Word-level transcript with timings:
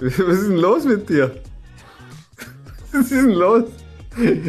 Was 0.00 0.38
ist 0.38 0.48
denn 0.48 0.56
los 0.56 0.84
mit 0.84 1.08
dir? 1.08 1.30
Was 2.92 3.00
ist 3.00 3.12
denn 3.12 3.30
los? 3.30 3.64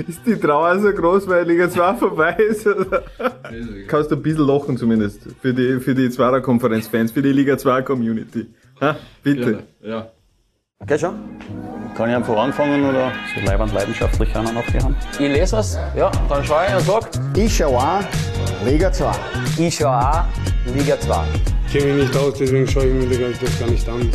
Ist 0.08 0.26
die 0.26 0.36
Trauer 0.36 0.80
so 0.80 0.92
groß, 0.92 1.28
weil 1.28 1.46
Liga 1.48 1.70
2 1.70 1.94
vorbei 1.96 2.34
ist? 2.34 2.66
Oder? 2.66 3.04
Kannst 3.88 4.10
du 4.10 4.16
ein 4.16 4.24
bisschen 4.24 4.48
lachen 4.48 4.78
zumindest 4.78 5.22
für 5.42 5.54
die, 5.54 5.80
für 5.80 5.94
die 5.94 6.10
Zwarer-Konferenz-Fans, 6.10 7.12
für 7.12 7.22
die 7.22 7.32
Liga 7.32 7.54
2-Community. 7.54 8.48
Bitte. 9.22 9.64
Ja. 9.82 10.12
Okay, 10.80 10.98
schon? 10.98 11.14
Kann 12.00 12.10
ich 12.12 12.16
einfach 12.16 12.38
anfangen 12.38 12.86
oder 12.86 13.12
so 13.36 13.46
leibend 13.46 13.74
leidenschaftlich 13.74 14.34
einer 14.34 14.54
noch 14.54 14.66
die 14.68 14.82
Hand? 14.82 14.96
Ich 15.16 15.20
lese 15.20 15.58
es, 15.58 15.78
ja, 15.98 16.10
dann 16.30 16.46
schaue 16.46 16.64
ich 16.66 16.74
und 16.74 16.86
sage, 16.86 17.08
Ich 17.36 17.58
schau 17.58 17.76
auch 17.76 18.00
Liga 18.64 18.90
2. 18.90 19.12
ich 19.58 19.76
schaue 19.76 20.00
auch 20.00 20.24
Liga 20.74 20.98
2. 20.98 21.24
Ich 21.68 21.74
kenne 21.74 21.94
mich 21.96 22.08
nicht 22.08 22.16
aus, 22.16 22.36
deswegen 22.40 22.66
schaue 22.66 22.86
ich 22.86 22.94
mir 23.06 23.34
das 23.42 23.60
gar 23.60 23.70
nicht 23.70 23.90
an. 23.90 24.10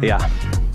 Ja, 0.00 0.16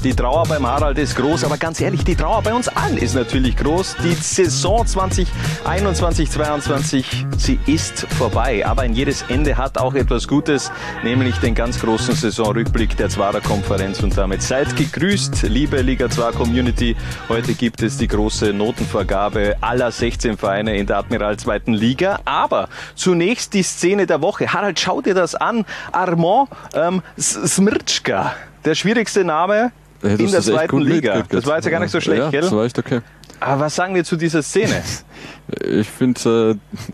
die 0.07 0.15
Trauer 0.15 0.45
beim 0.47 0.65
Harald 0.65 0.97
ist 0.99 1.17
groß, 1.17 1.43
aber 1.43 1.57
ganz 1.57 1.81
ehrlich, 1.81 2.01
die 2.05 2.15
Trauer 2.15 2.41
bei 2.41 2.53
uns 2.53 2.69
allen 2.69 2.95
ist 2.95 3.13
natürlich 3.13 3.57
groß. 3.57 3.97
Die 4.05 4.13
Saison 4.13 4.85
2021, 4.85 6.31
22, 6.31 7.25
sie 7.37 7.59
ist 7.65 8.07
vorbei. 8.17 8.65
Aber 8.65 8.85
in 8.85 8.93
jedes 8.93 9.23
Ende 9.23 9.57
hat 9.57 9.77
auch 9.77 9.95
etwas 9.95 10.25
Gutes, 10.25 10.71
nämlich 11.03 11.35
den 11.39 11.53
ganz 11.53 11.81
großen 11.81 12.15
Saisonrückblick 12.15 12.95
der 12.95 13.09
Zwarer 13.09 13.41
Konferenz. 13.41 14.01
Und 14.01 14.17
damit 14.17 14.41
seid 14.43 14.77
gegrüßt, 14.77 15.43
liebe 15.43 15.81
Liga 15.81 16.09
2 16.09 16.31
Community. 16.31 16.95
Heute 17.27 17.53
gibt 17.53 17.81
es 17.81 17.97
die 17.97 18.07
große 18.07 18.53
Notenvergabe 18.53 19.57
aller 19.59 19.91
16 19.91 20.37
Vereine 20.37 20.77
in 20.77 20.87
der 20.87 20.99
Admiral 20.99 21.35
2. 21.35 21.63
Liga. 21.65 22.21
Aber 22.23 22.69
zunächst 22.95 23.53
die 23.53 23.63
Szene 23.63 24.07
der 24.07 24.21
Woche. 24.21 24.53
Harald, 24.53 24.79
schau 24.79 25.01
dir 25.01 25.15
das 25.15 25.35
an. 25.35 25.65
Armand 25.91 26.47
ähm, 26.75 27.01
Smirtschka. 27.19 28.33
Der 28.63 28.75
schwierigste 28.75 29.25
Name 29.25 29.73
in 30.01 30.31
der 30.31 30.41
zweiten 30.41 30.79
Liga. 30.79 31.23
Das 31.29 31.45
war 31.45 31.55
jetzt 31.55 31.65
ja 31.65 31.71
gar 31.71 31.79
nicht 31.79 31.91
so 31.91 32.01
schlecht, 32.01 32.21
ja, 32.21 32.29
gell? 32.29 32.41
Das 32.41 32.51
war 32.51 32.65
echt 32.65 32.77
okay. 32.77 33.01
Aber 33.39 33.61
was 33.61 33.75
sagen 33.75 33.93
wir 33.95 34.03
zu 34.03 34.15
dieser 34.15 34.43
Szene? 34.43 34.81
Ich 35.63 35.87
finde 35.89 36.19
es 36.19 36.25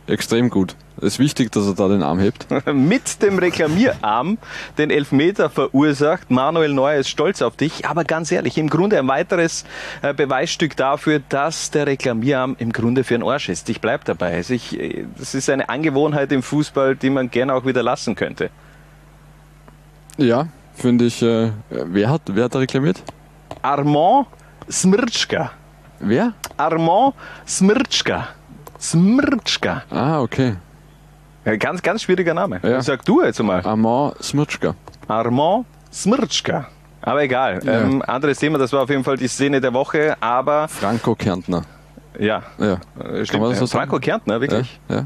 äh, 0.07 0.13
extrem 0.13 0.51
gut. 0.51 0.75
Es 0.97 1.13
ist 1.13 1.19
wichtig, 1.19 1.51
dass 1.51 1.65
er 1.65 1.73
da 1.73 1.87
den 1.87 2.03
Arm 2.03 2.19
hebt. 2.19 2.45
Mit 2.73 3.23
dem 3.23 3.39
Reklamierarm 3.39 4.37
den 4.77 4.91
Elfmeter 4.91 5.49
verursacht. 5.49 6.29
Manuel 6.29 6.71
Neuer 6.71 6.99
ist 6.99 7.09
stolz 7.09 7.41
auf 7.41 7.55
dich. 7.57 7.87
Aber 7.87 8.03
ganz 8.03 8.31
ehrlich, 8.31 8.59
im 8.59 8.69
Grunde 8.69 8.99
ein 8.99 9.07
weiteres 9.07 9.65
äh, 10.03 10.13
Beweisstück 10.13 10.77
dafür, 10.77 11.19
dass 11.29 11.71
der 11.71 11.87
Reklamierarm 11.87 12.55
im 12.59 12.71
Grunde 12.71 13.03
für 13.03 13.15
ein 13.15 13.23
Arsch 13.23 13.49
ist. 13.49 13.69
Ich 13.69 13.81
bleib 13.81 14.05
dabei. 14.05 14.35
Also 14.35 14.53
ich, 14.53 14.79
äh, 14.79 15.05
das 15.17 15.33
ist 15.33 15.49
eine 15.49 15.67
Angewohnheit 15.67 16.31
im 16.31 16.43
Fußball, 16.43 16.95
die 16.95 17.09
man 17.09 17.31
gerne 17.31 17.55
auch 17.55 17.65
wieder 17.65 17.81
lassen 17.81 18.13
könnte. 18.13 18.51
Ja, 20.17 20.47
finde 20.75 21.05
ich. 21.05 21.21
Äh, 21.21 21.51
wer, 21.69 22.09
hat, 22.09 22.21
wer 22.27 22.45
hat 22.45 22.55
da 22.55 22.59
reklamiert? 22.59 23.01
Armand 23.61 24.27
Smirtschka. 24.69 25.51
Wer? 25.99 26.33
Armand 26.57 27.13
Smirtschka. 27.47 28.27
Smirtschka. 28.79 29.83
Ah, 29.89 30.21
okay. 30.21 30.55
Ja, 31.45 31.55
ganz, 31.57 31.81
ganz 31.81 32.01
schwieriger 32.03 32.33
Name. 32.33 32.59
Ja. 32.63 32.81
Sag 32.81 33.03
du 33.05 33.21
jetzt 33.23 33.41
mal. 33.41 33.61
Armand 33.65 34.21
Smirtschka. 34.23 34.75
Armand 35.07 35.65
Smirtschka. 35.91 36.67
Aber 37.01 37.21
egal. 37.23 37.59
Ja. 37.65 37.81
Ähm, 37.81 38.01
anderes 38.01 38.39
Thema, 38.39 38.57
das 38.57 38.71
war 38.71 38.83
auf 38.83 38.89
jeden 38.89 39.03
Fall 39.03 39.17
die 39.17 39.27
Szene 39.27 39.59
der 39.59 39.73
Woche, 39.73 40.15
aber 40.21 40.67
Franco 40.69 41.15
Kärntner. 41.15 41.63
ja. 42.17 42.41
Ja. 42.57 42.73
äh, 42.99 43.25
Kann 43.25 43.41
man 43.41 43.49
das 43.49 43.59
so 43.59 43.65
Äh, 43.65 43.67
sagen? 43.67 43.89
Franco 43.89 43.99
Kärntner, 43.99 44.39
wirklich? 44.39 44.79
Ja, 44.89 44.95
ja. 44.95 45.05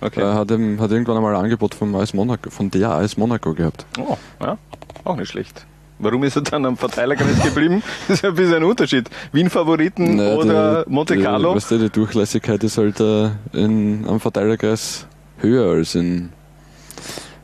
Okay. 0.00 0.20
Er 0.20 0.34
hat, 0.34 0.50
hat 0.50 0.90
irgendwann 0.90 1.16
einmal 1.16 1.34
ein 1.36 1.44
Angebot 1.44 1.74
vom 1.74 1.94
AS 1.96 2.12
Monaco, 2.14 2.50
von 2.50 2.70
der 2.70 2.90
AS 2.90 3.16
Monaco 3.16 3.52
gehabt. 3.54 3.86
Oh, 3.98 4.16
ja. 4.40 4.56
Auch 5.04 5.16
nicht 5.16 5.28
schlecht. 5.30 5.66
Warum 5.98 6.24
ist 6.24 6.34
er 6.36 6.42
dann 6.42 6.66
am 6.66 6.76
Verteilerkreis 6.76 7.40
geblieben? 7.42 7.82
Das 8.08 8.18
ist 8.18 8.24
ein 8.24 8.34
bisschen 8.34 8.54
ein 8.56 8.64
Unterschied. 8.64 9.08
Wien-Favoriten 9.32 10.18
oder 10.20 10.84
die- 10.84 10.90
Monte 10.92 11.18
Carlo? 11.18 11.54
weißt 11.54 11.70
du, 11.70 11.78
die 11.78 11.90
Durchlässigkeit 11.90 12.62
ist 12.64 12.78
halt 12.78 12.98
äh, 13.00 13.30
in, 13.52 14.04
am 14.08 14.18
Verteilerkreis 14.18 15.06
höher 15.38 15.72
als 15.72 15.94
in, 15.94 16.30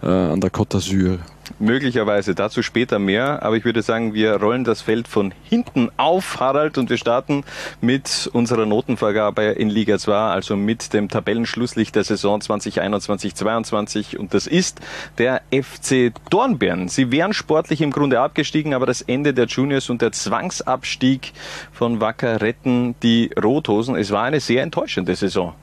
äh, 0.02 0.06
an 0.06 0.40
der 0.40 0.50
Côte 0.50 0.78
d'Azur. 0.78 1.18
Möglicherweise 1.58 2.34
dazu 2.34 2.62
später 2.62 2.98
mehr, 2.98 3.42
aber 3.42 3.56
ich 3.56 3.64
würde 3.64 3.82
sagen, 3.82 4.14
wir 4.14 4.36
rollen 4.36 4.62
das 4.62 4.82
Feld 4.82 5.08
von 5.08 5.34
hinten 5.42 5.90
auf, 5.96 6.38
Harald, 6.38 6.78
und 6.78 6.90
wir 6.90 6.96
starten 6.96 7.42
mit 7.80 8.30
unserer 8.32 8.66
Notenvergabe 8.66 9.42
in 9.42 9.68
Liga 9.68 9.98
2, 9.98 10.14
also 10.14 10.56
mit 10.56 10.92
dem 10.92 11.08
Tabellenschlusslicht 11.08 11.96
der 11.96 12.04
Saison 12.04 12.40
2021-22 12.40 14.16
und 14.16 14.32
das 14.32 14.46
ist 14.46 14.80
der 15.18 15.42
FC 15.52 16.12
Dornbirn. 16.30 16.88
Sie 16.88 17.10
wären 17.10 17.32
sportlich 17.32 17.80
im 17.80 17.90
Grunde 17.90 18.20
abgestiegen, 18.20 18.72
aber 18.72 18.86
das 18.86 19.02
Ende 19.02 19.34
der 19.34 19.46
Juniors 19.46 19.90
und 19.90 20.02
der 20.02 20.12
Zwangsabstieg 20.12 21.32
von 21.72 22.00
Wacker 22.00 22.40
retten 22.40 22.94
die 23.02 23.30
Rothosen. 23.42 23.96
Es 23.96 24.12
war 24.12 24.22
eine 24.22 24.40
sehr 24.40 24.62
enttäuschende 24.62 25.16
Saison. 25.16 25.54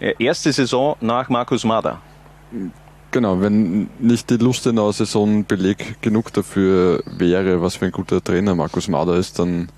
Äh, 0.00 0.14
Erste 0.18 0.52
Saison 0.52 0.96
nach 1.00 1.28
Markus 1.28 1.64
Mader. 1.64 2.00
Genau, 3.12 3.40
wenn 3.40 3.88
nicht 3.98 4.28
die 4.30 4.36
Lustenau-Saison 4.36 5.44
Beleg 5.44 6.02
genug 6.02 6.32
dafür 6.32 7.02
wäre, 7.06 7.62
was 7.62 7.76
für 7.76 7.86
ein 7.86 7.92
guter 7.92 8.22
Trainer 8.22 8.54
Markus 8.54 8.88
Mader 8.88 9.14
ist, 9.14 9.38
dann 9.38 9.68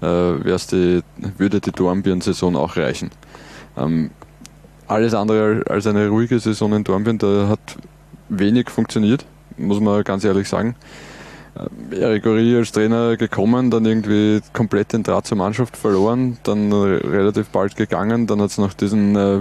äh, 0.00 0.56
die, 0.72 1.02
würde 1.36 1.60
die 1.60 1.70
Dornbirn-Saison 1.70 2.56
auch 2.56 2.76
reichen. 2.76 3.10
Ähm, 3.76 4.10
alles 4.88 5.14
andere 5.14 5.62
als 5.68 5.86
eine 5.86 6.08
ruhige 6.08 6.40
Saison 6.40 6.72
in 6.72 6.82
Dornbirn, 6.84 7.18
da 7.18 7.48
hat 7.48 7.76
wenig 8.30 8.70
funktioniert, 8.70 9.24
muss 9.56 9.80
man 9.80 10.02
ganz 10.02 10.24
ehrlich 10.24 10.48
sagen. 10.48 10.74
Äh, 11.92 12.00
Eric 12.00 12.26
Ori 12.26 12.56
als 12.56 12.72
Trainer 12.72 13.16
gekommen, 13.16 13.70
dann 13.70 13.84
irgendwie 13.84 14.40
komplett 14.52 14.92
den 14.92 15.02
Draht 15.02 15.26
zur 15.26 15.36
Mannschaft 15.36 15.76
verloren, 15.76 16.38
dann 16.42 16.72
relativ 16.72 17.48
bald 17.48 17.76
gegangen, 17.76 18.26
dann 18.26 18.40
hat 18.40 18.50
es 18.50 18.58
noch 18.58 18.72
diesen 18.72 19.14
äh, 19.14 19.40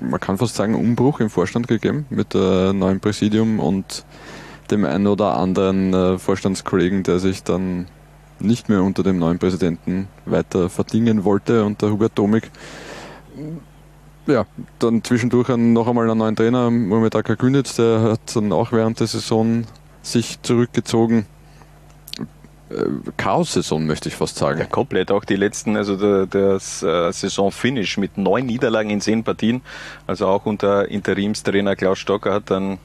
man 0.00 0.20
kann 0.20 0.38
fast 0.38 0.56
sagen, 0.56 0.74
Umbruch 0.74 1.20
im 1.20 1.30
Vorstand 1.30 1.68
gegeben 1.68 2.06
mit 2.10 2.34
äh, 2.34 2.72
neuem 2.72 3.00
Präsidium 3.00 3.60
und 3.60 4.04
dem 4.70 4.84
einen 4.84 5.06
oder 5.06 5.36
anderen 5.36 5.94
äh, 5.94 6.18
Vorstandskollegen, 6.18 7.02
der 7.02 7.18
sich 7.18 7.42
dann 7.42 7.86
nicht 8.40 8.68
mehr 8.68 8.82
unter 8.82 9.02
dem 9.02 9.18
neuen 9.18 9.38
Präsidenten 9.38 10.08
weiter 10.24 10.68
verdingen 10.68 11.24
wollte, 11.24 11.64
unter 11.64 11.90
Hubert 11.90 12.12
Domig. 12.16 12.50
Ja, 14.26 14.46
dann 14.78 15.02
zwischendurch 15.02 15.48
noch 15.48 15.88
einmal 15.88 16.08
einen 16.08 16.18
neuen 16.18 16.36
Trainer, 16.36 16.70
Mohamed 16.70 17.16
Aka 17.16 17.34
Günitz, 17.34 17.76
der 17.76 18.02
hat 18.02 18.36
dann 18.36 18.52
auch 18.52 18.72
während 18.72 19.00
der 19.00 19.06
Saison 19.06 19.64
sich 20.02 20.40
zurückgezogen. 20.42 21.26
Chaos-Saison 23.16 23.86
möchte 23.86 24.08
ich 24.08 24.16
fast 24.16 24.36
sagen. 24.36 24.60
Ja, 24.60 24.66
komplett. 24.66 25.10
Auch 25.10 25.24
die 25.24 25.36
letzten, 25.36 25.76
also 25.76 25.96
der, 25.96 26.26
das 26.26 26.82
äh, 26.82 27.12
Saisonfinish 27.12 27.96
mit 27.96 28.18
neun 28.18 28.46
Niederlagen 28.46 28.90
in 28.90 29.00
zehn 29.00 29.24
Partien. 29.24 29.62
Also 30.06 30.26
auch 30.26 30.46
unter 30.46 30.88
Interimstrainer 30.88 31.76
Klaus 31.76 31.98
Stocker 31.98 32.32
hat 32.32 32.50
dann 32.50 32.78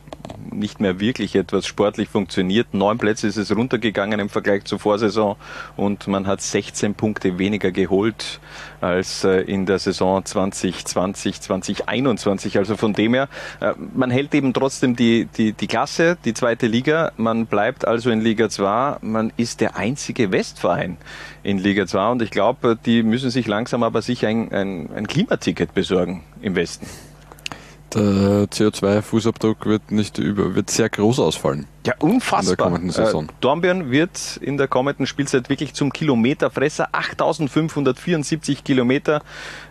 nicht 0.51 0.79
mehr 0.79 0.99
wirklich 0.99 1.35
etwas 1.35 1.65
sportlich 1.65 2.09
funktioniert. 2.09 2.73
Neun 2.73 2.97
Plätze 2.97 3.27
ist 3.27 3.37
es 3.37 3.55
runtergegangen 3.55 4.19
im 4.19 4.29
Vergleich 4.29 4.65
zur 4.65 4.79
Vorsaison 4.79 5.35
und 5.75 6.07
man 6.07 6.27
hat 6.27 6.41
16 6.41 6.93
Punkte 6.95 7.37
weniger 7.39 7.71
geholt 7.71 8.39
als 8.81 9.23
äh, 9.23 9.41
in 9.41 9.65
der 9.65 9.79
Saison 9.79 10.23
2020, 10.23 11.41
2021. 11.41 12.57
Also 12.57 12.77
von 12.77 12.93
dem 12.93 13.13
her, 13.13 13.29
äh, 13.59 13.73
man 13.93 14.11
hält 14.11 14.33
eben 14.35 14.53
trotzdem 14.53 14.95
die, 14.95 15.25
die, 15.25 15.53
die 15.53 15.67
Klasse, 15.67 16.17
die 16.23 16.33
zweite 16.33 16.67
Liga. 16.67 17.11
Man 17.17 17.45
bleibt 17.45 17.85
also 17.85 18.09
in 18.09 18.21
Liga 18.21 18.49
2. 18.49 18.97
Man 19.01 19.33
ist 19.37 19.61
der 19.61 19.75
einzige 19.75 20.31
Westverein 20.31 20.97
in 21.43 21.57
Liga 21.57 21.87
2 21.87 22.11
und 22.11 22.21
ich 22.21 22.31
glaube, 22.31 22.77
die 22.85 23.03
müssen 23.03 23.29
sich 23.29 23.47
langsam 23.47 23.83
aber 23.83 24.01
sicher 24.01 24.27
ein, 24.27 24.51
ein, 24.51 24.89
ein 24.95 25.07
Klimaticket 25.07 25.73
besorgen 25.73 26.23
im 26.41 26.55
Westen. 26.55 26.87
Der 27.95 28.47
CO2-Fußabdruck 28.49 29.65
wird 29.65 29.91
nicht 29.91 30.17
über, 30.17 30.55
wird 30.55 30.69
sehr 30.69 30.89
groß 30.89 31.19
ausfallen. 31.19 31.67
Ja, 31.85 31.93
unfassbar. 31.99 32.41
In 32.41 32.47
der 32.47 32.57
kommenden 32.57 32.89
Saison. 32.91 33.25
Äh, 33.25 33.33
Dornbirn 33.41 33.91
wird 33.91 34.37
in 34.41 34.57
der 34.57 34.67
kommenden 34.67 35.05
Spielzeit 35.05 35.49
wirklich 35.49 35.73
zum 35.73 35.91
Kilometerfresser. 35.91 36.89
8574 36.91 38.63
Kilometer 38.63 39.21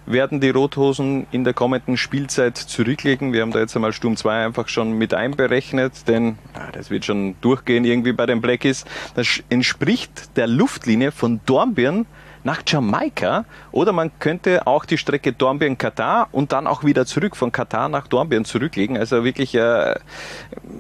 werden 0.07 0.41
die 0.41 0.51
Rothosen 0.51 1.27
in 1.31 1.45
der 1.45 1.55
kommenden 1.55 1.97
Spielzeit 1.97 2.59
zurücklegen. 2.59 3.33
Wir 3.33 3.43
haben 3.43 3.53
da 3.53 3.61
jetzt 3.61 3.75
einmal 3.75 3.93
Sturm 3.93 4.17
2 4.17 4.45
einfach 4.45 4.69
schon 4.69 4.93
mit 4.93 5.15
einberechnet, 5.15 6.07
denn 6.07 6.39
ja, 6.55 6.71
das 6.73 6.91
wird 6.91 7.05
schon 7.05 7.35
durchgehen 7.41 7.85
irgendwie 7.85 8.13
bei 8.13 8.27
den 8.27 8.41
Blackies. 8.41 8.85
Das 9.15 9.43
entspricht 9.49 10.37
der 10.37 10.47
Luftlinie 10.47 11.13
von 11.13 11.41
Dornbirn 11.47 12.07
nach 12.45 12.63
Jamaika 12.67 13.45
oder 13.71 13.93
man 13.93 14.11
könnte 14.19 14.67
auch 14.67 14.85
die 14.85 14.99
Strecke 14.99 15.33
Dornbirn-Katar 15.33 16.29
und 16.33 16.53
dann 16.53 16.67
auch 16.67 16.85
wieder 16.85 17.07
zurück 17.07 17.37
von 17.37 17.53
Katar 17.53 17.89
nach 17.89 18.07
Dornbirn 18.07 18.45
zurücklegen. 18.45 18.97
Also 18.97 19.25
wirklich 19.25 19.55
äh, 19.55 19.95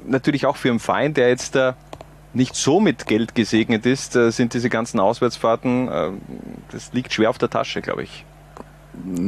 natürlich 0.06 0.46
auch 0.46 0.56
für 0.56 0.70
einen 0.70 0.80
Verein, 0.80 1.14
der 1.14 1.28
jetzt 1.28 1.54
da 1.54 1.76
nicht 2.34 2.54
so 2.56 2.80
mit 2.80 3.06
Geld 3.06 3.34
gesegnet 3.34 3.86
ist, 3.86 4.16
äh, 4.16 4.30
sind 4.30 4.54
diese 4.54 4.70
ganzen 4.70 5.00
Auswärtsfahrten, 5.00 5.88
äh, 5.88 6.10
das 6.70 6.92
liegt 6.92 7.12
schwer 7.12 7.30
auf 7.30 7.38
der 7.38 7.50
Tasche, 7.50 7.82
glaube 7.82 8.04
ich. 8.04 8.24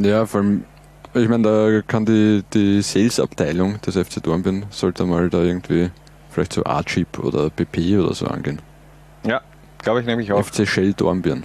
Ja, 0.03 0.27
vor 0.27 0.41
allem 0.41 0.65
Ich 1.15 1.29
meine, 1.29 1.43
da 1.45 1.83
kann 1.87 2.05
die, 2.05 2.43
die 2.53 2.83
Sales-Abteilung 2.83 3.81
des 3.83 3.97
FC 3.97 4.23
Dornbirn 4.23 4.67
sollte 4.71 5.05
mal 5.05 5.29
da 5.31 5.43
irgendwie 5.43 5.91
vielleicht 6.31 6.53
so 6.53 6.65
A-Chip 6.65 7.19
oder 7.19 7.51
PP 7.51 7.99
oder 7.99 8.15
so 8.15 8.27
angehen. 8.27 8.61
Ja, 9.25 9.41
glaube 9.79 10.01
ich 10.01 10.07
nämlich 10.07 10.33
auch. 10.33 10.45
FC 10.45 10.67
Shell 10.67 10.93
Dornbirn. 10.95 11.45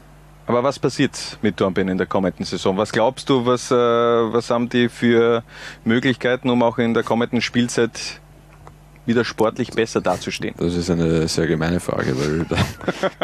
Aber 0.49 0.63
was 0.63 0.79
passiert 0.79 1.37
mit 1.43 1.61
Dornbirn 1.61 1.89
in 1.89 1.99
der 1.99 2.07
kommenden 2.07 2.43
Saison? 2.43 2.75
Was 2.75 2.91
glaubst 2.91 3.29
du, 3.29 3.45
was, 3.45 3.69
äh, 3.69 3.75
was 3.75 4.49
haben 4.49 4.67
die 4.67 4.89
für 4.89 5.43
Möglichkeiten, 5.85 6.49
um 6.49 6.63
auch 6.63 6.79
in 6.79 6.95
der 6.95 7.03
kommenden 7.03 7.39
Spielzeit 7.39 8.19
wieder 9.05 9.23
sportlich 9.23 9.69
besser 9.69 10.01
dazustehen? 10.01 10.55
Das 10.57 10.73
ist 10.73 10.89
eine 10.89 11.27
sehr 11.27 11.45
gemeine 11.45 11.79
Frage, 11.79 12.15
weil 12.17 12.49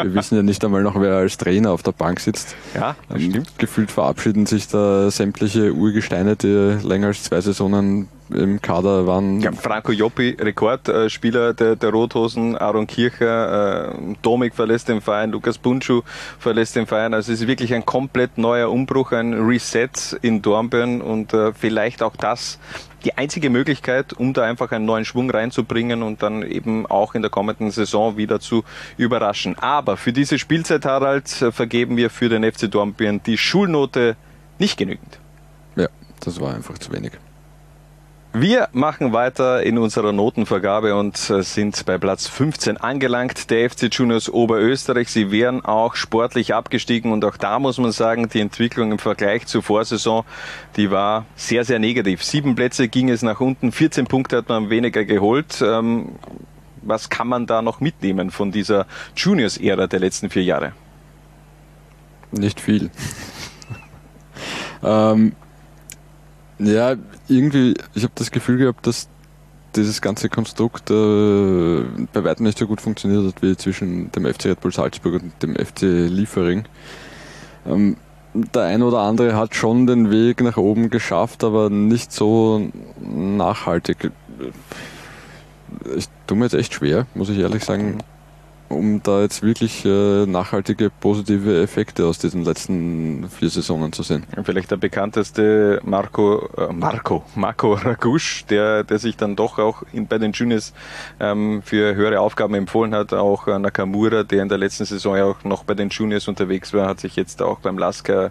wir 0.06 0.14
wissen 0.14 0.36
ja 0.36 0.44
nicht 0.44 0.64
einmal 0.64 0.84
noch, 0.84 1.00
wer 1.00 1.16
als 1.16 1.36
Trainer 1.36 1.72
auf 1.72 1.82
der 1.82 1.90
Bank 1.90 2.20
sitzt. 2.20 2.54
Ja, 2.76 2.94
das 3.08 3.20
Ähm, 3.20 3.30
stimmt. 3.30 3.58
Gefühlt 3.58 3.90
verabschieden 3.90 4.46
sich 4.46 4.68
da 4.68 5.10
sämtliche 5.10 5.72
Urgesteine, 5.74 6.36
die 6.36 6.78
länger 6.86 7.08
als 7.08 7.24
zwei 7.24 7.40
Saisonen 7.40 8.08
im 8.30 8.60
Kader 8.60 9.06
waren. 9.06 9.40
Ja, 9.40 9.52
Franco 9.52 9.92
Joppi, 9.92 10.36
Rekordspieler 10.38 11.54
der, 11.54 11.76
der 11.76 11.90
Rothosen, 11.90 12.56
Aaron 12.56 12.86
Kircher, 12.86 13.92
äh, 13.92 14.14
Domik 14.22 14.54
verlässt 14.54 14.88
den 14.88 15.00
Verein, 15.00 15.30
Lukas 15.30 15.58
Bunchu 15.58 16.02
verlässt 16.38 16.76
den 16.76 16.86
Verein. 16.86 17.14
Also 17.14 17.32
es 17.32 17.40
ist 17.40 17.46
wirklich 17.46 17.74
ein 17.74 17.84
komplett 17.84 18.38
neuer 18.38 18.70
Umbruch, 18.70 19.12
ein 19.12 19.34
Reset 19.34 19.88
in 20.22 20.42
Dornbirn 20.42 21.00
und 21.00 21.32
äh, 21.32 21.52
vielleicht 21.52 22.02
auch 22.02 22.16
das 22.16 22.58
die 23.04 23.16
einzige 23.16 23.50
Möglichkeit, 23.50 24.14
um 24.14 24.32
da 24.32 24.42
einfach 24.42 24.72
einen 24.72 24.84
neuen 24.84 25.04
Schwung 25.04 25.30
reinzubringen 25.30 26.02
und 26.02 26.22
dann 26.22 26.42
eben 26.42 26.86
auch 26.86 27.14
in 27.14 27.22
der 27.22 27.30
kommenden 27.30 27.70
Saison 27.70 28.16
wieder 28.16 28.40
zu 28.40 28.64
überraschen. 28.96 29.56
Aber 29.58 29.96
für 29.96 30.12
diese 30.12 30.40
Spielzeit, 30.40 30.84
Harald, 30.84 31.28
vergeben 31.28 31.96
wir 31.96 32.10
für 32.10 32.28
den 32.28 32.42
FC 32.42 32.68
Dornbirn 32.68 33.20
die 33.24 33.38
Schulnote 33.38 34.16
nicht 34.58 34.76
genügend. 34.76 35.20
Ja, 35.76 35.86
das 36.20 36.40
war 36.40 36.54
einfach 36.54 36.78
zu 36.78 36.92
wenig. 36.92 37.12
Wir 38.38 38.68
machen 38.72 39.14
weiter 39.14 39.62
in 39.62 39.78
unserer 39.78 40.12
Notenvergabe 40.12 40.94
und 40.94 41.30
äh, 41.30 41.42
sind 41.42 41.86
bei 41.86 41.96
Platz 41.96 42.26
15 42.26 42.76
angelangt. 42.76 43.48
Der 43.48 43.70
FC 43.70 43.84
Juniors 43.90 44.28
Oberösterreich. 44.28 45.08
Sie 45.08 45.30
wären 45.30 45.64
auch 45.64 45.94
sportlich 45.94 46.52
abgestiegen 46.52 47.12
und 47.12 47.24
auch 47.24 47.38
da 47.38 47.58
muss 47.58 47.78
man 47.78 47.92
sagen, 47.92 48.28
die 48.28 48.40
Entwicklung 48.40 48.92
im 48.92 48.98
Vergleich 48.98 49.46
zur 49.46 49.62
Vorsaison, 49.62 50.26
die 50.76 50.90
war 50.90 51.24
sehr, 51.34 51.64
sehr 51.64 51.78
negativ. 51.78 52.22
Sieben 52.22 52.54
Plätze 52.54 52.88
ging 52.88 53.08
es 53.08 53.22
nach 53.22 53.40
unten, 53.40 53.72
14 53.72 54.06
Punkte 54.06 54.36
hat 54.36 54.50
man 54.50 54.68
weniger 54.68 55.06
geholt. 55.06 55.64
Ähm, 55.66 56.10
was 56.82 57.08
kann 57.08 57.28
man 57.28 57.46
da 57.46 57.62
noch 57.62 57.80
mitnehmen 57.80 58.30
von 58.30 58.52
dieser 58.52 58.84
Juniors-Ära 59.16 59.86
der 59.86 60.00
letzten 60.00 60.28
vier 60.28 60.44
Jahre? 60.44 60.72
Nicht 62.32 62.60
viel. 62.60 62.90
ähm, 64.84 65.32
ja, 66.58 66.96
irgendwie, 67.28 67.74
ich 67.94 68.02
habe 68.02 68.12
das 68.14 68.30
Gefühl 68.30 68.58
gehabt, 68.58 68.86
dass 68.86 69.08
dieses 69.76 70.00
ganze 70.00 70.28
Konstrukt 70.28 70.90
äh, 70.90 71.82
bei 72.12 72.24
weitem 72.24 72.46
nicht 72.46 72.58
so 72.58 72.66
gut 72.66 72.80
funktioniert 72.80 73.26
hat 73.26 73.42
wie 73.42 73.56
zwischen 73.56 74.10
dem 74.12 74.24
FC 74.24 74.46
Red 74.46 74.60
Bull 74.60 74.72
Salzburg 74.72 75.22
und 75.22 75.42
dem 75.42 75.54
FC 75.54 75.82
Liefering. 75.82 76.64
Ähm, 77.66 77.96
der 78.32 78.64
ein 78.64 78.82
oder 78.82 79.00
andere 79.00 79.34
hat 79.34 79.54
schon 79.54 79.86
den 79.86 80.10
Weg 80.10 80.42
nach 80.42 80.56
oben 80.56 80.90
geschafft, 80.90 81.44
aber 81.44 81.70
nicht 81.70 82.12
so 82.12 82.70
nachhaltig. 83.00 84.10
Ich 85.96 86.08
tue 86.26 86.36
mir 86.36 86.44
jetzt 86.44 86.54
echt 86.54 86.74
schwer, 86.74 87.06
muss 87.14 87.28
ich 87.28 87.38
ehrlich 87.38 87.64
sagen, 87.64 87.98
um 88.68 89.02
da 89.02 89.22
jetzt 89.22 89.42
wirklich 89.42 89.84
äh, 89.84 90.26
nachhaltige 90.26 90.90
positive 90.90 91.62
Effekte 91.62 92.06
aus 92.06 92.18
diesen 92.18 92.44
letzten 92.44 93.28
vier 93.28 93.48
Saisonen 93.48 93.92
zu 93.92 94.02
sehen. 94.02 94.24
Vielleicht 94.44 94.70
der 94.70 94.76
bekannteste 94.76 95.80
Marco, 95.84 96.48
äh, 96.56 96.72
Marco, 96.72 97.24
Marco 97.34 97.74
Ragusch, 97.74 98.44
der, 98.46 98.84
der 98.84 98.98
sich 98.98 99.16
dann 99.16 99.36
doch 99.36 99.58
auch 99.58 99.82
in, 99.92 100.06
bei 100.06 100.18
den 100.18 100.32
Juniors 100.32 100.72
ähm, 101.20 101.62
für 101.64 101.94
höhere 101.94 102.20
Aufgaben 102.20 102.54
empfohlen 102.54 102.94
hat. 102.94 103.12
Auch 103.12 103.46
äh, 103.46 103.58
Nakamura, 103.58 104.22
der 104.22 104.42
in 104.42 104.48
der 104.48 104.58
letzten 104.58 104.84
Saison 104.84 105.16
ja 105.16 105.24
auch 105.24 105.44
noch 105.44 105.64
bei 105.64 105.74
den 105.74 105.88
Juniors 105.88 106.28
unterwegs 106.28 106.72
war, 106.72 106.88
hat 106.88 107.00
sich 107.00 107.16
jetzt 107.16 107.42
auch 107.42 107.60
beim 107.60 107.78
Lasker 107.78 108.30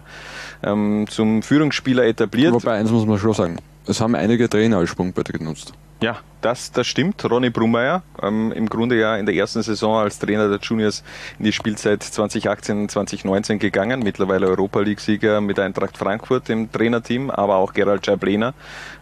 ähm, 0.62 1.06
zum 1.08 1.42
Führungsspieler 1.42 2.04
etabliert. 2.04 2.52
Wobei 2.52 2.72
eins 2.72 2.90
muss 2.90 3.06
man 3.06 3.18
schon 3.18 3.32
sagen, 3.32 3.56
es 3.86 4.00
haben 4.00 4.14
einige 4.14 4.48
Trainer 4.48 4.78
als 4.78 4.90
Sprungbrett 4.90 5.32
genutzt. 5.32 5.72
Ja, 6.02 6.18
das, 6.42 6.70
das 6.72 6.86
stimmt. 6.86 7.24
Ronny 7.28 7.50
Brummeier, 7.50 8.02
ähm, 8.22 8.52
im 8.52 8.68
Grunde 8.68 8.98
ja 8.98 9.16
in 9.16 9.24
der 9.26 9.34
ersten 9.34 9.62
Saison 9.62 9.96
als 9.96 10.18
Trainer 10.18 10.48
der 10.48 10.58
Juniors 10.58 11.02
in 11.38 11.46
die 11.46 11.52
Spielzeit 11.52 12.02
2018, 12.02 12.88
2019 12.88 13.58
gegangen. 13.58 14.00
Mittlerweile 14.00 14.46
Europa 14.46 14.80
League-Sieger 14.80 15.40
mit 15.40 15.58
Eintracht 15.58 15.96
Frankfurt 15.96 16.50
im 16.50 16.70
Trainerteam, 16.70 17.30
aber 17.30 17.56
auch 17.56 17.72
Gerald 17.72 18.06
Jablena. 18.06 18.52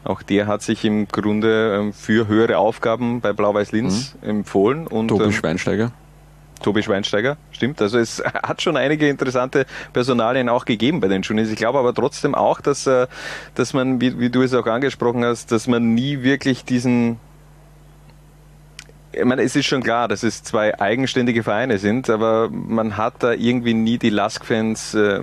Auch 0.05 0.23
der 0.23 0.46
hat 0.46 0.62
sich 0.62 0.85
im 0.85 1.08
Grunde 1.08 1.76
ähm, 1.81 1.93
für 1.93 2.29
höhere 2.29 2.58
Aufgaben 2.58 3.20
bei 3.20 3.32
Blau-Weiß-Linz 3.32 4.17
empfohlen. 4.23 4.87
Und, 4.87 5.08
Tobi 5.08 5.25
ähm, 5.25 5.32
Schweinsteiger. 5.32 5.91
Tobi 6.64 6.82
Schweinsteiger, 6.82 7.37
stimmt. 7.52 7.81
Also 7.82 7.99
es 7.99 8.22
hat 8.43 8.62
schon 8.62 8.76
einige 8.76 9.08
interessante 9.08 9.66
Personalien 9.93 10.49
auch 10.49 10.64
gegeben 10.64 11.00
bei 11.00 11.08
den 11.08 11.20
Juniors. 11.20 11.50
Ich 11.50 11.56
glaube 11.56 11.78
aber 11.78 11.93
trotzdem 11.93 12.34
auch, 12.34 12.61
dass, 12.62 12.87
äh, 12.87 13.06
dass 13.55 13.75
man, 13.75 14.00
wie, 14.00 14.19
wie 14.19 14.31
du 14.31 14.43
es 14.43 14.55
auch 14.55 14.66
angesprochen 14.66 15.25
hast, 15.25 15.52
dass 15.52 15.66
man 15.66 15.94
nie 15.94 16.22
wirklich 16.22 16.64
diesen 16.64 17.20
ich 19.12 19.25
meine, 19.25 19.43
es 19.43 19.55
ist 19.55 19.66
schon 19.66 19.82
klar, 19.82 20.08
dass 20.08 20.25
es 20.25 20.43
zwei 20.43 20.81
eigenständige 20.81 21.44
Vereine 21.44 21.78
sind, 21.78 22.11
aber 22.11 22.49
man 22.50 22.96
hat 22.96 23.22
da 23.22 23.32
irgendwie 23.32 23.72
nie 23.72 23.96
die 23.96 24.10
Lask-Fans 24.10 24.94
äh, 24.94 25.20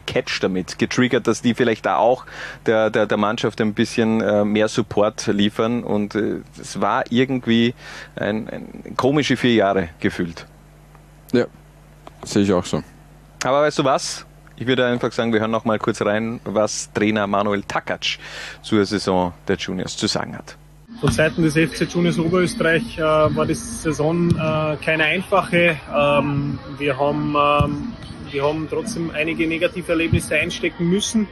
gecatcht 0.00 0.42
damit, 0.42 0.78
getriggert, 0.78 1.26
dass 1.26 1.40
die 1.40 1.54
vielleicht 1.54 1.86
da 1.86 1.96
auch 1.96 2.26
der, 2.66 2.90
der, 2.90 3.06
der 3.06 3.16
Mannschaft 3.16 3.60
ein 3.60 3.74
bisschen 3.74 4.20
äh, 4.20 4.44
mehr 4.44 4.68
Support 4.68 5.28
liefern 5.28 5.84
und 5.84 6.14
äh, 6.14 6.40
es 6.60 6.80
war 6.80 7.04
irgendwie 7.10 7.74
ein, 8.16 8.48
ein 8.48 8.96
komische 8.96 9.36
vier 9.36 9.54
Jahre 9.54 9.90
gefühlt. 10.00 10.46
Ja, 11.32 11.46
sehe 12.24 12.42
ich 12.42 12.52
auch 12.52 12.64
so. 12.64 12.82
Aber 13.44 13.62
weißt 13.62 13.78
du 13.78 13.84
was? 13.84 14.26
Ich 14.56 14.66
würde 14.66 14.86
einfach 14.86 15.12
sagen, 15.12 15.32
wir 15.32 15.40
hören 15.40 15.50
noch 15.50 15.64
mal 15.64 15.78
kurz 15.78 16.00
rein, 16.02 16.40
was 16.44 16.92
Trainer 16.92 17.26
Manuel 17.26 17.62
Takac 17.62 18.18
zur 18.62 18.84
Saison 18.84 19.32
der 19.48 19.56
Juniors 19.56 19.96
zu 19.96 20.06
sagen 20.06 20.36
hat. 20.36 20.56
Von 21.00 21.10
Seiten 21.10 21.42
des 21.42 21.54
FC 21.54 21.82
Juniors 21.92 22.18
Oberösterreich 22.18 22.98
äh, 22.98 23.02
war 23.02 23.46
die 23.46 23.54
Saison 23.54 24.30
äh, 24.30 24.76
keine 24.76 25.04
einfache. 25.04 25.76
Ähm, 25.92 26.58
wir, 26.78 26.96
haben, 26.96 27.34
ähm, 27.36 27.92
wir 28.34 28.44
haben 28.44 28.66
trotzdem 28.68 29.10
einige 29.12 29.46
negative 29.46 29.92
Erlebnisse 29.92 30.34
einstecken 30.34 30.88
müssen. 30.88 31.28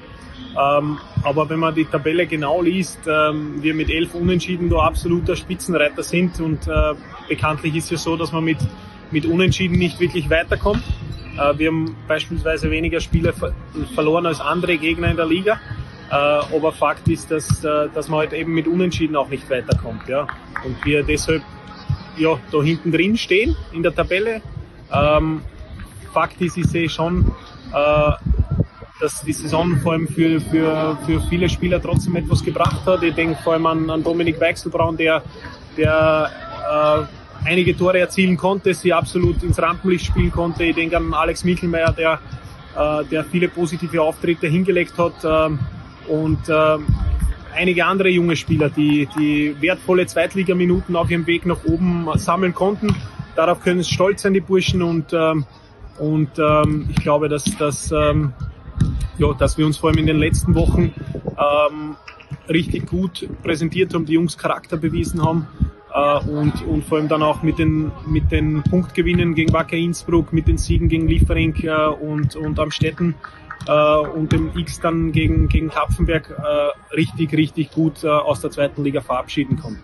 Ähm, 0.58 0.98
aber 1.22 1.48
wenn 1.48 1.58
man 1.58 1.74
die 1.74 1.84
Tabelle 1.84 2.26
genau 2.26 2.62
liest, 2.62 3.00
ähm, 3.06 3.62
wir 3.62 3.74
mit 3.74 3.90
elf 3.90 4.14
Unentschieden 4.14 4.70
da 4.70 4.78
absoluter 4.78 5.34
Spitzenreiter 5.34 6.02
sind 6.02 6.40
und 6.40 6.66
äh, 6.68 6.94
bekanntlich 7.28 7.74
ist 7.76 7.90
es 7.90 8.02
so, 8.02 8.16
dass 8.16 8.32
man 8.32 8.44
mit, 8.44 8.58
mit 9.10 9.26
Unentschieden 9.26 9.78
nicht 9.78 9.98
wirklich 9.98 10.30
weiterkommt. 10.30 10.82
Äh, 11.38 11.58
wir 11.58 11.68
haben 11.68 11.96
beispielsweise 12.06 12.70
weniger 12.70 13.00
Spiele 13.00 13.32
ver 13.32 13.52
verloren 13.94 14.26
als 14.26 14.40
andere 14.40 14.76
Gegner 14.78 15.10
in 15.10 15.16
der 15.16 15.26
Liga. 15.26 15.58
Äh, 16.10 16.14
aber 16.14 16.72
Fakt 16.72 17.08
ist, 17.08 17.30
dass, 17.30 17.64
äh, 17.64 17.88
dass 17.94 18.08
man 18.08 18.20
halt 18.20 18.32
eben 18.32 18.52
mit 18.52 18.68
Unentschieden 18.68 19.16
auch 19.16 19.28
nicht 19.28 19.48
weiterkommt. 19.50 20.08
Ja? 20.08 20.26
Und 20.64 20.84
wir 20.84 21.02
deshalb 21.02 21.42
ja, 22.16 22.38
da 22.52 22.62
hinten 22.62 22.92
drin 22.92 23.16
stehen 23.16 23.56
in 23.72 23.82
der 23.82 23.94
Tabelle. 23.94 24.42
Ähm, 24.92 25.40
Fakt 26.12 26.40
ist, 26.40 26.56
ich 26.56 26.66
sehe 26.66 26.88
schon, 26.88 27.26
äh, 27.72 28.12
dass 29.00 29.22
die 29.22 29.32
Saison 29.32 29.76
vor 29.82 29.92
allem 29.92 30.06
für, 30.06 30.40
für, 30.40 30.96
für 31.04 31.20
viele 31.22 31.48
Spieler 31.48 31.82
trotzdem 31.82 32.14
etwas 32.16 32.44
gebracht 32.44 32.86
hat. 32.86 33.02
Ich 33.02 33.14
denke 33.14 33.36
vor 33.42 33.54
allem 33.54 33.66
an, 33.66 33.90
an 33.90 34.04
Dominik 34.04 34.40
Weichselbraun, 34.40 34.96
der, 34.96 35.22
der 35.76 36.30
äh, 36.70 37.48
einige 37.48 37.76
Tore 37.76 37.98
erzielen 37.98 38.36
konnte, 38.36 38.74
sie 38.74 38.92
absolut 38.92 39.42
ins 39.42 39.60
Rampenlicht 39.60 40.06
spielen 40.06 40.30
konnte. 40.30 40.64
Ich 40.64 40.76
denke 40.76 40.96
an 40.96 41.12
Alex 41.12 41.44
Michelmeier, 41.44 41.92
der, 41.92 42.20
äh, 42.76 43.04
der 43.06 43.24
viele 43.24 43.48
positive 43.48 44.00
Auftritte 44.02 44.46
hingelegt 44.46 44.96
hat. 44.98 45.14
ähm, 45.24 45.58
und 46.08 46.48
äh, 46.48 46.78
einige 47.54 47.84
andere 47.84 48.08
junge 48.08 48.36
Spieler, 48.36 48.70
die, 48.70 49.08
die 49.18 49.54
wertvolle 49.60 50.06
Zweitligaminuten 50.06 50.96
auf 50.96 51.10
ihrem 51.10 51.26
Weg 51.26 51.46
nach 51.46 51.64
oben 51.64 52.08
sammeln 52.16 52.54
konnten. 52.54 52.94
Darauf 53.36 53.60
können 53.60 53.82
sie 53.82 53.92
stolz 53.92 54.22
sein, 54.22 54.34
die 54.34 54.40
Burschen. 54.40 54.82
Und, 54.82 55.12
ähm, 55.12 55.44
und 55.98 56.30
ähm, 56.38 56.88
ich 56.90 56.96
glaube, 56.96 57.28
dass, 57.28 57.44
dass, 57.56 57.92
ähm, 57.92 58.32
ja, 59.18 59.32
dass 59.34 59.58
wir 59.58 59.66
uns 59.66 59.76
vor 59.76 59.90
allem 59.90 59.98
in 59.98 60.06
den 60.06 60.18
letzten 60.18 60.54
Wochen 60.54 60.94
ähm, 61.26 61.96
richtig 62.48 62.86
gut 62.86 63.28
präsentiert 63.42 63.94
haben, 63.94 64.04
die 64.04 64.14
Jungs 64.14 64.36
Charakter 64.36 64.76
bewiesen 64.76 65.24
haben. 65.24 65.46
Äh, 65.94 66.18
und, 66.28 66.64
und 66.66 66.84
vor 66.84 66.98
allem 66.98 67.08
dann 67.08 67.22
auch 67.22 67.42
mit 67.42 67.58
den, 67.58 67.92
mit 68.06 68.32
den 68.32 68.62
Punktgewinnen 68.62 69.34
gegen 69.34 69.52
Wacker 69.52 69.76
Innsbruck, 69.76 70.32
mit 70.32 70.48
den 70.48 70.58
Siegen 70.58 70.88
gegen 70.88 71.06
Liefering 71.06 71.54
äh, 71.64 71.86
und, 71.86 72.34
und 72.36 72.58
Amstetten 72.58 73.14
äh, 73.66 73.96
und 73.96 74.32
dem 74.32 74.50
X 74.56 74.80
dann 74.80 75.12
gegen, 75.12 75.48
gegen 75.48 75.68
Kapfenberg 75.68 76.30
äh, 76.30 76.94
richtig, 76.94 77.32
richtig 77.32 77.70
gut 77.72 78.04
äh, 78.04 78.08
aus 78.08 78.40
der 78.40 78.50
zweiten 78.50 78.82
Liga 78.82 79.00
verabschieden 79.00 79.58
konnten. 79.58 79.82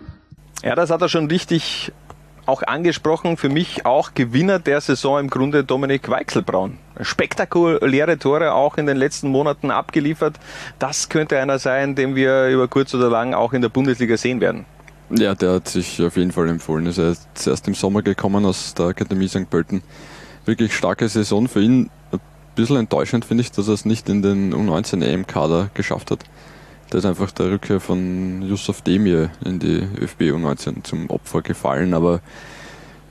Ja, 0.63 0.75
das 0.75 0.91
hat 0.91 1.03
er 1.03 1.09
schon 1.09 1.27
richtig 1.27 1.93
auch 2.49 2.63
angesprochen, 2.63 3.37
für 3.37 3.51
mich 3.51 3.85
auch 3.85 4.15
Gewinner 4.15 4.59
der 4.59 4.81
Saison 4.81 5.21
im 5.21 5.29
Grunde 5.29 5.65
Dominik 5.65 6.09
Weichselbraun. 6.09 6.79
Spektakuläre 7.01 8.19
Tore 8.19 8.55
auch 8.55 8.79
in 8.79 8.87
den 8.87 8.97
letzten 8.97 9.29
Monaten 9.29 9.71
abgeliefert. 9.71 10.37
Das 10.79 11.11
könnte 11.11 11.39
einer 11.39 11.59
sein, 11.59 11.95
den 11.95 12.17
wir 12.17 12.49
über 12.49 12.67
kurz 12.67 12.95
oder 12.95 13.11
lang 13.11 13.35
auch 13.35 13.53
in 13.53 13.61
der 13.61 13.69
Bundesliga 13.69 14.17
sehen 14.17 14.41
werden. 14.41 14.65
Ja, 15.11 15.35
der 15.35 15.53
hat 15.53 15.69
sich 15.69 16.03
auf 16.03 16.17
jeden 16.17 16.33
Fall 16.33 16.49
empfohlen. 16.49 16.87
Er 16.87 17.11
ist 17.11 17.47
erst 17.47 17.69
im 17.69 17.75
Sommer 17.75 18.03
gekommen 18.03 18.45
aus 18.45 18.75
der 18.75 18.87
Akademie 18.87 19.29
St. 19.29 19.49
Pölten. 19.49 19.83
Wirklich 20.45 20.75
starke 20.75 21.09
Saison 21.09 21.49
für 21.49 21.63
ihn. 21.63 21.91
Ein 22.13 22.21
bisschen 22.55 22.77
enttäuschend 22.77 23.25
finde 23.25 23.43
ich, 23.43 23.53
dass 23.53 23.69
er 23.69 23.75
es 23.75 23.85
nicht 23.85 24.09
in 24.09 24.23
den 24.23 24.55
U19 24.55 25.05
EM-Kader 25.05 25.71
geschafft 25.75 26.11
hat. 26.11 26.25
Da 26.91 26.99
ist 26.99 27.05
einfach 27.05 27.31
der 27.33 27.51
Rückkehr 27.51 27.81
von 27.81 28.43
Yusuf 28.43 28.81
Demir 28.81 29.31
in 29.45 29.59
die 29.59 29.87
ÖFB 30.01 30.23
U19 30.23 30.85
zum 30.85 31.11
Opfer 31.11 31.43
gefallen, 31.43 31.93
aber 31.93 32.21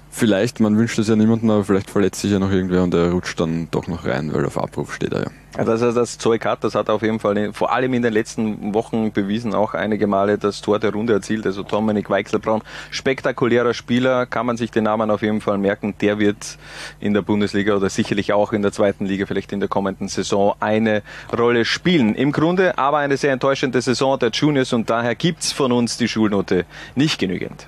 vielleicht, 0.10 0.60
man 0.60 0.78
wünscht 0.78 0.98
es 0.98 1.08
ja 1.08 1.16
niemandem, 1.16 1.52
aber 1.52 1.64
vielleicht 1.64 1.92
verletzt 1.92 2.22
sich 2.22 2.32
ja 2.32 2.40
noch 2.40 2.52
irgendwer 2.52 2.84
und 2.84 2.94
er 2.96 3.12
rutscht 3.12 3.40
dann 3.40 3.68
doch 3.70 3.88
noch 3.88 4.06
rein, 4.06 4.34
weil 4.34 4.46
auf 4.46 4.58
Abruf 4.58 4.96
steht 4.96 5.14
er 5.14 5.24
ja. 5.24 5.32
Ja, 5.58 5.64
dass 5.64 5.82
er 5.82 5.92
das 5.92 6.20
Zeug 6.20 6.46
hat, 6.46 6.64
das 6.64 6.76
hat 6.76 6.88
auf 6.88 7.02
jeden 7.02 7.20
Fall 7.20 7.52
vor 7.52 7.74
allem 7.74 7.96
in 7.96 8.04
den 8.04 8.14
letzten 8.14 8.76
Wochen 8.76 9.12
bewiesen, 9.12 9.56
auch 9.56 9.74
einige 9.74 10.06
Male 10.06 10.38
das 10.38 10.62
Tor 10.62 10.78
der 10.78 10.94
Runde 10.94 11.14
erzielt. 11.14 11.48
Also 11.48 11.64
Dominik 11.64 12.12
Weichselbraun, 12.12 12.62
spektakulärer 12.92 13.74
Spieler, 13.74 14.28
kann 14.28 14.46
man 14.46 14.56
sich 14.56 14.70
den 14.70 14.84
Namen 14.84 15.10
auf 15.10 15.24
jeden 15.24 15.42
Fall 15.42 15.58
merken. 15.58 15.96
Der 16.00 16.20
wird 16.20 16.60
in 17.00 17.16
der 17.16 17.24
Bundesliga 17.24 17.76
oder 17.76 17.90
sicherlich 17.90 18.34
auch 18.34 18.54
in 18.54 18.62
der 18.62 18.72
zweiten 18.72 19.08
Liga, 19.08 19.26
vielleicht 19.26 19.52
in 19.52 19.60
der 19.60 19.68
kommenden 19.68 20.10
Saison, 20.10 20.54
eine 20.60 21.02
Rolle 21.36 21.66
spielen. 21.66 22.14
Im 22.14 22.32
Grunde 22.32 22.78
aber 22.78 23.00
eine 23.00 23.18
sehr 23.18 23.34
enttäuschende 23.34 23.82
Saison 23.82 24.20
der 24.20 24.30
Juniors 24.30 24.74
und 24.74 24.92
daher 24.92 25.16
gibt's 25.16 25.52
von 25.52 25.72
uns 25.72 25.98
die 25.98 26.08
Schulnote 26.08 26.66
nicht 26.94 27.20
genügend. 27.20 27.68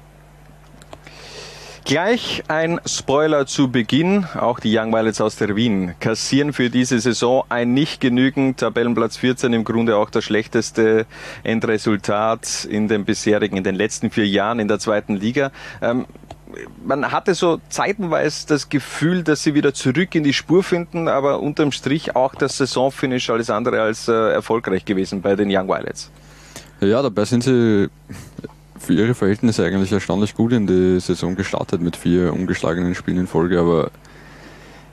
Gleich 1.90 2.44
ein 2.48 2.80
Spoiler 2.86 3.48
zu 3.48 3.72
Beginn. 3.72 4.24
Auch 4.36 4.60
die 4.60 4.78
Young 4.78 4.94
Violets 4.94 5.22
aus 5.22 5.38
der 5.38 5.56
Wien 5.56 5.96
kassieren 6.00 6.54
für 6.54 6.70
diese 6.70 7.00
Saison 7.00 7.46
ein 7.50 7.74
nicht 7.74 8.00
genügend 8.00 8.60
Tabellenplatz 8.60 9.18
14, 9.18 9.54
im 9.54 9.64
Grunde 9.64 9.98
auch 9.98 10.12
das 10.12 10.24
schlechteste 10.24 11.08
Endresultat 11.42 12.66
in 12.66 12.90
den 12.90 13.06
bisherigen, 13.06 13.58
in 13.58 13.64
den 13.64 13.74
letzten 13.74 14.12
vier 14.12 14.28
Jahren 14.28 14.60
in 14.60 14.68
der 14.68 14.78
zweiten 14.78 15.16
Liga. 15.16 15.50
Ähm, 15.82 16.06
man 16.86 17.12
hatte 17.12 17.34
so 17.34 17.60
zeitenweise 17.70 18.46
das 18.46 18.70
Gefühl, 18.70 19.24
dass 19.24 19.42
sie 19.42 19.56
wieder 19.56 19.74
zurück 19.74 20.14
in 20.14 20.24
die 20.24 20.34
Spur 20.34 20.62
finden, 20.62 21.08
aber 21.08 21.40
unterm 21.40 21.72
Strich 21.72 22.16
auch 22.16 22.36
das 22.36 22.58
Saisonfinish 22.58 23.32
alles 23.32 23.50
andere 23.50 23.82
als 23.82 24.08
äh, 24.08 24.14
erfolgreich 24.14 24.86
gewesen 24.86 25.24
bei 25.24 25.36
den 25.36 25.50
Young 25.50 25.68
Violets. 25.68 26.12
Ja, 26.82 27.02
dabei 27.02 27.26
sind 27.26 27.44
sie 27.44 27.90
für 28.80 28.94
ihre 28.94 29.14
Verhältnisse 29.14 29.66
eigentlich 29.66 29.92
erstaunlich 29.92 30.36
gut 30.36 30.54
in 30.54 30.66
die 30.66 31.00
Saison 31.00 31.36
gestartet 31.36 31.82
mit 31.82 31.96
vier 31.96 32.34
ungeschlagenen 32.34 32.96
Spielen 32.96 33.20
in 33.20 33.28
Folge, 33.28 33.60
aber 33.60 33.92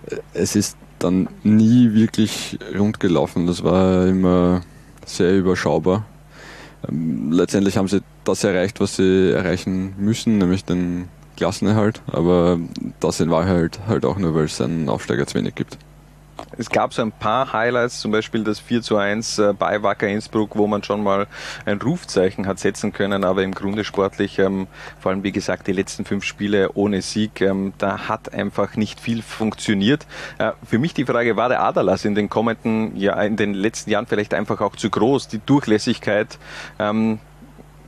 äh, 0.07 0.17
es 0.35 0.57
ist 0.57 0.77
dann 0.99 1.29
nie 1.43 1.93
wirklich 1.95 2.59
rund 2.79 3.01
gelaufen. 3.01 3.47
Das 3.47 3.63
war 3.63 4.07
immer 4.07 4.63
sehr 5.05 5.37
überschaubar. 5.37 6.05
Ähm, 6.89 7.33
letztendlich 7.33 7.77
haben 7.77 7.89
sie 7.89 8.03
das 8.25 8.45
erreicht, 8.45 8.81
was 8.81 8.97
sie 8.97 9.33
erreichen 9.33 9.95
müssen, 9.99 10.39
nämlich 10.39 10.65
den 10.65 11.09
Klassenerhalt, 11.37 12.01
aber 12.07 12.59
das 13.01 13.21
in 13.21 13.31
Wahrheit 13.31 13.81
halt 13.87 14.05
auch 14.05 14.19
nur, 14.19 14.35
weil 14.35 14.45
es 14.45 14.61
einen 14.61 14.89
Aufsteiger 14.89 15.27
zu 15.27 15.35
wenig 15.35 15.55
gibt. 15.55 15.79
Es 16.59 16.71
gab 16.71 16.95
so 16.95 17.03
ein 17.03 17.13
paar 17.13 17.53
Highlights, 17.53 18.01
zum 18.01 18.13
Beispiel 18.13 18.45
das 18.45 18.61
4 18.61 18.83
zu 18.83 18.97
1 18.97 19.39
äh, 19.39 19.53
bei 19.53 19.83
Wacker 19.83 20.09
Innsbruck, 20.09 20.57
wo 20.57 20.67
man 20.67 20.83
schon 20.83 21.03
mal 21.03 21.27
ein 21.65 21.81
Rufzeichen 21.81 22.47
hat 22.47 22.59
setzen 22.59 22.93
können, 22.93 23.25
aber 23.25 23.43
im 23.43 23.53
Grunde 23.53 23.85
sportlich, 23.85 24.39
ähm, 24.39 24.67
vor 24.99 25.13
allem 25.13 25.23
wie 25.23 25.33
gesagt, 25.33 25.67
die 25.67 25.73
letzten 25.73 26.05
fünf 26.05 26.25
Spiele 26.25 26.71
ohne 26.75 27.03
Sieg, 27.03 27.41
ähm, 27.41 27.73
da 27.79 28.09
hat 28.09 28.33
einfach 28.33 28.77
nicht 28.77 29.01
viel 29.01 29.23
funktioniert. 29.23 30.07
Äh, 30.39 30.53
für 30.65 30.79
mich 30.79 30.95
die 30.95 31.05
Frage, 31.05 31.37
war 31.37 31.49
der 31.49 31.63
Adalas 31.63 32.05
in 32.05 32.15
den 32.15 32.29
kommenden, 32.29 32.97
ja, 32.97 33.21
in 33.23 33.37
den 33.37 33.55
letzten 33.55 33.91
Jahren 33.91 34.07
vielleicht 34.07 34.35
einfach 34.35 34.61
auch 34.61 34.77
zu 34.77 34.89
groß, 34.89 35.29
die 35.29 35.41
Durchlässigkeit, 35.45 36.39
ähm, 36.79 37.19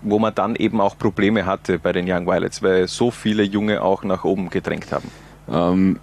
wo 0.02 0.18
man 0.18 0.34
dann 0.34 0.56
eben 0.56 0.80
auch 0.80 0.96
Probleme 0.98 1.46
hatte 1.46 1.78
bei 1.78 1.92
den 1.92 2.10
Young 2.10 2.26
Violets, 2.26 2.62
weil 2.62 2.86
so 2.86 3.10
viele 3.10 3.42
Junge 3.42 3.82
auch 3.82 4.04
nach 4.04 4.24
oben 4.24 4.50
gedrängt 4.50 4.88
haben? 4.92 5.98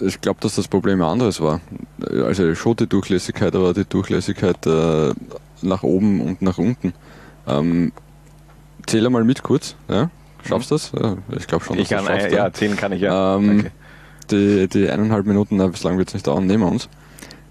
Ich 0.00 0.20
glaube, 0.20 0.40
dass 0.40 0.56
das 0.56 0.68
Problem 0.68 1.00
ein 1.00 1.08
anderes 1.08 1.40
war. 1.40 1.60
Also 2.00 2.54
schon 2.54 2.76
die 2.76 2.86
Durchlässigkeit, 2.86 3.54
aber 3.54 3.72
die 3.72 3.84
Durchlässigkeit 3.84 4.66
äh, 4.66 5.12
nach 5.62 5.82
oben 5.82 6.20
und 6.20 6.42
nach 6.42 6.58
unten. 6.58 6.92
Ähm, 7.46 7.92
zähle 8.86 9.10
mal 9.10 9.24
mit 9.24 9.42
kurz, 9.42 9.74
ja? 9.88 10.10
Schaffst 10.44 10.70
du 10.70 10.74
das? 10.74 10.92
Ja, 10.92 11.16
ich 11.36 11.46
glaube 11.46 11.64
schon. 11.64 11.78
Ich 11.78 11.88
kann, 11.88 12.04
schaffst, 12.04 12.30
ja, 12.30 12.52
zehn 12.52 12.76
kann 12.76 12.92
ich 12.92 13.00
ja. 13.00 13.36
Ähm, 13.36 13.60
okay. 13.60 13.70
die, 14.30 14.68
die 14.68 14.88
eineinhalb 14.88 15.26
Minuten, 15.26 15.56
na, 15.56 15.66
bislang 15.66 15.98
wird 15.98 16.08
es 16.08 16.14
nicht 16.14 16.26
dauern, 16.26 16.46
nehmen 16.46 16.62
wir 16.62 16.70
uns. 16.70 16.88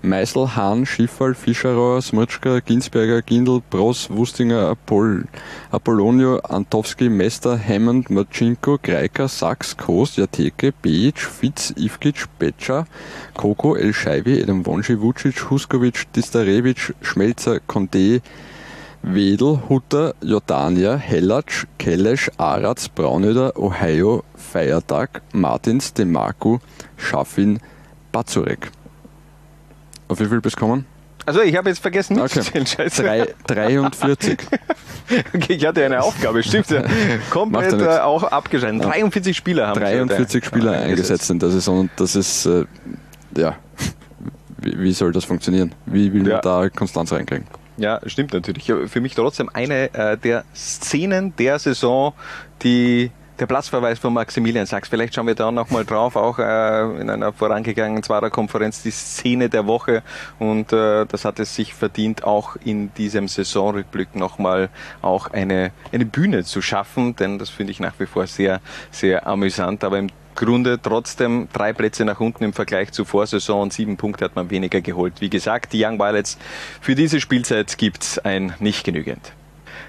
Meißel, 0.05 0.55
Hahn, 0.55 0.85
Schiffall, 0.85 1.33
Fischerauer, 1.33 2.01
Smutschka, 2.01 2.59
Ginsberger, 2.59 3.21
Gindel, 3.21 3.61
Bross, 3.69 4.09
Wustinger, 4.09 4.69
Apoll, 4.69 5.25
Apollonio, 5.71 6.39
Antowski, 6.39 7.09
Mester, 7.09 7.57
Hammond, 7.57 8.09
Marcinko, 8.09 8.77
Greiker, 8.77 9.27
Sachs, 9.27 9.75
Kost, 9.75 10.17
Jateke, 10.17 10.71
Bejic, 10.71 11.19
Fitz, 11.19 11.73
Ivkic, 11.75 12.25
Betscher, 12.39 12.85
Koko, 13.33 13.75
El 13.75 13.93
Scheibi, 13.93 14.39
Edem 14.39 14.65
Wonji, 14.65 15.01
Vucic, 15.01 15.49
Huskovic, 15.49 16.05
Distarevic, 16.15 16.93
Schmelzer, 17.01 17.59
Conde, 17.59 18.21
Wedel, 19.01 19.61
Hutter, 19.69 20.13
Jordania, 20.21 20.95
Hellatsch, 20.95 21.65
Kellesch, 21.77 22.31
Aratz, 22.37 22.89
Braunöder, 22.89 23.57
Ohio, 23.57 24.23
Feiertag, 24.35 25.21
Martins, 25.31 25.93
Demarco, 25.93 26.59
Schaffin, 26.97 27.59
Bazurek. 28.11 28.71
Auf 30.07 30.19
wie 30.19 30.25
viel 30.25 30.41
bist 30.41 30.55
du 30.55 30.59
gekommen? 30.59 30.85
Also 31.25 31.41
ich 31.41 31.55
habe 31.55 31.69
jetzt 31.69 31.79
vergessen 31.79 32.17
mitzuzählen, 32.17 32.65
okay. 32.65 32.83
Scheiße. 32.83 33.03
Drei, 33.03 33.27
43. 33.47 34.37
okay, 35.33 35.53
ich 35.53 35.65
hatte 35.65 35.83
eine 35.83 36.03
Aufgabe, 36.03 36.43
stimmt 36.43 36.69
ja. 36.69 36.83
Komplett 37.31 37.81
äh, 37.81 37.99
auch 37.99 38.23
abgeschnitten. 38.23 38.81
43 38.81 39.35
Spieler 39.35 39.67
haben 39.67 39.79
43 39.79 40.41
da, 40.41 40.47
Spieler 40.47 40.71
eingesetzt 40.73 41.29
in 41.31 41.39
der 41.39 41.49
Saison 41.49 41.81
und 41.81 41.91
das 41.95 42.15
ist, 42.15 42.45
äh, 42.45 42.65
ja, 43.35 43.55
wie, 44.59 44.79
wie, 44.79 44.93
soll 44.93 45.11
das 45.11 45.25
funktionieren? 45.25 45.73
Wie 45.87 46.13
will 46.13 46.27
ja. 46.27 46.35
man 46.35 46.41
da 46.41 46.69
Konstanz 46.69 47.11
reinkriegen? 47.11 47.47
Ja, 47.77 47.99
stimmt 48.05 48.33
natürlich. 48.33 48.71
Für 48.87 49.01
mich 49.01 49.15
trotzdem 49.15 49.49
eine 49.51 49.93
äh, 49.93 50.17
der 50.17 50.45
Szenen 50.55 51.35
der 51.37 51.59
Saison, 51.59 52.13
die 52.61 53.11
der 53.39 53.45
Platzverweis 53.47 53.99
von 53.99 54.13
Maximilian 54.13 54.65
Sachs. 54.65 54.89
Vielleicht 54.89 55.15
schauen 55.15 55.27
wir 55.27 55.35
da 55.35 55.51
nochmal 55.51 55.85
drauf, 55.85 56.15
auch 56.15 56.39
äh, 56.39 57.01
in 57.01 57.09
einer 57.09 57.33
vorangegangenen 57.33 58.03
Zwarer-Konferenz, 58.03 58.83
die 58.83 58.91
Szene 58.91 59.49
der 59.49 59.67
Woche. 59.67 60.03
Und 60.39 60.71
äh, 60.71 61.05
das 61.05 61.25
hat 61.25 61.39
es 61.39 61.55
sich 61.55 61.73
verdient, 61.73 62.23
auch 62.23 62.55
in 62.63 62.93
diesem 62.93 63.27
Saisonrückblick 63.27 64.15
nochmal 64.15 64.69
auch 65.01 65.27
eine, 65.27 65.71
eine 65.91 66.05
Bühne 66.05 66.43
zu 66.43 66.61
schaffen, 66.61 67.15
denn 67.15 67.37
das 67.39 67.49
finde 67.49 67.71
ich 67.71 67.79
nach 67.79 67.93
wie 67.99 68.05
vor 68.05 68.27
sehr, 68.27 68.61
sehr 68.91 69.27
amüsant. 69.27 69.83
Aber 69.83 69.99
im 69.99 70.09
Grunde 70.35 70.79
trotzdem 70.81 71.47
drei 71.53 71.73
Plätze 71.73 72.05
nach 72.05 72.19
unten 72.19 72.43
im 72.43 72.53
Vergleich 72.53 72.91
zur 72.91 73.05
Vorsaison 73.05 73.63
und 73.63 73.73
sieben 73.73 73.97
Punkte 73.97 74.25
hat 74.25 74.35
man 74.35 74.49
weniger 74.49 74.81
geholt. 74.81 75.15
Wie 75.19 75.29
gesagt, 75.29 75.73
die 75.73 75.83
Young 75.83 75.97
Violets 75.97 76.37
für 76.81 76.95
diese 76.95 77.21
Spielzeit 77.21 77.77
gibt's 77.77 78.19
ein 78.19 78.53
nicht 78.59 78.83
genügend. 78.83 79.31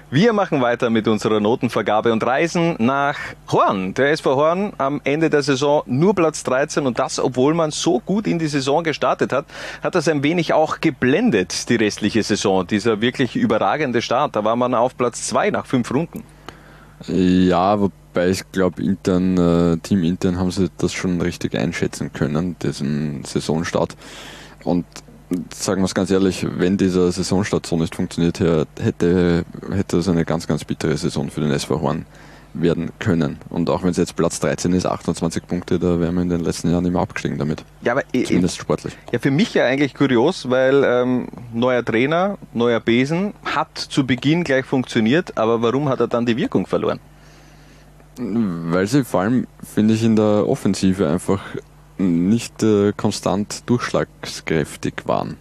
Wir 0.09 0.33
machen 0.33 0.61
weiter 0.61 0.89
mit 0.89 1.07
unserer 1.07 1.39
Notenvergabe 1.39 2.13
und 2.13 2.25
reisen 2.25 2.75
nach 2.79 3.17
Horn. 3.51 3.93
Der 3.93 4.11
SV 4.11 4.35
Horn 4.35 4.73
am 4.77 5.01
Ende 5.03 5.29
der 5.29 5.43
Saison 5.43 5.83
nur 5.85 6.15
Platz 6.15 6.43
13 6.43 6.85
und 6.85 6.97
das, 6.97 7.19
obwohl 7.19 7.53
man 7.53 7.71
so 7.71 7.99
gut 7.99 8.27
in 8.27 8.39
die 8.39 8.47
Saison 8.47 8.83
gestartet 8.83 9.33
hat, 9.33 9.45
hat 9.83 9.95
das 9.95 10.07
ein 10.07 10.23
wenig 10.23 10.53
auch 10.53 10.79
geblendet, 10.79 11.69
die 11.69 11.75
restliche 11.75 12.23
Saison. 12.23 12.65
Dieser 12.65 13.01
wirklich 13.01 13.35
überragende 13.35 14.01
Start. 14.01 14.35
Da 14.35 14.43
war 14.43 14.55
man 14.55 14.73
auf 14.73 14.95
Platz 14.95 15.27
2 15.27 15.49
nach 15.49 15.65
fünf 15.65 15.91
Runden. 15.91 16.23
Ja, 17.07 17.79
wobei 17.79 18.29
ich 18.29 18.51
glaube, 18.51 18.81
intern, 18.81 19.37
äh, 19.37 19.77
Team 19.77 20.03
intern 20.03 20.37
haben 20.39 20.51
sie 20.51 20.69
das 20.77 20.93
schon 20.93 21.21
richtig 21.21 21.55
einschätzen 21.55 22.11
können, 22.11 22.55
diesen 22.59 23.23
Saisonstart. 23.23 23.95
Und 24.63 24.85
sagen 25.53 25.81
wir 25.81 25.85
es 25.85 25.95
ganz 25.95 26.09
ehrlich, 26.09 26.45
wenn 26.57 26.77
dieser 26.77 27.11
Saisonstart 27.11 27.65
so 27.65 27.77
nicht 27.77 27.95
funktioniert 27.95 28.39
hätte, 28.39 29.45
hätte 29.71 29.97
es 29.97 30.07
eine 30.07 30.25
ganz, 30.25 30.47
ganz 30.47 30.63
bittere 30.63 30.95
Saison 30.97 31.29
für 31.29 31.41
den 31.41 31.51
SV 31.51 31.81
Horn 31.81 32.05
werden 32.53 32.91
können. 32.99 33.37
Und 33.49 33.69
auch 33.69 33.83
wenn 33.83 33.89
es 33.89 33.97
jetzt 33.97 34.15
Platz 34.15 34.39
13 34.39 34.73
ist, 34.73 34.85
28 34.85 35.45
Punkte, 35.45 35.79
da 35.79 35.99
wären 35.99 36.15
wir 36.15 36.21
in 36.21 36.29
den 36.29 36.41
letzten 36.41 36.71
Jahren 36.71 36.85
immer 36.85 37.01
abgestiegen 37.01 37.37
damit. 37.37 37.63
Ja, 37.81 37.91
aber 37.93 38.03
zumindest 38.11 38.57
sportlich. 38.57 38.97
Ja, 39.11 39.19
für 39.19 39.31
mich 39.31 39.53
ja 39.53 39.65
eigentlich 39.65 39.93
kurios, 39.93 40.49
weil 40.49 40.83
ähm, 40.85 41.27
neuer 41.53 41.83
Trainer, 41.83 42.37
neuer 42.53 42.79
Besen, 42.79 43.33
hat 43.43 43.77
zu 43.77 44.05
Beginn 44.05 44.43
gleich 44.43 44.65
funktioniert, 44.65 45.37
aber 45.37 45.61
warum 45.61 45.89
hat 45.89 45.99
er 45.99 46.07
dann 46.07 46.25
die 46.25 46.37
Wirkung 46.37 46.65
verloren? 46.65 46.99
Weil 48.17 48.87
sie 48.87 49.03
vor 49.03 49.21
allem, 49.21 49.45
finde 49.61 49.93
ich, 49.93 50.03
in 50.03 50.15
der 50.15 50.47
Offensive 50.47 51.07
einfach 51.07 51.41
nicht 51.97 52.63
äh, 52.63 52.93
konstant 52.95 53.63
durchschlagskräftig 53.67 54.93
waren. 55.05 55.37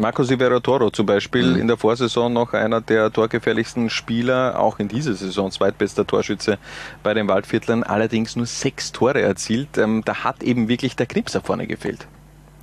Marco 0.00 0.22
Rivera 0.22 0.60
Toro 0.60 0.90
zum 0.90 1.06
Beispiel 1.06 1.54
mhm. 1.54 1.60
in 1.60 1.66
der 1.66 1.76
Vorsaison 1.76 2.32
noch 2.32 2.52
einer 2.52 2.80
der 2.80 3.12
torgefährlichsten 3.12 3.90
Spieler, 3.90 4.60
auch 4.60 4.78
in 4.78 4.86
dieser 4.86 5.14
Saison 5.14 5.50
zweitbester 5.50 6.06
Torschütze 6.06 6.58
bei 7.02 7.14
den 7.14 7.26
Waldviertlern, 7.26 7.82
allerdings 7.82 8.36
nur 8.36 8.46
sechs 8.46 8.92
Tore 8.92 9.20
erzielt. 9.20 9.76
Ähm, 9.76 10.02
da 10.04 10.22
hat 10.22 10.44
eben 10.44 10.68
wirklich 10.68 10.94
der 10.94 11.06
Knipser 11.06 11.40
vorne 11.40 11.66
gefehlt. 11.66 12.06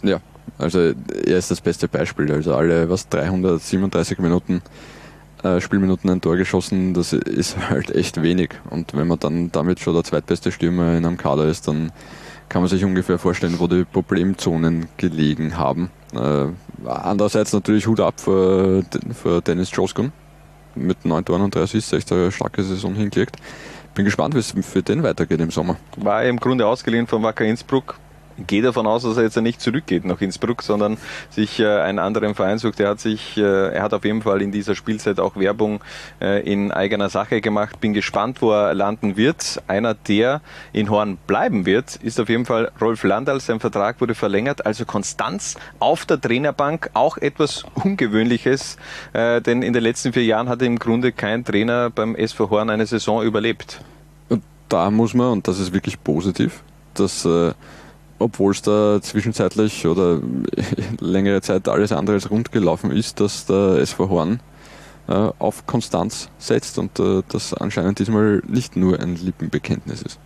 Ja, 0.02 0.22
also 0.58 0.80
er 0.80 1.38
ist 1.38 1.52
das 1.52 1.60
beste 1.60 1.90
Beispiel. 1.90 2.32
Also 2.32 2.56
alle, 2.56 2.90
was 2.90 3.10
337 3.10 4.20
Minuten 4.20 4.62
äh, 5.44 5.60
Spielminuten 5.60 6.10
ein 6.10 6.22
Tor 6.22 6.38
geschossen, 6.38 6.94
das 6.94 7.12
ist 7.12 7.58
halt 7.70 7.92
echt 7.94 8.22
wenig. 8.22 8.52
Und 8.70 8.96
wenn 8.96 9.08
man 9.08 9.20
dann 9.20 9.52
damit 9.52 9.82
schon 9.82 9.94
der 9.94 10.06
zweitbeste 10.06 10.54
Stürmer 10.54 10.96
in 10.96 11.06
einem 11.06 11.18
Kader 11.18 11.46
ist, 11.46 11.68
dann 11.68 11.92
kann 12.50 12.62
man 12.62 12.70
sich 12.70 12.86
ungefähr 12.86 13.18
vorstellen, 13.18 13.60
wo 13.60 13.68
die 13.68 13.86
Problemzonen 13.86 14.88
gelegen 14.98 15.58
haben. 15.58 15.90
Äh, 16.14 16.48
andererseits 16.86 17.54
natürlich 17.54 17.88
Hut 17.88 18.00
ab 18.00 18.20
für, 18.20 18.84
für 19.14 19.42
Dennis 19.42 19.72
Joskun 19.72 20.12
mit 20.76 21.06
9 21.06 21.26
Toren 21.26 21.42
und 21.42 21.56
3 21.56 21.62
Assists, 21.62 21.94
echt 21.94 22.12
eine 22.12 22.32
starke 22.32 22.64
Saison 22.64 22.94
hingelegt. 22.94 23.38
Bin 23.94 24.06
gespannt, 24.06 24.36
wie 24.36 24.40
es 24.40 24.54
für 24.62 24.84
den 24.84 25.04
weitergeht 25.04 25.40
im 25.40 25.52
Sommer. 25.52 25.78
War 25.98 26.24
im 26.26 26.38
Grunde 26.38 26.68
ausgeliehen 26.68 27.08
von 27.08 27.24
Wacker 27.24 27.46
Innsbruck, 27.46 27.96
gehe 28.38 28.62
davon 28.62 28.88
aus, 28.88 29.04
dass 29.04 29.18
er 29.18 29.24
jetzt 29.24 29.38
nicht 29.38 29.62
zurückgeht 29.62 30.06
nach 30.06 30.22
Innsbruck, 30.22 30.62
sondern 30.62 30.98
sich 31.30 31.60
äh, 31.60 31.68
einen 31.68 32.00
anderen 32.00 32.36
Verein 32.36 32.58
sucht. 32.58 32.80
Er 32.80 32.90
hat 32.90 33.00
sich, 33.00 33.38
äh, 33.38 33.42
er 33.74 33.82
hat 33.82 33.94
auf 33.94 34.06
jeden 34.06 34.22
Fall 34.22 34.42
in 34.42 34.52
dieser 34.52 34.76
Spielzeit 34.76 35.20
auch 35.20 35.36
Werbung 35.36 35.82
äh, 36.22 36.42
in 36.42 36.72
eigener 36.72 37.10
Sache 37.10 37.42
gemacht. 37.42 37.80
Bin 37.80 37.94
gespannt, 37.94 38.42
wo 38.42 38.52
er 38.52 38.74
landen 38.74 39.18
wird. 39.18 39.62
Einer, 39.68 39.94
der 39.94 40.42
in 40.74 40.90
Horn 40.90 41.18
bleiben 41.28 41.66
wird, 41.66 41.96
ist 41.98 42.20
auf 42.20 42.30
jeden 42.30 42.46
Fall 42.46 42.72
Rolf 42.80 43.04
Landal. 43.04 43.40
Sein 43.40 43.60
Vertrag 43.60 44.02
wurde 44.02 44.16
verlängert, 44.16 44.66
also 44.66 44.86
Konstanz 44.86 45.56
auf 45.80 46.06
der 46.06 46.20
Trainerbank, 46.20 46.90
auch 46.94 47.18
etwas 47.18 47.66
Ungewöhnliches, 47.76 48.78
äh, 49.14 49.42
denn 49.42 49.62
in 49.62 49.74
den 49.74 49.84
letzten 49.84 50.14
vier 50.14 50.26
Jahren 50.26 50.50
hat 50.50 50.62
im 50.62 50.80
Grunde 50.80 51.12
kein 51.12 51.46
Trainer 51.46 51.90
beim 51.90 52.16
SV 52.16 52.50
Horn 52.50 52.70
eine 52.70 52.86
Saison 52.86 53.24
überlebt. 53.24 53.82
Und 54.30 54.44
da 54.70 54.90
muss 54.92 55.14
man, 55.14 55.32
und 55.32 55.48
das 55.48 55.60
ist 55.60 55.74
wirklich 55.74 56.04
positiv, 56.04 56.64
dass 56.94 57.26
äh, 57.26 57.54
obwohl 58.20 58.52
es 58.52 58.62
da 58.62 59.02
zwischenzeitlich 59.02 59.86
oder 59.88 60.22
längere 61.00 61.42
Zeit 61.42 61.68
alles 61.68 61.92
andere 61.92 62.16
als 62.16 62.30
rund 62.30 62.52
gelaufen 62.52 62.92
ist, 62.92 63.20
dass 63.20 63.46
der 63.46 63.78
SV 63.80 64.10
Horn 64.10 64.40
äh, 65.08 65.30
auf 65.40 65.66
Konstanz 65.66 66.30
setzt 66.38 66.78
und 66.78 67.00
äh, 67.00 67.24
das 67.30 67.54
anscheinend 67.54 68.00
diesmal 68.00 68.42
nicht 68.48 68.76
nur 68.76 69.00
ein 69.00 69.16
Lippenbekenntnis 69.16 70.02
ist. 70.02 70.20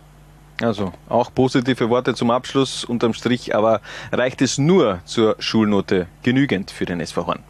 Also 0.62 0.92
auch 1.08 1.32
positive 1.34 1.88
Worte 1.88 2.14
zum 2.14 2.30
Abschluss 2.30 2.84
unterm 2.84 3.14
Strich, 3.14 3.54
aber 3.54 3.80
reicht 4.12 4.42
es 4.42 4.58
nur 4.58 5.00
zur 5.06 5.36
Schulnote 5.38 6.06
genügend 6.22 6.70
für 6.70 6.84
den 6.84 7.00
SV 7.00 7.26
Horn? 7.26 7.40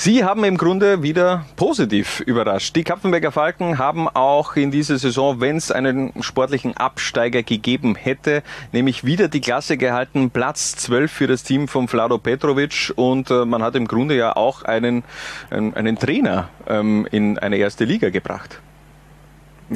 Sie 0.00 0.22
haben 0.22 0.44
im 0.44 0.56
Grunde 0.56 1.02
wieder 1.02 1.44
positiv 1.56 2.20
überrascht. 2.20 2.76
Die 2.76 2.84
Kapfenberger 2.84 3.32
Falken 3.32 3.78
haben 3.78 4.06
auch 4.06 4.54
in 4.54 4.70
dieser 4.70 4.96
Saison, 4.96 5.40
wenn 5.40 5.56
es 5.56 5.72
einen 5.72 6.12
sportlichen 6.22 6.76
Absteiger 6.76 7.42
gegeben 7.42 7.96
hätte, 7.96 8.44
nämlich 8.70 9.02
wieder 9.02 9.26
die 9.26 9.40
Klasse 9.40 9.76
gehalten, 9.76 10.30
Platz 10.30 10.76
12 10.76 11.10
für 11.10 11.26
das 11.26 11.42
Team 11.42 11.66
von 11.66 11.88
Vlado 11.88 12.18
Petrovic 12.18 12.92
und 12.94 13.32
äh, 13.32 13.44
man 13.44 13.60
hat 13.60 13.74
im 13.74 13.88
Grunde 13.88 14.16
ja 14.16 14.36
auch 14.36 14.62
einen, 14.62 15.02
einen, 15.50 15.74
einen 15.74 15.98
Trainer 15.98 16.48
ähm, 16.68 17.04
in 17.10 17.36
eine 17.36 17.56
erste 17.56 17.84
Liga 17.84 18.10
gebracht. 18.10 18.60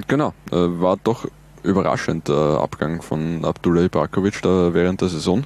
Genau, 0.06 0.34
äh, 0.52 0.54
war 0.54 0.98
doch 1.02 1.26
überraschend 1.64 2.28
der 2.28 2.60
Abgang 2.62 3.02
von 3.02 3.44
Abdullah 3.44 3.82
Ibrakovic 3.86 4.40
da 4.40 4.72
während 4.72 5.00
der 5.00 5.08
Saison. 5.08 5.42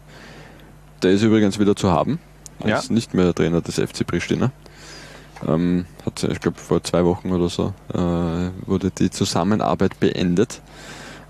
Der 1.03 1.13
ist 1.13 1.23
übrigens 1.23 1.59
wieder 1.59 1.75
zu 1.75 1.91
haben. 1.91 2.19
Er 2.61 2.69
ja. 2.69 2.79
ist 2.79 2.91
nicht 2.91 3.15
mehr 3.15 3.35
Trainer 3.35 3.63
des 3.63 3.77
FC 3.77 4.07
Pristina. 4.07 4.53
Ähm, 5.47 5.87
hat, 6.05 6.23
ich 6.23 6.41
glaube, 6.41 6.59
vor 6.59 6.83
zwei 6.83 7.05
Wochen 7.05 7.33
oder 7.33 7.49
so 7.49 7.73
äh, 7.93 8.51
wurde 8.67 8.91
die 8.91 9.11
Zusammenarbeit 9.11 9.99
beendet. 10.01 10.61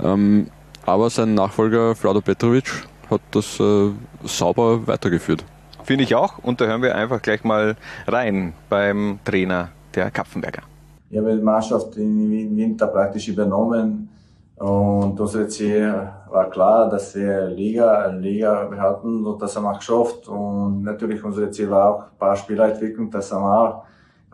Ähm, 0.02 0.48
aber 0.84 1.10
sein 1.10 1.34
Nachfolger 1.34 1.94
Vlado 1.94 2.20
Petrovic 2.20 2.86
hat 3.10 3.20
das 3.32 3.58
äh, 3.58 3.90
sauber 4.24 4.86
weitergeführt. 4.86 5.44
Finde 5.84 6.04
ich 6.04 6.14
auch. 6.14 6.38
Und 6.38 6.60
da 6.60 6.66
hören 6.66 6.82
wir 6.82 6.94
einfach 6.94 7.22
gleich 7.22 7.44
mal 7.44 7.76
rein 8.06 8.52
beim 8.68 9.18
Trainer 9.24 9.70
der 9.94 10.10
Kapfenberger. 10.10 10.62
Ich 11.10 11.18
habe 11.18 11.36
die 11.36 11.42
Mannschaft 11.42 11.96
im 11.96 12.56
Winter 12.56 12.88
praktisch 12.88 13.28
übernommen 13.28 14.08
und 14.56 15.20
unser 15.20 15.48
Ziel 15.48 16.08
war 16.30 16.50
klar, 16.50 16.88
dass 16.88 17.14
wir 17.14 17.46
Liga, 17.46 18.06
Liga 18.06 18.64
behalten 18.64 19.24
und 19.24 19.40
das 19.40 19.54
haben 19.54 19.64
wir 19.64 19.74
geschafft. 19.76 20.26
Und 20.28 20.82
natürlich 20.82 21.22
unser 21.22 21.50
Ziel 21.52 21.70
war 21.70 21.90
auch 21.90 22.02
ein 22.04 22.18
paar 22.18 22.36
Spieler 22.36 22.72
entwickeln, 22.72 23.10
das 23.10 23.30
haben 23.30 23.44
wir 23.44 23.60
auch 23.60 23.84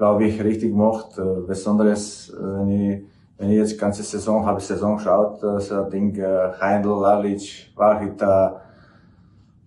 glaube 0.03 0.25
ich, 0.25 0.43
richtig 0.43 0.73
gemacht. 0.73 1.17
Äh, 1.17 1.47
besonders, 1.47 2.29
äh, 2.31 2.43
wenn 2.43 2.69
ich, 2.69 3.05
wenn 3.39 3.51
ich 3.51 3.59
jetzt 3.59 3.79
ganze 3.79 4.03
Saison, 4.03 4.45
habe 4.45 4.61
Saison 4.61 4.97
geschaut, 4.97 5.41
äh, 5.45 5.61
so 5.61 5.85
Ding, 5.85 6.21
Heindl, 6.61 7.01
Lalic, 7.03 7.71
Vahita 7.77 8.61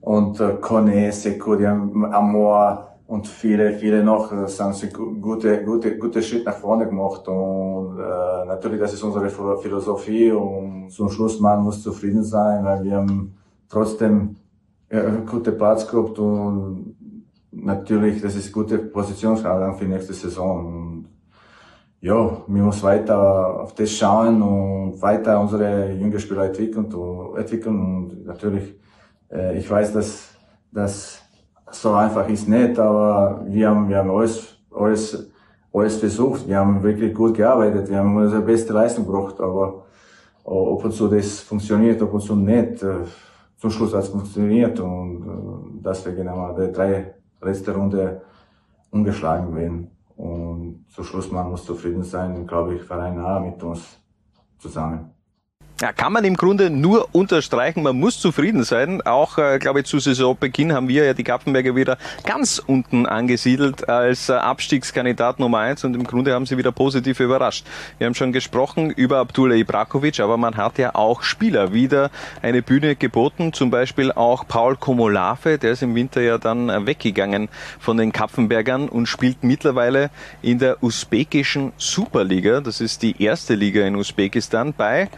und 0.01 0.37
Kone, 0.59 1.09
Seko, 1.13 1.55
die 1.55 1.65
haben 1.65 2.13
Amor 2.13 2.97
und 3.07 3.25
viele, 3.25 3.71
viele 3.73 4.03
noch, 4.03 4.29
das 4.29 4.59
haben 4.59 4.73
sie 4.73 4.89
gute, 4.89 5.63
gute, 5.63 5.97
gute 5.97 6.21
Schritt 6.21 6.45
nach 6.45 6.57
vorne 6.57 6.85
gemacht 6.85 7.25
und 7.29 7.97
äh, 7.97 8.45
natürlich, 8.45 8.79
das 8.81 8.93
ist 8.93 9.03
unsere 9.03 9.29
Philosophie 9.29 10.31
und 10.31 10.89
zum 10.89 11.09
Schluss 11.09 11.39
man 11.39 11.63
muss 11.63 11.81
zufrieden 11.81 12.23
sein, 12.23 12.65
weil 12.65 12.83
wir 12.83 12.97
haben 12.97 13.35
trotzdem 13.69 14.35
äh, 14.89 15.01
gute 15.25 15.53
Platz 15.53 15.87
gehabt 15.87 16.19
und 16.19 16.94
natürlich, 17.55 18.21
das 18.21 18.35
ist 18.35 18.51
gute 18.51 18.77
Positionsfrage 18.77 19.77
für 19.77 19.85
nächste 19.85 20.13
Saison. 20.13 20.65
Und 20.65 21.07
ja, 22.01 22.43
wir 22.47 22.63
müssen 22.63 22.83
weiter 22.83 23.61
auf 23.61 23.73
das 23.75 23.91
schauen 23.91 24.41
und 24.41 25.01
weiter 25.01 25.39
unsere 25.39 25.91
jungen 25.93 26.19
Spieler 26.19 26.45
entwickeln 26.45 26.85
und, 26.93 27.37
entwickeln. 27.37 27.79
und 27.79 28.25
natürlich, 28.25 28.75
äh, 29.31 29.57
ich 29.57 29.69
weiß, 29.69 29.93
dass 29.93 30.35
das 30.71 31.21
so 31.71 31.93
einfach 31.93 32.27
ist 32.29 32.47
nicht, 32.47 32.77
aber 32.77 33.43
wir 33.47 33.69
haben, 33.69 33.89
wir 33.89 33.97
haben 33.97 34.11
alles, 34.11 34.57
alles, 34.71 35.31
alles 35.73 35.97
versucht. 35.97 36.47
Wir 36.47 36.59
haben 36.59 36.83
wirklich 36.83 37.13
gut 37.13 37.35
gearbeitet. 37.35 37.89
Wir 37.89 37.97
haben 37.97 38.15
unsere 38.15 38.41
beste 38.41 38.73
Leistung 38.73 39.05
gebracht, 39.05 39.39
aber 39.39 39.85
ob 40.43 40.85
und 40.85 40.91
so 40.91 41.07
das 41.07 41.39
funktioniert, 41.39 42.01
ob 42.01 42.13
und 42.13 42.21
so 42.21 42.35
nicht, 42.35 42.83
äh, 42.83 42.97
zum 43.57 43.71
Schluss 43.71 43.93
hat 43.93 44.03
es 44.03 44.09
funktioniert 44.09 44.79
und 44.79 45.23
äh, 45.23 45.81
deswegen 45.83 46.29
haben 46.29 46.55
wir 46.55 46.67
die 46.67 46.73
letzte 47.41 47.73
Runde 47.73 48.21
ungeschlagen 48.91 49.55
werden. 49.55 49.91
Und 50.15 50.85
zum 50.89 51.03
Schluss, 51.03 51.31
man 51.31 51.49
muss 51.49 51.65
zufrieden 51.65 52.03
sein, 52.03 52.47
glaube 52.47 52.75
ich, 52.75 52.83
Verein 52.83 53.19
A 53.19 53.39
mit 53.39 53.61
uns 53.63 53.99
zusammen. 54.57 55.14
Ja, 55.81 55.91
kann 55.91 56.13
man 56.13 56.23
im 56.23 56.37
Grunde 56.37 56.69
nur 56.69 57.09
unterstreichen, 57.11 57.83
man 57.83 57.99
muss 57.99 58.17
zufrieden 58.17 58.63
sein. 58.63 59.01
Auch, 59.01 59.37
äh, 59.37 59.59
glaube 59.59 59.81
ich, 59.81 59.85
zu 59.85 59.99
Saisonbeginn 59.99 60.71
haben 60.71 60.87
wir 60.87 61.03
ja 61.03 61.13
die 61.13 61.25
Kapfenberger 61.25 61.75
wieder 61.75 61.97
ganz 62.23 62.59
unten 62.65 63.05
angesiedelt 63.05 63.89
als 63.89 64.29
äh, 64.29 64.35
Abstiegskandidat 64.35 65.37
Nummer 65.37 65.59
eins 65.59 65.83
und 65.83 65.93
im 65.93 66.05
Grunde 66.05 66.33
haben 66.33 66.45
sie 66.45 66.57
wieder 66.57 66.71
positiv 66.71 67.19
überrascht. 67.19 67.65
Wir 67.97 68.07
haben 68.07 68.15
schon 68.15 68.31
gesprochen 68.31 68.89
über 68.89 69.17
Abdullah 69.17 69.55
Ibrakovic, 69.55 70.21
aber 70.21 70.37
man 70.37 70.55
hat 70.55 70.77
ja 70.77 70.95
auch 70.95 71.23
Spieler 71.23 71.73
wieder 71.73 72.09
eine 72.41 72.61
Bühne 72.61 72.95
geboten, 72.95 73.51
zum 73.51 73.69
Beispiel 73.69 74.13
auch 74.13 74.47
Paul 74.47 74.77
Komolave, 74.77 75.57
der 75.57 75.73
ist 75.73 75.83
im 75.83 75.93
Winter 75.93 76.21
ja 76.21 76.37
dann 76.37 76.85
weggegangen 76.85 77.49
von 77.79 77.97
den 77.97 78.13
Kapfenbergern 78.13 78.87
und 78.87 79.07
spielt 79.07 79.43
mittlerweile 79.43 80.09
in 80.41 80.57
der 80.57 80.81
usbekischen 80.81 81.73
Superliga. 81.75 82.61
Das 82.61 82.79
ist 82.79 83.01
die 83.01 83.21
erste 83.21 83.55
Liga 83.55 83.85
in 83.85 83.97
Usbekistan 83.97 84.73
bei 84.73 85.09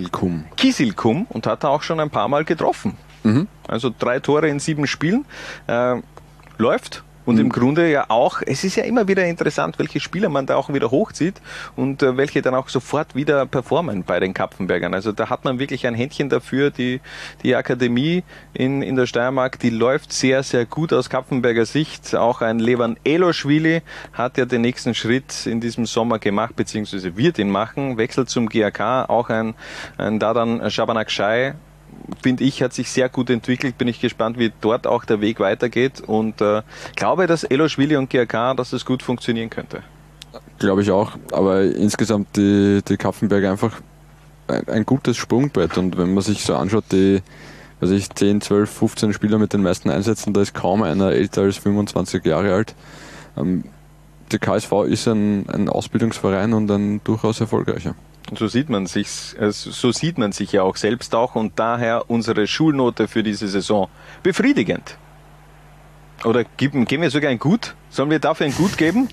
Kisilkum. 0.00 0.44
Kisilkum 0.56 1.26
und 1.28 1.46
hat 1.46 1.64
er 1.64 1.70
auch 1.70 1.82
schon 1.82 2.00
ein 2.00 2.10
paar 2.10 2.28
Mal 2.28 2.44
getroffen. 2.44 2.96
Mhm. 3.22 3.48
Also 3.68 3.92
drei 3.96 4.20
Tore 4.20 4.48
in 4.48 4.58
sieben 4.58 4.86
Spielen. 4.86 5.24
Äh, 5.66 5.96
läuft. 6.58 7.02
Und 7.30 7.36
mhm. 7.36 7.42
im 7.42 7.48
Grunde 7.50 7.88
ja 7.88 8.06
auch, 8.08 8.42
es 8.44 8.64
ist 8.64 8.74
ja 8.74 8.82
immer 8.82 9.06
wieder 9.06 9.24
interessant, 9.24 9.78
welche 9.78 10.00
Spieler 10.00 10.28
man 10.28 10.46
da 10.46 10.56
auch 10.56 10.74
wieder 10.74 10.90
hochzieht 10.90 11.40
und 11.76 12.02
äh, 12.02 12.16
welche 12.16 12.42
dann 12.42 12.56
auch 12.56 12.68
sofort 12.68 13.14
wieder 13.14 13.46
performen 13.46 14.02
bei 14.02 14.18
den 14.18 14.34
Kapfenbergern. 14.34 14.94
Also 14.94 15.12
da 15.12 15.30
hat 15.30 15.44
man 15.44 15.60
wirklich 15.60 15.86
ein 15.86 15.94
Händchen 15.94 16.28
dafür. 16.28 16.72
Die, 16.72 17.00
die 17.44 17.54
Akademie 17.54 18.24
in, 18.52 18.82
in 18.82 18.96
der 18.96 19.06
Steiermark, 19.06 19.60
die 19.60 19.70
läuft 19.70 20.12
sehr, 20.12 20.42
sehr 20.42 20.66
gut 20.66 20.92
aus 20.92 21.08
Kapfenberger 21.08 21.66
Sicht. 21.66 22.16
Auch 22.16 22.40
ein 22.40 22.58
Levan 22.58 22.96
Eloschwili 23.04 23.82
hat 24.12 24.36
ja 24.36 24.44
den 24.44 24.62
nächsten 24.62 24.96
Schritt 24.96 25.46
in 25.46 25.60
diesem 25.60 25.86
Sommer 25.86 26.18
gemacht, 26.18 26.56
beziehungsweise 26.56 27.16
wird 27.16 27.38
ihn 27.38 27.50
machen. 27.50 27.96
Wechselt 27.96 28.28
zum 28.28 28.48
GAK, 28.48 29.08
auch 29.08 29.28
ein, 29.28 29.54
ein 29.98 30.18
Dadan 30.18 30.68
Shabanakshai 30.68 31.54
finde 32.22 32.44
ich, 32.44 32.62
hat 32.62 32.72
sich 32.72 32.90
sehr 32.90 33.08
gut 33.08 33.30
entwickelt. 33.30 33.78
Bin 33.78 33.88
ich 33.88 34.00
gespannt, 34.00 34.38
wie 34.38 34.52
dort 34.60 34.86
auch 34.86 35.04
der 35.04 35.20
Weg 35.20 35.40
weitergeht 35.40 36.00
und 36.00 36.40
äh, 36.40 36.62
glaube, 36.96 37.26
dass 37.26 37.44
Eloschwili 37.44 37.96
und 37.96 38.10
GRK, 38.10 38.54
dass 38.54 38.70
das 38.70 38.84
gut 38.84 39.02
funktionieren 39.02 39.50
könnte. 39.50 39.82
Glaube 40.58 40.82
ich 40.82 40.90
auch, 40.90 41.12
aber 41.32 41.62
insgesamt 41.62 42.36
die, 42.36 42.80
die 42.86 42.96
Kapfenberg 42.96 43.44
einfach 43.44 43.80
ein, 44.46 44.68
ein, 44.68 44.86
gutes 44.86 45.16
Sprungbrett 45.16 45.78
und 45.78 45.96
wenn 45.96 46.12
man 46.14 46.22
sich 46.22 46.44
so 46.44 46.54
anschaut, 46.54 46.84
die 46.92 47.22
also 47.80 47.94
ich 47.94 48.10
10, 48.10 48.42
12, 48.42 48.70
15 48.70 49.12
Spieler 49.14 49.38
mit 49.38 49.52
den 49.52 49.62
meisten 49.62 49.88
Einsätzen, 49.88 50.34
da 50.34 50.42
ist 50.42 50.54
kaum 50.54 50.82
einer 50.82 51.12
älter 51.12 51.42
als 51.42 51.56
25 51.56 52.24
Jahre 52.26 52.52
alt. 52.52 52.74
Ähm, 53.38 53.64
der 54.30 54.38
KSV 54.38 54.72
ist 54.86 55.08
ein, 55.08 55.48
ein 55.48 55.68
Ausbildungsverein 55.68 56.52
und 56.52 56.70
ein 56.70 57.00
durchaus 57.04 57.40
erfolgreicher. 57.40 57.94
So 58.36 58.46
sieht 58.46 58.68
man 58.68 58.86
sich, 58.86 59.34
also 59.38 59.70
so 59.70 59.92
sieht 59.92 60.18
man 60.18 60.32
sich 60.32 60.52
ja 60.52 60.62
auch 60.62 60.76
selbst 60.76 61.14
auch 61.14 61.34
und 61.34 61.58
daher 61.58 62.08
unsere 62.08 62.46
Schulnote 62.46 63.08
für 63.08 63.22
diese 63.22 63.48
Saison 63.48 63.88
befriedigend. 64.22 64.96
Oder 66.24 66.44
geben, 66.44 66.84
geben 66.84 67.02
wir 67.02 67.10
sogar 67.10 67.30
ein 67.30 67.38
Gut? 67.38 67.74
Sollen 67.88 68.10
wir 68.10 68.18
dafür 68.18 68.46
ein 68.46 68.54
Gut 68.54 68.76
geben? 68.76 69.08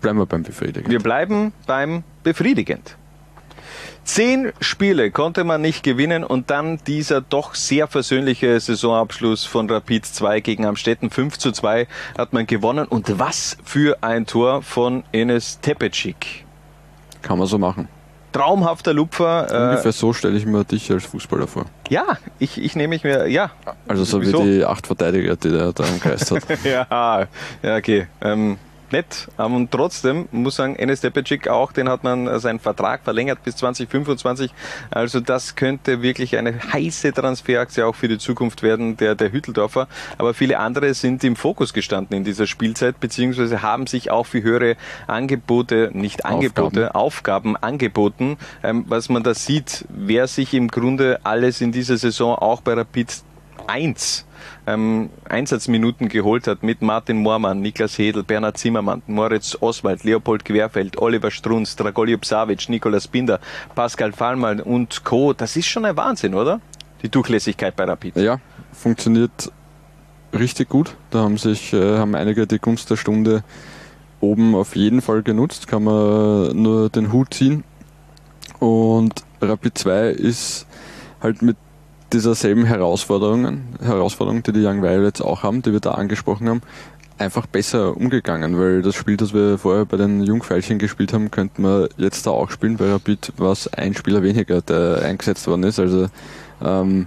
Bleiben 0.00 0.18
wir 0.18 0.26
beim 0.26 0.42
befriedigend. 0.42 0.90
Wir 0.90 1.00
bleiben 1.00 1.52
beim 1.66 2.04
befriedigend. 2.22 2.96
Zehn 4.04 4.52
Spiele 4.60 5.10
konnte 5.10 5.44
man 5.44 5.60
nicht 5.60 5.82
gewinnen 5.82 6.24
und 6.24 6.50
dann 6.50 6.80
dieser 6.86 7.20
doch 7.20 7.54
sehr 7.54 7.86
versöhnliche 7.86 8.58
Saisonabschluss 8.58 9.44
von 9.44 9.70
Rapid 9.70 10.04
2 10.04 10.40
gegen 10.40 10.66
Amstetten. 10.66 11.10
5 11.10 11.38
zu 11.38 11.52
2 11.52 11.86
hat 12.18 12.32
man 12.32 12.46
gewonnen 12.46 12.86
und 12.86 13.18
was 13.18 13.56
für 13.64 14.02
ein 14.02 14.26
Tor 14.26 14.62
von 14.62 15.04
Enes 15.12 15.60
Tepecic. 15.60 16.44
Kann 17.22 17.38
man 17.38 17.46
so 17.46 17.58
machen. 17.58 17.88
Traumhafter 18.32 18.94
Lupfer. 18.94 19.42
Ungefähr 19.70 19.90
äh, 19.90 19.92
so 19.92 20.12
stelle 20.12 20.36
ich 20.36 20.46
mir 20.46 20.64
dich 20.64 20.90
als 20.90 21.04
Fußballer 21.04 21.46
vor. 21.48 21.64
Ja, 21.88 22.18
ich, 22.38 22.62
ich 22.62 22.76
nehme 22.76 22.88
mich 22.88 23.02
mir, 23.02 23.26
ja. 23.26 23.50
Also 23.88 24.04
so 24.04 24.20
Wieso? 24.20 24.44
wie 24.44 24.58
die 24.58 24.64
acht 24.64 24.86
Verteidiger, 24.86 25.36
die 25.36 25.50
der 25.50 25.72
da 25.72 25.84
im 25.84 26.00
Kreis 26.00 26.30
hat. 26.30 26.44
ja, 26.64 27.26
ja, 27.62 27.76
okay. 27.76 28.06
Ähm, 28.20 28.58
nett. 28.92 29.28
Ähm, 29.38 29.54
und 29.54 29.70
trotzdem 29.70 30.28
muss 30.32 30.56
sagen, 30.56 30.76
Enes 30.76 31.00
Depecic 31.00 31.48
auch, 31.48 31.72
den 31.72 31.88
hat 31.88 32.04
man 32.04 32.40
seinen 32.40 32.60
Vertrag 32.60 33.02
verlängert 33.04 33.42
bis 33.44 33.56
2025. 33.56 34.52
Also 34.90 35.20
das 35.20 35.56
könnte 35.56 36.02
wirklich 36.02 36.36
eine 36.36 36.58
heiße 36.72 37.12
Transferaktie 37.12 37.84
auch 37.84 37.94
für 37.94 38.08
die 38.08 38.18
Zukunft 38.18 38.62
werden, 38.62 38.96
der, 38.96 39.14
der 39.14 39.32
Hütteldorfer. 39.32 39.88
Aber 40.18 40.34
viele 40.34 40.58
andere 40.58 40.94
sind 40.94 41.24
im 41.24 41.36
Fokus 41.36 41.72
gestanden 41.72 42.16
in 42.16 42.24
dieser 42.24 42.46
Spielzeit, 42.46 43.00
beziehungsweise 43.00 43.62
haben 43.62 43.86
sich 43.86 44.10
auch 44.10 44.26
für 44.26 44.42
höhere 44.42 44.76
Angebote, 45.06 45.90
nicht 45.92 46.24
Angebote, 46.24 46.94
Aufgaben, 46.94 47.10
Aufgaben 47.20 47.56
angeboten. 47.56 48.36
Ähm, 48.62 48.84
was 48.88 49.08
man 49.08 49.22
da 49.22 49.34
sieht, 49.34 49.84
wer 49.88 50.26
sich 50.26 50.54
im 50.54 50.68
Grunde 50.68 51.20
alles 51.22 51.60
in 51.60 51.72
dieser 51.72 51.96
Saison 51.96 52.34
auch 52.34 52.60
bei 52.60 52.74
Rapid 52.74 53.22
1 53.66 54.26
ähm, 54.66 55.10
Einsatzminuten 55.28 56.08
geholt 56.08 56.46
hat 56.46 56.62
mit 56.62 56.82
Martin 56.82 57.18
Moormann, 57.18 57.60
Niklas 57.60 57.98
Hedel, 57.98 58.22
Bernhard 58.22 58.58
Zimmermann, 58.58 59.02
Moritz 59.06 59.56
Oswald, 59.60 60.04
Leopold 60.04 60.44
Querfeld, 60.44 60.98
Oliver 60.98 61.30
Strunz, 61.30 61.76
Dragolio 61.76 62.18
Psavic, 62.18 62.68
Nikolas 62.68 63.08
Binder, 63.08 63.40
Pascal 63.74 64.12
Fallmann 64.12 64.60
und 64.60 65.04
Co. 65.04 65.32
Das 65.32 65.56
ist 65.56 65.66
schon 65.66 65.84
ein 65.84 65.96
Wahnsinn, 65.96 66.34
oder? 66.34 66.60
Die 67.02 67.08
Durchlässigkeit 67.08 67.76
bei 67.76 67.84
Rapid. 67.84 68.16
Ja, 68.16 68.38
funktioniert 68.72 69.50
richtig 70.32 70.68
gut. 70.68 70.96
Da 71.10 71.20
haben 71.20 71.38
sich 71.38 71.72
äh, 71.72 71.98
haben 71.98 72.14
einige 72.14 72.46
die 72.46 72.58
Gunst 72.58 72.90
der 72.90 72.96
Stunde 72.96 73.42
oben 74.20 74.54
auf 74.54 74.76
jeden 74.76 75.00
Fall 75.00 75.22
genutzt, 75.22 75.66
kann 75.66 75.84
man 75.84 76.54
nur 76.54 76.90
den 76.90 77.12
Hut 77.12 77.32
ziehen. 77.32 77.64
Und 78.58 79.24
Rapid 79.40 79.78
2 79.78 80.08
ist 80.10 80.66
halt 81.22 81.40
mit 81.40 81.56
dieser 82.12 82.34
selben 82.34 82.64
Herausforderungen, 82.64 83.76
Herausforderung, 83.80 84.42
die 84.42 84.52
die 84.52 84.64
Young 84.64 84.82
Violets 84.82 85.20
auch 85.20 85.42
haben, 85.42 85.62
die 85.62 85.72
wir 85.72 85.80
da 85.80 85.92
angesprochen 85.92 86.48
haben, 86.48 86.62
einfach 87.18 87.46
besser 87.46 87.96
umgegangen, 87.96 88.58
weil 88.58 88.82
das 88.82 88.94
Spiel, 88.94 89.16
das 89.16 89.34
wir 89.34 89.58
vorher 89.58 89.84
bei 89.84 89.96
den 89.96 90.22
Jungfeilchen 90.22 90.78
gespielt 90.78 91.12
haben, 91.12 91.30
könnte 91.30 91.60
man 91.60 91.88
jetzt 91.98 92.26
da 92.26 92.30
auch 92.30 92.50
spielen. 92.50 92.78
Bei 92.78 92.90
Rapid 92.90 93.34
war 93.36 93.52
es 93.52 93.68
ein 93.68 93.94
Spieler 93.94 94.22
weniger, 94.22 94.62
der 94.62 95.02
eingesetzt 95.02 95.46
worden 95.46 95.64
ist. 95.64 95.78
Also 95.78 96.08
ähm, 96.62 97.06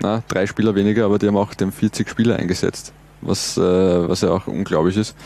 na, 0.00 0.22
drei 0.28 0.46
Spieler 0.46 0.74
weniger, 0.74 1.06
aber 1.06 1.18
die 1.18 1.26
haben 1.26 1.36
auch 1.36 1.54
den 1.54 1.72
40 1.72 2.08
Spieler 2.08 2.36
eingesetzt, 2.36 2.92
was, 3.22 3.56
äh, 3.56 3.60
was 4.08 4.20
ja 4.20 4.30
auch 4.30 4.46
unglaublich 4.46 4.96
ist. 4.96 5.16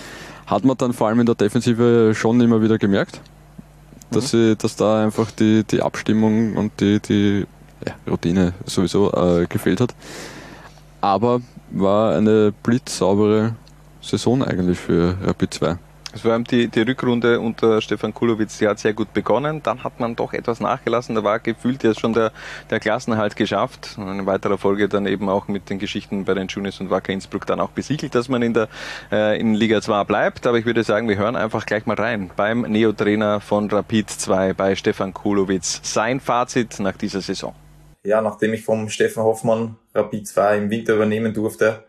Hat 0.46 0.64
man 0.64 0.76
dann 0.76 0.92
vor 0.92 1.08
allem 1.08 1.20
in 1.20 1.26
der 1.26 1.34
Defensive 1.34 2.12
schon 2.14 2.40
immer 2.40 2.62
wieder 2.62 2.78
gemerkt, 2.78 3.20
dass, 4.10 4.32
mhm. 4.32 4.38
sie, 4.38 4.56
dass 4.56 4.76
da 4.76 5.02
einfach 5.02 5.30
die, 5.32 5.64
die 5.64 5.82
Abstimmung 5.82 6.56
und 6.56 6.80
die, 6.80 7.00
die 7.00 7.46
ja, 7.86 7.94
Routine 8.10 8.54
sowieso 8.64 9.12
äh, 9.12 9.46
gefehlt 9.46 9.80
hat. 9.80 9.94
Aber 11.00 11.40
war 11.70 12.16
eine 12.16 12.52
blitzsaubere 12.62 13.54
Saison 14.00 14.42
eigentlich 14.42 14.78
für 14.78 15.16
Rapid 15.22 15.54
2. 15.54 15.78
Es 16.14 16.24
war 16.24 16.38
die, 16.38 16.68
die 16.68 16.82
Rückrunde 16.82 17.40
unter 17.40 17.80
Stefan 17.80 18.14
Kulowitz, 18.14 18.58
die 18.58 18.68
hat 18.68 18.78
sehr 18.78 18.92
gut 18.92 19.12
begonnen. 19.12 19.64
Dann 19.64 19.82
hat 19.82 19.98
man 19.98 20.14
doch 20.14 20.32
etwas 20.32 20.60
nachgelassen. 20.60 21.16
Da 21.16 21.24
war 21.24 21.40
gefühlt 21.40 21.82
jetzt 21.82 21.98
schon 21.98 22.12
der, 22.12 22.30
der 22.70 22.78
Klassenhalt 22.78 23.34
geschafft. 23.34 23.96
Und 23.96 24.20
in 24.20 24.24
weiterer 24.24 24.56
Folge 24.56 24.88
dann 24.88 25.06
eben 25.06 25.28
auch 25.28 25.48
mit 25.48 25.70
den 25.70 25.80
Geschichten 25.80 26.24
bei 26.24 26.34
den 26.34 26.46
Juniors 26.46 26.78
und 26.78 26.88
Wacker 26.88 27.12
Innsbruck 27.12 27.46
dann 27.46 27.58
auch 27.58 27.70
besiegelt, 27.70 28.14
dass 28.14 28.28
man 28.28 28.42
in 28.42 28.54
der 28.54 28.68
äh, 29.10 29.40
in 29.40 29.54
Liga 29.54 29.82
2 29.82 30.04
bleibt. 30.04 30.46
Aber 30.46 30.56
ich 30.56 30.66
würde 30.66 30.84
sagen, 30.84 31.08
wir 31.08 31.16
hören 31.16 31.34
einfach 31.34 31.66
gleich 31.66 31.84
mal 31.84 31.96
rein 31.96 32.30
beim 32.36 32.60
Neo-Trainer 32.60 33.40
von 33.40 33.68
Rapid 33.68 34.08
2 34.08 34.52
bei 34.52 34.76
Stefan 34.76 35.12
Kulowitz. 35.12 35.80
Sein 35.82 36.20
Fazit 36.20 36.78
nach 36.78 36.96
dieser 36.96 37.22
Saison 37.22 37.54
ja, 38.04 38.20
nachdem 38.20 38.52
ich 38.52 38.64
vom 38.64 38.88
Steffen 38.88 39.22
Hoffmann 39.22 39.76
Rapid 39.94 40.28
2 40.28 40.58
im 40.58 40.70
Winter 40.70 40.94
übernehmen 40.94 41.32
durfte, 41.32 41.84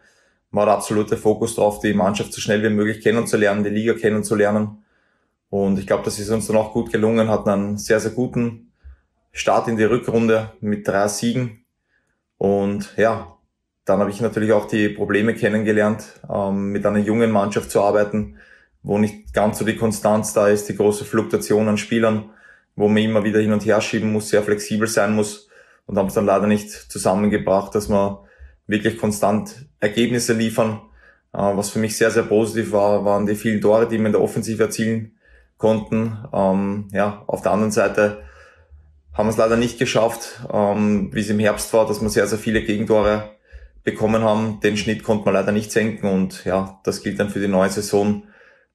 war 0.51 0.65
der 0.65 0.75
absolute 0.75 1.17
Fokus 1.17 1.55
darauf, 1.55 1.79
die 1.79 1.93
Mannschaft 1.93 2.31
so 2.33 2.39
schnell 2.39 2.63
wie 2.63 2.69
möglich 2.69 3.01
kennenzulernen, 3.01 3.63
die 3.63 3.69
Liga 3.69 3.93
kennenzulernen. 3.93 4.83
Und 5.49 5.77
ich 5.77 5.85
glaube, 5.85 6.03
das 6.03 6.17
ist 6.17 6.29
uns 6.29 6.47
dann 6.47 6.55
auch 6.55 6.71
gut 6.71 6.91
gelungen, 6.91 7.29
hatten 7.29 7.49
einen 7.49 7.77
sehr, 7.77 7.99
sehr 7.99 8.11
guten 8.11 8.71
Start 9.33 9.67
in 9.67 9.75
die 9.75 9.83
Rückrunde 9.83 10.53
mit 10.61 10.87
drei 10.87 11.09
Siegen. 11.09 11.65
Und 12.37 12.95
ja, 12.95 13.37
dann 13.83 13.99
habe 13.99 14.09
ich 14.09 14.21
natürlich 14.21 14.53
auch 14.53 14.67
die 14.67 14.89
Probleme 14.89 15.35
kennengelernt, 15.35 16.21
ähm, 16.33 16.71
mit 16.71 16.85
einer 16.85 16.99
jungen 16.99 17.31
Mannschaft 17.31 17.69
zu 17.69 17.81
arbeiten, 17.81 18.37
wo 18.83 18.97
nicht 18.97 19.33
ganz 19.33 19.59
so 19.59 19.65
die 19.65 19.75
Konstanz 19.75 20.33
da 20.33 20.47
ist, 20.47 20.69
die 20.69 20.75
große 20.75 21.03
Fluktuation 21.03 21.67
an 21.67 21.77
Spielern, 21.77 22.29
wo 22.77 22.87
man 22.87 23.03
immer 23.03 23.23
wieder 23.25 23.41
hin 23.41 23.51
und 23.51 23.65
her 23.65 23.81
schieben 23.81 24.13
muss, 24.13 24.29
sehr 24.29 24.43
flexibel 24.43 24.87
sein 24.87 25.13
muss 25.13 25.44
und 25.85 25.97
haben 25.97 26.07
es 26.07 26.13
dann 26.13 26.25
leider 26.25 26.47
nicht 26.47 26.71
zusammengebracht, 26.71 27.75
dass 27.75 27.89
wir 27.89 28.23
wirklich 28.67 28.97
konstant 28.97 29.67
Ergebnisse 29.79 30.33
liefern. 30.33 30.81
Äh, 31.33 31.37
was 31.37 31.69
für 31.69 31.79
mich 31.79 31.97
sehr, 31.97 32.11
sehr 32.11 32.23
positiv 32.23 32.71
war, 32.71 33.05
waren 33.05 33.25
die 33.25 33.35
vielen 33.35 33.61
Tore, 33.61 33.87
die 33.87 33.99
wir 33.99 34.05
in 34.05 34.11
der 34.11 34.21
Offensive 34.21 34.63
erzielen 34.63 35.11
konnten. 35.57 36.17
Ähm, 36.33 36.87
ja, 36.91 37.23
auf 37.27 37.41
der 37.41 37.51
anderen 37.51 37.71
Seite 37.71 38.23
haben 39.13 39.27
wir 39.27 39.31
es 39.31 39.37
leider 39.37 39.55
nicht 39.57 39.79
geschafft, 39.79 40.41
ähm, 40.51 41.09
wie 41.13 41.21
es 41.21 41.29
im 41.29 41.39
Herbst 41.39 41.73
war, 41.73 41.87
dass 41.87 42.01
wir 42.01 42.09
sehr, 42.09 42.27
sehr 42.27 42.39
viele 42.39 42.63
Gegentore 42.63 43.35
bekommen 43.83 44.23
haben. 44.23 44.59
Den 44.61 44.75
Schnitt 44.75 45.03
konnte 45.03 45.25
man 45.25 45.35
leider 45.35 45.51
nicht 45.51 45.71
senken 45.71 46.07
und 46.07 46.43
ja, 46.43 46.79
das 46.83 47.01
gilt 47.01 47.19
dann 47.19 47.29
für 47.29 47.39
die 47.39 47.47
neue 47.47 47.69
Saison. 47.69 48.23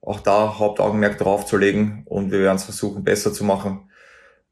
Auch 0.01 0.21
da 0.21 0.59
Hauptaugenmerk 0.59 1.19
drauf 1.19 1.45
zu 1.45 1.59
legen 1.59 2.05
und 2.07 2.31
wir 2.31 2.41
werden 2.41 2.57
es 2.57 2.65
versuchen, 2.65 3.05
besser 3.05 3.35
zu 3.35 3.45
machen. 3.45 3.90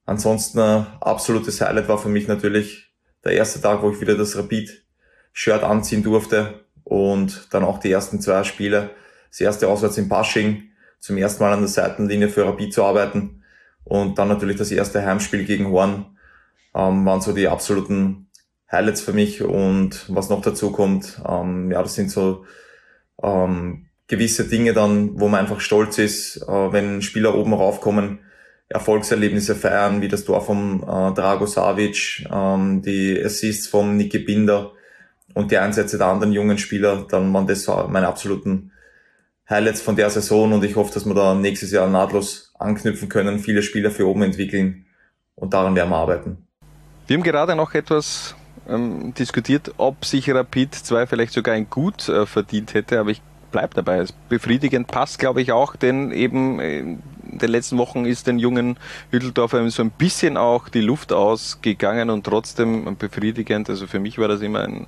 Ansonsten 0.08 0.58
äh, 0.58 0.84
absolutes 1.02 1.60
Highlight 1.60 1.86
war 1.86 1.98
für 1.98 2.08
mich 2.08 2.28
natürlich 2.28 2.90
der 3.26 3.32
erste 3.32 3.60
Tag, 3.60 3.82
wo 3.82 3.90
ich 3.90 4.00
wieder 4.00 4.16
das 4.16 4.38
Rapid-Shirt 4.38 5.62
anziehen 5.62 6.02
durfte 6.02 6.64
und 6.82 7.48
dann 7.50 7.62
auch 7.62 7.78
die 7.78 7.92
ersten 7.92 8.18
zwei 8.18 8.42
Spiele. 8.42 8.88
Das 9.28 9.38
erste 9.42 9.68
auswärts 9.68 9.98
in 9.98 10.08
Pasching, 10.08 10.62
zum 10.98 11.18
ersten 11.18 11.42
Mal 11.42 11.52
an 11.52 11.60
der 11.60 11.68
Seitenlinie 11.68 12.30
für 12.30 12.46
Rapid 12.46 12.72
zu 12.72 12.84
arbeiten 12.84 13.42
und 13.84 14.18
dann 14.18 14.28
natürlich 14.28 14.56
das 14.56 14.70
erste 14.70 15.04
Heimspiel 15.04 15.44
gegen 15.44 15.70
Horn 15.70 16.06
ähm, 16.74 17.04
waren 17.04 17.20
so 17.20 17.34
die 17.34 17.46
absoluten 17.46 18.30
Highlights 18.72 19.02
für 19.02 19.12
mich 19.12 19.42
und 19.42 20.06
was 20.08 20.30
noch 20.30 20.40
dazu 20.40 20.72
kommt, 20.72 21.20
ähm, 21.28 21.70
ja, 21.70 21.82
das 21.82 21.96
sind 21.96 22.10
so 22.10 22.46
ähm, 23.22 23.88
gewisse 24.06 24.48
Dinge 24.48 24.72
dann, 24.72 25.20
wo 25.20 25.28
man 25.28 25.40
einfach 25.40 25.60
stolz 25.60 25.98
ist, 25.98 26.38
äh, 26.48 26.72
wenn 26.72 27.02
Spieler 27.02 27.34
oben 27.34 27.52
raufkommen, 27.52 28.20
Erfolgserlebnisse 28.68 29.54
feiern, 29.54 30.02
wie 30.02 30.08
das 30.08 30.24
Tor 30.24 30.42
vom 30.44 30.82
äh, 30.82 31.14
Drago 31.14 31.46
Savic, 31.46 32.26
ähm, 32.30 32.82
die 32.82 33.22
Assists 33.22 33.66
von 33.66 33.96
Niki 33.96 34.18
Binder 34.18 34.72
und 35.34 35.50
die 35.50 35.58
Einsätze 35.58 35.96
der 35.96 36.08
anderen 36.08 36.32
jungen 36.32 36.58
Spieler, 36.58 37.06
dann 37.08 37.32
waren 37.32 37.46
das 37.46 37.66
meine 37.88 38.08
absoluten 38.08 38.72
Highlights 39.48 39.80
von 39.80 39.96
der 39.96 40.10
Saison 40.10 40.52
und 40.52 40.64
ich 40.64 40.76
hoffe, 40.76 40.92
dass 40.92 41.06
wir 41.06 41.14
da 41.14 41.34
nächstes 41.34 41.72
Jahr 41.72 41.88
nahtlos 41.88 42.52
anknüpfen 42.58 43.08
können, 43.08 43.38
viele 43.38 43.62
Spieler 43.62 43.90
für 43.90 44.06
oben 44.06 44.22
entwickeln 44.22 44.84
und 45.34 45.54
daran 45.54 45.74
werden 45.74 45.90
wir 45.90 45.96
arbeiten. 45.96 46.46
Wir 47.06 47.16
haben 47.16 47.22
gerade 47.22 47.56
noch 47.56 47.72
etwas 47.72 48.34
ähm, 48.68 49.14
diskutiert, 49.14 49.72
ob 49.78 50.04
sich 50.04 50.30
Rapid 50.30 50.74
2 50.74 51.06
vielleicht 51.06 51.32
sogar 51.32 51.54
ein 51.54 51.70
Gut 51.70 52.08
äh, 52.10 52.26
verdient 52.26 52.74
hätte, 52.74 53.00
aber 53.00 53.10
ich 53.10 53.22
bleibe 53.50 53.74
dabei. 53.74 54.04
Befriedigend 54.28 54.86
passt, 54.88 55.18
glaube 55.18 55.42
ich, 55.42 55.52
auch, 55.52 55.76
denn 55.76 56.12
eben 56.12 56.60
äh, 56.60 56.78
in 56.80 57.02
den 57.38 57.50
letzten 57.50 57.78
Wochen 57.78 58.04
ist 58.04 58.26
den 58.26 58.38
jungen 58.38 58.76
Hütteldorfer 59.10 59.68
so 59.70 59.82
ein 59.82 59.90
bisschen 59.90 60.36
auch 60.36 60.68
die 60.68 60.80
Luft 60.80 61.12
ausgegangen 61.12 62.10
und 62.10 62.24
trotzdem 62.24 62.96
befriedigend. 62.96 63.68
Also 63.68 63.86
für 63.86 64.00
mich 64.00 64.18
war 64.18 64.28
das 64.28 64.40
immer 64.40 64.60
ein 64.60 64.86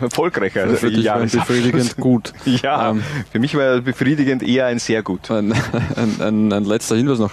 erfolgreicher 0.00 0.68
für 0.68 0.90
dich 0.90 1.06
war 1.06 1.20
befriedigend 1.20 1.96
gut. 1.96 2.32
Ja, 2.44 2.90
ähm, 2.90 3.02
für 3.30 3.38
mich 3.38 3.56
war 3.56 3.80
befriedigend 3.80 4.42
eher 4.42 4.66
ein 4.66 4.78
sehr 4.78 5.02
gut. 5.02 5.30
Ein, 5.30 5.52
ein, 5.96 6.20
ein, 6.20 6.52
ein 6.52 6.64
letzter 6.64 6.96
Hinweis 6.96 7.18
noch. 7.18 7.32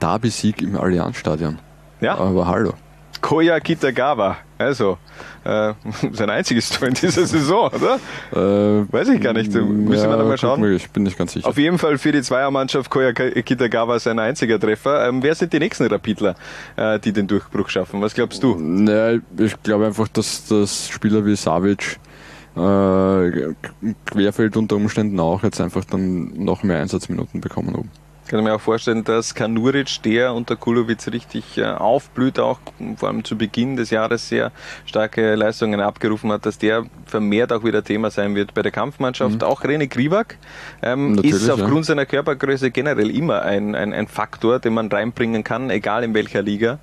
Derby-Sieg 0.00 0.62
im 0.62 0.76
Allianzstadion. 0.76 1.58
Ja. 2.00 2.16
Aber 2.16 2.46
hallo. 2.46 2.74
Koya 3.22 3.58
Kitagawa. 3.60 4.36
Also, 4.58 4.98
äh, 5.44 5.72
sein 6.12 6.28
einziges 6.28 6.68
Tor 6.68 6.88
in 6.88 6.94
dieser 6.94 7.26
Saison, 7.26 7.70
oder? 7.70 7.98
Äh, 8.32 8.92
Weiß 8.92 9.08
ich 9.08 9.20
gar 9.20 9.32
nicht. 9.32 9.52
Müssen 9.52 9.90
ja, 9.92 10.10
wir 10.10 10.16
nochmal 10.16 10.36
schauen. 10.36 10.60
mal, 10.60 10.72
Ich 10.72 10.90
bin 10.90 11.04
nicht 11.04 11.16
ganz 11.16 11.32
sicher. 11.32 11.48
Auf 11.48 11.56
jeden 11.56 11.78
Fall 11.78 11.96
für 11.98 12.12
die 12.12 12.22
Zweiermannschaft 12.22 12.90
Koya 12.90 13.12
Kitagawa 13.12 13.98
sein 13.98 14.18
einziger 14.18 14.60
Treffer. 14.60 15.08
Ähm, 15.08 15.22
wer 15.22 15.34
sind 15.34 15.52
die 15.52 15.58
nächsten 15.58 15.86
Rapidler, 15.86 16.34
äh, 16.76 16.98
die 16.98 17.12
den 17.12 17.26
Durchbruch 17.26 17.68
schaffen? 17.70 18.02
Was 18.02 18.14
glaubst 18.14 18.42
du? 18.42 18.56
Naja, 18.58 19.20
ich 19.38 19.62
glaube 19.62 19.86
einfach, 19.86 20.08
dass 20.08 20.46
das 20.48 20.88
Spieler 20.88 21.24
wie 21.24 21.36
Savic 21.36 21.98
äh, 22.56 23.54
querfeld 24.04 24.56
unter 24.56 24.76
Umständen 24.76 25.18
auch 25.20 25.42
jetzt 25.42 25.60
einfach 25.60 25.84
dann 25.84 26.32
noch 26.44 26.62
mehr 26.62 26.80
Einsatzminuten 26.80 27.40
bekommen 27.40 27.74
oben. 27.74 27.90
Ich 28.32 28.34
kann 28.34 28.44
mir 28.44 28.54
auch 28.54 28.62
vorstellen, 28.62 29.04
dass 29.04 29.34
Kanuric, 29.34 30.02
der 30.04 30.32
unter 30.32 30.56
Kulovic 30.56 31.06
richtig 31.12 31.58
äh, 31.58 31.66
aufblüht, 31.66 32.38
auch 32.38 32.60
vor 32.96 33.10
allem 33.10 33.24
zu 33.24 33.36
Beginn 33.36 33.76
des 33.76 33.90
Jahres 33.90 34.26
sehr 34.26 34.52
starke 34.86 35.34
Leistungen 35.34 35.80
abgerufen 35.82 36.32
hat, 36.32 36.46
dass 36.46 36.56
der 36.56 36.86
vermehrt 37.04 37.52
auch 37.52 37.62
wieder 37.62 37.84
Thema 37.84 38.10
sein 38.10 38.34
wird 38.34 38.54
bei 38.54 38.62
der 38.62 38.72
Kampfmannschaft. 38.72 39.44
Auch 39.44 39.64
René 39.64 39.86
Krivak 39.86 40.38
ähm, 40.80 41.18
ist 41.18 41.50
aufgrund 41.50 41.76
ja. 41.76 41.82
seiner 41.82 42.06
Körpergröße 42.06 42.70
generell 42.70 43.10
immer 43.10 43.42
ein, 43.42 43.74
ein, 43.74 43.92
ein 43.92 44.08
Faktor, 44.08 44.60
den 44.60 44.72
man 44.72 44.88
reinbringen 44.88 45.44
kann, 45.44 45.68
egal 45.68 46.02
in 46.02 46.14
welcher 46.14 46.40
Liga. 46.40 46.78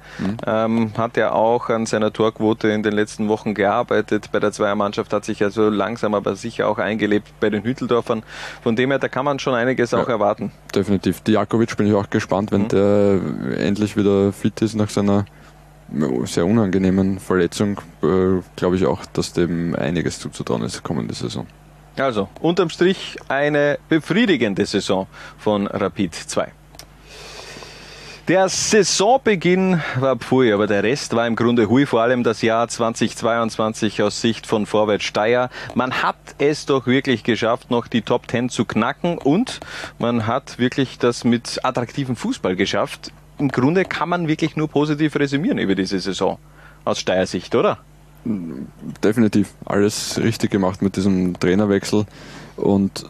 Ähm, 0.46 0.92
hat 1.00 1.18
er 1.18 1.34
auch 1.34 1.70
an 1.70 1.88
seiner 1.88 2.14
Torquote 2.14 2.68
in 2.68 2.84
den 2.84 2.94
letzten 2.94 3.28
Wochen 3.28 3.56
gearbeitet. 3.56 4.30
Bei 4.32 4.40
der 4.40 4.52
Zweiermannschaft 4.52 5.12
hat 5.14 5.26
sich 5.26 5.42
also 5.42 5.70
langsam 5.70 6.14
aber 6.14 6.36
sicher 6.36 6.68
auch 6.68 6.78
eingelebt 6.78 7.28
bei 7.40 7.50
den 7.50 7.64
Hütteldorfern. 7.64 8.22
Von 8.62 8.76
dem 8.76 8.92
her, 8.92 9.00
da 9.00 9.08
kann 9.08 9.26
man 9.26 9.40
schon 9.40 9.56
einiges 9.56 9.96
auch 9.96 10.10
erwarten. 10.10 10.52
Definitiv. 10.76 11.22
Diakovic 11.40 11.78
bin 11.78 11.88
ich 11.88 11.94
auch 11.94 12.10
gespannt, 12.10 12.52
wenn 12.52 12.68
der 12.68 13.22
endlich 13.58 13.96
wieder 13.96 14.34
fit 14.34 14.62
ist 14.62 14.76
nach 14.76 14.90
seiner 14.90 15.26
sehr 16.26 16.46
unangenehmen 16.46 17.18
Verletzung. 17.20 17.80
Äh, 18.04 18.42
glaube 18.58 18.76
ich 18.76 18.86
auch, 18.86 19.06
dass 19.06 19.32
dem 19.32 19.74
einiges 19.74 20.20
zuzutrauen 20.20 20.64
ist 20.64 20.84
kommende 20.84 21.14
Saison. 21.14 21.48
Also, 21.98 22.28
unterm 22.42 22.70
Strich 22.70 23.18
eine 23.30 23.80
befriedigende 23.88 24.66
Saison 24.66 25.08
von 25.38 25.68
Rapid 25.68 26.14
2. 26.14 26.52
Der 28.30 28.48
Saisonbeginn 28.48 29.82
war 30.00 30.16
pfui, 30.16 30.54
aber 30.54 30.68
der 30.68 30.84
Rest 30.84 31.16
war 31.16 31.26
im 31.26 31.36
Grunde 31.36 31.68
hui, 31.68 31.88
vor 31.88 32.04
allem 32.04 32.24
das 32.24 32.44
Jahr 32.44 32.68
2022 32.68 34.04
aus 34.04 34.22
Sicht 34.22 34.46
von 34.46 34.68
Vorwärts 34.68 35.06
Steyr. 35.06 35.50
Man 35.74 36.04
hat 36.04 36.36
es 36.38 36.68
doch 36.68 36.86
wirklich 36.86 37.24
geschafft, 37.24 37.72
noch 37.72 37.88
die 37.88 38.04
Top 38.04 38.30
10 38.30 38.50
zu 38.50 38.66
knacken 38.66 39.18
und 39.18 39.62
man 39.98 40.28
hat 40.28 40.60
wirklich 40.60 41.00
das 41.00 41.24
mit 41.24 41.66
attraktivem 41.66 42.16
Fußball 42.16 42.56
geschafft. 42.56 43.12
Im 43.40 43.48
Grunde 43.48 43.84
kann 43.84 44.10
man 44.10 44.28
wirklich 44.28 44.56
nur 44.56 44.68
positiv 44.68 45.16
resümieren 45.16 45.58
über 45.58 45.74
diese 45.74 46.00
Saison 46.00 46.38
aus 46.86 47.00
Steyr 47.00 47.26
Sicht, 47.26 47.56
oder? 47.56 47.80
Definitiv 49.04 49.56
alles 49.66 50.20
richtig 50.20 50.52
gemacht 50.52 50.84
mit 50.84 50.98
diesem 50.98 51.40
Trainerwechsel 51.40 52.06
und 52.58 53.10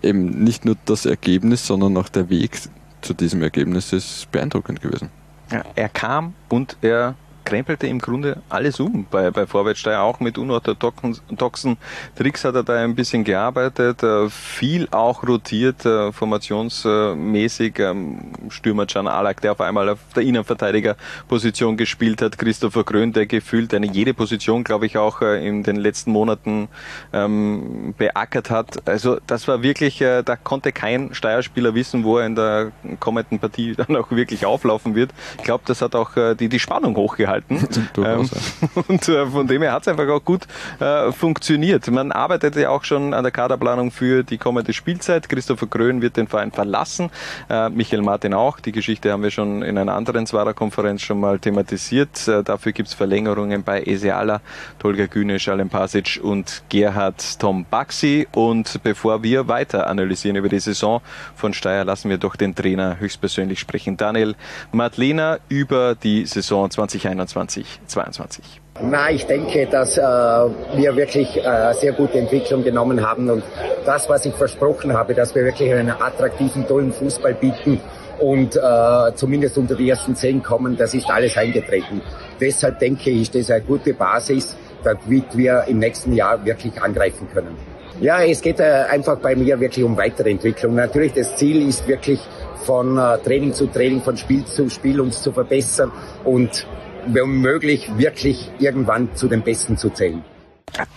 eben 0.00 0.42
nicht 0.42 0.64
nur 0.64 0.76
das 0.86 1.04
Ergebnis, 1.04 1.66
sondern 1.66 1.98
auch 1.98 2.08
der 2.08 2.30
Weg 2.30 2.58
zu 3.04 3.14
diesem 3.14 3.42
Ergebnis 3.42 3.92
ist 3.92 4.30
beeindruckend 4.32 4.80
gewesen. 4.80 5.10
Ja, 5.50 5.62
er 5.74 5.88
kam 5.88 6.34
und 6.48 6.76
er 6.80 7.14
krempelte 7.44 7.86
im 7.86 7.98
Grunde 7.98 8.42
alles 8.48 8.80
um 8.80 9.06
bei, 9.10 9.30
bei 9.30 9.46
Vorwärtssteier, 9.46 10.02
auch 10.02 10.20
mit 10.20 10.38
unorthodoxen 10.38 11.76
Tricks 12.16 12.44
hat 12.44 12.54
er 12.54 12.62
da 12.62 12.76
ein 12.76 12.94
bisschen 12.94 13.24
gearbeitet, 13.24 14.02
äh, 14.02 14.28
viel 14.30 14.88
auch 14.90 15.26
rotiert, 15.26 15.84
äh, 15.84 16.12
formationsmäßig, 16.12 17.78
ähm, 17.78 18.32
Stürmer 18.48 18.86
Can 18.86 19.06
Alak, 19.06 19.40
der 19.40 19.52
auf 19.52 19.60
einmal 19.60 19.88
auf 19.88 19.98
der 20.16 20.22
Innenverteidigerposition 20.22 21.76
gespielt 21.76 22.22
hat, 22.22 22.38
Christopher 22.38 22.84
Grön, 22.84 23.12
der 23.12 23.26
gefühlt 23.26 23.74
eine 23.74 23.86
jede 23.86 24.14
Position, 24.14 24.64
glaube 24.64 24.86
ich, 24.86 24.96
auch 24.96 25.22
äh, 25.22 25.46
in 25.46 25.62
den 25.62 25.76
letzten 25.76 26.12
Monaten 26.12 26.68
ähm, 27.12 27.94
beackert 27.98 28.50
hat. 28.50 28.88
Also 28.88 29.18
das 29.26 29.46
war 29.48 29.62
wirklich, 29.62 29.98
da 29.98 30.36
konnte 30.36 30.72
kein 30.72 31.14
Steierspieler 31.14 31.74
wissen, 31.74 32.04
wo 32.04 32.18
er 32.18 32.26
in 32.26 32.34
der 32.34 32.72
kommenden 33.00 33.38
Partie 33.38 33.74
dann 33.76 33.96
auch 33.96 34.10
wirklich 34.10 34.46
auflaufen 34.46 34.94
wird. 34.94 35.10
Ich 35.38 35.44
glaube, 35.44 35.64
das 35.66 35.82
hat 35.82 35.94
auch 35.94 36.12
die, 36.38 36.48
die 36.48 36.58
Spannung 36.58 36.96
hochgehalten. 36.96 37.33
Durchaus, 37.94 38.30
Ähm, 38.62 38.84
und 38.88 39.08
äh, 39.08 39.26
von 39.26 39.46
dem 39.46 39.62
her 39.62 39.72
hat 39.72 39.82
es 39.82 39.88
einfach 39.88 40.08
auch 40.08 40.24
gut 40.24 40.46
äh, 40.80 41.12
funktioniert. 41.12 41.90
Man 41.90 42.12
arbeitet 42.12 42.56
ja 42.56 42.70
auch 42.70 42.84
schon 42.84 43.14
an 43.14 43.22
der 43.22 43.32
Kaderplanung 43.32 43.90
für 43.90 44.22
die 44.22 44.38
kommende 44.38 44.72
Spielzeit. 44.72 45.28
Christopher 45.28 45.66
Grön 45.66 46.02
wird 46.02 46.16
den 46.16 46.28
Verein 46.28 46.52
verlassen, 46.52 47.10
äh, 47.48 47.68
Michael 47.68 48.02
Martin 48.02 48.34
auch. 48.34 48.60
Die 48.60 48.72
Geschichte 48.72 49.12
haben 49.12 49.22
wir 49.22 49.30
schon 49.30 49.62
in 49.62 49.78
einer 49.78 49.94
anderen 49.94 50.26
Zwarer-Konferenz 50.26 51.02
schon 51.02 51.20
mal 51.20 51.38
thematisiert. 51.38 52.28
Äh, 52.28 52.42
dafür 52.42 52.72
gibt 52.72 52.88
es 52.88 52.94
Verlängerungen 52.94 53.62
bei 53.62 53.82
Eseala, 53.82 54.40
Tolga 54.78 55.06
Günesch, 55.06 55.48
Alem 55.48 55.68
Pasic 55.68 56.20
und 56.22 56.62
Gerhard 56.68 57.38
Tom 57.38 57.64
Baxi. 57.68 58.26
Und 58.32 58.82
bevor 58.82 59.22
wir 59.22 59.48
weiter 59.48 59.86
analysieren 59.86 60.36
über 60.36 60.48
die 60.48 60.60
Saison 60.60 61.00
von 61.34 61.54
Steyr, 61.54 61.84
lassen 61.84 62.10
wir 62.10 62.18
doch 62.18 62.36
den 62.36 62.54
Trainer 62.54 63.00
höchstpersönlich 63.00 63.58
sprechen. 63.58 63.96
Daniel 63.96 64.34
Madlena 64.72 65.38
über 65.48 65.94
die 65.94 66.26
Saison 66.26 66.70
2021 66.70 67.23
2022. 67.26 68.60
Na, 68.82 69.10
ich 69.10 69.24
denke, 69.26 69.66
dass 69.66 69.96
äh, 69.96 70.00
wir 70.02 70.96
wirklich 70.96 71.36
äh, 71.36 71.72
sehr 71.74 71.92
gute 71.92 72.18
Entwicklung 72.18 72.64
genommen 72.64 73.06
haben 73.06 73.30
und 73.30 73.44
das, 73.86 74.08
was 74.08 74.26
ich 74.26 74.34
versprochen 74.34 74.92
habe, 74.92 75.14
dass 75.14 75.34
wir 75.34 75.44
wirklich 75.44 75.72
einen 75.72 75.90
attraktiven, 75.90 76.66
tollen 76.66 76.92
Fußball 76.92 77.34
bieten 77.34 77.80
und 78.18 78.56
äh, 78.56 79.14
zumindest 79.14 79.58
unter 79.58 79.74
die 79.74 79.88
ersten 79.88 80.16
zehn 80.16 80.42
kommen, 80.42 80.76
das 80.76 80.94
ist 80.94 81.08
alles 81.08 81.36
eingetreten. 81.36 82.02
Deshalb 82.40 82.78
denke 82.80 83.10
ich, 83.10 83.30
das 83.30 83.42
ist 83.42 83.50
eine 83.50 83.62
gute 83.62 83.94
Basis, 83.94 84.56
damit 84.82 85.36
wir 85.36 85.64
im 85.68 85.78
nächsten 85.78 86.12
Jahr 86.12 86.44
wirklich 86.44 86.80
angreifen 86.80 87.28
können. 87.32 87.56
Ja, 88.00 88.22
es 88.24 88.40
geht 88.40 88.58
äh, 88.58 88.86
einfach 88.90 89.18
bei 89.18 89.36
mir 89.36 89.58
wirklich 89.60 89.84
um 89.84 89.96
weitere 89.96 90.30
Entwicklung. 90.30 90.74
Natürlich, 90.74 91.12
das 91.12 91.36
Ziel 91.36 91.68
ist 91.68 91.86
wirklich 91.86 92.20
von 92.64 92.98
äh, 92.98 93.18
Training 93.18 93.52
zu 93.52 93.66
Training, 93.68 94.02
von 94.02 94.16
Spiel 94.16 94.44
zu 94.44 94.68
Spiel 94.68 95.00
uns 95.00 95.22
zu 95.22 95.32
verbessern 95.32 95.92
und 96.24 96.66
wenn 97.06 97.40
möglich 97.40 97.90
wirklich 97.96 98.50
irgendwann 98.58 99.14
zu 99.14 99.28
den 99.28 99.42
Besten 99.42 99.76
zu 99.76 99.90
zählen. 99.90 100.22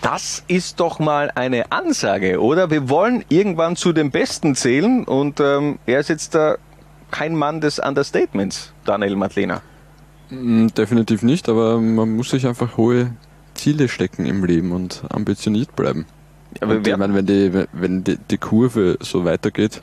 Das 0.02 0.44
ist 0.48 0.80
doch 0.80 1.00
mal 1.00 1.32
eine 1.36 1.72
Ansage, 1.72 2.42
oder? 2.42 2.72
Wir 2.72 2.90
wollen 2.90 3.24
irgendwann 3.30 3.76
zu 3.76 3.94
den 3.94 4.10
Besten 4.12 4.56
zählen 4.56 5.04
und 5.04 5.40
ähm, 5.40 5.78
er 5.86 6.00
ist 6.00 6.10
jetzt 6.10 6.34
da 6.34 6.58
kein 7.12 7.36
Mann 7.36 7.62
des 7.62 7.80
Understatements, 7.80 8.74
Daniel 8.86 9.16
Madlena. 9.16 9.62
Mm, 10.30 10.68
Definitiv 10.68 11.22
nicht, 11.22 11.48
aber 11.48 11.80
man 11.80 12.16
muss 12.16 12.32
sich 12.32 12.48
einfach 12.48 12.78
hohe 12.78 13.12
Ziele 13.54 13.88
stecken 13.88 14.26
im 14.26 14.44
Leben 14.44 14.72
und 14.72 15.04
ambitioniert 15.10 15.76
bleiben. 15.76 16.06
Aber 16.62 16.76
und 16.76 16.88
ich 16.88 16.98
meine, 16.98 17.14
wenn 17.14 17.26
die, 17.26 17.66
wenn 17.74 18.04
die, 18.04 18.18
die 18.18 18.38
Kurve 18.38 18.98
so 19.02 19.26
weitergeht, 19.26 19.82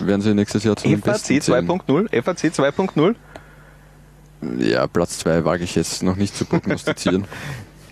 werden 0.00 0.22
sie 0.22 0.34
nächstes 0.34 0.64
Jahr 0.64 0.76
zu 0.76 0.88
den 0.88 0.98
FAC 1.02 1.12
Besten 1.12 1.40
zählen. 1.40 1.68
2.0? 1.68 2.22
FAC 2.22 2.36
2.0? 2.52 3.14
Ja, 4.58 4.86
Platz 4.86 5.18
2 5.20 5.44
wage 5.44 5.64
ich 5.64 5.74
jetzt 5.74 6.02
noch 6.02 6.16
nicht 6.16 6.36
zu 6.36 6.44
prognostizieren. 6.44 7.24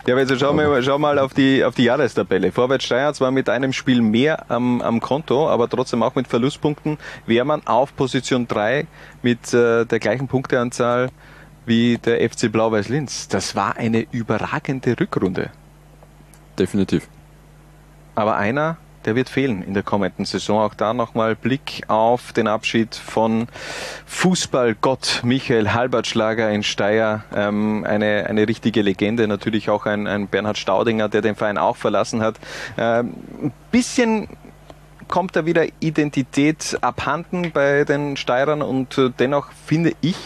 Ja, 0.07 0.15
aber 0.15 0.23
also 0.23 0.37
schau 0.39 0.55
mal, 0.55 0.83
schau 0.83 0.99
mal 0.99 1.19
auf 1.19 1.35
die, 1.35 1.63
auf 1.63 1.75
die 1.75 1.85
Jahrestabelle. 1.85 2.53
Vorwärts 2.53 2.85
Steyr 2.87 3.13
zwar 3.13 3.31
mit 3.31 3.51
einem 3.51 3.75
Spiel 3.75 4.01
mehr 4.01 4.51
am, 4.51 4.81
am 4.81 4.99
Konto, 4.99 5.49
aber 5.49 5.69
trotzdem 5.69 6.03
auch 6.03 6.15
mit 6.15 6.27
Verlustpunkten, 6.27 6.97
wäre 7.27 7.45
man 7.45 7.67
auf 7.67 7.95
Position 7.95 8.49
3 8.49 8.87
mit 9.23 9.53
äh, 9.53 9.85
der 9.85 9.99
gleichen 9.99 10.27
Punkteanzahl 10.27 11.11
wie 11.67 11.99
der 11.99 12.29
FC 12.29 12.51
Blau-Weiß 12.51 12.89
Linz. 12.89 13.29
Das 13.29 13.55
war 13.55 13.77
eine 13.77 14.07
überragende 14.11 14.99
Rückrunde. 14.99 15.51
Definitiv. 16.59 17.07
Aber 18.15 18.37
einer, 18.37 18.79
der 19.05 19.15
wird 19.15 19.29
fehlen 19.29 19.63
in 19.63 19.75
der 19.75 19.83
kommenden 19.83 20.25
Saison. 20.25 20.61
Auch 20.61 20.75
da 20.75 20.95
nochmal 20.95 21.35
Blick 21.35 21.83
auf 21.89 22.33
den 22.33 22.47
Abschied 22.47 22.95
von 22.95 23.49
Fußballgott 24.07 25.23
Michael 25.25 25.73
Halbertschlager 25.73 26.51
in 26.51 26.63
Steyr. 26.63 27.25
Ähm, 27.35 27.85
eine, 27.85 28.27
eine 28.29 28.47
richtige 28.47 28.83
Legende. 28.83 29.27
Natürlich 29.27 29.71
auch 29.71 29.87
ein, 29.87 30.07
ein 30.07 30.29
Bernhard 30.29 30.59
Staudinger, 30.59 31.09
der 31.09 31.23
den 31.23 31.37
Verein 31.37 31.59
auch 31.59 31.77
verlassen 31.77 32.23
hat. 32.23 32.37
Ähm, 32.77 33.15
bisschen 33.71 34.29
kommt 35.11 35.37
da 35.37 35.45
wieder 35.45 35.67
Identität 35.81 36.79
abhanden 36.81 37.51
bei 37.53 37.85
den 37.85 38.17
Steirern 38.17 38.63
und 38.63 38.97
äh, 38.97 39.11
dennoch 39.19 39.49
finde 39.67 39.93
ich, 40.01 40.17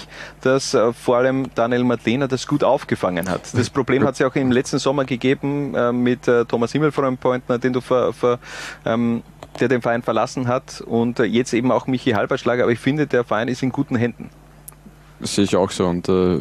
dass 0.42 0.74
äh, 0.74 0.92
vor 0.92 1.16
allem 1.16 1.46
Daniel 1.54 1.84
Madlener 1.84 2.28
das 2.28 2.46
gut 2.46 2.62
aufgefangen 2.62 3.28
hat. 3.28 3.52
Das 3.54 3.70
Problem 3.70 4.04
hat 4.04 4.12
es 4.12 4.18
ja 4.20 4.28
auch 4.28 4.34
im 4.36 4.52
letzten 4.52 4.78
Sommer 4.78 5.04
gegeben 5.04 5.74
äh, 5.74 5.92
mit 5.92 6.30
Thomas 6.48 6.72
Himmelfreund-Pointner, 6.72 7.58
den 7.58 7.72
du 7.72 7.80
ver, 7.80 8.12
ver, 8.12 8.38
ähm, 8.84 9.22
der 9.58 9.68
den 9.68 9.82
Verein 9.82 10.02
verlassen 10.02 10.48
hat 10.48 10.80
und 10.80 11.18
jetzt 11.18 11.52
eben 11.54 11.72
auch 11.72 11.86
Michi 11.86 12.12
Halberschlager, 12.12 12.64
aber 12.64 12.72
ich 12.72 12.78
finde, 12.78 13.06
der 13.06 13.24
Verein 13.24 13.48
ist 13.48 13.62
in 13.62 13.70
guten 13.70 13.96
Händen. 13.96 14.30
Sehe 15.20 15.44
ich 15.44 15.56
auch 15.56 15.70
so. 15.70 15.86
Und 15.86 16.08
äh, 16.08 16.40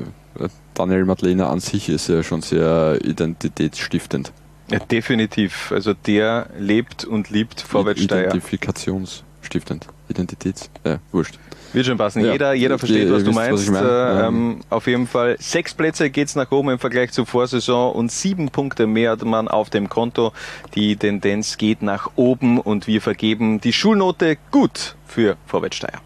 Daniel 0.74 1.06
Madlener 1.06 1.50
an 1.50 1.60
sich 1.60 1.90
ist 1.90 2.10
ja 2.10 2.24
schon 2.24 2.42
sehr 2.42 3.00
identitätsstiftend. 3.04 4.32
Ja, 4.72 4.80
definitiv. 4.80 5.72
Also 5.72 5.94
der 5.94 6.48
lebt 6.58 7.06
und 7.06 7.30
liebt 7.30 7.62
Vorwärtssteier. 7.62 8.28
Identifikationsstiftend. 8.28 9.88
Identitäts, 10.10 10.70
ja, 10.86 11.00
wurscht. 11.12 11.38
Wird 11.74 11.88
schon 11.88 11.98
passen. 11.98 12.24
Ja. 12.24 12.34
Jeder, 12.34 12.54
jeder 12.54 12.78
versteht, 12.78 13.12
was 13.12 13.24
du 13.24 13.30
wisst, 13.30 13.38
was 13.40 13.48
meinst. 13.50 13.64
ich 13.64 13.72
meine. 13.72 13.90
Äh, 13.90 14.28
ähm, 14.28 14.62
auf 14.70 14.86
jeden 14.86 15.08
Fall 15.08 15.38
sechs 15.40 15.74
Plätze 15.74 16.12
geht's 16.12 16.36
nach 16.36 16.52
oben 16.52 16.70
im 16.70 16.80
Vergleich 16.80 17.12
zur 17.12 17.26
Vorsaison 17.26 17.94
und 17.94 18.12
sieben 18.12 18.50
Punkte 18.50 18.86
mehr 18.86 19.12
hat 19.12 19.24
man 19.24 19.48
auf 19.48 19.72
dem 19.72 19.90
Konto. 19.90 20.34
Die 20.76 20.96
Tendenz 20.96 21.58
geht 21.58 21.82
nach 21.82 22.12
oben 22.16 22.60
und 22.60 22.86
wir 22.86 23.02
vergeben 23.02 23.60
die 23.60 23.74
Schulnote 23.74 24.38
gut 24.52 24.96
für 25.08 25.36
Vorwärtssteier. 25.48 26.00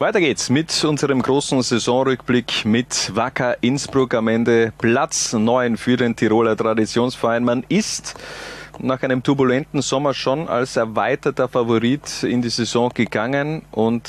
Weiter 0.00 0.20
geht's 0.20 0.48
mit 0.48 0.84
unserem 0.84 1.20
großen 1.20 1.60
Saisonrückblick 1.60 2.64
mit 2.64 3.10
Wacker 3.16 3.56
Innsbruck 3.62 4.14
am 4.14 4.28
Ende 4.28 4.72
Platz 4.78 5.32
9 5.32 5.76
für 5.76 5.96
den 5.96 6.14
Tiroler 6.14 6.56
Traditionsverein. 6.56 7.42
Man 7.42 7.64
ist 7.68 8.14
nach 8.78 9.02
einem 9.02 9.24
turbulenten 9.24 9.82
Sommer 9.82 10.14
schon 10.14 10.46
als 10.46 10.76
erweiterter 10.76 11.48
Favorit 11.48 12.22
in 12.22 12.42
die 12.42 12.48
Saison 12.48 12.92
gegangen 12.94 13.62
und 13.72 14.08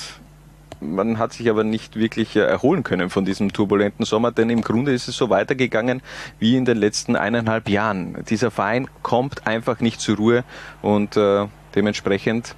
man 0.80 1.18
hat 1.18 1.34
sich 1.34 1.50
aber 1.50 1.64
nicht 1.64 1.96
wirklich 1.96 2.36
erholen 2.36 2.84
können 2.84 3.10
von 3.10 3.26
diesem 3.26 3.52
turbulenten 3.52 4.06
Sommer, 4.06 4.32
denn 4.32 4.52
im 4.52 4.62
Grunde 4.62 4.94
ist 4.94 5.08
es 5.08 5.18
so 5.18 5.32
weitergegangen 5.32 6.04
wie 6.38 6.56
in 6.56 6.66
den 6.66 6.78
letzten 6.78 7.16
eineinhalb 7.16 7.68
Jahren. 7.68 8.24
Dieser 8.30 8.52
Verein 8.52 8.88
kommt 9.02 9.48
einfach 9.48 9.80
nicht 9.80 10.02
zur 10.02 10.18
Ruhe 10.18 10.44
und 10.84 11.18
äh, 11.18 11.48
dementsprechend 11.74 12.54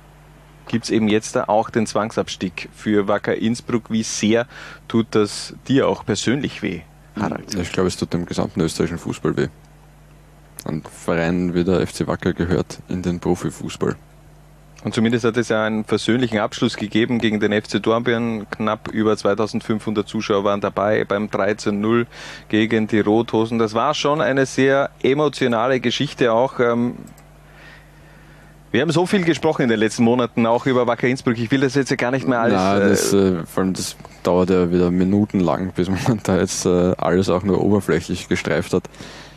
gibt 0.71 0.85
es 0.85 0.89
eben 0.89 1.09
jetzt 1.09 1.35
da 1.35 1.43
auch 1.47 1.69
den 1.69 1.85
Zwangsabstieg 1.85 2.69
für 2.73 3.09
Wacker 3.09 3.35
Innsbruck. 3.35 3.91
Wie 3.91 4.03
sehr 4.03 4.47
tut 4.87 5.07
das 5.11 5.53
dir 5.67 5.89
auch 5.89 6.05
persönlich 6.05 6.63
weh, 6.63 6.79
Harald? 7.19 7.53
Ich 7.55 7.73
glaube, 7.73 7.89
es 7.89 7.97
tut 7.97 8.13
dem 8.13 8.25
gesamten 8.25 8.61
österreichischen 8.61 8.97
Fußball 8.97 9.35
weh. 9.35 9.47
Ein 10.63 10.81
Verein 10.83 11.53
wie 11.53 11.65
der 11.65 11.85
FC 11.85 12.07
Wacker 12.07 12.31
gehört 12.31 12.79
in 12.87 13.01
den 13.01 13.19
Profifußball. 13.19 13.97
Und 14.85 14.95
zumindest 14.95 15.25
hat 15.25 15.35
es 15.35 15.49
ja 15.49 15.65
einen 15.65 15.83
versöhnlichen 15.83 16.39
Abschluss 16.39 16.77
gegeben 16.77 17.19
gegen 17.19 17.41
den 17.41 17.51
FC 17.51 17.83
Dornbirn. 17.83 18.47
Knapp 18.49 18.87
über 18.93 19.17
2500 19.17 20.07
Zuschauer 20.07 20.45
waren 20.45 20.61
dabei 20.61 21.03
beim 21.03 21.25
13-0 21.25 22.05
gegen 22.47 22.87
die 22.87 23.01
Rothosen. 23.01 23.59
Das 23.59 23.73
war 23.73 23.93
schon 23.93 24.21
eine 24.21 24.45
sehr 24.45 24.89
emotionale 25.03 25.81
Geschichte 25.81 26.31
auch. 26.31 26.59
Wir 28.71 28.81
haben 28.81 28.91
so 28.91 29.05
viel 29.05 29.25
gesprochen 29.25 29.63
in 29.63 29.69
den 29.69 29.79
letzten 29.79 30.03
Monaten, 30.03 30.45
auch 30.45 30.65
über 30.65 30.87
Wacker 30.87 31.07
Innsbruck. 31.07 31.37
Ich 31.37 31.51
will 31.51 31.59
das 31.59 31.75
jetzt 31.75 31.89
ja 31.89 31.97
gar 31.97 32.11
nicht 32.11 32.25
mehr 32.25 32.39
alles. 32.39 32.53
Nein, 32.53 32.79
das, 32.79 33.13
äh, 33.13 33.17
äh, 33.17 33.45
vor 33.45 33.63
allem 33.63 33.73
das 33.73 33.97
dauert 34.23 34.49
ja 34.49 34.71
wieder 34.71 34.89
minutenlang, 34.91 35.73
bis 35.75 35.89
man 35.89 36.21
da 36.23 36.37
jetzt 36.37 36.65
äh, 36.65 36.93
alles 36.97 37.27
auch 37.29 37.43
nur 37.43 37.61
oberflächlich 37.61 38.29
gestreift 38.29 38.73
hat. 38.73 38.83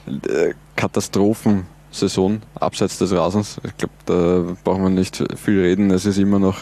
Äh, 0.07 0.55
Katastrophensaison 0.77 2.43
abseits 2.55 2.99
des 2.99 3.13
Rasens. 3.13 3.61
Ich 3.65 3.77
glaube, 3.77 3.95
da 4.07 4.57
braucht 4.63 4.81
man 4.81 4.95
nicht 4.95 5.25
viel 5.37 5.61
reden. 5.61 5.91
Es 5.91 6.07
ist 6.07 6.19
immer 6.19 6.39
noch 6.39 6.59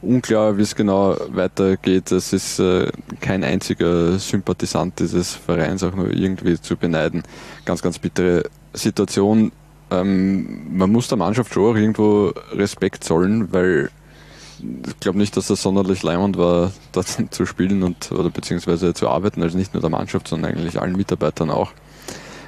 unklar, 0.00 0.56
wie 0.56 0.62
es 0.62 0.74
genau 0.74 1.16
weitergeht. 1.28 2.12
Es 2.12 2.32
ist 2.32 2.58
äh, 2.60 2.90
kein 3.20 3.44
einziger 3.44 4.18
Sympathisant 4.18 5.00
dieses 5.00 5.34
Vereins 5.34 5.82
auch 5.82 5.94
nur 5.94 6.10
irgendwie 6.10 6.58
zu 6.58 6.78
beneiden. 6.78 7.24
Ganz, 7.66 7.82
ganz 7.82 7.98
bittere 7.98 8.44
Situation. 8.72 9.52
Ähm, 9.90 10.76
man 10.76 10.90
muss 10.90 11.08
der 11.08 11.18
Mannschaft 11.18 11.52
schon 11.52 11.64
auch 11.64 11.76
irgendwo 11.76 12.32
Respekt 12.52 13.04
zollen, 13.04 13.52
weil 13.52 13.90
ich 14.86 15.00
glaube 15.00 15.18
nicht, 15.18 15.36
dass 15.36 15.48
das 15.48 15.62
sonderlich 15.62 16.02
leimend 16.02 16.38
war, 16.38 16.72
dort 16.92 17.06
zu 17.30 17.46
spielen 17.46 17.82
und 17.82 18.10
oder 18.12 18.30
beziehungsweise 18.30 18.94
zu 18.94 19.08
arbeiten, 19.08 19.42
also 19.42 19.56
nicht 19.56 19.74
nur 19.74 19.80
der 19.80 19.90
Mannschaft, 19.90 20.28
sondern 20.28 20.52
eigentlich 20.52 20.80
allen 20.80 20.96
Mitarbeitern 20.96 21.50
auch. 21.50 21.72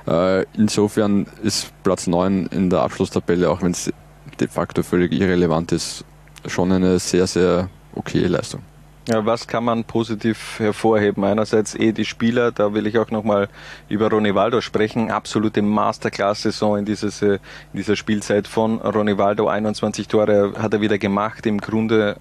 Äh, 0.07 0.45
insofern 0.57 1.27
ist 1.43 1.73
Platz 1.83 2.07
9 2.07 2.47
in 2.47 2.71
der 2.71 2.81
Abschlusstabelle, 2.81 3.51
auch 3.51 3.63
wenn 3.63 3.73
es 3.73 3.93
de 4.41 4.49
facto 4.49 4.83
völlig 4.83 5.13
irrelevant 5.13 5.73
ist, 5.73 6.05
schon 6.47 6.73
eine 6.73 6.99
sehr, 6.99 7.27
sehr 7.27 7.69
okaye 7.95 8.27
Leistung. 8.27 8.63
Ja, 9.11 9.25
was 9.25 9.47
kann 9.47 9.65
man 9.65 9.85
positiv 9.85 10.59
hervorheben? 10.59 11.25
Einerseits 11.25 11.75
eh 11.75 11.93
die 11.93 12.05
Spieler, 12.05 12.53
da 12.53 12.75
will 12.75 12.87
ich 12.87 12.99
auch 12.99 13.11
nochmal 13.11 13.49
über 13.89 14.11
Ronivaldo 14.11 14.61
sprechen. 14.61 15.11
Absolute 15.11 15.63
Masterclass-Saison 15.63 16.77
in, 16.77 16.87
äh, 16.87 17.35
in 17.35 17.39
dieser 17.73 17.97
Spielzeit 17.97 18.47
von 18.47 18.79
Ronivaldo. 18.83 19.49
21 19.49 20.09
Tore 20.09 20.53
hat 20.59 20.75
er 20.75 20.83
wieder 20.83 20.99
gemacht. 20.99 21.47
Im 21.47 21.59
Grunde 21.59 22.17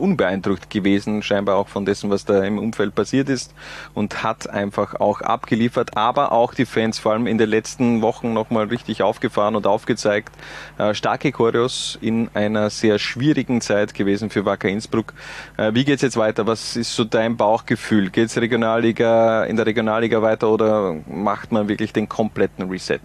unbeeindruckt 0.00 0.70
gewesen, 0.70 1.22
scheinbar 1.22 1.56
auch 1.56 1.68
von 1.68 1.84
dessen, 1.84 2.10
was 2.10 2.24
da 2.24 2.42
im 2.42 2.58
Umfeld 2.58 2.94
passiert 2.94 3.28
ist 3.28 3.54
und 3.94 4.22
hat 4.22 4.48
einfach 4.48 4.98
auch 5.00 5.20
abgeliefert. 5.20 5.96
Aber 5.96 6.32
auch 6.32 6.54
die 6.54 6.66
Fans, 6.66 6.98
vor 6.98 7.12
allem 7.12 7.26
in 7.26 7.38
den 7.38 7.48
letzten 7.48 8.02
Wochen 8.02 8.32
nochmal 8.32 8.66
richtig 8.66 9.02
aufgefahren 9.02 9.56
und 9.56 9.66
aufgezeigt. 9.66 10.34
Äh, 10.78 10.94
starke 10.94 11.32
Choreos 11.32 11.98
in 12.00 12.28
einer 12.34 12.70
sehr 12.70 12.98
schwierigen 12.98 13.60
Zeit 13.60 13.94
gewesen 13.94 14.30
für 14.30 14.44
Wacker 14.44 14.68
Innsbruck. 14.68 15.12
Äh, 15.56 15.74
wie 15.74 15.84
geht's 15.84 16.02
jetzt 16.02 16.16
weiter? 16.16 16.46
Was 16.46 16.76
ist 16.76 16.94
so 16.94 17.04
dein 17.04 17.36
Bauchgefühl? 17.36 18.10
Geht's 18.10 18.36
Regionalliga, 18.36 19.44
in 19.44 19.56
der 19.56 19.66
Regionalliga 19.66 20.22
weiter 20.22 20.48
oder 20.48 20.96
macht 21.06 21.52
man 21.52 21.68
wirklich 21.68 21.92
den 21.92 22.08
kompletten 22.08 22.68
Reset? 22.68 23.00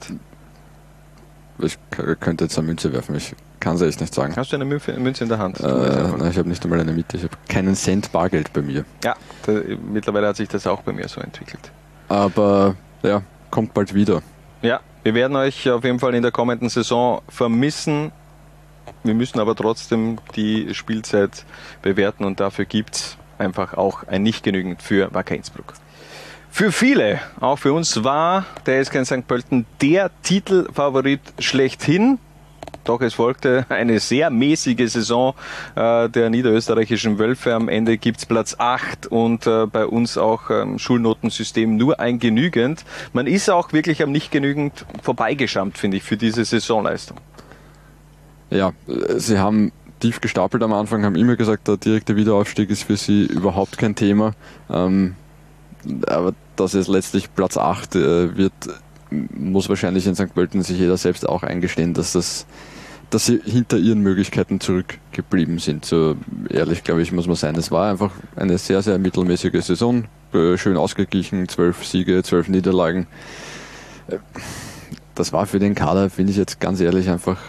Ich 1.59 1.77
könnte 2.19 2.45
jetzt 2.45 2.57
eine 2.57 2.67
Münze 2.67 2.91
werfen, 2.91 3.15
ich 3.15 3.33
kann 3.65 3.77
es 3.77 3.81
echt 3.81 3.99
nicht 3.99 4.13
sagen. 4.13 4.35
Hast 4.37 4.51
du 4.51 4.57
eine 4.57 4.65
Münze 4.65 5.23
in 5.23 5.27
der 5.27 5.39
Hand? 5.39 5.59
Äh, 5.59 5.63
nein, 5.63 6.29
ich 6.29 6.37
habe 6.37 6.47
nicht 6.47 6.63
einmal 6.63 6.79
eine 6.79 6.91
Mitte, 6.91 7.17
ich 7.17 7.23
habe 7.23 7.35
keinen 7.49 7.75
Cent 7.75 8.11
Bargeld 8.11 8.53
bei 8.53 8.61
mir. 8.61 8.85
Ja, 9.03 9.15
da, 9.47 9.53
mittlerweile 9.91 10.27
hat 10.27 10.35
sich 10.35 10.47
das 10.47 10.67
auch 10.67 10.83
bei 10.83 10.93
mir 10.93 11.07
so 11.07 11.19
entwickelt. 11.19 11.71
Aber 12.07 12.75
ja, 13.01 13.23
kommt 13.49 13.73
bald 13.73 13.95
wieder. 13.95 14.21
Ja, 14.61 14.81
wir 15.01 15.15
werden 15.15 15.35
euch 15.35 15.67
auf 15.67 15.83
jeden 15.83 15.97
Fall 15.97 16.13
in 16.13 16.21
der 16.21 16.31
kommenden 16.31 16.69
Saison 16.69 17.23
vermissen. 17.27 18.11
Wir 19.03 19.15
müssen 19.15 19.39
aber 19.39 19.55
trotzdem 19.55 20.19
die 20.35 20.75
Spielzeit 20.75 21.43
bewerten 21.81 22.23
und 22.23 22.39
dafür 22.39 22.65
gibt's 22.65 23.17
einfach 23.39 23.73
auch 23.73 24.03
ein 24.03 24.21
nicht 24.21 24.43
genügend 24.43 24.83
für 24.83 25.11
Wacker 25.11 25.35
Innsbruck. 25.35 25.73
Für 26.51 26.71
viele, 26.71 27.19
auch 27.39 27.57
für 27.57 27.73
uns, 27.73 28.03
war 28.03 28.45
der 28.67 28.85
SK 28.85 28.95
in 28.95 29.05
St. 29.05 29.27
Pölten 29.27 29.65
der 29.81 30.11
Titelfavorit 30.21 31.19
schlechthin. 31.39 32.19
Doch 32.85 33.01
es 33.01 33.15
folgte 33.15 33.65
eine 33.69 33.99
sehr 33.99 34.29
mäßige 34.29 34.91
Saison 34.91 35.33
äh, 35.75 36.07
der 36.07 36.29
niederösterreichischen 36.29 37.19
Wölfe. 37.19 37.53
Am 37.53 37.67
Ende 37.67 37.97
gibt's 37.97 38.25
Platz 38.25 38.55
8 38.57 39.07
und 39.07 39.45
äh, 39.47 39.65
bei 39.65 39.85
uns 39.85 40.17
auch 40.17 40.49
ähm, 40.49 40.79
Schulnotensystem 40.79 41.75
nur 41.75 41.99
ein 41.99 42.19
genügend. 42.19 42.85
Man 43.11 43.27
ist 43.27 43.49
auch 43.49 43.73
wirklich 43.73 44.01
am 44.03 44.11
nicht 44.11 44.31
genügend 44.31 44.85
vorbeigeschammt, 45.01 45.77
finde 45.77 45.97
ich, 45.97 46.03
für 46.03 46.15
diese 46.15 46.45
Saisonleistung. 46.45 47.17
Ja, 48.51 48.71
sie 49.17 49.39
haben 49.39 49.71
tief 49.99 50.21
gestapelt 50.21 50.61
am 50.61 50.73
Anfang, 50.73 51.03
haben 51.03 51.15
immer 51.15 51.35
gesagt, 51.35 51.67
der 51.67 51.77
direkte 51.77 52.15
Wiederaufstieg 52.15 52.69
ist 52.69 52.83
für 52.83 52.97
sie 52.97 53.25
überhaupt 53.25 53.77
kein 53.77 53.95
Thema. 53.95 54.33
Ähm, 54.69 55.15
aber 56.07 56.33
dass 56.55 56.73
es 56.73 56.87
letztlich 56.87 57.33
Platz 57.33 57.57
8 57.57 57.95
äh, 57.95 58.37
wird, 58.37 58.53
muss 59.09 59.69
wahrscheinlich 59.69 60.07
in 60.07 60.15
St. 60.15 60.33
Pölten 60.33 60.61
sich 60.61 60.79
jeder 60.79 60.97
selbst 60.97 61.27
auch 61.27 61.43
eingestehen, 61.43 61.93
dass 61.93 62.13
das 62.13 62.45
dass 63.15 63.27
sie 63.27 63.39
hinter 63.45 63.77
ihren 63.77 64.01
Möglichkeiten 64.01 64.59
zurückgeblieben 64.59 65.59
sind. 65.59 65.85
So 65.85 66.17
ehrlich, 66.49 66.83
glaube 66.83 67.01
ich, 67.01 67.13
muss 67.13 67.27
man 67.27 67.37
sein. 67.37 67.55
Es 67.55 67.71
war 67.71 67.89
einfach 67.89 68.11
eine 68.35 68.57
sehr, 68.57 68.81
sehr 68.81 68.97
mittelmäßige 68.99 69.63
Saison. 69.63 70.03
Äh, 70.33 70.57
Schön 70.57 70.75
ausgeglichen, 70.75 71.47
zwölf 71.47 71.85
Siege, 71.85 72.23
zwölf 72.23 72.49
Niederlagen. 72.49 73.07
Äh, 74.09 74.17
Das 75.15 75.31
war 75.31 75.45
für 75.45 75.59
den 75.59 75.75
Kader, 75.75 76.09
finde 76.09 76.31
ich 76.31 76.37
jetzt 76.37 76.59
ganz 76.59 76.81
ehrlich, 76.81 77.09
einfach 77.09 77.39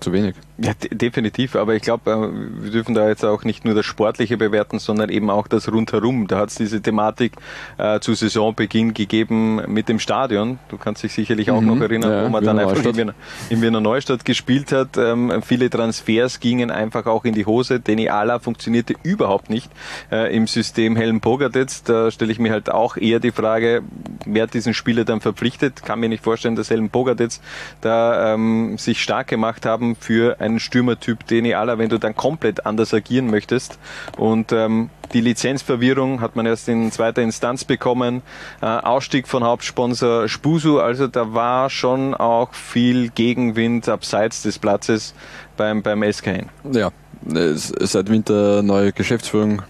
zu 0.00 0.12
wenig. 0.12 0.34
Ja, 0.58 0.72
de 0.72 0.94
definitiv, 0.94 1.54
aber 1.54 1.74
ich 1.74 1.82
glaube, 1.82 2.10
äh, 2.10 2.64
wir 2.64 2.70
dürfen 2.70 2.94
da 2.94 3.08
jetzt 3.08 3.24
auch 3.24 3.44
nicht 3.44 3.66
nur 3.66 3.74
das 3.74 3.84
Sportliche 3.84 4.38
bewerten, 4.38 4.78
sondern 4.78 5.10
eben 5.10 5.28
auch 5.28 5.48
das 5.48 5.70
Rundherum. 5.70 6.28
Da 6.28 6.38
hat 6.38 6.48
es 6.48 6.54
diese 6.54 6.80
Thematik 6.80 7.32
äh, 7.76 8.00
zu 8.00 8.14
Saisonbeginn 8.14 8.94
gegeben 8.94 9.60
mit 9.70 9.90
dem 9.90 9.98
Stadion. 9.98 10.58
Du 10.68 10.78
kannst 10.78 11.02
dich 11.02 11.12
sicherlich 11.12 11.50
auch 11.50 11.60
Mhm, 11.60 11.66
noch 11.66 11.80
erinnern, 11.80 12.10
ja, 12.10 12.24
wo 12.24 12.30
man 12.30 12.42
dann 12.42 12.58
einfach 12.58 12.82
in. 12.82 12.96
Wiener, 12.96 13.14
in 13.50 13.60
Wiener 13.60 13.80
Neustadt 13.82 14.24
gespielt 14.24 14.72
hat. 14.72 14.96
Ähm, 14.96 15.42
viele 15.44 15.68
Transfers 15.68 16.40
gingen 16.40 16.70
einfach 16.70 17.04
auch 17.04 17.24
in 17.26 17.34
die 17.34 17.44
Hose. 17.44 17.78
Deni 17.80 18.08
Ala 18.08 18.38
funktionierte 18.38 18.94
überhaupt 19.02 19.50
nicht 19.50 19.70
äh, 20.10 20.34
im 20.34 20.46
System 20.46 20.96
Helm 20.96 21.20
Pogadetz. 21.20 21.82
Da 21.82 22.10
stelle 22.10 22.32
ich 22.32 22.38
mir 22.38 22.52
halt 22.52 22.70
auch 22.70 22.96
eher 22.96 23.20
die 23.20 23.30
Frage, 23.32 23.82
wer 24.24 24.44
hat 24.44 24.54
diesen 24.54 24.72
Spieler 24.72 25.04
dann 25.04 25.20
verpflichtet? 25.20 25.82
Kann 25.84 26.00
mir 26.00 26.08
nicht 26.08 26.24
vorstellen, 26.24 26.56
dass 26.56 26.70
Helm 26.70 26.88
Pogadetz 26.88 27.40
da 27.82 28.32
ähm, 28.32 28.78
sich 28.78 29.02
stark 29.02 29.26
gemacht 29.28 29.66
haben 29.66 29.96
für 29.96 30.40
einen 30.46 30.60
Stürmertyp 30.60 31.26
Deni 31.26 31.54
Ala, 31.54 31.78
wenn 31.78 31.88
du 31.88 31.98
dann 31.98 32.16
komplett 32.16 32.64
anders 32.64 32.94
agieren 32.94 33.30
möchtest. 33.30 33.78
Und 34.16 34.52
ähm, 34.52 34.90
die 35.12 35.20
Lizenzverwirrung 35.20 36.20
hat 36.20 36.36
man 36.36 36.46
erst 36.46 36.68
in 36.68 36.90
zweiter 36.90 37.22
Instanz 37.22 37.64
bekommen. 37.64 38.22
Äh, 38.60 38.66
Ausstieg 38.66 39.28
von 39.28 39.44
Hauptsponsor 39.44 40.28
Spusu, 40.28 40.80
also 40.80 41.06
da 41.06 41.34
war 41.34 41.70
schon 41.70 42.14
auch 42.14 42.54
viel 42.54 43.10
Gegenwind 43.10 43.88
abseits 43.88 44.42
des 44.42 44.58
Platzes 44.58 45.14
beim, 45.56 45.82
beim 45.82 46.02
SKN. 46.02 46.48
Ja, 46.72 46.90
seit 47.24 48.08
Winter 48.08 48.62
neue 48.62 48.92
Geschäftsführung 48.92 49.62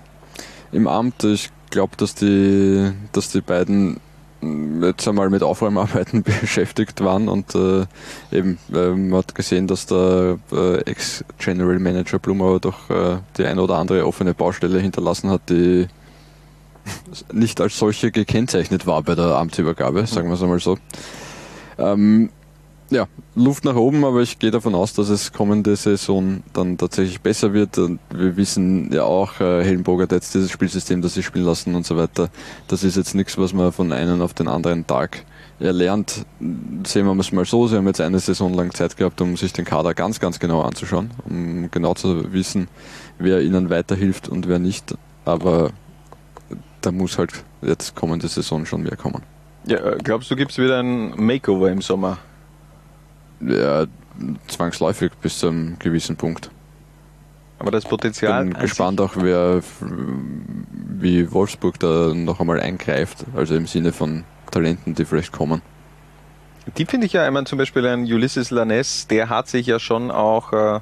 im 0.72 0.86
Amt. 0.86 1.24
Ich 1.24 1.50
glaube, 1.70 1.96
dass 1.96 2.14
die, 2.14 2.92
dass 3.12 3.30
die 3.30 3.40
beiden 3.40 4.00
jetzt 4.82 5.06
einmal 5.06 5.30
mit 5.30 5.42
Aufräumarbeiten 5.42 6.22
beschäftigt 6.40 7.02
waren 7.02 7.28
und 7.28 7.54
äh, 7.54 7.86
eben 8.32 8.58
äh, 8.72 8.90
man 8.90 9.18
hat 9.18 9.34
gesehen, 9.34 9.66
dass 9.66 9.86
der 9.86 10.38
äh, 10.52 10.80
Ex-General 10.82 11.78
Manager 11.78 12.18
Blumauer 12.18 12.60
doch 12.60 12.90
äh, 12.90 13.18
die 13.36 13.44
eine 13.44 13.62
oder 13.62 13.76
andere 13.76 14.06
offene 14.06 14.34
Baustelle 14.34 14.80
hinterlassen 14.80 15.30
hat, 15.30 15.42
die 15.48 15.86
nicht 17.32 17.60
als 17.60 17.78
solche 17.78 18.10
gekennzeichnet 18.10 18.86
war 18.86 19.02
bei 19.02 19.14
der 19.14 19.36
Amtsübergabe, 19.36 20.06
sagen 20.06 20.28
wir 20.28 20.34
es 20.34 20.42
einmal 20.42 20.60
so. 20.60 20.78
Ähm, 21.78 22.30
ja, 22.90 23.06
Luft 23.34 23.64
nach 23.64 23.74
oben, 23.74 24.04
aber 24.04 24.22
ich 24.22 24.38
gehe 24.38 24.50
davon 24.50 24.74
aus, 24.74 24.92
dass 24.94 25.08
es 25.08 25.32
kommende 25.32 25.74
Saison 25.76 26.42
dann 26.52 26.78
tatsächlich 26.78 27.20
besser 27.20 27.52
wird. 27.52 27.78
Und 27.78 27.98
wir 28.10 28.36
wissen 28.36 28.92
ja 28.92 29.02
auch, 29.02 29.40
äh, 29.40 29.64
Helmburg 29.64 30.02
hat 30.02 30.12
jetzt 30.12 30.34
dieses 30.34 30.50
Spielsystem, 30.50 31.02
das 31.02 31.14
sie 31.14 31.22
spielen 31.22 31.44
lassen 31.44 31.74
und 31.74 31.84
so 31.84 31.96
weiter. 31.96 32.28
Das 32.68 32.84
ist 32.84 32.96
jetzt 32.96 33.14
nichts, 33.14 33.36
was 33.38 33.52
man 33.52 33.72
von 33.72 33.92
einem 33.92 34.22
auf 34.22 34.34
den 34.34 34.48
anderen 34.48 34.86
Tag 34.86 35.24
erlernt. 35.58 36.26
Sehen 36.86 37.06
wir 37.06 37.18
es 37.18 37.32
mal 37.32 37.44
so, 37.44 37.66
sie 37.66 37.76
haben 37.76 37.86
jetzt 37.86 38.00
eine 38.00 38.20
Saison 38.20 38.54
lang 38.54 38.72
Zeit 38.72 38.96
gehabt, 38.96 39.20
um 39.20 39.36
sich 39.36 39.52
den 39.52 39.64
Kader 39.64 39.94
ganz, 39.94 40.20
ganz 40.20 40.38
genau 40.38 40.62
anzuschauen, 40.62 41.10
um 41.28 41.70
genau 41.70 41.94
zu 41.94 42.32
wissen, 42.32 42.68
wer 43.18 43.40
ihnen 43.40 43.70
weiterhilft 43.70 44.28
und 44.28 44.48
wer 44.48 44.58
nicht. 44.58 44.94
Aber 45.24 45.70
da 46.82 46.92
muss 46.92 47.18
halt 47.18 47.32
jetzt 47.62 47.96
kommende 47.96 48.28
Saison 48.28 48.64
schon 48.64 48.82
mehr 48.82 48.96
kommen. 48.96 49.22
Ja, 49.66 49.78
äh, 49.78 49.98
glaubst 50.02 50.30
du, 50.30 50.36
gibt 50.36 50.52
es 50.52 50.58
wieder 50.58 50.78
ein 50.78 51.14
Makeover 51.16 51.70
im 51.70 51.82
Sommer? 51.82 52.18
Ja, 53.40 53.86
zwangsläufig 54.48 55.12
bis 55.20 55.38
zu 55.38 55.48
einem 55.48 55.78
gewissen 55.78 56.16
Punkt. 56.16 56.50
Aber 57.58 57.70
das 57.70 57.84
Potenzial. 57.84 58.46
Ich 58.46 58.52
bin 58.52 58.60
gespannt 58.60 59.00
auch, 59.00 59.12
wer 59.16 59.62
wie 59.80 61.30
Wolfsburg 61.32 61.78
da 61.78 62.12
noch 62.14 62.40
einmal 62.40 62.60
eingreift, 62.60 63.24
also 63.34 63.54
im 63.54 63.66
Sinne 63.66 63.92
von 63.92 64.24
Talenten, 64.50 64.94
die 64.94 65.04
vielleicht 65.04 65.32
kommen. 65.32 65.62
Die 66.76 66.84
finde 66.84 67.06
ich 67.06 67.12
ja, 67.12 67.24
ich 67.26 67.32
meine 67.32 67.46
zum 67.46 67.58
Beispiel 67.58 67.86
ein 67.86 68.04
Ulysses 68.04 68.50
Lanes, 68.50 69.06
der 69.06 69.28
hat 69.28 69.48
sich 69.48 69.66
ja 69.66 69.78
schon 69.78 70.10
auch 70.10 70.52
äh, 70.52 70.80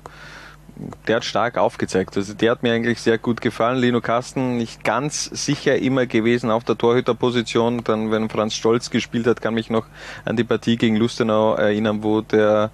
der 1.06 1.16
hat 1.16 1.24
stark 1.24 1.56
aufgezeigt. 1.56 2.16
Also 2.16 2.34
der 2.34 2.50
hat 2.50 2.62
mir 2.62 2.72
eigentlich 2.72 3.00
sehr 3.00 3.18
gut 3.18 3.40
gefallen. 3.40 3.78
Lino 3.78 4.00
Kasten 4.00 4.58
nicht 4.58 4.84
ganz 4.84 5.24
sicher 5.24 5.76
immer 5.76 6.06
gewesen 6.06 6.50
auf 6.50 6.64
der 6.64 6.76
Torhüterposition. 6.76 7.84
Dann, 7.84 8.10
wenn 8.10 8.28
Franz 8.28 8.54
Stolz 8.54 8.90
gespielt 8.90 9.26
hat, 9.26 9.40
kann 9.40 9.54
mich 9.54 9.70
noch 9.70 9.86
an 10.24 10.36
die 10.36 10.44
Partie 10.44 10.76
gegen 10.76 10.96
Lustenau 10.96 11.54
erinnern, 11.54 12.02
wo 12.02 12.20
der 12.20 12.70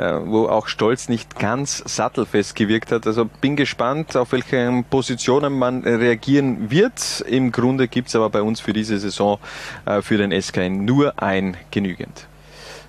äh, 0.00 0.18
wo 0.24 0.46
auch 0.48 0.66
Stolz 0.66 1.08
nicht 1.08 1.38
ganz 1.38 1.82
sattelfest 1.86 2.56
gewirkt 2.56 2.90
hat. 2.90 3.06
Also 3.06 3.26
bin 3.26 3.56
gespannt, 3.56 4.16
auf 4.16 4.32
welche 4.32 4.82
Positionen 4.88 5.58
man 5.58 5.82
reagieren 5.82 6.70
wird. 6.70 7.22
Im 7.28 7.52
Grunde 7.52 7.86
gibt's 7.86 8.16
aber 8.16 8.30
bei 8.30 8.40
uns 8.40 8.60
für 8.60 8.72
diese 8.72 8.98
Saison 8.98 9.38
äh, 9.84 10.00
für 10.00 10.16
den 10.16 10.32
SK 10.40 10.70
nur 10.70 11.22
ein 11.22 11.56
genügend. 11.70 12.29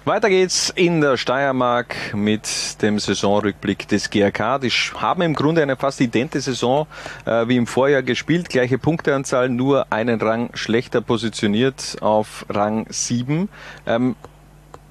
Weiter 0.04 0.30
geht's 0.30 0.72
in 0.76 1.00
der 1.00 1.16
Steiermark 1.16 1.96
mit 2.16 2.82
dem 2.82 2.98
Saisonrückblick 2.98 3.88
des 3.88 4.10
GRK. 4.10 4.58
Die 4.58 4.72
haben 4.72 5.22
im 5.22 5.36
Grunde 5.36 5.62
eine 5.62 5.76
fast 5.76 6.02
idente 6.02 6.42
Saison 6.42 6.88
äh, 7.26 7.48
wie 7.48 7.56
im 7.56 7.68
Vorjahr 7.68 8.02
gespielt. 8.02 8.50
Gleiche 8.50 8.80
Punkteanzahl, 8.80 9.48
nur 9.50 9.94
einen 9.94 10.20
Rang 10.20 10.50
schlechter 10.56 11.02
positioniert 11.02 11.98
auf 12.02 12.48
Rang 12.50 12.88
7. 12.90 13.48
Ähm, 13.86 14.16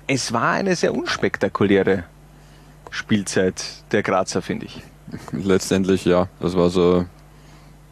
es 0.07 0.33
war 0.33 0.53
eine 0.53 0.77
sehr 0.77 0.95
unspektakuläre 0.95 2.05
Spielzeit 2.93 3.65
der 3.91 4.05
Grazer, 4.05 4.43
finde 4.43 4.67
ich. 4.67 4.81
Letztendlich 5.33 6.05
ja. 6.05 6.29
Das 6.39 6.57
war 6.57 6.71
so 6.71 7.05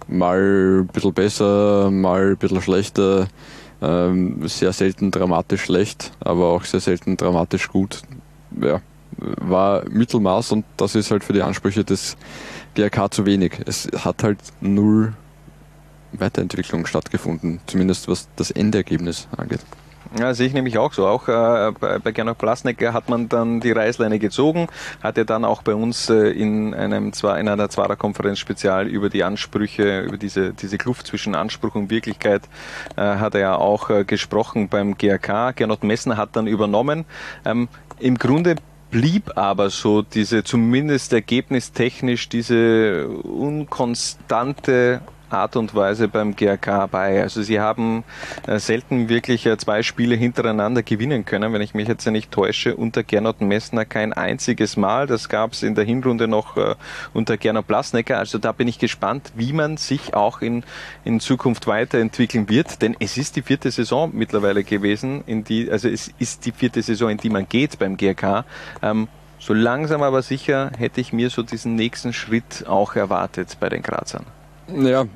mal 0.06 0.82
ein 0.82 0.86
bisschen 0.86 1.14
besser, 1.14 1.90
mal 1.90 2.30
ein 2.30 2.36
bisschen 2.36 2.62
schlechter. 2.62 3.26
Ähm, 3.80 4.48
sehr 4.48 4.72
selten 4.72 5.10
dramatisch 5.10 5.62
schlecht, 5.62 6.12
aber 6.20 6.48
auch 6.48 6.64
sehr 6.64 6.80
selten 6.80 7.16
dramatisch 7.16 7.68
gut. 7.68 8.02
Ja, 8.60 8.80
war 9.16 9.88
Mittelmaß 9.88 10.52
und 10.52 10.64
das 10.76 10.94
ist 10.94 11.10
halt 11.10 11.24
für 11.24 11.32
die 11.32 11.42
Ansprüche 11.42 11.84
des 11.84 12.16
GRK 12.74 13.10
zu 13.10 13.26
wenig. 13.26 13.60
Es 13.66 13.88
hat 14.04 14.22
halt 14.22 14.38
null 14.60 15.14
Weiterentwicklung 16.12 16.86
stattgefunden, 16.86 17.60
zumindest 17.66 18.08
was 18.08 18.28
das 18.36 18.50
Endergebnis 18.50 19.28
angeht. 19.36 19.60
Ja, 20.16 20.32
sehe 20.32 20.46
ich 20.46 20.54
nämlich 20.54 20.78
auch 20.78 20.92
so. 20.94 21.06
Auch 21.06 21.28
äh, 21.28 21.72
bei, 21.78 21.98
bei 21.98 22.12
Gernot 22.12 22.38
Plasnecker 22.38 22.94
hat 22.94 23.10
man 23.10 23.28
dann 23.28 23.60
die 23.60 23.72
Reißleine 23.72 24.18
gezogen, 24.18 24.68
hat 25.02 25.18
er 25.18 25.26
dann 25.26 25.44
auch 25.44 25.62
bei 25.62 25.74
uns 25.74 26.08
äh, 26.08 26.30
in 26.30 26.72
einem 26.74 27.12
in 27.12 27.48
einer 27.48 27.68
Zwarer-Konferenz 27.68 28.38
spezial 28.38 28.86
über 28.86 29.10
die 29.10 29.22
Ansprüche, 29.22 30.00
über 30.00 30.16
diese, 30.16 30.54
diese 30.54 30.78
Kluft 30.78 31.06
zwischen 31.06 31.34
Anspruch 31.34 31.74
und 31.74 31.90
Wirklichkeit 31.90 32.42
äh, 32.96 33.02
hat 33.02 33.34
er 33.34 33.40
ja 33.40 33.56
auch 33.56 33.90
äh, 33.90 34.04
gesprochen 34.04 34.68
beim 34.68 34.96
GRK. 34.96 35.52
Gernot 35.52 35.84
Messner 35.84 36.16
hat 36.16 36.36
dann 36.36 36.46
übernommen. 36.46 37.04
Ähm, 37.44 37.68
Im 37.98 38.16
Grunde 38.16 38.56
blieb 38.90 39.36
aber 39.36 39.68
so 39.68 40.00
diese 40.00 40.44
zumindest 40.44 41.12
ergebnistechnisch 41.12 42.30
diese 42.30 43.08
unkonstante 43.08 45.02
Art 45.30 45.56
und 45.56 45.74
Weise 45.74 46.08
beim 46.08 46.34
GRK 46.36 46.86
bei. 46.86 47.22
Also 47.22 47.42
sie 47.42 47.60
haben 47.60 48.04
äh, 48.46 48.58
selten 48.58 49.08
wirklich 49.08 49.46
äh, 49.46 49.56
zwei 49.58 49.82
Spiele 49.82 50.14
hintereinander 50.14 50.82
gewinnen 50.82 51.24
können, 51.24 51.52
wenn 51.52 51.62
ich 51.62 51.74
mich 51.74 51.88
jetzt 51.88 52.06
nicht 52.06 52.30
täusche, 52.30 52.76
unter 52.76 53.02
Gernot 53.02 53.40
Messner 53.40 53.84
kein 53.84 54.12
einziges 54.12 54.76
Mal. 54.76 55.06
Das 55.06 55.28
gab 55.28 55.52
es 55.52 55.62
in 55.62 55.74
der 55.74 55.84
Hinrunde 55.84 56.28
noch 56.28 56.56
äh, 56.56 56.74
unter 57.12 57.36
Gernot 57.36 57.66
Blasnecker. 57.66 58.18
Also 58.18 58.38
da 58.38 58.52
bin 58.52 58.68
ich 58.68 58.78
gespannt, 58.78 59.32
wie 59.34 59.52
man 59.52 59.76
sich 59.76 60.14
auch 60.14 60.40
in, 60.40 60.64
in 61.04 61.20
Zukunft 61.20 61.66
weiterentwickeln 61.66 62.48
wird, 62.48 62.82
denn 62.82 62.96
es 63.00 63.16
ist 63.16 63.36
die 63.36 63.42
vierte 63.42 63.70
Saison 63.70 64.10
mittlerweile 64.12 64.64
gewesen, 64.64 65.22
in 65.26 65.44
die, 65.44 65.70
also 65.70 65.88
es 65.88 66.12
ist 66.18 66.46
die 66.46 66.52
vierte 66.52 66.82
Saison, 66.82 67.10
in 67.10 67.18
die 67.18 67.30
man 67.30 67.48
geht 67.48 67.78
beim 67.78 67.96
GRK. 67.96 68.44
Ähm, 68.82 69.08
so 69.40 69.54
langsam 69.54 70.02
aber 70.02 70.22
sicher 70.22 70.72
hätte 70.76 71.00
ich 71.00 71.12
mir 71.12 71.30
so 71.30 71.42
diesen 71.42 71.76
nächsten 71.76 72.12
Schritt 72.12 72.64
auch 72.66 72.96
erwartet 72.96 73.56
bei 73.60 73.68
den 73.68 73.82
Grazern. 73.82 74.26
Ja, 74.74 75.06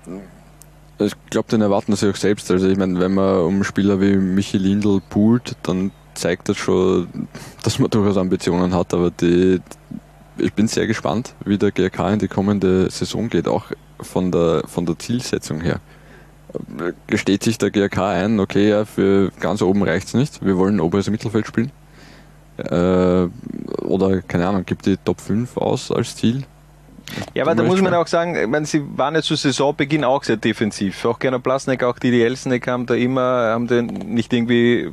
ich 0.98 1.14
glaube, 1.30 1.48
den 1.48 1.60
erwarten 1.60 1.94
sie 1.96 2.10
auch 2.10 2.16
selbst. 2.16 2.50
Also 2.50 2.68
ich 2.68 2.78
meine, 2.78 2.98
wenn 3.00 3.14
man 3.14 3.40
um 3.40 3.64
Spieler 3.64 4.00
wie 4.00 4.16
Michi 4.16 4.58
Lindl 4.58 5.00
poolt, 5.08 5.56
dann 5.62 5.90
zeigt 6.14 6.48
das 6.48 6.56
schon, 6.56 7.28
dass 7.62 7.78
man 7.78 7.90
durchaus 7.90 8.16
Ambitionen 8.16 8.74
hat, 8.74 8.94
aber 8.94 9.10
die, 9.10 9.60
ich 10.38 10.52
bin 10.52 10.68
sehr 10.68 10.86
gespannt, 10.86 11.34
wie 11.44 11.58
der 11.58 11.70
GRK 11.70 12.12
in 12.12 12.18
die 12.18 12.28
kommende 12.28 12.90
Saison 12.90 13.28
geht, 13.28 13.48
auch 13.48 13.66
von 14.00 14.30
der, 14.30 14.62
von 14.66 14.86
der 14.86 14.98
Zielsetzung 14.98 15.60
her. 15.60 15.80
Gesteht 17.06 17.42
sich 17.42 17.56
der 17.56 17.70
GRK 17.70 18.10
ein, 18.10 18.40
okay, 18.40 18.68
ja, 18.68 18.84
für 18.84 19.30
ganz 19.40 19.62
oben 19.62 19.82
reicht's 19.82 20.12
nicht, 20.12 20.44
wir 20.44 20.58
wollen 20.58 20.80
oberes 20.80 21.08
Mittelfeld 21.08 21.46
spielen? 21.46 21.72
Äh, 22.58 23.28
oder, 23.82 24.20
keine 24.22 24.46
Ahnung, 24.46 24.64
gibt 24.66 24.84
die 24.84 24.98
Top 24.98 25.20
5 25.20 25.56
aus 25.56 25.90
als 25.90 26.16
Ziel? 26.16 26.44
Ja, 27.34 27.44
aber 27.44 27.54
da 27.54 27.62
muss 27.62 27.80
man 27.80 27.94
auch 27.94 28.06
sagen, 28.06 28.36
ich 28.36 28.46
meine, 28.46 28.66
sie 28.66 28.82
waren 28.96 29.14
ja 29.14 29.22
zu 29.22 29.34
Saisonbeginn 29.34 30.04
auch 30.04 30.22
sehr 30.24 30.36
defensiv. 30.36 31.04
Auch 31.04 31.18
Gerner 31.18 31.38
Plasnek, 31.38 31.82
auch 31.84 31.98
die 31.98 32.22
Elsnek 32.22 32.66
haben 32.66 32.86
da 32.86 32.94
immer, 32.94 33.52
haben 33.52 33.66
da 33.66 33.82
nicht 33.82 34.32
irgendwie 34.32 34.90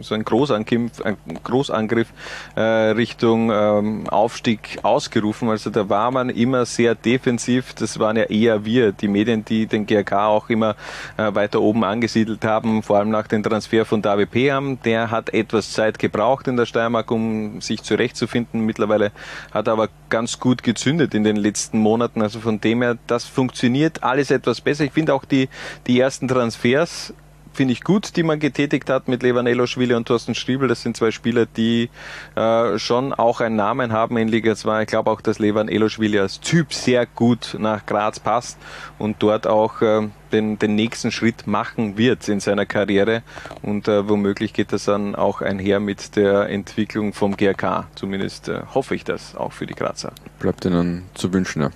so 0.00 0.14
einen 0.14 0.24
Großangriff, 0.24 1.00
einen 1.02 1.16
Großangriff 1.42 2.08
äh, 2.54 2.60
Richtung 2.60 3.50
ähm, 3.52 4.08
Aufstieg 4.08 4.78
ausgerufen. 4.82 5.48
Also 5.48 5.70
da 5.70 5.88
war 5.88 6.10
man 6.10 6.30
immer 6.30 6.66
sehr 6.66 6.94
defensiv. 6.94 7.74
Das 7.74 7.98
waren 7.98 8.16
ja 8.16 8.24
eher 8.24 8.64
wir, 8.64 8.92
die 8.92 9.08
Medien, 9.08 9.44
die 9.44 9.66
den 9.66 9.86
GRK 9.86 10.26
auch 10.26 10.48
immer 10.48 10.76
äh, 11.16 11.34
weiter 11.34 11.60
oben 11.60 11.84
angesiedelt 11.84 12.44
haben, 12.44 12.82
vor 12.82 12.98
allem 12.98 13.10
nach 13.10 13.26
dem 13.26 13.42
Transfer 13.42 13.84
von 13.84 14.02
David 14.02 14.30
Peham. 14.30 14.78
Der 14.82 15.10
hat 15.10 15.32
etwas 15.32 15.72
Zeit 15.72 15.98
gebraucht 15.98 16.48
in 16.48 16.56
der 16.56 16.66
Steiermark, 16.66 17.10
um 17.10 17.60
sich 17.60 17.82
zurechtzufinden. 17.82 18.60
Mittlerweile 18.60 19.12
hat 19.52 19.68
er 19.68 19.74
aber 19.74 19.88
ganz 20.08 20.38
gut 20.38 20.62
gezündet 20.62 21.14
in 21.14 21.24
den 21.24 21.36
letzten 21.46 21.78
Monaten. 21.78 22.22
Also 22.22 22.40
von 22.40 22.60
dem 22.60 22.82
her, 22.82 22.98
das 23.06 23.24
funktioniert 23.24 24.02
alles 24.02 24.30
etwas 24.30 24.60
besser. 24.60 24.84
Ich 24.84 24.92
finde 24.92 25.14
auch 25.14 25.24
die, 25.24 25.48
die 25.86 25.98
ersten 25.98 26.28
Transfers 26.28 27.14
finde 27.56 27.72
ich 27.72 27.82
gut, 27.82 28.16
die 28.16 28.22
man 28.22 28.38
getätigt 28.38 28.90
hat 28.90 29.08
mit 29.08 29.22
Levanello 29.22 29.66
Schwille 29.66 29.96
und 29.96 30.06
Thorsten 30.06 30.34
Striebel. 30.34 30.68
Das 30.68 30.82
sind 30.82 30.96
zwei 30.96 31.10
Spieler, 31.10 31.46
die 31.46 31.88
äh, 32.36 32.78
schon 32.78 33.12
auch 33.12 33.40
einen 33.40 33.56
Namen 33.56 33.92
haben 33.92 34.16
in 34.18 34.28
Liga 34.28 34.54
2. 34.54 34.82
Ich 34.82 34.88
glaube 34.88 35.10
auch, 35.10 35.20
dass 35.20 35.38
Levan 35.38 35.68
Eloschwili 35.68 36.18
als 36.18 36.40
Typ 36.40 36.72
sehr 36.72 37.06
gut 37.06 37.56
nach 37.58 37.86
Graz 37.86 38.20
passt 38.20 38.58
und 38.98 39.16
dort 39.20 39.46
auch 39.46 39.80
äh, 39.80 40.08
den, 40.32 40.58
den 40.58 40.74
nächsten 40.74 41.10
Schritt 41.10 41.46
machen 41.46 41.96
wird 41.96 42.28
in 42.28 42.40
seiner 42.40 42.66
Karriere. 42.66 43.22
Und 43.62 43.88
äh, 43.88 44.08
womöglich 44.08 44.52
geht 44.52 44.72
das 44.72 44.84
dann 44.84 45.14
auch 45.14 45.40
einher 45.40 45.80
mit 45.80 46.16
der 46.16 46.50
Entwicklung 46.50 47.14
vom 47.14 47.36
GRK. 47.36 47.88
Zumindest 47.94 48.48
äh, 48.48 48.60
hoffe 48.74 48.94
ich 48.94 49.04
das 49.04 49.34
auch 49.34 49.52
für 49.52 49.66
die 49.66 49.74
Grazer. 49.74 50.12
Bleibt 50.38 50.64
ihnen 50.64 51.04
zu 51.14 51.32
wünschen, 51.32 51.62
ja. 51.62 51.70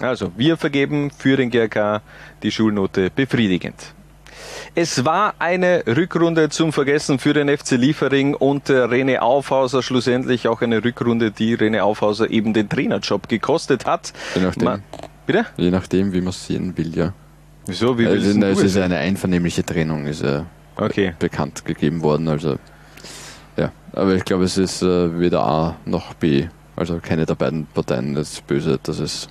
Also, 0.00 0.30
wir 0.36 0.56
vergeben 0.56 1.10
für 1.10 1.36
den 1.36 1.50
GRK 1.50 2.02
die 2.44 2.52
Schulnote 2.52 3.10
befriedigend. 3.10 3.94
Es 4.74 5.04
war 5.04 5.34
eine 5.38 5.82
Rückrunde 5.86 6.48
zum 6.50 6.72
Vergessen 6.72 7.18
für 7.18 7.32
den 7.32 7.48
FC 7.48 7.72
Liefering 7.72 8.34
und 8.34 8.68
René 8.68 9.18
Aufhauser 9.18 9.82
schlussendlich 9.82 10.48
auch 10.48 10.60
eine 10.60 10.84
Rückrunde, 10.84 11.30
die 11.30 11.56
René 11.56 11.80
Aufhauser 11.80 12.30
eben 12.30 12.54
den 12.54 12.68
Trainerjob 12.68 13.28
gekostet 13.28 13.86
hat. 13.86 14.12
Je 14.34 14.42
nachdem. 14.42 14.64
Man, 14.64 14.82
bitte? 15.26 15.46
Je 15.56 15.70
nachdem, 15.70 16.12
wie 16.12 16.20
man 16.20 16.30
es 16.30 16.46
sehen 16.46 16.76
will, 16.76 16.96
ja. 16.96 17.12
Wieso? 17.66 17.98
Wie 17.98 18.06
also, 18.06 18.40
es 18.46 18.62
ist 18.62 18.76
eine 18.76 18.96
einvernehmliche 18.96 19.64
Trennung. 19.64 20.06
Ist, 20.06 20.22
äh, 20.22 20.42
okay. 20.76 21.14
bekannt 21.18 21.64
gegeben 21.64 22.02
worden. 22.02 22.28
Also 22.28 22.56
ja, 23.56 23.72
aber 23.92 24.14
ich 24.14 24.24
glaube, 24.24 24.44
es 24.44 24.56
ist 24.56 24.82
äh, 24.82 25.18
weder 25.18 25.42
A 25.42 25.76
noch 25.84 26.14
B. 26.14 26.46
Also 26.76 27.00
keine 27.02 27.26
der 27.26 27.34
beiden 27.34 27.66
Parteien 27.66 28.16
ist 28.16 28.46
böse, 28.46 28.78
dass 28.82 29.00
es 29.00 29.28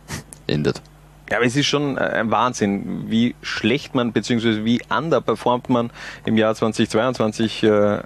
endet. 0.46 0.82
Ja, 1.30 1.36
aber 1.36 1.46
es 1.46 1.56
ist 1.56 1.66
schon 1.66 1.96
äh, 1.96 2.00
ein 2.00 2.30
Wahnsinn, 2.30 3.04
wie 3.08 3.34
schlecht 3.42 3.94
man 3.94 4.12
bzw. 4.12 4.64
wie 4.64 4.80
underperformt 4.88 5.68
man 5.68 5.90
im 6.24 6.36
Jahr 6.36 6.54
2022 6.54 7.62
äh, 7.62 7.98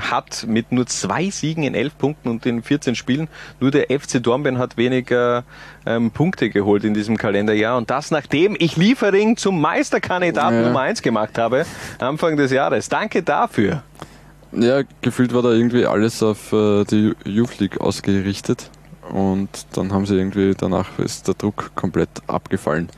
hat 0.00 0.44
mit 0.46 0.72
nur 0.72 0.86
zwei 0.86 1.30
Siegen 1.30 1.64
in 1.64 1.74
elf 1.74 1.96
Punkten 1.96 2.28
und 2.28 2.44
in 2.44 2.62
14 2.62 2.94
Spielen. 2.94 3.28
Nur 3.60 3.70
der 3.70 3.86
FC 3.98 4.22
Dornbirn 4.22 4.58
hat 4.58 4.76
weniger 4.76 5.44
ähm, 5.86 6.10
Punkte 6.10 6.50
geholt 6.50 6.84
in 6.84 6.94
diesem 6.94 7.16
Kalenderjahr 7.16 7.76
und 7.76 7.90
das 7.90 8.10
nachdem 8.10 8.56
ich 8.58 8.76
Liefering 8.76 9.36
zum 9.36 9.60
Meisterkandidaten 9.60 10.60
ja. 10.60 10.66
Nummer 10.66 10.80
eins 10.80 11.02
gemacht 11.02 11.38
habe 11.38 11.64
Anfang 11.98 12.36
des 12.36 12.50
Jahres. 12.50 12.88
Danke 12.88 13.22
dafür. 13.22 13.82
Ja, 14.52 14.82
gefühlt 15.02 15.34
war 15.34 15.42
da 15.42 15.50
irgendwie 15.50 15.86
alles 15.86 16.22
auf 16.22 16.52
äh, 16.52 16.84
die 16.84 17.14
Youth 17.24 17.58
League 17.58 17.80
ausgerichtet. 17.80 18.70
Und 19.12 19.48
dann 19.72 19.92
haben 19.92 20.06
sie 20.06 20.16
irgendwie, 20.16 20.54
danach 20.56 20.98
ist 20.98 21.28
der 21.28 21.34
Druck 21.34 21.72
komplett 21.74 22.08
abgefallen, 22.26 22.88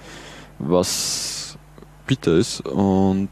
was 0.58 1.56
bitter 2.06 2.36
ist 2.36 2.60
und 2.62 3.28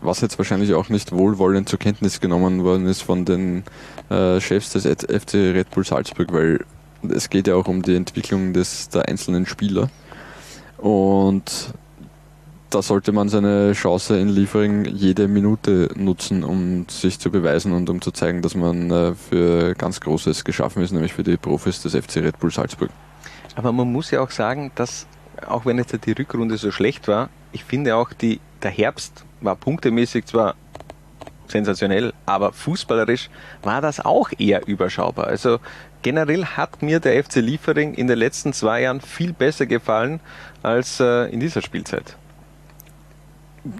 was 0.00 0.20
jetzt 0.20 0.38
wahrscheinlich 0.38 0.74
auch 0.74 0.88
nicht 0.88 1.12
wohlwollend 1.12 1.68
zur 1.68 1.78
Kenntnis 1.78 2.20
genommen 2.20 2.62
worden 2.62 2.86
ist 2.86 3.02
von 3.02 3.24
den 3.24 3.64
äh, 4.08 4.40
Chefs 4.40 4.70
des 4.70 4.84
FC 4.86 5.34
Red 5.34 5.70
Bull 5.70 5.84
Salzburg, 5.84 6.32
weil 6.32 6.64
es 7.08 7.28
geht 7.28 7.48
ja 7.48 7.56
auch 7.56 7.66
um 7.66 7.82
die 7.82 7.96
Entwicklung 7.96 8.52
des, 8.52 8.88
der 8.88 9.08
einzelnen 9.08 9.46
Spieler. 9.46 9.88
Und 10.78 11.72
da 12.70 12.82
sollte 12.82 13.12
man 13.12 13.28
seine 13.28 13.72
Chance 13.72 14.18
in 14.18 14.28
Liefering 14.28 14.84
jede 14.86 15.28
Minute 15.28 15.88
nutzen, 15.94 16.42
um 16.42 16.86
sich 16.88 17.18
zu 17.18 17.30
beweisen 17.30 17.72
und 17.72 17.88
um 17.88 18.00
zu 18.00 18.10
zeigen, 18.10 18.42
dass 18.42 18.54
man 18.54 18.90
äh, 18.90 19.14
für 19.14 19.74
ganz 19.74 20.00
Großes 20.00 20.44
geschaffen 20.44 20.82
ist, 20.82 20.92
nämlich 20.92 21.12
für 21.12 21.22
die 21.22 21.36
Profis 21.36 21.82
des 21.82 21.94
FC 21.94 22.16
Red 22.16 22.38
Bull 22.38 22.50
Salzburg. 22.50 22.90
Aber 23.54 23.72
man 23.72 23.90
muss 23.90 24.10
ja 24.10 24.20
auch 24.20 24.30
sagen, 24.30 24.72
dass, 24.74 25.06
auch 25.46 25.64
wenn 25.64 25.78
jetzt 25.78 25.96
die 26.04 26.12
Rückrunde 26.12 26.56
so 26.56 26.70
schlecht 26.70 27.08
war, 27.08 27.30
ich 27.52 27.64
finde 27.64 27.96
auch, 27.96 28.12
die, 28.12 28.40
der 28.62 28.70
Herbst 28.70 29.24
war 29.40 29.56
punktemäßig 29.56 30.26
zwar 30.26 30.56
sensationell, 31.48 32.12
aber 32.26 32.52
fußballerisch 32.52 33.30
war 33.62 33.80
das 33.80 34.04
auch 34.04 34.30
eher 34.36 34.66
überschaubar. 34.66 35.28
Also 35.28 35.60
generell 36.02 36.44
hat 36.44 36.82
mir 36.82 37.00
der 37.00 37.22
FC 37.22 37.36
Liefering 37.36 37.94
in 37.94 38.08
den 38.08 38.18
letzten 38.18 38.52
zwei 38.52 38.82
Jahren 38.82 39.00
viel 39.00 39.32
besser 39.32 39.66
gefallen 39.66 40.20
als 40.62 40.98
äh, 41.00 41.30
in 41.32 41.40
dieser 41.40 41.62
Spielzeit. 41.62 42.16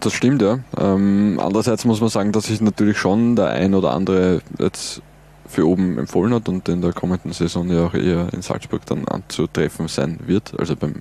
Das 0.01 0.13
stimmt, 0.13 0.43
ja. 0.43 0.61
Ähm, 0.79 1.39
andererseits 1.43 1.85
muss 1.85 2.01
man 2.01 2.11
sagen, 2.11 2.33
dass 2.33 2.47
sich 2.47 2.61
natürlich 2.61 2.99
schon 2.99 3.37
der 3.37 3.49
ein 3.49 3.75
oder 3.75 3.93
andere 3.93 4.41
jetzt 4.59 5.03
für 5.49 5.67
oben 5.67 5.99
empfohlen 5.99 6.35
hat 6.35 6.49
und 6.49 6.69
in 6.69 6.83
der 6.83 6.93
kommenden 6.93 7.33
Saison 7.33 7.69
ja 7.71 7.87
auch 7.87 7.95
eher 7.95 8.29
in 8.33 8.43
Salzburg 8.43 8.85
dann 8.87 9.07
anzutreffen 9.07 9.89
sein 9.89 10.19
wird. 10.27 10.53
Also 10.59 10.77
beim 10.77 10.95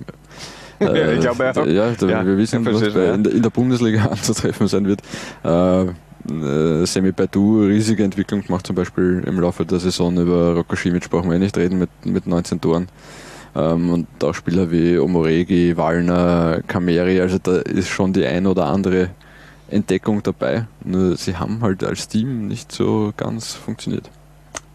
äh, 0.79 1.15
ich 1.15 1.21
glaube, 1.21 1.43
ja. 1.43 1.65
ja, 1.65 1.91
ja 1.93 2.25
wir 2.25 2.37
wissen, 2.37 2.65
was 2.65 2.81
bei, 2.93 3.13
in, 3.13 3.23
der, 3.23 3.33
in, 3.33 3.41
der, 3.41 3.49
Bundesliga 3.49 4.05
anzutreffen 4.11 4.67
sein 4.67 4.85
wird. 4.85 5.01
Äh, 5.43 5.83
äh, 5.83 6.85
Semi 6.85 7.11
Baidu 7.11 7.61
riesige 7.61 8.03
Entwicklung 8.03 8.43
gemacht, 8.43 8.67
zum 8.67 8.75
Beispiel 8.75 9.23
im 9.25 9.39
Laufe 9.39 9.65
der 9.65 9.79
Saison 9.79 10.17
über 10.17 10.55
Rocco 10.55 10.75
Schimic 10.75 11.09
brauchen 11.09 11.31
wir 11.31 11.39
nicht 11.39 11.57
reden 11.57 11.79
mit, 11.79 11.89
mit 12.03 12.27
19 12.27 12.59
Toren. 12.59 12.87
Ähm, 13.55 13.89
und 13.89 14.23
auch 14.23 14.33
Spieler 14.33 14.69
wie 14.71 14.97
Omoregi, 14.97 15.77
Wallner, 15.77 16.61
Kameri, 16.67 17.21
also 17.21 17.37
da 17.37 17.57
ist 17.57 17.89
schon 17.89 18.13
die 18.13 18.25
ein 18.25 18.45
oder 18.47 18.65
andere 18.65 19.11
Entdeckung 19.69 20.21
dabei. 20.21 20.67
Nur 20.83 21.15
sie 21.17 21.37
haben 21.37 21.61
halt 21.61 21.83
als 21.83 22.07
Team 22.07 22.47
nicht 22.47 22.71
so 22.71 23.13
ganz 23.15 23.53
funktioniert. 23.53 24.09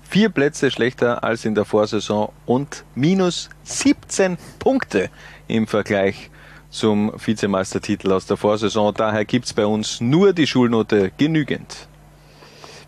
Vier 0.03 0.29
Plätze 0.29 0.71
schlechter 0.71 1.23
als 1.23 1.45
in 1.45 1.55
der 1.55 1.65
Vorsaison 1.65 2.33
und 2.47 2.85
minus 2.97 3.49
17 3.63 4.39
Punkte 4.59 5.09
im 5.47 5.69
Vergleich 5.69 6.31
zum 6.71 7.13
Vizemeistertitel 7.17 8.11
aus 8.13 8.27
der 8.27 8.37
Vorsaison. 8.37 8.93
Daher 8.95 9.25
gibt 9.25 9.47
es 9.47 9.53
bei 9.53 9.67
uns 9.67 10.01
nur 10.01 10.33
die 10.33 10.47
Schulnote 10.47 11.13
genügend. 11.17 11.89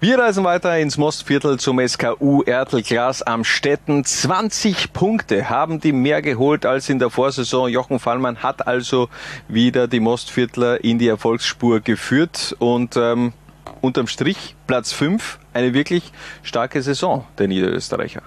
Wir 0.02 0.18
reisen 0.18 0.42
weiter 0.42 0.76
ins 0.80 0.98
Mostviertel 0.98 1.60
zum 1.60 1.78
SKU 1.78 2.42
Ertel 2.42 2.82
Glas 2.82 3.22
am 3.22 3.44
Stetten. 3.44 4.04
20 4.04 4.92
Punkte 4.92 5.48
haben 5.48 5.78
die 5.78 5.92
mehr 5.92 6.22
geholt 6.22 6.66
als 6.66 6.88
in 6.88 6.98
der 6.98 7.08
Vorsaison. 7.08 7.68
Jochen 7.68 8.00
Fallmann 8.00 8.38
hat 8.38 8.66
also 8.66 9.08
wieder 9.46 9.86
die 9.86 10.00
Mostviertler 10.00 10.82
in 10.82 10.98
die 10.98 11.06
Erfolgsspur 11.06 11.78
geführt 11.78 12.56
und 12.58 12.96
ähm, 12.96 13.32
unterm 13.80 14.08
Strich 14.08 14.56
Platz 14.66 14.90
5, 14.90 15.38
eine 15.54 15.72
wirklich 15.72 16.10
starke 16.42 16.82
Saison 16.82 17.24
der 17.38 17.46
Niederösterreicher. 17.46 18.22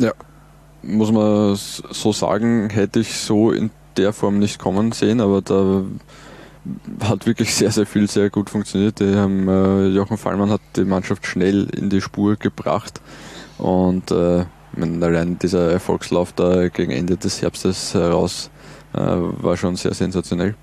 Ja, 0.00 0.10
muss 0.82 1.12
man 1.12 1.54
so 1.54 2.12
sagen, 2.12 2.70
hätte 2.70 2.98
ich 2.98 3.16
so 3.16 3.52
in 3.52 3.70
der 3.96 4.12
Form 4.12 4.40
nicht 4.40 4.58
kommen 4.58 4.90
sehen, 4.90 5.20
aber 5.20 5.42
da 5.42 5.84
hat 7.02 7.26
wirklich 7.26 7.54
sehr, 7.54 7.70
sehr 7.70 7.86
viel 7.86 8.08
sehr 8.08 8.30
gut 8.30 8.50
funktioniert. 8.50 9.00
Haben, 9.00 9.48
äh, 9.48 9.86
Jochen 9.88 10.18
Fallmann 10.18 10.50
hat 10.50 10.60
die 10.76 10.84
Mannschaft 10.84 11.26
schnell 11.26 11.68
in 11.70 11.90
die 11.90 12.00
Spur 12.00 12.36
gebracht 12.36 13.00
und 13.58 14.10
äh, 14.10 14.44
allein 14.76 15.38
dieser 15.38 15.70
Erfolgslauf 15.72 16.32
da 16.32 16.68
gegen 16.68 16.92
Ende 16.92 17.16
des 17.16 17.42
Herbstes 17.42 17.94
heraus 17.94 18.50
äh, 18.92 18.98
war 18.98 19.56
schon 19.56 19.76
sehr 19.76 19.94
sensationell. 19.94 20.54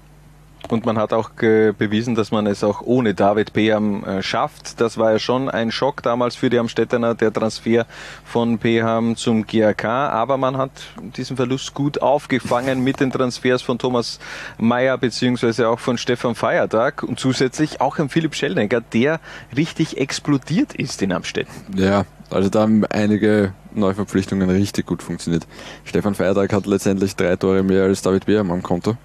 Und 0.69 0.85
man 0.85 0.97
hat 0.97 1.13
auch 1.13 1.29
bewiesen, 1.31 2.15
dass 2.15 2.31
man 2.31 2.45
es 2.45 2.63
auch 2.63 2.81
ohne 2.81 3.13
David 3.13 3.53
Beham 3.53 4.03
äh, 4.03 4.21
schafft. 4.21 4.81
Das 4.81 4.97
war 4.97 5.13
ja 5.13 5.19
schon 5.19 5.49
ein 5.49 5.71
Schock 5.71 6.03
damals 6.03 6.35
für 6.35 6.49
die 6.49 6.59
Amstettener, 6.59 7.15
der 7.15 7.31
Transfer 7.31 7.85
von 8.25 8.57
Beham 8.57 9.15
zum 9.15 9.45
GRK. 9.45 10.09
Aber 10.09 10.37
man 10.37 10.57
hat 10.57 10.71
diesen 11.15 11.37
Verlust 11.37 11.73
gut 11.73 12.01
aufgefangen 12.01 12.83
mit 12.83 12.99
den 12.99 13.11
Transfers 13.11 13.61
von 13.61 13.79
Thomas 13.79 14.19
Mayer 14.57 14.97
beziehungsweise 14.97 15.69
auch 15.69 15.79
von 15.79 15.97
Stefan 15.97 16.35
Feiertag 16.35 17.03
und 17.03 17.19
zusätzlich 17.19 17.79
auch 17.79 17.97
ein 17.99 18.09
Philipp 18.09 18.35
Schellnegger, 18.35 18.81
der 18.81 19.19
richtig 19.55 19.97
explodiert 19.97 20.73
ist 20.73 21.01
in 21.01 21.13
Amstetten. 21.13 21.53
Ja, 21.75 22.05
also 22.29 22.49
da 22.49 22.61
haben 22.61 22.83
einige 22.85 23.53
Neuverpflichtungen 23.73 24.49
richtig 24.49 24.85
gut 24.85 25.01
funktioniert. 25.01 25.47
Stefan 25.85 26.15
Feiertag 26.15 26.51
hat 26.51 26.65
letztendlich 26.65 27.15
drei 27.15 27.35
Tore 27.37 27.63
mehr 27.63 27.83
als 27.83 28.01
David 28.01 28.25
Beham 28.25 28.51
am 28.51 28.63
Konto. 28.63 28.97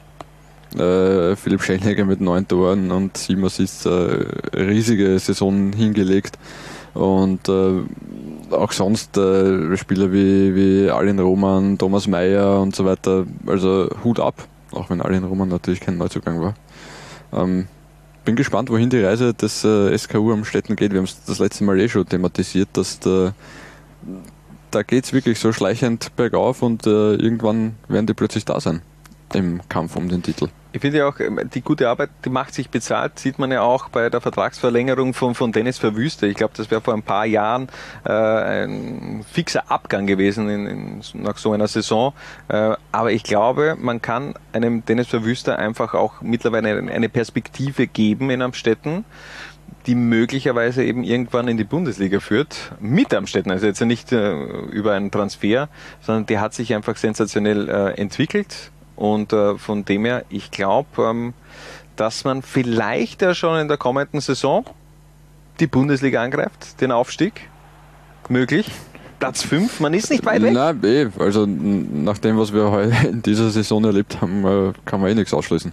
Äh, 0.79 1.37
Philipp 1.37 1.63
Schellnegger 1.63 2.05
mit 2.05 2.21
neun 2.21 2.49
Toren 2.49 2.91
und 2.91 3.17
sieben 3.17 3.45
Assists, 3.45 3.85
äh, 3.85 3.91
riesige 4.55 5.19
Saison 5.19 5.73
hingelegt. 5.73 6.39
Und 6.95 7.49
äh, 7.49 7.83
auch 8.51 8.73
sonst 8.73 9.17
äh, 9.17 9.77
Spieler 9.77 10.13
wie, 10.13 10.55
wie 10.55 10.91
Alin 10.91 11.19
Roman, 11.19 11.79
Thomas 11.79 12.07
Meyer 12.07 12.61
und 12.61 12.77
so 12.77 12.85
weiter, 12.85 13.27
also 13.47 13.89
Hut 14.05 14.21
ab, 14.21 14.47
auch 14.73 14.91
wenn 14.91 15.01
Alin 15.01 15.25
Roman 15.25 15.49
natürlich 15.49 15.81
kein 15.81 15.97
Neuzugang 15.97 16.41
war. 16.41 16.55
Ähm, 17.33 17.67
bin 18.25 18.37
gespannt, 18.37 18.71
wohin 18.71 18.91
die 18.91 19.01
Reise 19.01 19.35
des 19.35 19.65
äh, 19.65 19.97
SKU 19.97 20.33
am 20.33 20.45
Städten 20.45 20.77
geht. 20.77 20.93
Wir 20.93 20.99
haben 20.99 21.07
es 21.07 21.25
das 21.25 21.39
letzte 21.39 21.65
Mal 21.65 21.81
eh 21.81 21.89
schon 21.89 22.07
thematisiert, 22.07 22.69
dass 22.75 23.01
der, 23.01 23.35
da 24.71 24.83
geht 24.83 25.05
es 25.05 25.13
wirklich 25.13 25.39
so 25.39 25.53
schleichend 25.53 26.15
bergauf 26.17 26.63
und 26.63 26.87
äh, 26.87 27.15
irgendwann 27.15 27.75
werden 27.89 28.07
die 28.07 28.15
plötzlich 28.15 28.45
da 28.45 28.61
sein 28.61 28.83
im 29.35 29.61
Kampf 29.69 29.97
um 29.97 30.09
den 30.09 30.23
Titel. 30.23 30.49
Ich 30.75 30.81
finde 30.81 30.99
ja 30.99 31.09
auch, 31.09 31.21
ähm, 31.21 31.39
die 31.53 31.61
gute 31.61 31.89
Arbeit, 31.89 32.09
die 32.25 32.31
macht 32.31 32.55
sich 32.55 32.71
bezahlt, 32.71 33.19
sieht 33.19 33.39
man 33.39 33.53
ja 33.53 33.61
auch 33.61 33.91
bei 33.91 34.09
der 34.09 34.23
Vertragsverlängerung 34.23 35.13
von, 35.13 35.35
von 35.35 35.53
Dennis 35.53 35.79
Verwüste. 35.79 36.27
Ich 36.27 36.37
glaube, 36.37 36.55
das 36.57 36.71
wäre 36.71 36.81
vor 36.81 36.95
ein 36.95 37.03
paar 37.03 37.27
Jahren 37.27 37.69
äh, 38.05 38.11
ein 38.11 39.25
fixer 39.31 39.71
Abgang 39.71 40.07
gewesen 40.07 40.49
in, 40.49 40.67
in, 40.67 41.03
nach 41.15 41.37
so 41.37 41.53
einer 41.53 41.69
Saison. 41.69 42.15
Äh, 42.49 42.75
aber 42.91 43.13
ich 43.13 43.23
glaube, 43.23 43.77
man 43.79 44.01
kann 44.01 44.35
einem 44.53 44.85
Dennis 44.85 45.09
Verwüster 45.09 45.59
einfach 45.59 45.93
auch 45.93 46.23
mittlerweile 46.23 46.79
eine 46.91 47.09
Perspektive 47.11 47.87
geben 47.87 48.31
in 48.31 48.41
Amstetten 48.41 49.05
die 49.87 49.95
möglicherweise 49.97 50.85
eben 50.85 51.03
irgendwann 51.03 51.49
in 51.49 51.57
die 51.57 51.65
Bundesliga 51.65 52.21
führt, 52.21 52.73
mit 52.79 53.13
Amstetten. 53.13 53.51
Also 53.51 53.67
jetzt 53.67 53.81
nicht 53.81 54.13
äh, 54.13 54.33
über 54.71 54.93
einen 54.93 55.11
Transfer, 55.11 55.69
sondern 56.01 56.27
der 56.27 56.41
hat 56.41 56.55
sich 56.55 56.73
einfach 56.75 56.97
sensationell 56.97 57.69
äh, 57.69 58.01
entwickelt 58.01 58.71
und 58.97 59.33
äh, 59.33 59.57
von 59.57 59.85
dem 59.85 60.05
her, 60.05 60.25
ich 60.29 60.51
glaube, 60.51 61.03
ähm, 61.03 61.35
dass 61.97 62.25
man 62.25 62.43
vielleicht 62.43 63.23
ja 63.23 63.35
schon 63.35 63.59
in 63.59 63.69
der 63.69 63.77
kommenden 63.77 64.21
Saison 64.21 64.65
die 65.61 65.67
Bundesliga 65.67 66.23
angreift, 66.23 66.81
den 66.81 66.93
Aufstieg. 66.93 67.49
Möglich. 68.29 68.71
Platz 69.19 69.43
5, 69.43 69.81
man 69.81 69.95
ist 69.95 70.11
nicht 70.11 70.25
weit 70.25 70.43
weg. 70.43 70.53
Nein, 70.53 70.81
eh, 70.85 71.09
also 71.19 71.47
nach 71.47 72.19
dem, 72.19 72.39
was 72.39 72.53
wir 72.53 72.71
heute 72.71 73.07
in 73.07 73.23
dieser 73.23 73.51
Saison 73.51 73.85
erlebt 73.85 74.21
haben, 74.21 74.45
äh, 74.45 74.73
kann 74.85 75.01
man 75.01 75.11
eh 75.11 75.15
nichts 75.15 75.33
ausschließen. 75.33 75.73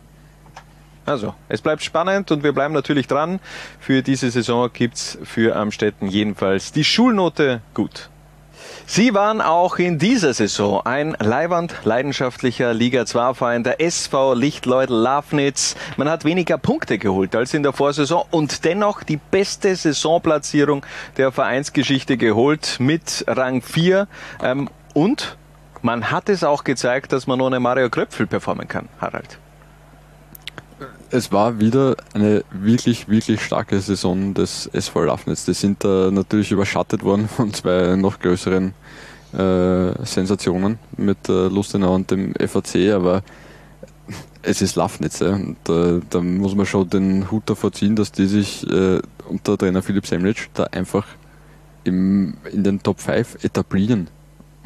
Also, 1.06 1.34
es 1.48 1.62
bleibt 1.62 1.82
spannend 1.82 2.30
und 2.32 2.44
wir 2.44 2.52
bleiben 2.52 2.76
natürlich 2.76 3.08
dran. 3.08 3.40
Für 3.80 4.04
diese 4.04 4.30
Saison 4.30 4.70
gibt 4.72 4.96
es 4.96 5.18
für 5.24 5.56
Amstetten 5.56 6.08
jedenfalls 6.08 6.72
die 6.72 6.84
Schulnote 6.84 7.62
gut. 7.74 8.12
Sie 8.86 9.14
waren 9.14 9.42
auch 9.42 9.78
in 9.78 10.00
dieser 10.00 10.34
Saison 10.34 10.82
ein 10.86 11.16
Leihwand 11.20 11.74
leidenschaftlicher 11.84 12.74
Liga 12.74 13.04
2-Verein, 13.04 13.64
der 13.64 13.82
SV 13.82 14.34
Lichtleut 14.34 14.90
Lafnitz. 14.90 15.76
Man 15.98 16.10
hat 16.10 16.26
weniger 16.26 16.58
Punkte 16.58 16.98
geholt 16.98 17.36
als 17.36 17.54
in 17.54 17.64
der 17.64 17.74
Vorsaison 17.74 18.24
und 18.32 18.66
dennoch 18.66 19.04
die 19.04 19.18
beste 19.18 19.76
Saisonplatzierung 19.76 20.86
der 21.18 21.32
Vereinsgeschichte 21.32 22.18
geholt 22.18 22.78
mit 22.80 23.24
Rang 23.28 23.62
4. 23.62 24.08
Ähm, 24.42 24.70
und 24.94 25.38
man 25.82 26.12
hat 26.12 26.30
es 26.30 26.44
auch 26.44 26.64
gezeigt, 26.64 27.14
dass 27.14 27.28
man 27.28 27.40
ohne 27.42 27.60
Mario 27.60 27.90
Kröpfel 27.90 28.28
performen 28.28 28.68
kann, 28.68 28.90
Harald. 29.00 29.40
Es 31.12 31.32
war 31.32 31.60
wieder 31.60 31.96
eine 32.14 32.44
wirklich, 32.52 33.10
wirklich 33.10 33.42
starke 33.42 33.80
Saison 33.80 34.36
des 34.36 34.68
SV 34.68 35.06
Lafnitz. 35.06 35.46
Die 35.46 35.54
sind 35.54 35.84
da 35.84 36.12
natürlich 36.12 36.52
überschattet 36.52 37.04
worden 37.04 37.28
von 37.36 37.54
zwei 37.54 37.96
noch 37.96 38.20
größeren 38.20 38.74
äh, 39.34 40.06
Sensationen 40.06 40.78
mit 40.98 41.28
äh, 41.28 41.48
Lustenau 41.48 41.96
und 41.96 42.12
dem 42.12 42.34
FAC, 42.36 42.94
aber 42.94 43.24
es 44.44 44.62
ist 44.62 44.76
Lafnitz. 44.76 45.20
Ja. 45.20 45.34
Und, 45.34 45.58
äh, 45.70 46.00
da 46.10 46.22
muss 46.22 46.56
man 46.56 46.66
schon 46.66 46.90
den 46.90 47.32
Hut 47.32 47.44
davor 47.48 47.72
ziehen, 47.72 47.96
dass 47.96 48.12
die 48.12 48.28
sich 48.28 48.66
äh, 48.70 49.00
unter 49.28 49.58
Trainer 49.58 49.82
Philipp 49.82 50.06
Semlic 50.06 50.50
da 50.54 50.66
einfach 50.66 51.06
im, 51.86 52.36
in 52.52 52.64
den 52.64 52.84
Top 52.84 53.00
5 53.00 53.44
etablieren. 53.44 54.10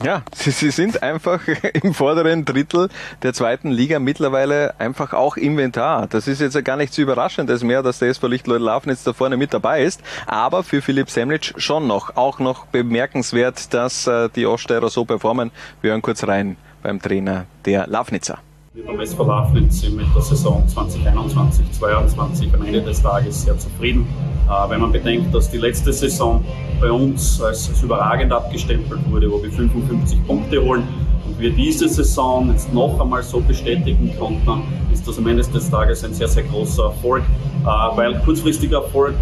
Ja, 0.02 0.24
sie, 0.36 0.52
sie 0.52 0.72
sind 0.72 1.04
einfach 1.04 1.42
im 1.84 1.94
vorderen 1.94 2.46
Drittel 2.46 2.90
der 3.22 3.34
zweiten 3.34 3.70
Liga 3.70 4.00
mittlerweile 4.00 4.80
einfach 4.80 5.14
auch 5.14 5.38
Inventar. 5.38 6.08
Das 6.08 6.28
ist 6.28 6.42
jetzt 6.42 6.56
ja 6.56 6.62
gar 6.62 6.78
nichts 6.78 6.98
Überraschendes 6.98 7.64
mehr, 7.64 7.84
dass 7.84 8.00
der 8.00 8.10
SV 8.10 8.28
Lichtleut 8.28 8.62
Lafnitz 8.62 9.04
da 9.04 9.14
vorne 9.14 9.38
mit 9.38 9.54
dabei 9.54 9.84
ist. 9.84 10.02
Aber 10.26 10.64
für 10.64 10.82
Philipp 10.82 11.10
Semlic 11.10 11.54
schon 11.58 11.88
noch, 11.88 12.16
auch 12.16 12.40
noch 12.40 12.66
bemerkenswert, 12.68 13.74
dass 13.74 14.08
äh, 14.08 14.30
die 14.36 14.46
Oststeirer 14.46 14.90
so 14.90 15.06
performen. 15.06 15.52
Wir 15.82 15.92
hören 15.92 16.02
kurz 16.02 16.26
rein 16.28 16.58
beim 16.82 17.02
Trainer 17.02 17.46
der 17.66 17.88
Lafnitzer. 17.88 18.40
Wir 18.76 18.84
beim 18.86 19.00
SV 19.00 19.24
Lafnitz 19.28 19.82
sind 19.82 19.98
mit 19.98 20.08
der 20.16 20.24
Saison 20.24 20.68
2021, 20.68 21.64
2022 21.74 22.52
am 22.56 22.66
Ende 22.66 22.82
des 22.82 23.04
Tages 23.04 23.44
sehr 23.44 23.56
zufrieden. 23.56 24.08
Äh, 24.50 24.68
wenn 24.68 24.82
man 24.82 24.92
bedenkt, 24.92 25.32
dass 25.32 25.52
die 25.52 25.60
letzte 25.60 25.94
Saison 25.94 26.44
bei 26.82 26.92
uns 26.92 27.40
als, 27.40 27.70
als 27.70 27.84
überragend 27.84 28.34
abgestempelt 28.34 29.00
wurde, 29.12 29.32
wo 29.32 29.44
wir 29.44 29.52
55 29.52 30.26
Punkte 30.26 30.60
holen 30.60 30.88
und 31.28 31.40
wir 31.40 31.52
diese 31.52 31.88
Saison 31.88 32.50
jetzt 32.50 32.74
noch 32.74 33.00
einmal 33.00 33.22
so 33.22 33.42
bestätigen 33.42 34.12
konnten, 34.18 34.64
ist 34.92 35.08
das 35.08 35.20
am 35.20 35.28
Ende 35.28 35.44
des 35.44 35.70
Tages 35.70 36.04
ein 36.04 36.16
sehr, 36.16 36.28
sehr 36.28 36.42
großer 36.42 36.86
Erfolg, 36.86 37.22
äh, 37.62 37.68
weil 37.68 38.20
kurzfristiger 38.22 38.78
Erfolg 38.82 39.14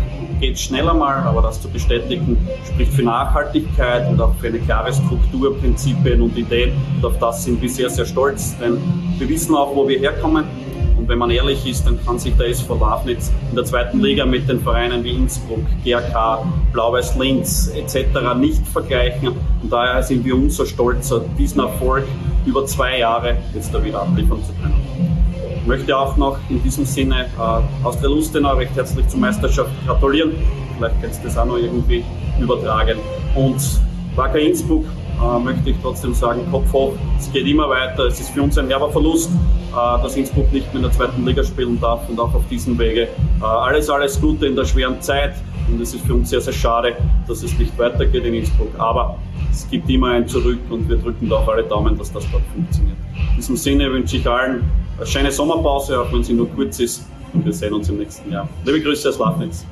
geht 0.41 0.59
schneller 0.59 0.93
mal, 0.93 1.17
aber 1.17 1.41
das 1.43 1.61
zu 1.61 1.69
bestätigen 1.69 2.35
spricht 2.65 2.93
für 2.93 3.03
Nachhaltigkeit 3.03 4.09
und 4.09 4.19
auch 4.19 4.33
für 4.35 4.47
eine 4.47 4.59
klare 4.59 4.91
Struktur, 4.91 5.57
Prinzipien 5.59 6.21
und 6.21 6.35
Ideen 6.35 6.73
und 6.97 7.05
auf 7.05 7.17
das 7.19 7.45
sind 7.45 7.61
wir 7.61 7.69
sehr, 7.69 7.89
sehr 7.89 8.05
stolz, 8.05 8.57
denn 8.59 8.77
wir 9.19 9.29
wissen 9.29 9.55
auch, 9.55 9.75
wo 9.75 9.87
wir 9.87 9.99
herkommen 9.99 10.45
und 10.97 11.07
wenn 11.09 11.17
man 11.17 11.31
ehrlich 11.31 11.65
ist, 11.65 11.87
dann 11.87 12.03
kann 12.05 12.19
sich 12.19 12.35
der 12.37 12.49
SV 12.49 12.75
Lafnitz 12.75 13.31
in 13.49 13.55
der 13.55 13.65
zweiten 13.65 14.01
Liga 14.01 14.23
mit 14.23 14.47
den 14.47 14.59
Vereinen 14.59 15.03
wie 15.03 15.15
Innsbruck, 15.15 15.61
GRK, 15.83 16.45
Blau-Weiß 16.73 17.15
Linz 17.17 17.71
etc. 17.75 18.35
nicht 18.37 18.67
vergleichen. 18.67 19.29
Und 19.29 19.71
daher 19.71 20.03
sind 20.03 20.23
wir 20.23 20.35
umso 20.35 20.63
stolzer, 20.63 21.21
diesen 21.39 21.61
Erfolg 21.61 22.03
über 22.45 22.67
zwei 22.67 22.99
Jahre 22.99 23.37
jetzt 23.55 23.73
da 23.73 23.83
wieder 23.83 24.03
abliefern 24.03 24.43
zu 24.43 24.53
können. 24.61 25.20
Möchte 25.65 25.95
auch 25.95 26.17
noch 26.17 26.37
in 26.49 26.61
diesem 26.63 26.85
Sinne 26.85 27.25
äh, 27.37 27.85
Austria 27.85 28.09
Lustenau 28.09 28.55
recht 28.55 28.75
herzlich 28.75 29.07
zur 29.07 29.19
Meisterschaft 29.19 29.71
gratulieren. 29.85 30.31
Vielleicht 30.77 31.01
kannst 31.01 31.19
du 31.21 31.27
das 31.27 31.37
auch 31.37 31.45
noch 31.45 31.57
irgendwie 31.57 32.03
übertragen. 32.39 32.97
Und 33.35 33.61
Wacker 34.15 34.39
Innsbruck 34.39 34.85
äh, 35.21 35.39
möchte 35.39 35.69
ich 35.69 35.75
trotzdem 35.81 36.13
sagen, 36.13 36.41
Kopf 36.51 36.71
hoch, 36.73 36.93
es 37.19 37.31
geht 37.31 37.45
immer 37.45 37.69
weiter. 37.69 38.05
Es 38.05 38.19
ist 38.19 38.31
für 38.31 38.41
uns 38.41 38.57
ein 38.57 38.67
herber 38.67 38.89
Verlust, 38.89 39.29
äh, 39.29 39.73
dass 39.73 40.15
Innsbruck 40.15 40.51
nicht 40.51 40.67
mehr 40.73 40.77
in 40.77 40.89
der 40.89 40.91
zweiten 40.91 41.25
Liga 41.25 41.43
spielen 41.43 41.79
darf 41.79 42.09
und 42.09 42.19
auch 42.19 42.33
auf 42.33 42.47
diesem 42.49 42.77
Wege 42.79 43.03
äh, 43.03 43.43
alles, 43.43 43.89
alles 43.89 44.19
Gute 44.19 44.47
in 44.47 44.55
der 44.55 44.65
schweren 44.65 44.99
Zeit. 45.01 45.35
Und 45.69 45.79
es 45.79 45.93
ist 45.93 46.05
für 46.05 46.15
uns 46.15 46.29
sehr, 46.29 46.41
sehr 46.41 46.53
schade, 46.53 46.95
dass 47.27 47.43
es 47.43 47.57
nicht 47.57 47.77
weitergeht 47.77 48.25
in 48.25 48.33
Innsbruck. 48.33 48.73
Aber 48.77 49.17
es 49.51 49.69
gibt 49.69 49.89
immer 49.89 50.09
ein 50.09 50.27
Zurück 50.27 50.59
und 50.69 50.89
wir 50.89 50.97
drücken 50.97 51.29
da 51.29 51.37
auch 51.37 51.47
alle 51.47 51.63
Daumen, 51.63 51.97
dass 51.97 52.11
das 52.11 52.25
dort 52.31 52.43
funktioniert. 52.53 52.97
In 53.29 53.35
diesem 53.37 53.55
Sinne 53.55 53.91
wünsche 53.91 54.17
ich 54.17 54.27
allen 54.27 54.63
eine 55.01 55.09
schöne 55.09 55.31
Sommerpause, 55.31 55.99
auch 55.99 56.13
wenn 56.13 56.23
sie 56.23 56.33
nur 56.33 56.49
kurz 56.49 56.79
ist. 56.79 57.03
Und 57.33 57.45
wir 57.45 57.53
sehen 57.53 57.73
uns 57.73 57.89
im 57.89 57.97
nächsten 57.97 58.31
Jahr. 58.31 58.47
Liebe 58.65 58.81
Grüße 58.81 59.09
aus 59.09 59.17
Lafnitz 59.17 59.65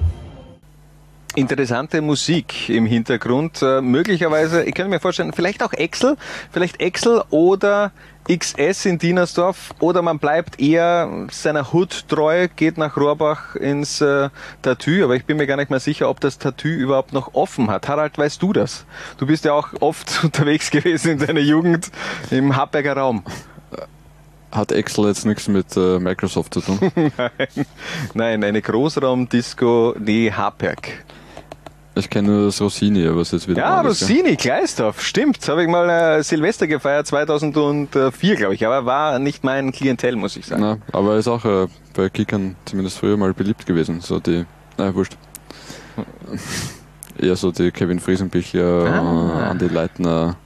interessante 1.35 2.01
Musik 2.01 2.69
im 2.69 2.85
Hintergrund. 2.85 3.61
Äh, 3.61 3.81
möglicherweise, 3.81 4.63
ich 4.63 4.73
könnte 4.73 4.89
mir 4.89 4.99
vorstellen, 4.99 5.31
vielleicht 5.31 5.63
auch 5.63 5.71
Excel, 5.71 6.17
vielleicht 6.51 6.81
Excel 6.81 7.23
oder 7.29 7.91
XS 8.27 8.85
in 8.85 8.97
Dienersdorf 8.97 9.73
oder 9.79 10.01
man 10.01 10.19
bleibt 10.19 10.59
eher 10.59 11.27
seiner 11.31 11.71
Hut 11.71 12.09
treu, 12.09 12.47
geht 12.55 12.77
nach 12.77 12.97
Rohrbach 12.97 13.55
ins 13.55 14.01
äh, 14.01 14.29
Tattoo, 14.63 15.03
aber 15.03 15.15
ich 15.15 15.25
bin 15.25 15.37
mir 15.37 15.47
gar 15.47 15.55
nicht 15.55 15.69
mehr 15.69 15.79
sicher, 15.79 16.09
ob 16.09 16.19
das 16.19 16.39
Tattoo 16.39 16.67
überhaupt 16.67 17.13
noch 17.13 17.33
offen 17.35 17.69
hat. 17.69 17.87
Harald, 17.87 18.17
weißt 18.17 18.41
du 18.41 18.51
das? 18.51 18.85
Du 19.17 19.25
bist 19.25 19.45
ja 19.45 19.53
auch 19.53 19.69
oft 19.79 20.21
unterwegs 20.23 20.71
gewesen 20.71 21.11
in 21.11 21.19
deiner 21.19 21.39
Jugend 21.39 21.89
im 22.31 22.55
Hartberger 22.55 22.97
Raum. 22.97 23.23
Hat 24.51 24.71
Excel 24.71 25.05
jetzt 25.05 25.25
nichts 25.25 25.47
mit 25.47 25.77
äh, 25.77 25.99
Microsoft 25.99 26.55
zu 26.55 26.61
tun? 26.61 26.79
Nein. 26.95 27.65
Nein, 28.13 28.43
eine 28.43 28.61
Großraumdisco, 28.61 29.95
nee, 29.99 30.31
Hartberg. 30.31 31.05
Ich 31.95 32.09
kenne 32.09 32.29
nur 32.29 32.45
das 32.45 32.61
Rossini, 32.61 33.05
aber 33.07 33.21
es 33.21 33.31
jetzt 33.31 33.47
wieder. 33.47 33.61
Ja, 33.61 33.81
Rossini, 33.81 34.35
Gleisdorf, 34.35 35.01
stimmt. 35.01 35.47
Habe 35.47 35.63
ich 35.63 35.69
mal 35.69 35.89
äh, 35.89 36.23
Silvester 36.23 36.65
gefeiert, 36.65 37.05
2004, 37.07 38.35
glaube 38.37 38.55
ich. 38.55 38.65
Aber 38.65 38.85
war 38.85 39.19
nicht 39.19 39.43
mein 39.43 39.71
Klientel, 39.71 40.15
muss 40.15 40.37
ich 40.37 40.45
sagen. 40.45 40.61
Na, 40.61 40.77
aber 40.93 41.17
ist 41.17 41.27
auch 41.27 41.43
äh, 41.45 41.67
bei 41.93 42.09
Kickern 42.09 42.55
zumindest 42.65 42.99
früher 42.99 43.17
mal 43.17 43.33
beliebt 43.33 43.65
gewesen. 43.65 44.01
So 44.01 44.19
die, 44.19 44.45
naja, 44.77 44.95
wurscht. 44.95 45.17
Eher 47.19 47.35
so 47.35 47.51
die 47.51 47.71
Kevin 47.71 47.99
Friesenbichler, 47.99 48.85
ah. 48.87 49.49
Andi 49.49 49.67
Leitner, 49.67 50.37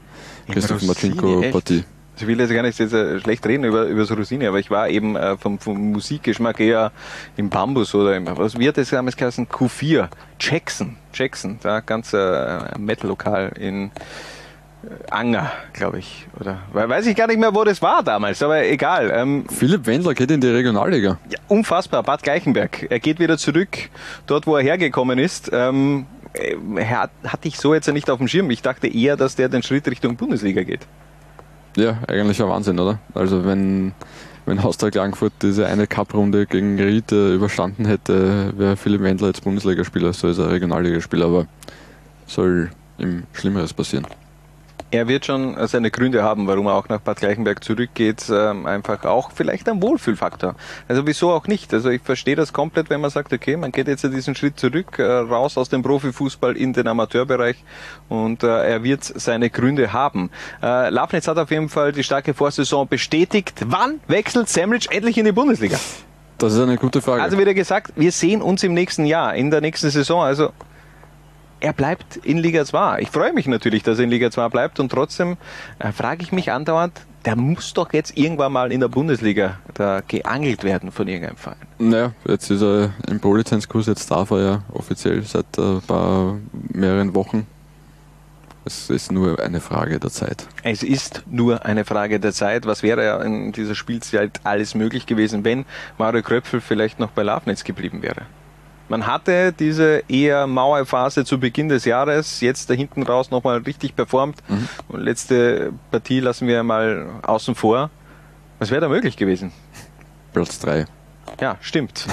Christoph 0.49 0.82
Marcinko-Partie 0.82 1.84
ich 2.18 2.28
will 2.28 2.39
jetzt 2.39 2.53
gar 2.53 2.61
nicht 2.61 2.80
jetzt, 2.80 2.93
äh, 2.93 3.20
schlecht 3.20 3.45
reden 3.45 3.64
über, 3.64 3.86
über 3.86 4.05
so 4.05 4.14
Rosine, 4.14 4.47
aber 4.47 4.59
ich 4.59 4.70
war 4.70 4.89
eben 4.89 5.16
äh, 5.16 5.38
vom, 5.38 5.59
vom 5.59 5.91
Musikgeschmack 5.91 6.59
eher 6.59 6.91
im 7.38 7.49
Bambus 7.49 7.95
oder 7.95 8.16
im, 8.16 8.28
was 8.28 8.57
wird 8.57 8.78
das 8.78 8.89
damals 8.89 9.18
geheißen? 9.18 9.47
Q4. 9.47 10.09
Jackson. 10.39 10.97
Jackson, 11.14 11.59
da 11.61 11.80
ganz 11.80 12.14
äh, 12.14 12.78
Metal-Lokal 12.78 13.53
in 13.59 13.91
äh, 14.84 15.11
Anger, 15.11 15.51
glaube 15.74 15.99
ich. 15.99 16.28
Oder 16.39 16.59
weiß 16.72 17.07
ich 17.07 17.16
gar 17.16 17.28
nicht 17.28 17.39
mehr, 17.39 17.53
wo 17.55 17.64
das 17.64 17.82
war 17.82 18.03
damals, 18.03 18.43
aber 18.43 18.64
egal. 18.64 19.11
Ähm, 19.14 19.45
Philipp 19.49 19.86
Wendler 19.88 20.14
geht 20.14 20.30
in 20.30 20.41
die 20.41 20.47
Regionalliga. 20.47 21.18
Ja, 21.30 21.39
unfassbar, 21.47 22.03
Bad 22.03 22.24
Gleichenberg. 22.24 22.88
Er 22.89 22.99
geht 22.99 23.20
wieder 23.20 23.38
zurück, 23.38 23.89
dort 24.28 24.45
wo 24.45 24.55
er 24.55 24.64
hergekommen 24.64 25.18
ist. 25.18 25.49
Ähm, 25.51 26.05
er 26.76 27.09
hatte 27.26 27.47
ich 27.47 27.57
so 27.57 27.74
jetzt 27.74 27.91
nicht 27.91 28.09
auf 28.09 28.18
dem 28.18 28.28
Schirm. 28.28 28.49
Ich 28.49 28.61
dachte 28.61 28.88
eher, 28.88 29.18
dass 29.18 29.36
der 29.36 29.49
den 29.49 29.64
Schritt 29.64 29.88
Richtung 29.88 30.16
Bundesliga 30.16 30.64
geht. 30.64 30.88
Ja, 31.76 31.97
eigentlich 32.07 32.41
ein 32.41 32.49
Wahnsinn, 32.49 32.80
oder? 32.80 32.99
Also 33.13 33.45
wenn, 33.45 33.93
wenn 34.45 34.59
Austria 34.59 34.91
Klagenfurt 34.91 35.34
diese 35.41 35.65
eine 35.65 35.88
Cup-Runde 35.88 36.45
gegen 36.45 36.80
Ried 36.80 37.11
äh, 37.11 37.34
überstanden 37.34 37.86
hätte, 37.86 38.53
wäre 38.57 38.78
Philipp 38.78 39.01
Wendler 39.01 39.28
jetzt 39.28 39.43
Bundesligaspieler, 39.43 40.13
so 40.13 40.28
ist 40.28 40.38
er 40.38 40.51
Regionalligaspieler, 40.51 41.26
aber 41.26 41.47
soll 42.28 42.69
ihm 42.99 43.24
Schlimmeres 43.34 43.74
passieren 43.74 44.05
er 44.94 45.08
wird 45.08 45.26
schon 45.26 45.56
seine 45.68 45.89
Gründe 45.89 46.24
haben, 46.24 46.48
warum 46.48 46.68
er 46.68 46.76
auch 46.76 46.88
nach 46.88 47.00
Bad 47.00 47.18
Gleichenberg 47.18 47.64
zurückgeht. 47.64 48.26
Ähm, 48.30 48.68
einfach 48.68 49.04
auch 49.06 49.32
vielleicht 49.32 49.68
ein 49.68 49.82
Wohlfühlfaktor. 49.82 50.56
Also 50.88 51.08
wieso 51.08 51.32
auch 51.32 51.48
nicht? 51.48 51.74
Also 51.74 51.89
ich 51.89 52.02
verstehe 52.02 52.36
das 52.36 52.54
komplett, 52.54 52.89
wenn 52.89 53.02
man 53.02 53.10
sagt, 53.10 53.34
okay, 53.34 53.58
man 53.58 53.72
geht 53.72 53.88
jetzt 53.88 54.04
diesen 54.04 54.36
Schritt 54.36 54.60
zurück, 54.60 55.00
äh, 55.00 55.04
raus 55.04 55.58
aus 55.58 55.70
dem 55.70 55.82
Profifußball 55.82 56.56
in 56.56 56.74
den 56.74 56.88
Amateurbereich 56.88 57.64
und 58.08 58.44
äh, 58.44 58.48
er 58.48 58.84
wird 58.84 59.04
seine 59.04 59.50
Gründe 59.50 59.94
haben. 59.94 60.30
Äh, 60.62 60.89
Lafnitz 60.89 61.28
hat 61.28 61.38
auf 61.38 61.50
jeden 61.50 61.70
Fall 61.70 61.91
die 61.91 62.04
starke 62.04 62.34
Vorsaison 62.34 62.88
bestätigt. 62.88 63.62
Wann 63.66 64.00
wechselt 64.08 64.50
Semlic 64.50 64.94
endlich 64.94 65.18
in 65.18 65.26
die 65.26 65.32
Bundesliga? 65.32 65.80
Das 66.38 66.54
ist 66.54 66.60
eine 66.60 66.78
gute 66.78 67.02
Frage. 67.02 67.24
Also 67.24 67.39
wieder 67.39 67.54
gesagt, 67.54 67.94
wir 67.96 68.12
sehen 68.12 68.41
uns 68.41 68.64
im 68.64 68.74
nächsten 68.74 69.06
Jahr, 69.06 69.34
in 69.34 69.50
der 69.50 69.62
nächsten 69.62 69.89
Saison. 69.89 70.22
Also 70.22 70.52
er 71.64 71.74
bleibt 71.74 72.18
in 72.18 72.38
Liga 72.38 72.66
2. 72.66 72.99
Ich 72.99 73.09
freue 73.09 73.32
mich 73.32 73.47
natürlich, 73.47 73.84
dass 73.84 73.97
er 73.97 74.03
in 74.03 74.09
Liga 74.09 74.30
2 74.30 74.49
bleibt 74.49 74.80
und 74.82 74.91
trotzdem 74.91 75.38
äh, 75.80 75.93
frage 75.93 76.22
ich 76.22 76.34
mich 76.34 76.51
andauernd, 76.51 77.01
der 77.24 77.38
muss 77.38 77.74
doch 77.74 77.93
jetzt 77.93 78.18
irgendwann 78.18 78.51
mal 78.51 78.74
in 78.74 78.82
der 78.82 78.89
Bundesliga 78.89 79.59
da 79.74 80.01
geangelt 80.05 80.66
werden 80.66 80.91
von 80.91 81.07
irgendeinem 81.07 81.38
Verein. 81.38 81.57
Naja, 81.80 82.11
jetzt 82.28 82.51
ist 82.51 82.61
er 82.61 82.91
im 83.07 83.22
Pro-Lizenzkurs, 83.22 83.88
jetzt 83.88 84.11
darf 84.11 84.32
er 84.32 84.39
ja 84.41 84.61
offiziell 84.74 85.24
seit 85.24 85.57
ein 85.57 85.82
paar 85.88 86.38
mehreren 86.74 87.16
Wochen. 87.16 87.47
Es 88.66 88.89
ist 88.89 89.14
nur 89.14 89.41
eine 89.41 89.61
Frage 89.61 89.99
der 89.99 90.09
Zeit. 90.09 90.45
Es 90.64 90.84
ist 90.84 91.24
nur 91.30 91.66
eine 91.66 91.86
Frage 91.86 92.20
der 92.20 92.34
Zeit. 92.34 92.66
Was 92.66 92.84
wäre 92.84 93.05
ja 93.05 93.22
in 93.22 93.53
dieser 93.53 93.76
Spielzeit 93.76 94.41
alles 94.43 94.76
möglich 94.76 95.05
gewesen, 95.05 95.45
wenn 95.45 95.66
Mario 95.97 96.22
Kröpfel 96.22 96.59
vielleicht 96.59 96.99
noch 96.99 97.11
bei 97.11 97.24
Lafnitz 97.24 97.64
geblieben 97.64 98.01
wäre? 98.01 98.24
Man 98.89 99.07
hatte 99.07 99.53
diese 99.53 100.03
eher 100.07 100.45
maue 100.45 100.86
Phase 100.86 101.25
zu 101.25 101.39
Beginn 101.39 101.69
des 101.69 101.86
Jahres, 101.86 102.41
jetzt 102.41 102.69
da 102.69 102.73
hinten 102.73 103.03
raus 103.03 103.31
nochmal 103.31 103.59
richtig 103.59 103.95
performt. 103.95 104.38
Mhm. 104.47 104.67
Und 104.89 105.01
letzte 105.01 105.73
Partie 105.91 106.19
lassen 106.19 106.47
wir 106.47 106.63
mal 106.63 107.07
außen 107.23 107.55
vor. 107.55 107.89
Was 108.59 108.71
wäre 108.71 108.81
da 108.81 108.89
möglich 108.89 109.17
gewesen? 109.17 109.51
Platz 110.34 110.59
3. 110.59 110.86
Ja, 111.39 111.57
stimmt. 111.61 112.05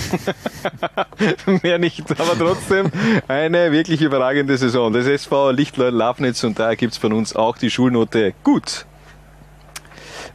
Mehr 1.62 1.78
nicht, 1.78 2.10
aber 2.18 2.38
trotzdem 2.38 2.90
eine 3.28 3.72
wirklich 3.72 4.00
überragende 4.00 4.56
Saison. 4.56 4.92
Das 4.92 5.06
SV 5.06 5.50
Lichtleut 5.50 5.92
Lafnitz 5.92 6.42
und 6.44 6.58
da 6.58 6.74
gibt 6.74 6.92
es 6.92 6.98
von 6.98 7.12
uns 7.12 7.36
auch 7.36 7.58
die 7.58 7.70
Schulnote 7.70 8.34
gut. 8.42 8.86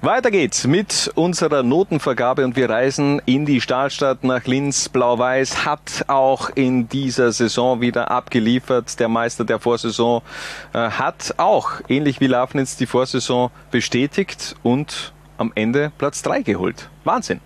Weiter 0.05 0.29
geht's 0.29 0.67
mit 0.67 1.11
unserer 1.15 1.63
Notenvergabe 1.63 2.45
und 2.45 2.55
wir 2.55 2.69
reisen 2.69 3.19
in 3.25 3.47
die 3.47 3.59
Stahlstadt 3.59 4.23
nach 4.23 4.45
Linz. 4.45 4.87
Blau-Weiß 4.87 5.65
hat 5.65 6.05
auch 6.05 6.51
in 6.53 6.87
dieser 6.87 7.31
Saison 7.31 7.81
wieder 7.81 8.11
abgeliefert. 8.11 8.99
Der 8.99 9.07
Meister 9.07 9.45
der 9.45 9.57
Vorsaison 9.57 10.21
äh, 10.73 10.77
hat 10.91 11.33
auch, 11.37 11.81
ähnlich 11.87 12.21
wie 12.21 12.27
Lafnitz, 12.27 12.77
die 12.77 12.85
Vorsaison 12.85 13.49
bestätigt 13.71 14.55
und 14.61 15.11
am 15.39 15.51
Ende 15.55 15.91
Platz 15.97 16.21
3 16.21 16.43
geholt. 16.43 16.87
Wahnsinn. 17.03 17.39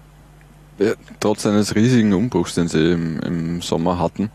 Ja, 0.79 0.95
trotz 1.21 1.45
eines 1.45 1.75
riesigen 1.75 2.13
Umbruchs, 2.13 2.55
den 2.55 2.67
sie 2.67 2.91
im, 2.91 3.21
im 3.21 3.61
Sommer 3.61 3.99
hatten, 3.99 4.31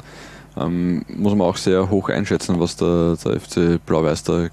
ähm, 0.56 1.04
muss 1.08 1.34
man 1.34 1.46
auch 1.46 1.56
sehr 1.56 1.90
hoch 1.90 2.08
einschätzen, 2.08 2.60
was 2.60 2.76
der, 2.76 3.16
der 3.24 3.40
FC 3.40 3.84
Blau-Weiß 3.84 4.22
da 4.24 4.48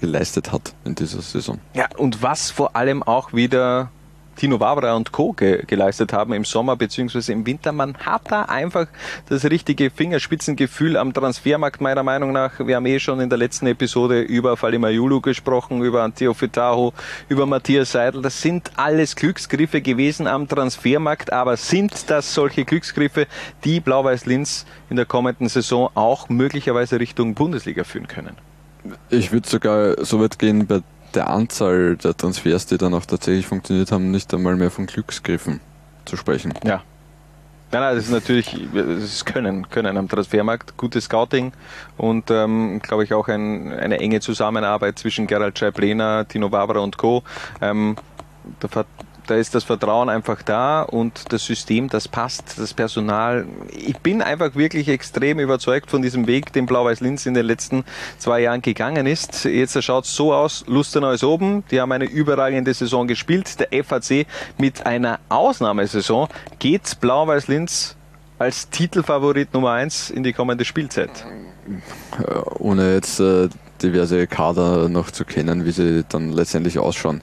geleistet 0.00 0.52
hat 0.52 0.74
in 0.84 0.94
dieser 0.94 1.22
Saison. 1.22 1.58
Ja, 1.74 1.88
und 1.96 2.22
was 2.22 2.50
vor 2.50 2.76
allem 2.76 3.02
auch 3.02 3.32
wieder 3.32 3.90
Tino 4.36 4.60
Wabra 4.60 4.94
und 4.94 5.12
Co. 5.12 5.32
Ge 5.32 5.64
geleistet 5.66 6.12
haben 6.12 6.32
im 6.34 6.44
Sommer 6.44 6.76
bzw. 6.76 7.32
im 7.32 7.46
Winter. 7.46 7.72
Man 7.72 7.96
hat 7.96 8.30
da 8.30 8.42
einfach 8.42 8.86
das 9.28 9.44
richtige 9.44 9.90
Fingerspitzengefühl 9.90 10.96
am 10.96 11.12
Transfermarkt, 11.12 11.80
meiner 11.80 12.02
Meinung 12.02 12.32
nach. 12.32 12.52
Wir 12.58 12.76
haben 12.76 12.86
eh 12.86 13.00
schon 13.00 13.20
in 13.20 13.30
der 13.30 13.38
letzten 13.38 13.66
Episode 13.66 14.20
über 14.20 14.56
Falima 14.56 14.90
Yulu 14.90 15.20
gesprochen, 15.20 15.82
über 15.82 16.02
Antio 16.02 16.34
Fitaho, 16.34 16.92
über 17.28 17.46
Matthias 17.46 17.92
Seidel. 17.92 18.22
Das 18.22 18.42
sind 18.42 18.70
alles 18.76 19.16
Glücksgriffe 19.16 19.80
gewesen 19.80 20.26
am 20.26 20.46
Transfermarkt, 20.46 21.32
aber 21.32 21.56
sind 21.56 22.10
das 22.10 22.34
solche 22.34 22.64
Glücksgriffe, 22.64 23.26
die 23.64 23.80
Blau-Weiß-Linz 23.80 24.66
in 24.90 24.96
der 24.96 25.06
kommenden 25.06 25.48
Saison 25.48 25.90
auch 25.94 26.28
möglicherweise 26.28 27.00
Richtung 27.00 27.34
Bundesliga 27.34 27.84
führen 27.84 28.06
können? 28.06 28.36
Ich 29.10 29.32
würde 29.32 29.48
sogar 29.48 30.04
so 30.04 30.20
weit 30.20 30.38
gehen, 30.38 30.66
bei 30.66 30.82
der 31.16 31.28
Anzahl 31.28 31.96
der 31.96 32.16
Transfers, 32.16 32.66
die 32.66 32.78
dann 32.78 32.94
auch 32.94 33.06
tatsächlich 33.06 33.46
funktioniert 33.46 33.90
haben, 33.90 34.10
nicht 34.10 34.32
einmal 34.32 34.56
mehr 34.56 34.70
von 34.70 34.86
Glücksgriffen 34.86 35.60
zu 36.04 36.16
sprechen. 36.16 36.54
Ja. 36.64 36.82
Nein, 37.72 37.82
nein, 37.82 37.96
das 37.96 38.04
ist 38.04 38.12
natürlich, 38.12 38.56
das 38.72 39.02
ist 39.02 39.26
Können, 39.26 39.68
Können 39.68 39.96
am 39.96 40.08
Transfermarkt, 40.08 40.76
gutes 40.76 41.06
Scouting 41.06 41.52
und 41.96 42.30
ähm, 42.30 42.80
glaube 42.80 43.02
ich 43.02 43.12
auch 43.12 43.26
ein, 43.26 43.72
eine 43.72 43.98
enge 43.98 44.20
Zusammenarbeit 44.20 45.00
zwischen 45.00 45.26
Gerald 45.26 45.58
Scheiblena, 45.58 46.24
Tino 46.24 46.48
Barbara 46.48 46.78
und 46.78 46.96
Co. 46.96 47.24
Ähm, 47.60 47.96
da 48.60 48.68
da 49.26 49.34
ist 49.34 49.54
das 49.54 49.64
Vertrauen 49.64 50.08
einfach 50.08 50.42
da 50.42 50.82
und 50.82 51.32
das 51.32 51.44
System, 51.44 51.88
das 51.88 52.08
passt, 52.08 52.58
das 52.58 52.74
Personal. 52.74 53.46
Ich 53.72 53.98
bin 53.98 54.22
einfach 54.22 54.54
wirklich 54.54 54.88
extrem 54.88 55.40
überzeugt 55.40 55.90
von 55.90 56.02
diesem 56.02 56.26
Weg, 56.26 56.52
den 56.52 56.66
Blau-Weiß-Linz 56.66 57.26
in 57.26 57.34
den 57.34 57.46
letzten 57.46 57.84
zwei 58.18 58.40
Jahren 58.40 58.62
gegangen 58.62 59.06
ist. 59.06 59.44
Jetzt 59.44 59.82
schaut 59.82 60.04
es 60.04 60.14
so 60.14 60.32
aus, 60.32 60.64
Lustenau 60.66 61.10
ist 61.10 61.24
oben, 61.24 61.64
die 61.70 61.80
haben 61.80 61.92
eine 61.92 62.06
überragende 62.06 62.72
Saison 62.72 63.06
gespielt. 63.06 63.58
Der 63.60 63.84
FAC 63.84 64.26
mit 64.58 64.86
einer 64.86 65.18
Ausnahmesaison 65.28 66.28
geht 66.58 67.00
Blau-Weiß-Linz 67.00 67.96
als 68.38 68.68
Titelfavorit 68.70 69.52
Nummer 69.54 69.72
eins 69.72 70.10
in 70.10 70.22
die 70.22 70.32
kommende 70.32 70.64
Spielzeit. 70.64 71.10
Ohne 72.58 72.94
jetzt 72.94 73.18
äh, 73.18 73.48
diverse 73.82 74.26
Kader 74.26 74.88
noch 74.88 75.10
zu 75.10 75.24
kennen, 75.24 75.64
wie 75.64 75.72
sie 75.72 76.04
dann 76.08 76.32
letztendlich 76.32 76.78
ausschauen 76.78 77.22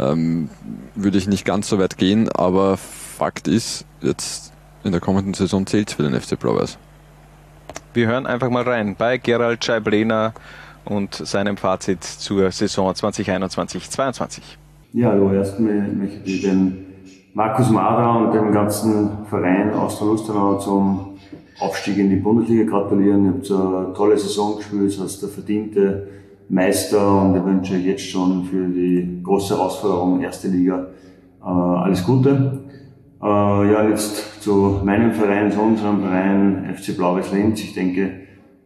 ähm, 0.00 0.48
würde 0.94 1.18
ich 1.18 1.28
nicht 1.28 1.44
ganz 1.44 1.68
so 1.68 1.78
weit 1.78 1.98
gehen, 1.98 2.28
aber 2.30 2.76
Fakt 2.76 3.48
ist, 3.48 3.84
jetzt 4.00 4.52
in 4.82 4.92
der 4.92 5.00
kommenden 5.00 5.34
Saison 5.34 5.66
zählt 5.66 5.90
es 5.90 5.94
für 5.94 6.02
den 6.02 6.18
FC 6.18 6.38
Blau-Weiß. 6.38 6.78
Wir 7.92 8.06
hören 8.06 8.26
einfach 8.26 8.50
mal 8.50 8.62
rein 8.62 8.96
bei 8.96 9.18
Gerald 9.18 9.64
Scheiblena 9.64 10.32
und 10.84 11.14
seinem 11.14 11.56
Fazit 11.56 12.02
zur 12.04 12.50
Saison 12.50 12.92
2021-22. 12.92 14.40
Ja, 14.92 15.10
hallo, 15.10 15.32
erstmal 15.32 15.88
möchte 15.88 16.20
ich 16.24 16.42
den 16.42 16.86
Markus 17.34 17.70
Mader 17.70 18.18
und 18.18 18.32
dem 18.32 18.52
ganzen 18.52 19.26
Verein 19.28 19.72
aus 19.72 19.98
der 19.98 20.08
Lustenau 20.08 20.58
zum 20.58 21.18
Aufstieg 21.60 21.98
in 21.98 22.10
die 22.10 22.16
Bundesliga 22.16 22.68
gratulieren. 22.70 23.24
Ihr 23.26 23.32
habt 23.32 23.50
eine 23.50 23.92
tolle 23.94 24.18
Saison 24.18 24.56
gespielt, 24.56 24.92
das 24.92 25.04
heißt 25.04 25.22
der 25.22 25.28
verdiente 25.28 26.08
Meister 26.50 27.22
und 27.22 27.36
ich 27.36 27.44
wünsche 27.44 27.74
euch 27.74 27.84
jetzt 27.84 28.06
schon 28.10 28.44
für 28.44 28.66
die 28.66 29.20
große 29.22 29.56
Herausforderung 29.56 30.20
erste 30.20 30.48
Liga 30.48 30.88
äh, 31.40 31.46
alles 31.46 32.04
Gute. 32.04 32.64
Äh, 33.22 33.26
ja, 33.26 33.88
jetzt 33.88 34.42
zu 34.42 34.80
meinem 34.84 35.12
Verein, 35.12 35.52
zu 35.52 35.60
unserem 35.60 36.00
Verein 36.00 36.74
FC 36.74 36.96
Blau-Weiß 36.96 37.32
Linz. 37.32 37.62
Ich 37.62 37.74
denke, 37.74 38.10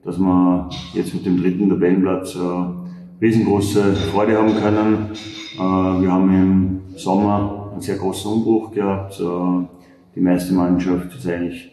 dass 0.02 0.18
wir 0.18 0.70
jetzt 0.94 1.12
mit 1.12 1.26
dem 1.26 1.36
dritten 1.36 1.68
Tabellenplatz 1.68 2.36
äh, 2.36 3.22
riesengroße 3.22 3.94
Freude 4.12 4.38
haben 4.38 4.54
können. 4.54 5.10
Äh, 5.56 6.02
wir 6.02 6.10
haben 6.10 6.34
im 6.34 6.96
Sommer 6.96 7.70
einen 7.72 7.82
sehr 7.82 7.96
großen 7.96 8.32
Umbruch 8.32 8.72
gehabt. 8.72 9.20
Äh, 9.20 9.66
die 10.14 10.20
meiste 10.20 10.54
Mannschaft 10.54 11.14
ist 11.14 11.28
eigentlich 11.28 11.70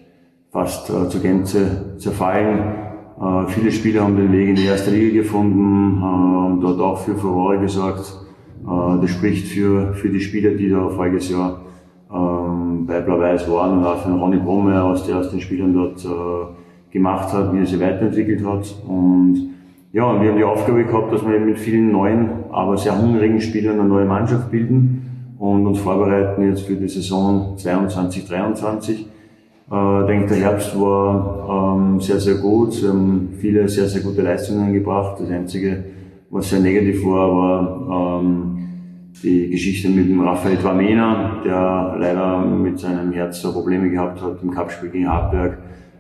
fast 0.52 0.90
äh, 0.90 1.08
zur 1.08 1.22
Gänze 1.22 1.96
zerfallen. 1.98 2.91
Äh, 3.22 3.48
viele 3.48 3.72
Spieler 3.72 4.04
haben 4.04 4.18
den 4.18 4.32
Weg 4.32 4.50
in 4.50 4.56
die 4.56 4.66
erste 4.66 4.90
Liga 4.90 5.22
gefunden, 5.22 5.98
äh, 6.00 6.02
haben 6.02 6.60
dort 6.60 6.80
auch 6.80 6.98
für 6.98 7.16
Furore 7.16 7.60
gesorgt. 7.60 8.18
Äh, 8.66 9.02
das 9.02 9.12
spricht 9.12 9.48
für, 9.48 9.94
für 9.94 10.10
die 10.10 10.20
Spieler, 10.20 10.52
die 10.52 10.70
da 10.70 10.90
voriges 10.90 11.30
Jahr 11.30 11.62
ähm, 12.12 12.86
bei 12.88 13.00
Blau-Weiß 13.00 13.50
waren 13.52 13.78
und 13.78 13.86
auch 13.86 13.98
für 13.98 14.12
Ronny 14.12 14.38
Brummer, 14.38 14.86
aus 14.86 15.06
der 15.06 15.18
aus 15.18 15.30
den 15.30 15.40
Spielern 15.40 15.74
dort 15.74 16.06
gemacht 16.90 17.32
hat, 17.32 17.54
wie 17.54 17.60
er 17.60 17.66
sich 17.66 17.80
weiterentwickelt 17.80 18.46
hat. 18.46 18.76
Und 18.86 19.52
ja, 19.94 20.22
wir 20.22 20.30
haben 20.30 20.38
die 20.38 20.44
Aufgabe 20.44 20.84
gehabt, 20.84 21.14
dass 21.14 21.26
wir 21.26 21.40
mit 21.40 21.58
vielen 21.58 21.92
neuen, 21.92 22.30
aber 22.52 22.76
sehr 22.76 23.00
hungrigen 23.00 23.40
Spielern 23.40 23.80
eine 23.80 23.88
neue 23.88 24.06
Mannschaft 24.06 24.52
bilden 24.52 25.36
und 25.38 25.66
uns 25.68 25.80
vorbereiten 25.80 26.44
jetzt 26.50 26.64
für 26.64 26.76
die 26.76 26.90
Saison 26.90 27.54
22, 27.56 28.28
23. 28.28 29.06
Äh, 29.72 30.02
ich 30.02 30.08
denke, 30.08 30.28
der 30.28 30.38
Herbst 30.38 30.80
war 30.80 31.78
ähm, 31.78 32.00
sehr, 32.00 32.20
sehr 32.20 32.36
gut. 32.36 32.74
Sie 32.74 32.88
haben 32.88 33.30
viele 33.40 33.68
sehr, 33.70 33.88
sehr 33.88 34.02
gute 34.02 34.22
Leistungen 34.22 34.74
gebracht. 34.74 35.20
Das 35.20 35.30
Einzige, 35.30 35.84
was 36.30 36.50
sehr 36.50 36.60
negativ 36.60 37.06
war, 37.06 37.36
war 37.36 38.22
ähm, 38.22 38.58
die 39.24 39.50
Geschichte 39.50 39.90
mit 39.90 40.10
dem 40.10 40.22
Raphael 40.22 40.58
Twamena, 40.58 41.42
der 41.46 41.96
leider 42.00 42.46
mit 42.46 42.80
seinem 42.80 43.12
Herz 43.12 43.42
Probleme 43.42 43.90
gehabt 43.90 44.22
hat 44.22 44.42
im 44.42 44.52
Cupspiel 44.52 44.90
gegen 44.90 45.08
Hartberg. 45.08 45.58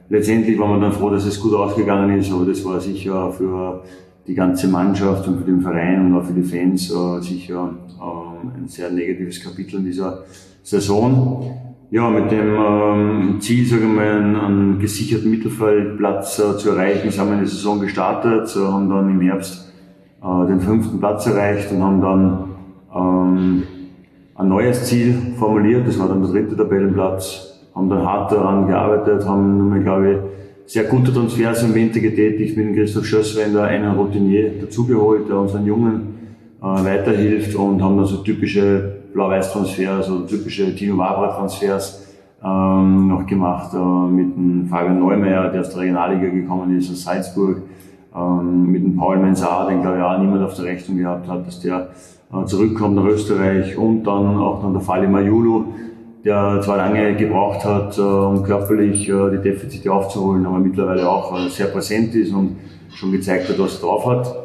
Letztendlich 0.09 0.59
war 0.59 0.67
man 0.67 0.81
dann 0.81 0.91
froh, 0.91 1.09
dass 1.09 1.25
es 1.25 1.39
gut 1.39 1.53
ausgegangen 1.53 2.17
ist, 2.17 2.31
aber 2.31 2.45
das 2.45 2.65
war 2.65 2.81
sicher 2.81 3.31
für 3.31 3.83
die 4.27 4.33
ganze 4.33 4.67
Mannschaft 4.67 5.27
und 5.27 5.39
für 5.39 5.45
den 5.45 5.61
Verein 5.61 6.05
und 6.05 6.17
auch 6.17 6.23
für 6.23 6.33
die 6.33 6.43
Fans 6.43 6.91
äh, 6.91 7.21
sicher 7.21 7.73
äh, 7.99 8.57
ein 8.57 8.67
sehr 8.67 8.89
negatives 8.91 9.41
Kapitel 9.41 9.77
in 9.77 9.85
dieser 9.85 10.23
Saison 10.63 11.60
ja, 11.91 12.09
mit 12.09 12.31
dem 12.31 12.55
ähm, 12.55 13.41
Ziel, 13.41 13.65
sagen 13.65 13.95
wir, 13.95 14.13
einen, 14.13 14.35
einen 14.37 14.79
gesicherten 14.79 15.29
Mittelfeldplatz 15.29 16.39
äh, 16.39 16.57
zu 16.57 16.69
erreichen, 16.69 17.11
sind 17.11 17.27
wir 17.27 17.33
in 17.33 17.41
die 17.41 17.47
Saison 17.47 17.81
gestartet, 17.81 18.55
äh, 18.55 18.59
haben 18.59 18.89
dann 18.89 19.09
im 19.09 19.19
Herbst 19.19 19.73
äh, 20.23 20.47
den 20.47 20.61
fünften 20.61 20.99
Platz 20.99 21.27
erreicht 21.27 21.69
und 21.69 21.83
haben 21.83 22.01
dann 22.01 22.43
ähm, 22.95 23.63
ein 24.35 24.47
neues 24.47 24.85
Ziel 24.85 25.33
formuliert, 25.37 25.85
das 25.85 25.99
war 25.99 26.07
dann 26.07 26.21
der 26.21 26.31
dritte 26.31 26.55
Tabellenplatz, 26.55 27.59
haben 27.75 27.89
dann 27.89 28.05
hart 28.05 28.31
daran 28.31 28.67
gearbeitet, 28.67 29.27
haben 29.27 29.83
glaube 29.83 30.11
ich, 30.11 30.71
sehr 30.71 30.85
gute 30.85 31.13
Transfers 31.13 31.61
im 31.63 31.75
Winter 31.75 31.99
getätigt, 31.99 32.55
mit 32.55 32.67
dem 32.67 32.73
Christoph 32.73 33.05
Schösswender 33.05 33.65
einen 33.65 33.97
Routinier 33.97 34.53
dazugeholt, 34.61 35.27
der 35.27 35.39
unseren 35.39 35.65
Jungen 35.65 36.01
äh, 36.61 36.65
weiterhilft 36.65 37.53
und 37.55 37.83
haben 37.83 37.97
dann 37.97 38.05
so 38.05 38.17
typische 38.23 38.90
Blau-Weiß-Transfers 39.13 40.09
oder 40.09 40.27
typische 40.27 40.75
Tino 40.75 40.97
Wabra-Transfers 40.97 42.07
ähm, 42.43 43.07
noch 43.07 43.25
gemacht 43.25 43.73
äh, 43.73 43.77
mit 43.77 44.35
dem 44.35 44.67
Fabian 44.67 44.99
Neumeier, 44.99 45.49
der 45.49 45.61
aus 45.61 45.69
der 45.69 45.81
Regionalliga 45.81 46.29
gekommen 46.29 46.75
ist, 46.77 46.91
aus 46.91 47.03
Salzburg, 47.03 47.57
ähm, 48.15 48.71
mit 48.71 48.83
dem 48.83 48.95
Paul 48.95 49.17
Mensah, 49.17 49.67
den 49.67 49.81
glaube 49.81 49.97
ich 49.97 50.03
auch 50.03 50.17
niemand 50.17 50.43
auf 50.43 50.55
der 50.55 50.65
Rechnung 50.65 50.97
gehabt 50.97 51.27
hat, 51.27 51.45
dass 51.45 51.59
der 51.59 51.89
äh, 52.33 52.45
zurückkommt 52.45 52.95
nach 52.95 53.05
Österreich 53.05 53.77
und 53.77 54.03
dann 54.03 54.37
auch 54.37 54.63
noch 54.63 54.71
der 54.71 54.81
Fali 54.81 55.07
Majulu, 55.07 55.65
der 56.25 56.61
zwar 56.61 56.77
lange 56.77 57.15
gebraucht 57.15 57.63
hat, 57.63 57.97
äh, 57.97 58.01
um 58.01 58.43
körperlich 58.43 59.07
äh, 59.07 59.31
die 59.31 59.41
Defizite 59.41 59.91
aufzuholen, 59.91 60.45
aber 60.45 60.59
mittlerweile 60.59 61.07
auch 61.07 61.37
äh, 61.37 61.49
sehr 61.49 61.67
präsent 61.67 62.15
ist 62.15 62.33
und 62.33 62.57
schon 62.93 63.11
gezeigt 63.11 63.49
hat, 63.49 63.59
was 63.59 63.75
er 63.75 63.87
drauf 63.87 64.05
hat. 64.05 64.40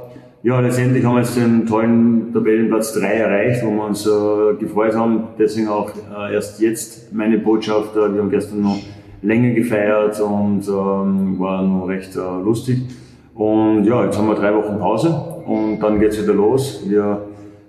Ja, 0.47 0.61
letztendlich 0.61 1.05
haben 1.05 1.17
wir 1.17 1.23
jetzt 1.23 1.37
den 1.37 1.67
tollen 1.67 2.33
Tabellenplatz 2.33 2.93
3 2.93 3.15
erreicht, 3.15 3.65
wo 3.65 3.71
wir 3.73 3.85
uns 3.85 4.07
äh, 4.07 4.55
gefreut 4.61 4.95
haben. 4.95 5.25
Deswegen 5.37 5.67
auch 5.67 5.91
äh, 6.17 6.35
erst 6.35 6.61
jetzt 6.61 7.13
meine 7.13 7.39
Botschaft. 7.39 7.97
Äh, 7.97 8.15
wir 8.15 8.21
haben 8.21 8.31
gestern 8.31 8.63
noch 8.63 8.79
länger 9.23 9.55
gefeiert 9.55 10.21
und 10.21 10.69
ähm, 10.69 11.37
war 11.41 11.63
noch 11.63 11.89
recht 11.89 12.15
äh, 12.15 12.21
lustig. 12.21 12.79
Und 13.35 13.87
ja, 13.87 14.05
jetzt 14.05 14.17
haben 14.19 14.29
wir 14.29 14.37
drei 14.37 14.55
Wochen 14.55 14.79
Pause 14.79 15.11
und 15.47 15.81
dann 15.81 15.99
geht's 15.99 16.23
wieder 16.23 16.35
los. 16.35 16.81
Wir 16.87 17.27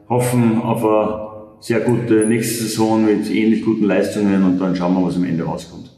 hoffen 0.07 0.61
auf 0.61 0.85
eine 0.85 1.29
sehr 1.59 1.79
gute 1.79 2.27
nächste 2.27 2.65
Saison 2.65 3.03
mit 3.03 3.27
ähnlich 3.31 3.65
guten 3.65 3.85
Leistungen 3.85 4.43
und 4.43 4.59
dann 4.59 4.75
schauen 4.75 4.93
wir, 4.93 5.03
was 5.03 5.15
am 5.15 5.23
Ende 5.23 5.45
rauskommt. 5.45 5.89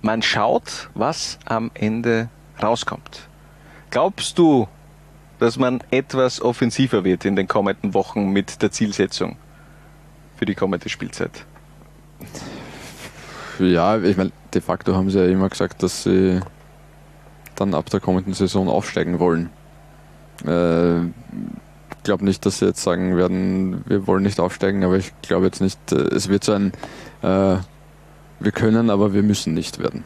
Man 0.00 0.20
schaut, 0.20 0.90
was 0.96 1.38
am 1.44 1.70
Ende 1.74 2.28
rauskommt. 2.60 3.28
Glaubst 3.90 4.36
du, 4.36 4.66
dass 5.42 5.58
man 5.58 5.82
etwas 5.90 6.40
offensiver 6.40 7.02
wird 7.02 7.24
in 7.24 7.34
den 7.34 7.48
kommenden 7.48 7.94
Wochen 7.94 8.30
mit 8.30 8.62
der 8.62 8.70
Zielsetzung 8.70 9.36
für 10.36 10.46
die 10.46 10.54
kommende 10.54 10.88
Spielzeit? 10.88 11.44
Ja, 13.58 13.98
ich 13.98 14.16
meine, 14.16 14.30
de 14.54 14.62
facto 14.62 14.94
haben 14.94 15.10
sie 15.10 15.18
ja 15.18 15.26
immer 15.26 15.48
gesagt, 15.48 15.82
dass 15.82 16.04
sie 16.04 16.38
dann 17.56 17.74
ab 17.74 17.90
der 17.90 17.98
kommenden 17.98 18.34
Saison 18.34 18.68
aufsteigen 18.68 19.18
wollen. 19.18 19.50
Äh, 20.46 21.06
ich 21.06 22.04
glaube 22.04 22.24
nicht, 22.24 22.46
dass 22.46 22.60
sie 22.60 22.66
jetzt 22.66 22.82
sagen 22.82 23.16
werden, 23.16 23.82
wir 23.86 24.06
wollen 24.06 24.22
nicht 24.22 24.38
aufsteigen, 24.38 24.84
aber 24.84 24.96
ich 24.96 25.12
glaube 25.22 25.46
jetzt 25.46 25.60
nicht, 25.60 25.90
äh, 25.90 25.96
es 25.96 26.28
wird 26.28 26.44
so 26.44 26.52
ein, 26.52 26.72
äh, 27.22 27.56
wir 28.38 28.52
können, 28.52 28.90
aber 28.90 29.12
wir 29.12 29.24
müssen 29.24 29.54
nicht 29.54 29.80
werden. 29.80 30.04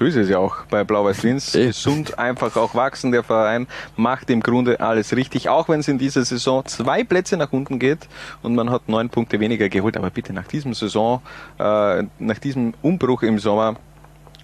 So 0.00 0.06
ist 0.06 0.16
es 0.16 0.30
ja 0.30 0.38
auch 0.38 0.64
bei 0.70 0.82
Blau-Weiß 0.82 1.24
Linz. 1.24 1.52
Gesund 1.52 2.18
einfach 2.18 2.56
auch 2.56 2.74
wachsen. 2.74 3.12
Der 3.12 3.22
Verein 3.22 3.66
macht 3.96 4.30
im 4.30 4.40
Grunde 4.40 4.80
alles 4.80 5.14
richtig, 5.14 5.50
auch 5.50 5.68
wenn 5.68 5.80
es 5.80 5.88
in 5.88 5.98
dieser 5.98 6.24
Saison 6.24 6.64
zwei 6.64 7.04
Plätze 7.04 7.36
nach 7.36 7.52
unten 7.52 7.78
geht 7.78 8.08
und 8.42 8.54
man 8.54 8.70
hat 8.70 8.88
neun 8.88 9.10
Punkte 9.10 9.40
weniger 9.40 9.68
geholt. 9.68 9.98
Aber 9.98 10.08
bitte 10.08 10.32
nach 10.32 10.46
diesem 10.46 10.72
Saison, 10.72 11.20
äh, 11.58 12.04
nach 12.18 12.38
diesem 12.38 12.72
Umbruch 12.80 13.22
im 13.24 13.38
Sommer, 13.38 13.76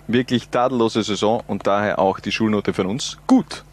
wirklich 0.07 0.51
tadellose 0.51 1.03
Saison 1.03 1.43
und 1.47 1.67
daher 1.67 2.01
auch 2.01 2.21
die 2.21 2.33
Schulnote 2.33 2.75
von 2.75 2.85
uns 2.85 3.17
gut. 3.27 3.65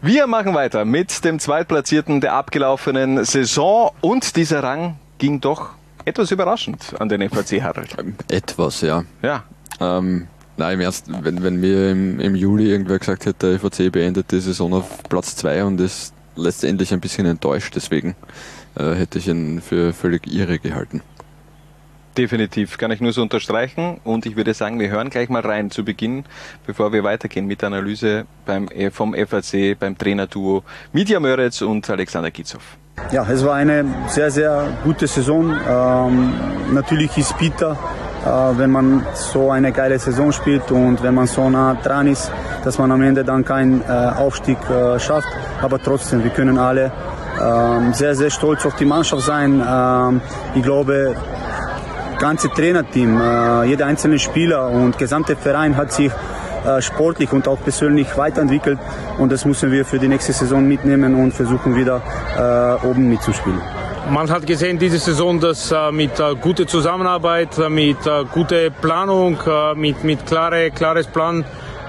Wir 0.00 0.26
machen 0.26 0.54
weiter 0.54 0.86
mit 0.86 1.26
dem 1.26 1.38
Zweitplatzierten 1.38 2.22
der 2.22 2.32
abgelaufenen 2.32 3.22
Saison 3.26 3.90
und 4.00 4.34
dieser 4.36 4.62
Rang 4.62 4.96
ging 5.18 5.42
doch 5.42 5.72
etwas 6.06 6.30
überraschend 6.30 6.94
an 6.98 7.10
den 7.10 7.28
FAC 7.28 7.60
Harald. 7.62 7.94
Etwas, 8.30 8.80
ja. 8.80 9.04
Ja. 9.20 9.42
Ähm, 9.78 10.26
nein, 10.56 10.74
im 10.74 10.80
Ernst, 10.80 11.06
wenn, 11.08 11.42
wenn 11.42 11.56
mir 11.56 11.90
im, 11.90 12.20
im 12.20 12.34
Juli 12.34 12.70
irgendwer 12.70 12.98
gesagt 12.98 13.26
hätte, 13.26 13.58
der 13.58 13.60
FAC 13.60 13.90
beendet 13.90 14.30
die 14.32 14.40
Saison 14.40 14.72
auf 14.74 15.02
Platz 15.04 15.36
2 15.36 15.64
und 15.64 15.80
ist 15.80 16.14
letztendlich 16.36 16.92
ein 16.92 17.00
bisschen 17.00 17.26
enttäuscht, 17.26 17.74
deswegen 17.76 18.14
äh, 18.76 18.94
hätte 18.94 19.18
ich 19.18 19.28
ihn 19.28 19.60
für 19.60 19.92
völlig 19.92 20.26
irre 20.26 20.58
gehalten. 20.58 21.02
Definitiv, 22.16 22.76
kann 22.76 22.90
ich 22.90 23.00
nur 23.00 23.12
so 23.12 23.22
unterstreichen. 23.22 23.98
Und 24.04 24.26
ich 24.26 24.36
würde 24.36 24.52
sagen, 24.52 24.78
wir 24.78 24.90
hören 24.90 25.08
gleich 25.08 25.30
mal 25.30 25.40
rein 25.40 25.70
zu 25.70 25.82
Beginn, 25.82 26.24
bevor 26.66 26.92
wir 26.92 27.04
weitergehen 27.04 27.46
mit 27.46 27.62
der 27.62 27.68
Analyse 27.68 28.26
beim, 28.44 28.68
vom 28.90 29.14
FAC, 29.14 29.78
beim 29.78 29.96
Trainerduo 29.96 30.62
Mitya 30.92 31.20
Möretz 31.20 31.62
und 31.62 31.88
Alexander 31.88 32.30
Gitzow. 32.30 32.76
Ja, 33.10 33.26
es 33.30 33.44
war 33.44 33.54
eine 33.54 33.84
sehr, 34.08 34.30
sehr 34.30 34.64
gute 34.84 35.06
Saison. 35.06 35.50
Ähm, 35.50 36.34
natürlich 36.72 37.16
ist 37.16 37.36
bitter, 37.38 37.76
äh, 38.24 38.58
wenn 38.58 38.70
man 38.70 39.06
so 39.14 39.50
eine 39.50 39.72
geile 39.72 39.98
Saison 39.98 40.30
spielt 40.32 40.70
und 40.70 41.02
wenn 41.02 41.14
man 41.14 41.26
so 41.26 41.48
nah 41.48 41.74
dran 41.74 42.06
ist, 42.06 42.30
dass 42.64 42.78
man 42.78 42.92
am 42.92 43.02
Ende 43.02 43.24
dann 43.24 43.44
keinen 43.44 43.82
äh, 43.82 43.92
Aufstieg 43.92 44.58
äh, 44.70 44.98
schafft. 44.98 45.28
Aber 45.62 45.82
trotzdem, 45.82 46.22
wir 46.22 46.30
können 46.30 46.58
alle 46.58 46.92
ähm, 47.40 47.92
sehr, 47.94 48.14
sehr 48.14 48.30
stolz 48.30 48.64
auf 48.66 48.76
die 48.76 48.84
Mannschaft 48.84 49.22
sein. 49.22 49.62
Ähm, 49.66 50.20
ich 50.54 50.62
glaube, 50.62 51.14
ganze 52.18 52.48
Trainerteam, 52.50 53.20
äh, 53.20 53.64
jeder 53.64 53.86
einzelne 53.86 54.18
Spieler 54.18 54.68
und 54.68 54.98
gesamte 54.98 55.34
Verein 55.34 55.76
hat 55.76 55.92
sich 55.92 56.12
sportlich 56.80 57.32
und 57.32 57.48
auch 57.48 57.60
persönlich 57.62 58.16
weiterentwickelt 58.16 58.78
und 59.18 59.32
das 59.32 59.44
müssen 59.44 59.70
wir 59.72 59.84
für 59.84 59.98
die 59.98 60.08
nächste 60.08 60.32
Saison 60.32 60.66
mitnehmen 60.66 61.14
und 61.14 61.32
versuchen 61.32 61.74
wieder 61.76 62.02
äh, 62.36 62.86
oben 62.86 63.08
mitzuspielen. 63.08 63.60
Man 64.10 64.28
hat 64.30 64.46
gesehen 64.46 64.78
diese 64.78 64.98
Saison, 64.98 65.38
dass 65.38 65.70
äh, 65.70 65.92
mit 65.92 66.18
äh, 66.18 66.34
guter 66.34 66.66
Zusammenarbeit, 66.66 67.56
äh, 67.58 67.68
mit 67.68 68.04
äh, 68.04 68.24
guter 68.32 68.68
Planung, 68.70 69.38
äh, 69.46 69.74
mit, 69.74 70.02
mit 70.02 70.26
klare, 70.26 70.70
klares 70.70 71.06
Plan, 71.06 71.44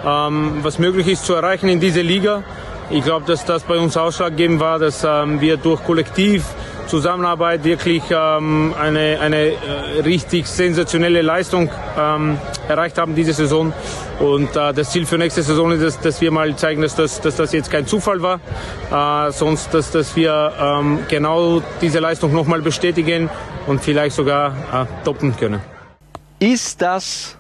ähm, 0.06 0.60
was 0.62 0.78
möglich 0.78 1.08
ist 1.08 1.26
zu 1.26 1.34
erreichen 1.34 1.70
in 1.70 1.80
dieser 1.80 2.04
Liga. 2.04 2.44
Ich 2.92 3.04
glaube, 3.04 3.26
dass 3.26 3.46
das 3.46 3.64
bei 3.64 3.78
uns 3.78 3.98
ausschlaggebend 3.98 4.60
war, 4.60 4.78
dass 4.78 5.04
ähm, 5.04 5.42
wir 5.42 5.58
durch 5.58 5.84
Kollektiv 5.84 6.46
Zusammenarbeit 6.94 7.64
wirklich 7.64 8.04
ähm, 8.12 8.72
eine, 8.80 9.18
eine 9.20 9.48
äh, 9.48 10.02
richtig 10.06 10.46
sensationelle 10.46 11.24
Leistung 11.24 11.72
ähm, 11.98 12.38
erreicht 12.68 13.00
haben 13.00 13.16
diese 13.16 13.34
Saison. 13.34 13.74
Und 14.20 14.56
äh, 14.56 14.74
das 14.76 14.92
Ziel 14.92 15.08
für 15.08 15.18
nächste 15.18 15.42
Saison 15.42 15.72
ist, 15.72 15.82
dass, 15.82 16.00
dass 16.00 16.22
wir 16.22 16.30
mal 16.30 16.56
zeigen, 16.56 16.84
dass 16.84 16.96
das, 16.96 17.20
dass 17.20 17.36
das 17.36 17.52
jetzt 17.52 17.72
kein 17.72 17.88
Zufall 17.88 18.22
war, 18.22 18.40
äh, 18.92 19.32
sonst 19.32 19.74
dass, 19.74 19.90
dass 19.90 20.16
wir 20.16 20.54
ähm, 20.60 21.00
genau 21.10 21.64
diese 21.82 21.98
Leistung 21.98 22.32
nochmal 22.32 22.62
bestätigen 22.62 23.28
und 23.66 23.82
vielleicht 23.82 24.16
sogar 24.16 24.52
äh, 24.72 25.04
toppen 25.04 25.36
können. 25.36 25.62
Ist 26.38 26.80
das 26.84 27.38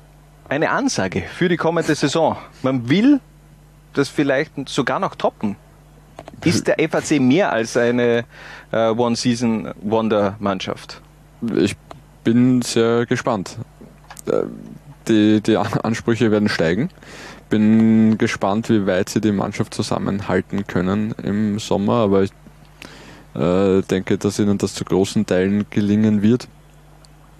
eine 0.49 0.71
Ansage 0.71 1.25
für 1.31 1.47
die 1.47 1.57
kommende 1.57 1.93
Saison? 1.93 2.37
Man 2.63 2.89
will 2.89 3.19
das 3.93 4.09
vielleicht 4.09 4.67
sogar 4.67 4.99
noch 4.99 5.13
toppen. 5.13 5.57
Ist 6.45 6.67
der 6.67 6.77
FAC 6.89 7.19
mehr 7.19 7.51
als 7.51 7.77
eine 7.77 8.25
äh, 8.71 8.89
One-Season-Wonder-Mannschaft? 8.89 11.01
Ich 11.55 11.75
bin 12.23 12.61
sehr 12.61 13.05
gespannt. 13.05 13.57
Äh, 14.27 14.43
die, 15.07 15.41
die 15.41 15.57
Ansprüche 15.57 16.31
werden 16.31 16.49
steigen. 16.49 16.89
Bin 17.49 18.17
gespannt, 18.17 18.69
wie 18.69 18.87
weit 18.87 19.09
sie 19.09 19.21
die 19.21 19.31
Mannschaft 19.31 19.73
zusammenhalten 19.73 20.65
können 20.65 21.13
im 21.23 21.59
Sommer, 21.59 21.95
aber 21.95 22.23
ich 22.23 22.31
äh, 23.35 23.81
denke, 23.81 24.17
dass 24.17 24.39
ihnen 24.39 24.57
das 24.57 24.73
zu 24.73 24.85
großen 24.85 25.25
Teilen 25.25 25.65
gelingen 25.69 26.21
wird. 26.21 26.47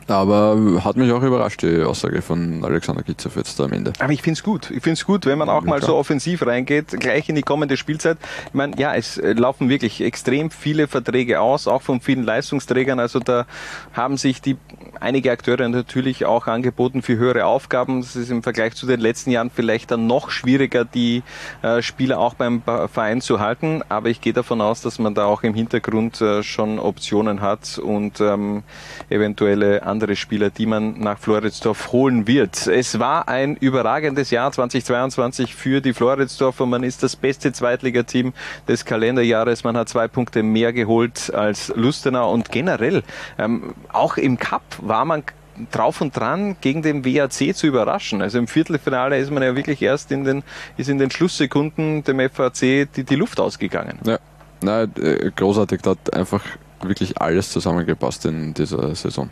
Aber 0.08 0.84
hat 0.84 0.97
mich 0.97 1.12
auch 1.12 1.24
überrascht, 1.24 1.62
die 1.62 1.82
Aussage 1.82 2.22
von 2.22 2.64
Alexander 2.64 3.04
Gitzow 3.04 3.36
jetzt 3.36 3.60
am 3.62 3.72
Ende. 3.72 3.93
Aber 3.99 4.12
ich 4.12 4.22
finde 4.22 4.38
es 4.38 4.43
gut. 4.43 4.72
Ich 4.72 4.84
finde 4.84 4.93
es 4.93 5.06
gut, 5.06 5.26
wenn 5.26 5.38
man 5.38 5.49
auch 5.49 5.64
ja, 5.64 5.70
mal 5.70 5.78
klar. 5.78 5.91
so 5.91 5.95
offensiv 5.95 6.45
reingeht, 6.45 6.99
gleich 6.99 7.30
in 7.30 7.36
die 7.36 7.41
kommende 7.41 7.78
Spielzeit. 7.78 8.18
Ich 8.47 8.54
meine, 8.54 8.78
ja, 8.78 8.95
es 8.95 9.18
äh, 9.18 9.34
laufen 9.34 9.70
wirklich 9.70 10.01
extrem 10.01 10.51
viele 10.51 10.88
Verträge 10.88 11.41
aus, 11.41 11.68
auch 11.68 11.82
von 11.82 12.01
vielen 12.01 12.24
Leistungsträgern. 12.24 12.99
Also 12.99 13.20
da 13.20 13.45
haben 13.93 14.18
sich 14.18 14.41
die 14.41 14.58
einige 15.00 15.32
Akteure 15.32 15.68
natürlich 15.70 16.26
auch 16.26 16.48
angeboten 16.48 17.02
für 17.02 17.18
höhere 17.18 17.46
Aufgaben. 17.46 18.02
Das 18.02 18.16
ist 18.16 18.30
im 18.30 18.44
Vergleich 18.44 18.76
zu 18.76 18.86
den 18.86 19.00
letzten 19.00 19.32
Jahren 19.32 19.50
vielleicht 19.50 19.91
dann 19.91 20.08
noch 20.08 20.30
schwieriger, 20.30 20.86
die 20.86 21.24
äh, 21.62 21.82
Spieler 21.82 22.20
auch 22.20 22.34
beim 22.34 22.62
Verein 22.62 23.22
zu 23.22 23.39
halten. 23.39 23.82
Aber 23.89 24.10
ich 24.10 24.22
gehe 24.22 24.34
davon 24.34 24.62
aus, 24.62 24.82
dass 24.82 25.00
man 25.00 25.16
da 25.16 25.26
auch 25.26 25.44
im 25.44 25.54
Hintergrund 25.54 26.22
äh, 26.22 26.44
schon 26.44 26.80
Optionen 26.80 27.41
hat 27.41 27.78
und 27.78 28.22
ähm, 28.22 28.64
eventuelle 29.10 29.84
andere 29.84 30.16
Spieler, 30.16 30.50
die 30.50 30.66
man 30.66 31.00
nach 31.00 31.20
Floridsdorf 31.20 31.91
holen 31.91 32.28
wird. 32.28 32.68
Es 32.68 33.00
war 33.00 33.28
ein 33.28 33.56
überragendes 33.56 34.32
Jahr 34.32 34.52
2022 34.52 35.56
für 35.56 35.82
die 35.82 35.94
Floridsdorfer. 35.94 36.66
Man 36.66 36.84
ist 36.84 37.04
das 37.04 37.16
beste 37.16 37.52
Zweitligateam 37.52 38.34
des 38.68 38.86
Kalenderjahres. 38.86 39.64
Man 39.64 39.78
hat 39.78 39.89
zwei 39.89 40.08
Punkte 40.08 40.44
mehr 40.44 40.74
geholt 40.74 41.34
als 41.34 41.74
Lustenau 41.76 42.32
und 42.32 42.52
generell 42.52 43.04
ähm, 43.38 43.74
auch 43.91 44.18
im 44.18 44.38
Cup 44.38 44.64
war 44.88 45.06
man 45.06 45.24
drauf 45.72 46.02
und 46.02 46.16
dran, 46.18 46.56
gegen 46.62 46.82
den 46.82 47.06
WAC 47.06 47.56
zu 47.56 47.68
überraschen. 47.68 48.22
Also 48.22 48.40
im 48.40 48.48
Viertelfinale 48.48 49.18
ist 49.20 49.32
man 49.32 49.44
ja 49.44 49.56
wirklich 49.56 49.82
erst 49.82 50.12
in 50.12 50.24
den, 50.24 50.44
ist 50.78 50.90
in 50.90 50.98
den 50.98 51.12
Schlusssekunden 51.12 52.04
dem 52.04 52.20
FAC 52.30 52.88
die, 52.96 53.04
die 53.04 53.16
Luft 53.16 53.40
ausgegangen. 53.40 54.00
Ja, 54.06 54.18
Nein, 54.64 54.94
äh, 54.98 55.30
großartig, 55.36 55.82
da 55.82 55.92
hat 55.92 56.14
einfach 56.14 56.44
wirklich 56.82 57.22
alles 57.22 57.52
zusammengepasst 57.52 58.26
in 58.26 58.54
dieser 58.54 58.96
Saison 58.96 59.30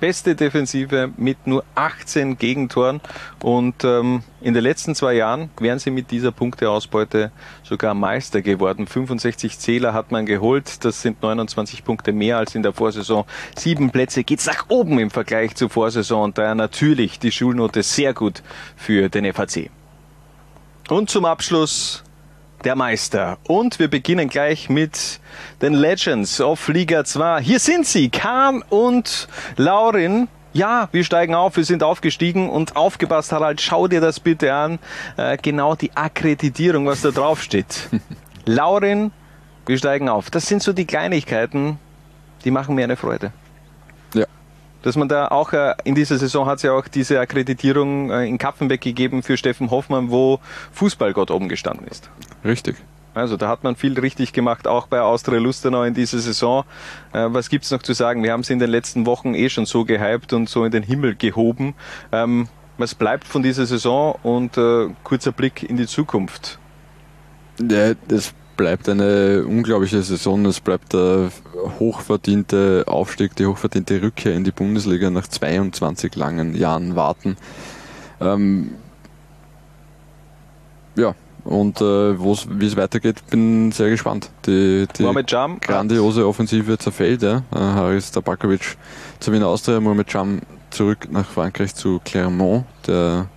beste 0.00 0.34
Defensive 0.34 1.10
mit 1.16 1.46
nur 1.46 1.64
18 1.74 2.38
Gegentoren 2.38 3.00
und 3.42 3.84
ähm, 3.84 4.22
in 4.40 4.54
den 4.54 4.62
letzten 4.62 4.94
zwei 4.94 5.14
Jahren 5.14 5.50
wären 5.58 5.78
sie 5.78 5.90
mit 5.90 6.10
dieser 6.10 6.32
Punkteausbeute 6.32 7.32
sogar 7.62 7.94
Meister 7.94 8.42
geworden. 8.42 8.86
65 8.86 9.58
Zähler 9.58 9.94
hat 9.94 10.12
man 10.12 10.26
geholt, 10.26 10.84
das 10.84 11.02
sind 11.02 11.22
29 11.22 11.84
Punkte 11.84 12.12
mehr 12.12 12.38
als 12.38 12.54
in 12.54 12.62
der 12.62 12.72
Vorsaison. 12.72 13.24
Sieben 13.56 13.90
Plätze 13.90 14.24
geht's 14.24 14.46
nach 14.46 14.66
oben 14.68 14.98
im 14.98 15.10
Vergleich 15.10 15.54
zur 15.54 15.70
Vorsaison 15.70 16.24
und 16.24 16.38
daher 16.38 16.54
natürlich 16.54 17.18
die 17.18 17.32
Schulnote 17.32 17.82
sehr 17.82 18.14
gut 18.14 18.42
für 18.76 19.08
den 19.08 19.32
FAC. 19.32 19.70
Und 20.88 21.08
zum 21.08 21.24
Abschluss 21.24 22.04
der 22.64 22.76
Meister. 22.76 23.38
Und 23.46 23.78
wir 23.78 23.88
beginnen 23.88 24.28
gleich 24.28 24.68
mit 24.68 25.20
den 25.60 25.74
Legends 25.74 26.40
of 26.40 26.68
Liga 26.68 27.04
2. 27.04 27.40
Hier 27.42 27.58
sind 27.58 27.86
sie, 27.86 28.08
Kahn 28.08 28.62
und 28.68 29.28
Laurin. 29.56 30.28
Ja, 30.52 30.88
wir 30.92 31.04
steigen 31.04 31.34
auf, 31.34 31.56
wir 31.56 31.64
sind 31.64 31.82
aufgestiegen 31.82 32.48
und 32.48 32.76
aufgepasst, 32.76 33.32
Harald, 33.32 33.60
schau 33.60 33.88
dir 33.88 34.00
das 34.00 34.20
bitte 34.20 34.54
an. 34.54 34.78
Äh, 35.16 35.36
genau 35.42 35.74
die 35.74 35.94
Akkreditierung, 35.96 36.86
was 36.86 37.02
da 37.02 37.10
drauf 37.10 37.42
steht. 37.42 37.88
Laurin, 38.44 39.10
wir 39.66 39.78
steigen 39.78 40.08
auf. 40.08 40.30
Das 40.30 40.46
sind 40.46 40.62
so 40.62 40.72
die 40.72 40.84
Kleinigkeiten, 40.84 41.78
die 42.44 42.50
machen 42.50 42.76
mir 42.76 42.84
eine 42.84 42.96
Freude. 42.96 43.32
Dass 44.84 44.96
man 44.96 45.08
da 45.08 45.28
auch 45.28 45.54
äh, 45.54 45.74
in 45.84 45.94
dieser 45.94 46.18
Saison 46.18 46.44
hat 46.44 46.58
es 46.58 46.62
ja 46.62 46.72
auch 46.72 46.86
diese 46.88 47.18
Akkreditierung 47.18 48.10
äh, 48.10 48.26
in 48.26 48.36
Kapfenbeck 48.36 48.82
gegeben 48.82 49.22
für 49.22 49.38
Steffen 49.38 49.70
Hoffmann, 49.70 50.10
wo 50.10 50.40
Fußballgott 50.72 51.30
oben 51.30 51.48
gestanden 51.48 51.88
ist. 51.88 52.10
Richtig. 52.44 52.76
Also 53.14 53.38
da 53.38 53.48
hat 53.48 53.64
man 53.64 53.76
viel 53.76 53.98
richtig 53.98 54.34
gemacht, 54.34 54.68
auch 54.68 54.86
bei 54.86 55.00
Austria 55.00 55.38
Lustenau 55.38 55.84
in 55.84 55.94
dieser 55.94 56.18
Saison. 56.18 56.64
Äh, 57.14 57.28
was 57.30 57.48
gibt's 57.48 57.70
noch 57.70 57.82
zu 57.82 57.94
sagen? 57.94 58.22
Wir 58.22 58.32
haben 58.32 58.42
sie 58.42 58.52
in 58.52 58.58
den 58.58 58.68
letzten 58.68 59.06
Wochen 59.06 59.34
eh 59.34 59.48
schon 59.48 59.64
so 59.64 59.86
gehypt 59.86 60.34
und 60.34 60.50
so 60.50 60.66
in 60.66 60.70
den 60.70 60.82
Himmel 60.82 61.14
gehoben. 61.14 61.74
Ähm, 62.12 62.48
was 62.76 62.94
bleibt 62.94 63.26
von 63.26 63.42
dieser 63.42 63.64
Saison 63.64 64.18
und 64.22 64.58
äh, 64.58 64.90
kurzer 65.02 65.32
Blick 65.32 65.62
in 65.62 65.78
die 65.78 65.86
Zukunft? 65.86 66.58
Ja, 67.58 67.94
das 68.06 68.34
bleibt 68.56 68.88
eine 68.88 69.44
unglaubliche 69.46 70.02
Saison. 70.02 70.44
Es 70.46 70.60
bleibt 70.60 70.92
der 70.92 71.30
hochverdiente 71.78 72.84
Aufstieg, 72.86 73.34
die 73.36 73.46
hochverdiente 73.46 74.02
Rückkehr 74.02 74.34
in 74.34 74.44
die 74.44 74.50
Bundesliga 74.50 75.10
nach 75.10 75.26
22 75.26 76.14
langen 76.16 76.54
Jahren 76.54 76.96
Warten. 76.96 77.36
Ähm, 78.20 78.72
ja, 80.96 81.14
und 81.44 81.80
äh, 81.80 82.18
wie 82.18 82.66
es 82.66 82.76
weitergeht, 82.76 83.26
bin 83.28 83.70
sehr 83.70 83.90
gespannt. 83.90 84.30
Die, 84.46 84.86
die 84.98 85.04
grandiose 85.60 86.26
Offensive 86.26 86.78
zerfällt. 86.78 87.22
Ja. 87.22 87.42
Äh, 87.54 87.58
Haris 87.58 88.10
Tabakovic 88.10 88.76
zu 89.20 89.32
Wien 89.32 89.42
Austria, 89.42 89.78
Mohamed 89.80 90.12
Jam 90.12 90.40
zurück 90.70 91.08
nach 91.10 91.26
Frankreich 91.26 91.74
zu 91.74 92.00
Clermont. 92.04 92.64
Der 92.86 93.28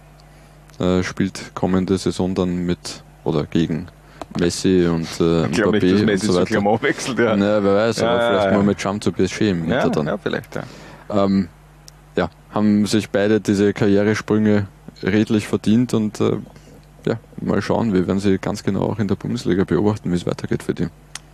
äh, 0.79 1.03
spielt 1.03 1.51
kommende 1.53 1.97
Saison 1.97 2.33
dann 2.33 2.65
mit 2.65 3.03
oder 3.25 3.45
gegen 3.45 3.87
Messi 4.39 4.87
und 4.87 5.07
äh, 5.19 5.47
ich 5.47 5.57
Mbappé 5.57 6.05
nicht, 6.05 6.23
und 6.23 6.23
so 6.23 6.35
weiter. 6.35 6.45
Clermont 6.45 6.83
wechselt, 6.83 7.19
ja. 7.19 7.35
Naja, 7.35 7.63
wer 7.63 7.75
weiß, 7.75 7.99
ja, 7.99 8.09
aber 8.09 8.19
vielleicht 8.19 8.43
ja, 8.43 8.51
ja. 8.51 8.57
Mohamed 8.57 8.83
Jam 8.83 9.01
zu 9.01 9.11
PSG 9.11 9.41
im 9.41 9.69
ja, 9.69 9.89
dann. 9.89 10.07
Ja, 10.07 10.17
vielleicht, 10.17 10.55
ja. 10.55 10.63
Ähm, 11.09 11.47
ja, 12.15 12.29
haben 12.51 12.85
sich 12.85 13.09
beide 13.09 13.39
diese 13.39 13.73
Karrieresprünge 13.73 14.67
redlich 15.03 15.47
verdient 15.47 15.93
und 15.93 16.19
äh, 16.19 16.37
ja, 17.05 17.19
mal 17.41 17.61
schauen. 17.61 17.93
Wir 17.93 18.07
werden 18.07 18.19
sie 18.19 18.37
ganz 18.37 18.63
genau 18.63 18.81
auch 18.81 18.99
in 18.99 19.07
der 19.07 19.15
Bundesliga 19.15 19.63
beobachten, 19.63 20.11
wie 20.11 20.15
es 20.15 20.25
weitergeht 20.25 20.63
für 20.63 20.73
die. 20.73 20.87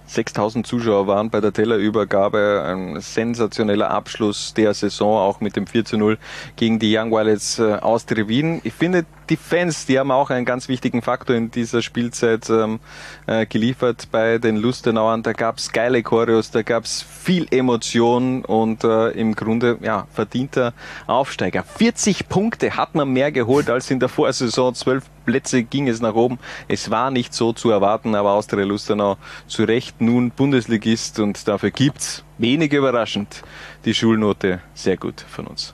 6000 0.05 0.67
Zuschauer 0.67 1.07
waren 1.07 1.29
bei 1.29 1.41
der 1.41 1.53
Tellerübergabe. 1.53 2.63
Ein 2.65 2.99
sensationeller 2.99 3.89
Abschluss 3.89 4.53
der 4.53 4.73
Saison, 4.73 5.17
auch 5.17 5.39
mit 5.39 5.55
dem 5.55 5.65
4 5.65 5.85
zu 5.85 5.97
0 5.97 6.17
gegen 6.55 6.79
die 6.79 6.95
Young 6.95 7.11
Violets 7.11 7.59
äh, 7.59 7.75
aus 7.75 8.05
Wien. 8.09 8.61
Ich 8.63 8.73
finde, 8.73 9.05
die 9.29 9.37
Fans, 9.37 9.85
die 9.85 9.99
haben 9.99 10.11
auch 10.11 10.29
einen 10.29 10.45
ganz 10.45 10.67
wichtigen 10.67 11.01
Faktor 11.01 11.35
in 11.35 11.51
dieser 11.51 11.81
Spielzeit 11.81 12.49
ähm, 12.49 12.79
äh, 13.27 13.45
geliefert 13.45 14.07
bei 14.11 14.37
den 14.37 14.57
Lustenauern. 14.57 15.23
Da 15.23 15.33
gab's 15.33 15.71
geile 15.71 16.03
Choreos, 16.03 16.51
da 16.51 16.61
gab's 16.61 17.01
viel 17.01 17.47
Emotion 17.51 18.43
und 18.45 18.83
äh, 18.83 19.09
im 19.11 19.35
Grunde 19.35 19.77
ja 19.81 20.07
verdienter 20.13 20.73
Aufsteiger. 21.07 21.63
40 21.63 22.29
Punkte 22.29 22.75
hat 22.75 22.95
man 22.95 23.09
mehr 23.09 23.31
geholt 23.31 23.69
als 23.69 23.89
in 23.91 23.99
der 23.99 24.09
Vorsaison. 24.09 24.73
12 24.73 25.03
Plätze 25.25 25.63
ging 25.63 25.87
es 25.87 26.01
nach 26.01 26.15
oben. 26.15 26.39
Es 26.67 26.91
war 26.91 27.11
nicht 27.11 27.33
so 27.33 27.53
zu 27.53 27.69
erwarten, 27.69 28.15
aber 28.15 28.31
Austria 28.31 28.65
Lustenau 28.65 29.17
zu 29.47 29.63
Recht 29.63 30.01
nun 30.01 30.31
Bundesligist 30.31 31.19
und 31.19 31.47
dafür 31.47 31.71
gibt's 31.71 32.23
wenig 32.37 32.73
überraschend 32.73 33.43
die 33.85 33.93
Schulnote 33.93 34.61
sehr 34.73 34.97
gut 34.97 35.21
von 35.21 35.47
uns. 35.47 35.73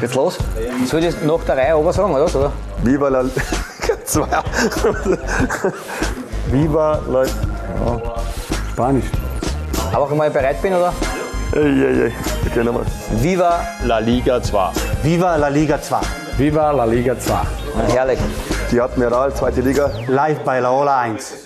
Geht's 0.00 0.14
los? 0.14 0.38
Soll 0.86 1.04
ich 1.04 1.14
nach 1.22 1.44
der 1.46 1.56
Reihe 1.56 1.76
oben 1.76 1.92
sagen, 1.92 2.14
oder? 2.14 2.52
Viva 2.82 3.08
la 3.08 3.22
Liga 3.26 3.32
Viva 6.50 7.00
la 7.08 7.24
ja. 7.24 7.30
Spanisch. 8.72 9.06
Aber 9.92 10.08
ich 10.10 10.16
mal 10.16 10.30
bereit 10.30 10.60
bin, 10.62 10.74
oder? 10.74 10.92
Ey. 11.52 12.12
Okay, 12.46 12.64
nochmal. 12.64 12.84
Viva 13.22 13.60
La 13.84 13.98
Liga 13.98 14.42
2. 14.42 14.72
Viva 15.02 15.36
la 15.36 15.48
Liga 15.48 15.80
2. 15.80 16.00
Viva 16.36 16.72
la 16.72 16.84
Liga 16.84 17.18
2. 17.18 17.32
Na, 17.76 17.94
herrlich. 17.94 18.18
Die 18.70 18.80
Admiral, 18.80 19.32
zweite 19.34 19.60
Liga. 19.60 19.90
Live 20.08 20.40
bei 20.40 20.60
Laola 20.60 21.00
1. 21.00 21.45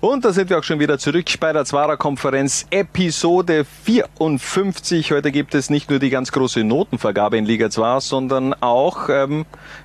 Und 0.00 0.24
da 0.24 0.32
sind 0.32 0.48
wir 0.48 0.58
auch 0.58 0.64
schon 0.64 0.80
wieder 0.80 0.98
zurück 0.98 1.26
bei 1.40 1.52
der 1.52 1.66
Zwarer 1.66 1.98
Konferenz 1.98 2.66
Episode 2.70 3.66
54. 3.84 5.12
Heute 5.12 5.30
gibt 5.30 5.54
es 5.54 5.68
nicht 5.68 5.90
nur 5.90 5.98
die 5.98 6.08
ganz 6.08 6.32
große 6.32 6.64
Notenvergabe 6.64 7.36
in 7.36 7.44
Liga 7.44 7.68
2, 7.68 8.00
sondern 8.00 8.54
auch 8.54 9.10
ähm, 9.10 9.44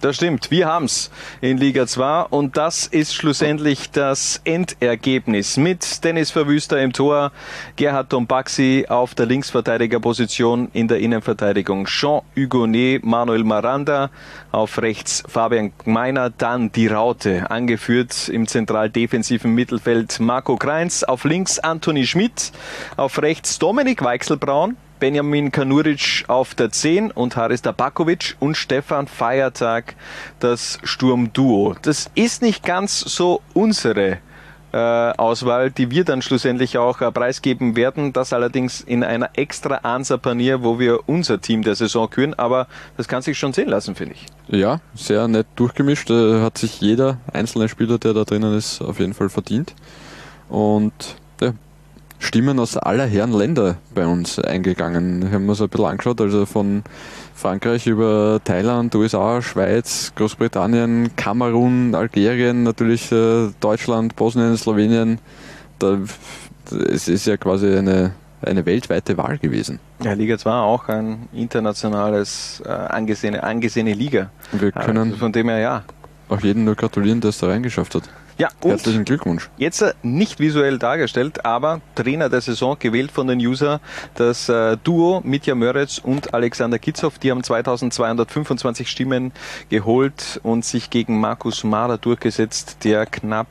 Das 0.02 0.18
stimmt. 0.18 0.52
Wir 0.52 0.68
haben's 0.68 1.10
in 1.42 1.58
Liga 1.58 1.88
2 1.88 2.24
und 2.24 2.58
das 2.58 2.86
ist 2.86 3.16
schlussendlich 3.16 3.92
das 3.92 4.42
Endergebnis. 4.44 5.56
Mit 5.58 6.04
Dennis 6.04 6.32
Verwüster 6.32 6.82
im 6.82 6.92
Tor, 6.92 7.32
Gerhard 7.78 8.12
Dombaxi 8.12 8.86
auf 8.90 9.16
der 9.16 9.26
Linksverteidigerposition 9.26 10.70
in 10.74 10.90
der 10.90 11.00
Innenverteidigung, 11.00 11.86
Jean 11.86 12.22
Hugonet, 12.36 13.06
Manuel 13.06 13.46
Maranda, 13.46 14.10
auf 14.52 14.82
rechts 14.82 15.24
Fabian 15.28 15.72
Gmeiner, 15.84 16.30
dann 16.30 16.72
die 16.74 16.88
Raute, 16.88 17.50
angeführt 17.50 18.28
im 18.28 18.48
zentral-defensiven 18.48 19.54
Mittelfeld 19.54 20.20
Marco 20.20 20.58
Kreins, 20.58 21.04
auf 21.06 21.24
links 21.24 21.58
Anthony 21.58 22.06
Schmidt, 22.06 22.52
auf 22.98 23.22
rechts 23.22 23.60
Dominik 23.60 24.04
Weichselbraun, 24.04 24.76
Benjamin 25.00 25.52
Kanuric 25.52 26.26
auf 26.28 26.56
der 26.56 26.72
10 26.72 27.12
und 27.12 27.36
Haris 27.36 27.62
Tabakovic 27.62 28.36
und 28.40 28.56
Stefan 28.56 29.08
Feiertag 29.08 29.96
das 30.40 30.80
Sturmduo. 30.84 31.76
Das 31.82 32.10
ist 32.16 32.42
nicht 32.42 32.64
ganz 32.64 33.00
so 33.00 33.42
unsere 33.54 34.20
äh, 34.76 34.78
Auswahl, 34.78 35.72
die 35.72 35.90
wir 35.90 36.04
dann 36.04 36.22
schlussendlich 36.22 36.78
auch 36.78 37.00
äh, 37.00 37.10
preisgeben 37.10 37.78
werden. 37.78 38.12
Das 38.12 38.34
allerdings 38.34 38.82
in 38.82 39.06
einer 39.06 39.30
extra 39.36 39.76
Answer-Panier, 39.78 40.64
wo 40.64 40.80
wir 40.80 41.08
unser 41.08 41.40
Team 41.40 41.62
der 41.64 41.76
Saison 41.76 42.10
küren. 42.10 42.34
Aber 42.34 42.68
das 42.98 43.08
kann 43.08 43.22
sich 43.22 43.40
schon 43.40 43.54
sehen 43.54 43.70
lassen, 43.70 43.96
finde 43.96 44.16
ich. 44.16 44.26
Ja, 44.48 44.82
sehr 44.94 45.30
nett 45.30 45.48
durchgemischt. 45.56 46.10
Äh, 46.10 46.42
hat 46.42 46.58
sich 46.58 46.82
jeder 46.82 47.20
einzelne 47.32 47.70
Spieler, 47.70 48.00
der 48.00 48.14
da 48.14 48.26
drinnen 48.26 48.54
ist, 48.54 48.82
auf 48.82 49.00
jeden 49.00 49.14
Fall 49.14 49.30
verdient. 49.30 49.74
Und 50.50 50.94
ja, 51.40 51.54
Stimmen 52.20 52.60
aus 52.60 52.78
aller 52.78 53.06
Herren 53.06 53.34
Länder 53.34 53.78
bei 53.94 54.06
uns 54.06 54.40
eingegangen. 54.40 55.22
Wir 55.22 55.32
haben 55.32 55.50
uns 55.50 55.62
ein 55.62 55.70
bisschen 55.70 55.86
angeschaut, 55.86 56.22
also 56.22 56.46
von 56.46 56.84
Frankreich 57.34 57.86
über 57.88 58.40
Thailand, 58.44 58.96
USA, 58.96 59.42
Schweiz, 59.42 60.14
Großbritannien, 60.16 61.16
Kamerun, 61.16 61.94
Algerien, 61.94 62.64
natürlich 62.64 63.12
äh, 63.12 63.50
Deutschland, 63.60 64.16
Bosnien, 64.16 64.58
Slowenien. 64.58 65.20
Da, 65.80 66.00
es 66.90 67.08
ist 67.08 67.28
ja 67.28 67.38
quasi 67.38 67.76
eine, 67.76 68.14
eine 68.42 68.66
weltweite 68.66 69.18
Wahl 69.18 69.38
gewesen. 69.38 69.80
Ja, 70.04 70.14
Liga 70.14 70.38
2 70.38 70.52
auch 70.52 70.88
ein 70.88 71.28
internationales, 71.34 72.64
äh, 72.66 72.70
angesehene, 72.70 73.44
angesehene 73.44 73.94
Liga. 73.94 74.30
Wir 74.54 74.72
können 74.72 75.10
also 75.10 75.18
von 75.18 75.32
dem 75.32 75.50
her 75.50 75.60
ja. 75.60 75.84
Auch 76.30 76.42
jeden 76.42 76.64
nur 76.64 76.76
gratulieren, 76.76 77.22
der 77.22 77.30
es 77.30 77.38
da 77.38 77.48
reingeschafft 77.48 77.96
hat. 77.96 78.10
Ja, 78.38 78.50
Herzlichen 78.62 79.06
Glückwunsch. 79.06 79.50
Jetzt 79.58 79.82
äh, 79.82 79.94
nicht 80.04 80.42
visuell 80.42 80.78
dargestellt, 80.78 81.46
aber 81.46 81.80
Trainer 81.96 82.28
der 82.28 82.42
Saison 82.42 82.76
gewählt 82.78 83.12
von 83.12 83.28
den 83.28 83.40
User, 83.40 83.80
das 84.16 84.50
äh, 84.50 84.76
Duo 84.84 85.22
Mitja 85.24 85.56
Möretz 85.56 86.00
und 86.00 86.34
Alexander 86.34 86.78
Kitzhoff, 86.78 87.18
die 87.18 87.32
haben 87.32 87.44
2225 87.44 88.90
Stimmen 88.90 89.32
geholt 89.70 90.42
und 90.44 90.66
sich 90.66 90.90
gegen 90.90 91.22
Markus 91.22 91.64
Mahler 91.64 91.98
durchgesetzt, 91.98 92.84
der 92.84 93.06
knapp 93.06 93.48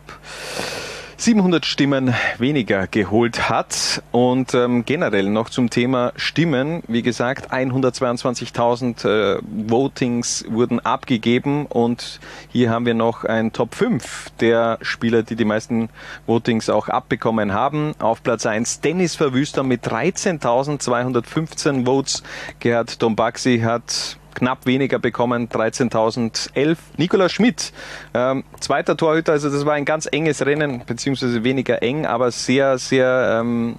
700 1.24 1.64
Stimmen 1.64 2.12
weniger 2.36 2.86
geholt 2.86 3.48
hat. 3.48 4.02
Und 4.12 4.52
ähm, 4.52 4.84
generell 4.84 5.30
noch 5.30 5.48
zum 5.48 5.70
Thema 5.70 6.12
Stimmen. 6.16 6.82
Wie 6.86 7.00
gesagt, 7.00 7.50
122.000 7.50 9.08
äh, 9.08 9.40
Votings 9.66 10.44
wurden 10.50 10.80
abgegeben 10.80 11.64
und 11.64 12.20
hier 12.50 12.68
haben 12.68 12.84
wir 12.84 12.92
noch 12.92 13.24
ein 13.24 13.54
Top 13.54 13.74
5 13.74 14.32
der 14.40 14.76
Spieler, 14.82 15.22
die 15.22 15.34
die 15.34 15.46
meisten 15.46 15.88
Votings 16.26 16.68
auch 16.68 16.90
abbekommen 16.90 17.54
haben. 17.54 17.94
Auf 18.00 18.22
Platz 18.22 18.44
1 18.44 18.82
Dennis 18.82 19.16
Verwüster 19.16 19.62
mit 19.62 19.86
13.215 19.88 21.86
Votes. 21.86 22.22
Gerhard 22.60 23.00
Dombaxi 23.02 23.60
hat 23.60 24.18
knapp 24.34 24.66
weniger 24.66 24.98
bekommen, 24.98 25.48
13.011. 25.48 26.76
Nikola 26.96 27.28
Schmidt, 27.28 27.72
ähm, 28.12 28.44
zweiter 28.60 28.96
Torhüter, 28.96 29.32
also 29.32 29.50
das 29.50 29.64
war 29.64 29.74
ein 29.74 29.84
ganz 29.84 30.08
enges 30.10 30.44
Rennen, 30.44 30.82
beziehungsweise 30.86 31.44
weniger 31.44 31.82
eng, 31.82 32.06
aber 32.06 32.30
sehr, 32.30 32.78
sehr 32.78 33.40
ähm, 33.40 33.76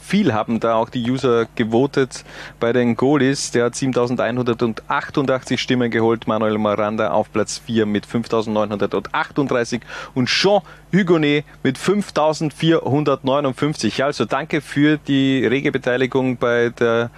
viel 0.00 0.32
haben 0.32 0.60
da 0.60 0.74
auch 0.74 0.88
die 0.88 1.10
User 1.10 1.46
gewotet 1.54 2.24
bei 2.60 2.72
den 2.72 2.96
Goalies. 2.96 3.50
Der 3.50 3.66
hat 3.66 3.74
7188 3.74 5.60
Stimmen 5.60 5.90
geholt. 5.90 6.26
Manuel 6.26 6.56
Miranda 6.58 7.10
auf 7.10 7.30
Platz 7.32 7.60
4 7.64 7.86
mit 7.86 8.06
5938 8.06 9.82
und 10.14 10.28
Jean 10.28 10.62
Hugonet 10.92 11.44
mit 11.62 11.76
5459. 11.76 14.04
Also 14.04 14.24
danke 14.24 14.60
für 14.60 14.96
die 14.96 15.44
rege 15.44 15.72
Beteiligung 15.72 16.36
bei 16.36 16.70
der, 16.70 17.10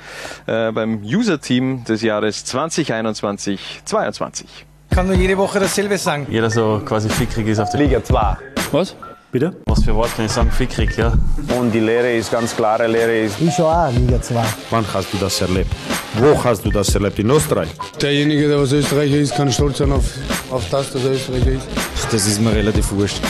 äh, 0.47 0.73
beim 0.73 1.03
User-Team 1.03 1.85
des 1.85 2.03
Jahres 2.03 2.45
2021-22. 2.69 4.45
Kann 4.91 5.07
nur 5.07 5.17
jede 5.17 5.37
Woche 5.37 5.61
dasselbe 5.61 5.99
sagen. 5.99 6.27
Jeder 6.31 6.51
so 6.51 6.81
quasi 6.85 7.09
fickrig 7.09 7.49
ist 7.49 7.59
auf 7.59 7.71
der 7.71 7.81
Liga 7.81 8.03
2. 8.03 8.37
Was? 8.73 8.95
Bitte? 9.33 9.57
Was 9.67 9.83
für 9.85 9.95
Wort 9.95 10.15
kann 10.17 10.27
ich 10.27 10.33
sagen? 10.33 10.51
Fickrig, 10.51 10.97
ja. 10.97 11.13
Und 11.59 11.73
die 11.73 11.81
Lehre 11.81 12.13
ist 12.13 12.31
ganz 12.31 12.55
klare 12.57 12.87
Lehre 12.87 13.19
ist. 13.19 13.41
Ich 13.41 13.53
schon 13.55 13.67
auch 13.67 13.91
Liga 13.93 14.21
2. 14.23 14.43
Wann 14.71 14.85
hast 14.95 15.13
du 15.13 15.19
das 15.19 15.41
erlebt? 15.41 15.71
Wo 16.15 16.43
hast 16.43 16.65
du 16.65 16.71
das 16.71 16.95
erlebt? 16.95 17.19
In 17.19 17.29
Österreich? 17.31 17.69
Derjenige, 18.01 18.49
der 18.49 18.61
was 18.61 18.73
Österreicher 18.73 19.17
ist, 19.17 19.35
kann 19.35 19.53
stolz 19.53 19.79
sein 19.79 19.93
auf, 19.93 20.05
auf 20.51 20.65
das, 20.71 20.93
dass 20.93 21.05
er 21.05 21.11
Österreicher 21.11 21.51
ist. 21.51 21.67
Das 22.11 22.27
ist 22.27 22.41
mir 22.41 22.55
relativ 22.55 22.91
wurscht. 22.93 23.21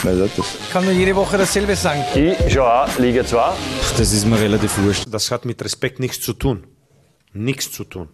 Kann 0.73 0.85
nur 0.85 0.93
jede 0.93 1.17
Woche 1.17 1.39
dasselbe 1.39 1.75
sagen. 1.75 2.05
Ich 2.15 2.53
schon 2.53 2.63
auch 2.63 2.87
Liga 2.99 3.25
2. 3.25 3.53
Das 3.97 4.13
ist 4.13 4.27
mir 4.27 4.39
relativ 4.39 4.77
wurscht. 4.85 5.07
Das 5.11 5.31
hat 5.31 5.47
mit 5.47 5.65
Respekt 5.65 5.99
nichts 5.99 6.21
zu 6.21 6.35
tun. 6.35 6.65
Nichts 7.33 7.73
zu 7.73 7.85
tun. 7.85 8.09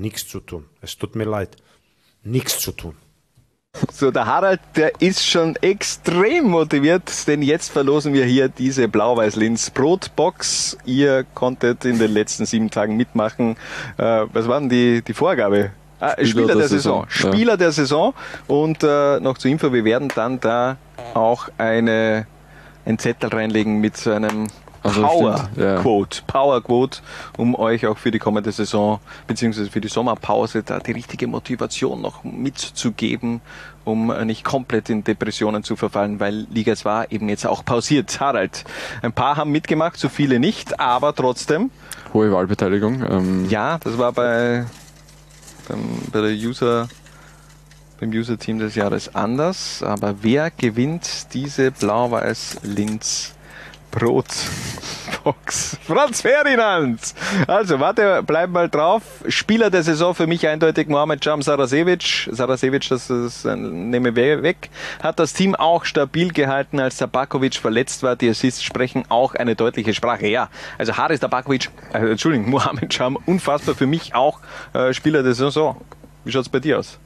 Nichts 0.00 0.28
zu 0.28 0.40
tun. 0.40 0.66
Es 0.80 0.96
tut 0.98 1.14
mir 1.16 1.24
leid. 1.24 1.56
Nichts 2.22 2.58
zu 2.58 2.72
tun. 2.72 2.96
So, 3.92 4.12
der 4.12 4.26
Harald, 4.26 4.60
der 4.76 5.00
ist 5.00 5.26
schon 5.26 5.56
extrem 5.56 6.44
motiviert, 6.44 7.26
denn 7.26 7.42
jetzt 7.42 7.72
verlosen 7.72 8.14
wir 8.14 8.24
hier 8.24 8.48
diese 8.48 8.86
Blau-Weiß-Linz 8.86 9.70
Brotbox. 9.70 10.78
Ihr 10.84 11.24
konntet 11.34 11.84
in 11.84 11.98
den 11.98 12.12
letzten 12.12 12.46
sieben 12.46 12.70
Tagen 12.70 12.96
mitmachen. 12.96 13.56
Äh, 13.98 14.26
was 14.32 14.46
war 14.46 14.60
denn 14.60 14.68
die, 14.68 15.02
die 15.02 15.12
Vorgabe? 15.12 15.72
Ah, 15.98 16.12
Spieler, 16.12 16.26
Spieler 16.26 16.46
der, 16.46 16.56
der, 16.56 16.68
Saison. 16.68 17.06
Saison. 17.08 17.32
Spieler 17.32 17.52
ja. 17.52 17.56
der 17.56 17.72
Saison. 17.72 18.14
Und 18.46 18.82
äh, 18.84 19.18
noch 19.20 19.38
zur 19.38 19.50
Info, 19.50 19.72
wir 19.72 19.84
werden 19.84 20.08
dann 20.14 20.38
da 20.38 20.76
auch 21.14 21.48
eine, 21.58 22.26
ein 22.84 22.98
Zettel 22.98 23.30
reinlegen 23.30 23.80
mit 23.80 23.96
so 23.96 24.12
einem 24.12 24.46
also 24.84 25.00
Power 25.00 25.48
ja. 25.56 25.80
Quote, 25.80 26.22
Power 26.26 26.62
Quote, 26.62 26.98
um 27.38 27.54
euch 27.54 27.86
auch 27.86 27.96
für 27.96 28.10
die 28.10 28.18
kommende 28.18 28.52
Saison 28.52 29.00
beziehungsweise 29.26 29.70
für 29.70 29.80
die 29.80 29.88
Sommerpause 29.88 30.62
da 30.62 30.78
die 30.78 30.92
richtige 30.92 31.26
Motivation 31.26 32.02
noch 32.02 32.22
mitzugeben, 32.22 33.40
um 33.84 34.08
nicht 34.26 34.44
komplett 34.44 34.90
in 34.90 35.02
Depressionen 35.02 35.64
zu 35.64 35.74
verfallen, 35.74 36.20
weil 36.20 36.46
Liga 36.50 36.76
2 36.76 37.06
eben 37.08 37.30
jetzt 37.30 37.46
auch 37.46 37.64
pausiert. 37.64 38.20
Harald, 38.20 38.64
ein 39.00 39.12
paar 39.12 39.38
haben 39.38 39.50
mitgemacht, 39.50 39.98
so 39.98 40.10
viele 40.10 40.38
nicht, 40.38 40.78
aber 40.78 41.14
trotzdem. 41.14 41.70
Hohe 42.12 42.30
Wahlbeteiligung. 42.30 43.02
Ähm 43.10 43.48
ja, 43.48 43.78
das 43.78 43.96
war 43.96 44.12
bei, 44.12 44.66
beim, 45.66 45.80
bei 46.12 46.20
der 46.20 46.32
User 46.32 46.88
beim 48.00 48.10
User-Team 48.10 48.58
des 48.58 48.74
Jahres 48.74 49.14
anders. 49.14 49.82
Aber 49.82 50.16
wer 50.20 50.50
gewinnt 50.50 51.32
diese 51.32 51.70
Blau-Weiß-Linz 51.70 53.34
Brotbox. 53.94 55.78
Franz 55.86 56.20
Ferdinand. 56.20 57.14
Also, 57.46 57.78
warte, 57.78 58.22
bleib 58.26 58.50
mal 58.50 58.68
drauf. 58.68 59.02
Spieler 59.28 59.70
der 59.70 59.82
Saison 59.82 60.14
für 60.14 60.26
mich 60.26 60.46
eindeutig 60.48 60.88
Mohamed 60.88 61.24
Jam 61.24 61.42
Sarasevic. 61.42 62.28
Sarasevic, 62.30 62.88
das 62.88 63.08
ist, 63.08 63.44
nehme 63.44 64.16
weg. 64.16 64.68
Hat 65.02 65.18
das 65.20 65.32
Team 65.32 65.54
auch 65.54 65.84
stabil 65.84 66.32
gehalten, 66.32 66.80
als 66.80 66.96
Tabakovic 66.96 67.54
verletzt 67.54 68.02
war. 68.02 68.16
Die 68.16 68.28
Assists 68.28 68.62
sprechen 68.62 69.04
auch 69.08 69.34
eine 69.34 69.54
deutliche 69.54 69.94
Sprache. 69.94 70.26
Ja, 70.26 70.48
also 70.76 70.96
Haris 70.96 71.20
Tabakovic, 71.20 71.70
äh, 71.92 71.98
Entschuldigung, 72.10 72.50
Mohamed 72.50 72.92
Jam, 72.92 73.16
unfassbar 73.26 73.76
für 73.76 73.86
mich 73.86 74.14
auch 74.14 74.40
äh, 74.72 74.92
Spieler 74.92 75.22
der 75.22 75.34
Saison. 75.34 75.80
Wie 76.24 76.32
schaut's 76.32 76.48
bei 76.48 76.58
dir 76.58 76.80
aus? 76.80 76.98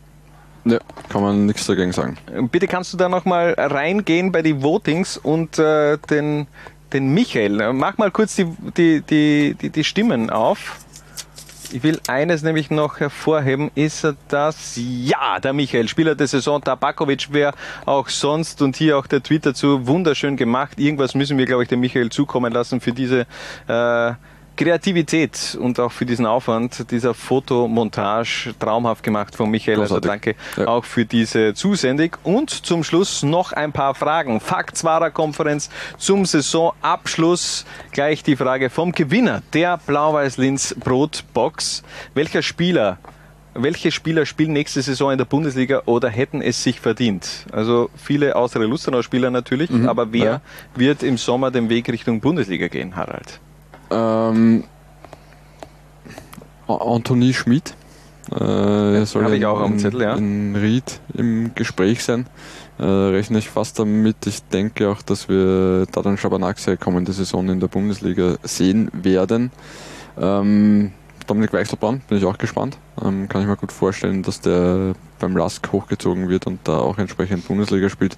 Ja, 0.64 0.78
kann 1.08 1.22
man 1.22 1.46
nichts 1.46 1.66
dagegen 1.66 1.92
sagen. 1.92 2.18
Bitte 2.50 2.66
kannst 2.66 2.92
du 2.92 2.96
da 2.96 3.08
nochmal 3.08 3.54
reingehen 3.56 4.32
bei 4.32 4.42
die 4.42 4.62
Votings 4.62 5.16
und 5.16 5.58
äh, 5.58 5.98
den 6.10 6.46
den 6.92 7.12
Michael. 7.12 7.72
Mach 7.72 7.98
mal 7.98 8.10
kurz 8.10 8.36
die, 8.36 8.46
die, 8.76 9.02
die, 9.02 9.56
die, 9.60 9.70
die 9.70 9.84
Stimmen 9.84 10.30
auf. 10.30 10.78
Ich 11.70 11.82
will 11.82 12.00
eines 12.08 12.42
nämlich 12.42 12.70
noch 12.70 12.98
hervorheben, 12.98 13.70
ist 13.74 14.06
das, 14.28 14.72
ja, 14.76 15.38
der 15.38 15.52
Michael, 15.52 15.86
Spieler 15.86 16.14
der 16.14 16.26
Saison, 16.26 16.62
Tabakovic, 16.62 17.28
wer 17.30 17.52
auch 17.84 18.08
sonst 18.08 18.62
und 18.62 18.76
hier 18.76 18.96
auch 18.96 19.06
der 19.06 19.22
Tweet 19.22 19.44
dazu, 19.44 19.86
wunderschön 19.86 20.38
gemacht. 20.38 20.80
Irgendwas 20.80 21.14
müssen 21.14 21.36
wir, 21.36 21.44
glaube 21.44 21.64
ich, 21.64 21.68
dem 21.68 21.80
Michael 21.80 22.08
zukommen 22.08 22.54
lassen 22.54 22.80
für 22.80 22.92
diese 22.92 23.26
äh, 23.66 24.12
Kreativität 24.58 25.56
und 25.60 25.78
auch 25.78 25.92
für 25.92 26.04
diesen 26.04 26.26
Aufwand 26.26 26.90
dieser 26.90 27.14
Fotomontage 27.14 28.54
traumhaft 28.58 29.04
gemacht 29.04 29.36
von 29.36 29.48
Michael. 29.48 29.80
Also 29.80 30.00
danke 30.00 30.34
ja. 30.56 30.66
auch 30.66 30.84
für 30.84 31.04
diese 31.04 31.54
Zusendung. 31.54 32.16
Und 32.24 32.50
zum 32.50 32.82
Schluss 32.82 33.22
noch 33.22 33.52
ein 33.52 33.72
paar 33.72 33.94
Fragen. 33.94 34.40
Faktswarer 34.40 35.12
Konferenz 35.12 35.70
zum 35.96 36.26
Saisonabschluss. 36.26 37.66
Gleich 37.92 38.24
die 38.24 38.34
Frage 38.34 38.68
vom 38.68 38.90
Gewinner 38.90 39.42
der 39.52 39.78
Blau-Weiß-Linz 39.78 40.74
Brotbox. 40.80 41.84
Welcher 42.14 42.42
Spieler 42.42 42.98
welche 43.54 43.90
Spieler 43.90 44.24
spielen 44.24 44.52
nächste 44.52 44.82
Saison 44.82 45.10
in 45.10 45.18
der 45.18 45.24
Bundesliga 45.24 45.82
oder 45.86 46.08
hätten 46.08 46.42
es 46.42 46.62
sich 46.62 46.80
verdient? 46.80 47.46
Also 47.50 47.90
viele 47.96 48.36
außere 48.36 48.66
Lustenau 48.66 49.02
Spieler 49.02 49.30
natürlich, 49.30 49.70
mhm, 49.70 49.88
aber 49.88 50.12
wer 50.12 50.24
ja. 50.24 50.40
wird 50.76 51.02
im 51.02 51.16
Sommer 51.16 51.50
den 51.50 51.68
Weg 51.68 51.88
Richtung 51.88 52.20
Bundesliga 52.20 52.68
gehen, 52.68 52.94
Harald? 52.94 53.40
Ähm, 53.90 54.64
Anthony 56.66 57.32
Schmidt. 57.32 57.74
Äh, 58.30 59.04
soll 59.06 59.24
Habe 59.24 59.36
ich 59.36 59.46
auch 59.46 59.60
am 59.60 59.78
Zettel, 59.78 60.02
ja. 60.02 60.14
In 60.14 60.54
Ried 60.54 61.00
im 61.14 61.54
Gespräch 61.54 62.04
sein. 62.04 62.26
Äh, 62.78 62.84
rechne 62.84 63.38
ich 63.38 63.48
fast 63.48 63.78
damit. 63.78 64.26
Ich 64.26 64.42
denke 64.42 64.90
auch, 64.90 65.00
dass 65.02 65.28
wir 65.28 65.86
da 65.90 66.02
dann 66.02 66.18
Schabernack 66.18 66.58
kommende 66.78 67.12
Saison 67.12 67.48
in 67.48 67.60
der 67.60 67.68
Bundesliga 67.68 68.36
sehen 68.42 68.90
werden. 68.92 69.50
Ähm, 70.20 70.92
Dominik 71.26 71.52
Weichselbrand 71.52 72.06
bin 72.06 72.18
ich 72.18 72.24
auch 72.24 72.38
gespannt. 72.38 72.78
Ähm, 73.02 73.28
kann 73.28 73.42
ich 73.42 73.48
mir 73.48 73.56
gut 73.56 73.72
vorstellen, 73.72 74.22
dass 74.22 74.40
der 74.40 74.94
beim 75.18 75.36
Lask 75.36 75.66
hochgezogen 75.72 76.28
wird 76.28 76.46
und 76.46 76.60
da 76.64 76.78
auch 76.78 76.98
entsprechend 76.98 77.46
Bundesliga 77.48 77.88
spielt. 77.88 78.16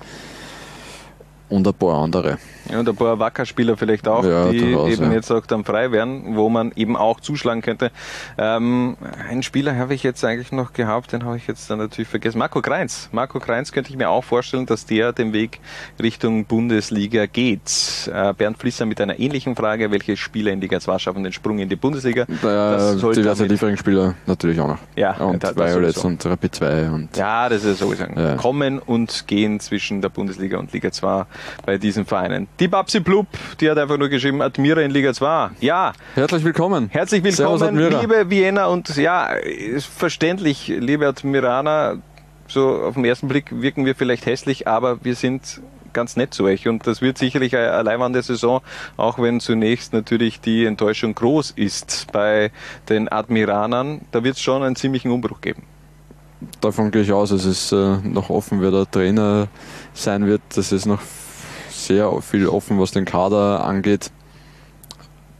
Und 1.50 1.66
ein 1.66 1.74
paar 1.74 1.98
andere. 1.98 2.38
Ja, 2.70 2.78
und 2.78 2.88
ein 2.88 2.94
paar 2.94 3.18
Wackerspieler 3.18 3.76
vielleicht 3.76 4.06
auch, 4.06 4.24
ja, 4.24 4.50
die 4.50 4.60
durchaus, 4.60 4.92
eben 4.92 5.06
ja. 5.06 5.12
jetzt 5.12 5.30
auch 5.32 5.44
dann 5.46 5.64
frei 5.64 5.90
werden, 5.90 6.36
wo 6.36 6.48
man 6.48 6.70
eben 6.76 6.96
auch 6.96 7.18
zuschlagen 7.18 7.60
könnte. 7.60 7.90
Ähm, 8.38 8.96
einen 9.28 9.42
Spieler 9.42 9.76
habe 9.76 9.94
ich 9.94 10.04
jetzt 10.04 10.24
eigentlich 10.24 10.52
noch 10.52 10.72
gehabt, 10.72 11.12
den 11.12 11.24
habe 11.24 11.36
ich 11.36 11.48
jetzt 11.48 11.68
dann 11.68 11.78
natürlich 11.78 12.08
vergessen. 12.08 12.38
Marco 12.38 12.62
Kreins. 12.62 13.08
Marco 13.10 13.40
Kreins 13.40 13.72
könnte 13.72 13.90
ich 13.90 13.96
mir 13.96 14.10
auch 14.10 14.22
vorstellen, 14.22 14.66
dass 14.66 14.86
der 14.86 15.12
den 15.12 15.32
Weg 15.32 15.58
Richtung 16.00 16.44
Bundesliga 16.44 17.26
geht. 17.26 18.08
Äh, 18.12 18.32
Bernd 18.34 18.58
Flisser 18.58 18.86
mit 18.86 19.00
einer 19.00 19.18
ähnlichen 19.18 19.56
Frage, 19.56 19.90
welche 19.90 20.16
Spieler 20.16 20.52
in 20.52 20.60
Liga 20.60 20.78
2 20.78 20.98
schaffen 20.98 21.24
den 21.24 21.32
Sprung 21.32 21.58
in 21.58 21.68
die 21.68 21.76
Bundesliga? 21.76 22.22
Äh, 22.22 23.14
diverse 23.14 23.46
Lieferungsspieler 23.46 24.14
natürlich 24.26 24.60
auch 24.60 24.68
noch. 24.68 24.78
Ja, 24.94 25.16
und 25.16 25.42
Violets 25.42 26.04
und 26.04 26.24
Rapid 26.24 26.54
2 26.54 26.90
und. 26.90 27.16
Ja, 27.16 27.48
das 27.48 27.64
ist 27.64 27.80
sowieso. 27.80 28.04
Ja. 28.04 28.36
Kommen 28.36 28.78
und 28.78 29.26
gehen 29.26 29.58
zwischen 29.58 30.00
der 30.00 30.10
Bundesliga 30.10 30.58
und 30.58 30.72
Liga 30.72 30.92
2 30.92 31.26
bei 31.64 31.78
diesen 31.78 32.06
Vereinen. 32.06 32.48
Die 32.58 32.68
Babsi 32.68 33.00
Blub, 33.00 33.26
die 33.60 33.70
hat 33.70 33.78
einfach 33.78 33.98
nur 33.98 34.08
geschrieben, 34.08 34.42
Admira 34.42 34.80
in 34.80 34.90
Liga 34.90 35.12
2. 35.12 35.50
Ja. 35.60 35.92
Herzlich 36.14 36.44
willkommen. 36.44 36.88
Herzlich 36.90 37.22
willkommen, 37.22 37.76
liebe 37.76 38.30
Vienna 38.30 38.66
und 38.66 38.96
ja, 38.96 39.26
ist 39.26 39.86
verständlich, 39.86 40.68
liebe 40.68 41.06
Admiraner. 41.06 41.98
So 42.48 42.82
auf 42.82 42.94
den 42.94 43.04
ersten 43.04 43.28
Blick 43.28 43.46
wirken 43.50 43.84
wir 43.84 43.94
vielleicht 43.94 44.26
hässlich, 44.26 44.66
aber 44.66 45.04
wir 45.04 45.14
sind 45.14 45.60
ganz 45.92 46.16
nett 46.16 46.34
zu 46.34 46.44
euch 46.44 46.68
und 46.68 46.86
das 46.86 47.00
wird 47.02 47.18
sicherlich 47.18 47.56
eine 47.56 47.82
leibende 47.82 48.22
Saison, 48.22 48.60
auch 48.96 49.18
wenn 49.18 49.40
zunächst 49.40 49.92
natürlich 49.92 50.40
die 50.40 50.64
Enttäuschung 50.64 51.14
groß 51.14 51.52
ist 51.52 52.06
bei 52.12 52.50
den 52.88 53.10
Admiranern. 53.10 54.02
Da 54.12 54.24
wird 54.24 54.36
es 54.36 54.42
schon 54.42 54.62
einen 54.62 54.76
ziemlichen 54.76 55.10
Umbruch 55.10 55.40
geben. 55.40 55.62
Davon 56.60 56.90
gehe 56.90 57.02
ich 57.02 57.12
aus. 57.12 57.30
Es 57.30 57.44
ist 57.44 57.72
äh, 57.72 57.98
noch 58.02 58.30
offen, 58.30 58.62
wer 58.62 58.70
der 58.70 58.90
Trainer 58.90 59.48
sein 59.92 60.26
wird. 60.26 60.40
Das 60.54 60.72
ist 60.72 60.86
noch 60.86 61.00
sehr 61.86 62.20
viel 62.22 62.46
offen, 62.46 62.78
was 62.78 62.92
den 62.92 63.04
Kader 63.04 63.64
angeht. 63.64 64.10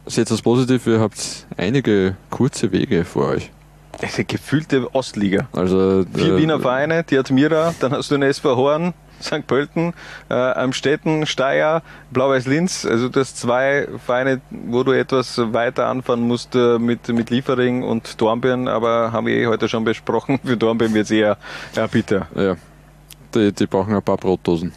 Seht 0.06 0.30
das 0.30 0.42
positiv, 0.42 0.86
ihr 0.86 1.00
habt 1.00 1.46
einige 1.56 2.16
kurze 2.30 2.72
Wege 2.72 3.04
vor 3.04 3.28
euch. 3.28 3.50
Eine 4.00 4.24
gefühlte 4.24 4.94
Ostliga. 4.94 5.48
Also, 5.52 6.04
Vier 6.14 6.34
äh, 6.34 6.36
Wiener 6.38 6.58
Vereine, 6.58 7.04
die 7.04 7.18
Admira, 7.18 7.74
dann 7.80 7.92
hast 7.92 8.10
du 8.10 8.14
den 8.14 8.22
SV 8.22 8.56
Horn, 8.56 8.94
St. 9.22 9.46
Pölten, 9.46 9.92
äh, 10.28 10.34
Amstetten, 10.34 11.26
Steyr, 11.26 11.82
Blau-Weiß 12.10 12.46
Linz. 12.46 12.86
Also 12.86 13.08
das 13.08 13.34
zwei 13.34 13.88
Vereine, 14.04 14.40
wo 14.50 14.82
du 14.82 14.92
etwas 14.92 15.38
weiter 15.52 15.86
anfahren 15.86 16.26
musst 16.26 16.54
äh, 16.54 16.78
mit, 16.78 17.08
mit 17.08 17.30
Liefering 17.30 17.82
und 17.82 18.20
Dornbirn, 18.20 18.68
aber 18.68 19.12
haben 19.12 19.26
wir 19.26 19.34
eh 19.34 19.46
heute 19.46 19.68
schon 19.68 19.84
besprochen. 19.84 20.40
Für 20.44 20.56
Dornbirn 20.56 20.94
wird 20.94 21.04
es 21.04 21.10
eher 21.10 21.36
ja, 21.74 21.86
bitter. 21.86 22.26
Ja, 22.34 22.56
die, 23.34 23.52
die 23.52 23.66
brauchen 23.66 23.94
ein 23.94 24.02
paar 24.02 24.16
Brotdosen. 24.16 24.72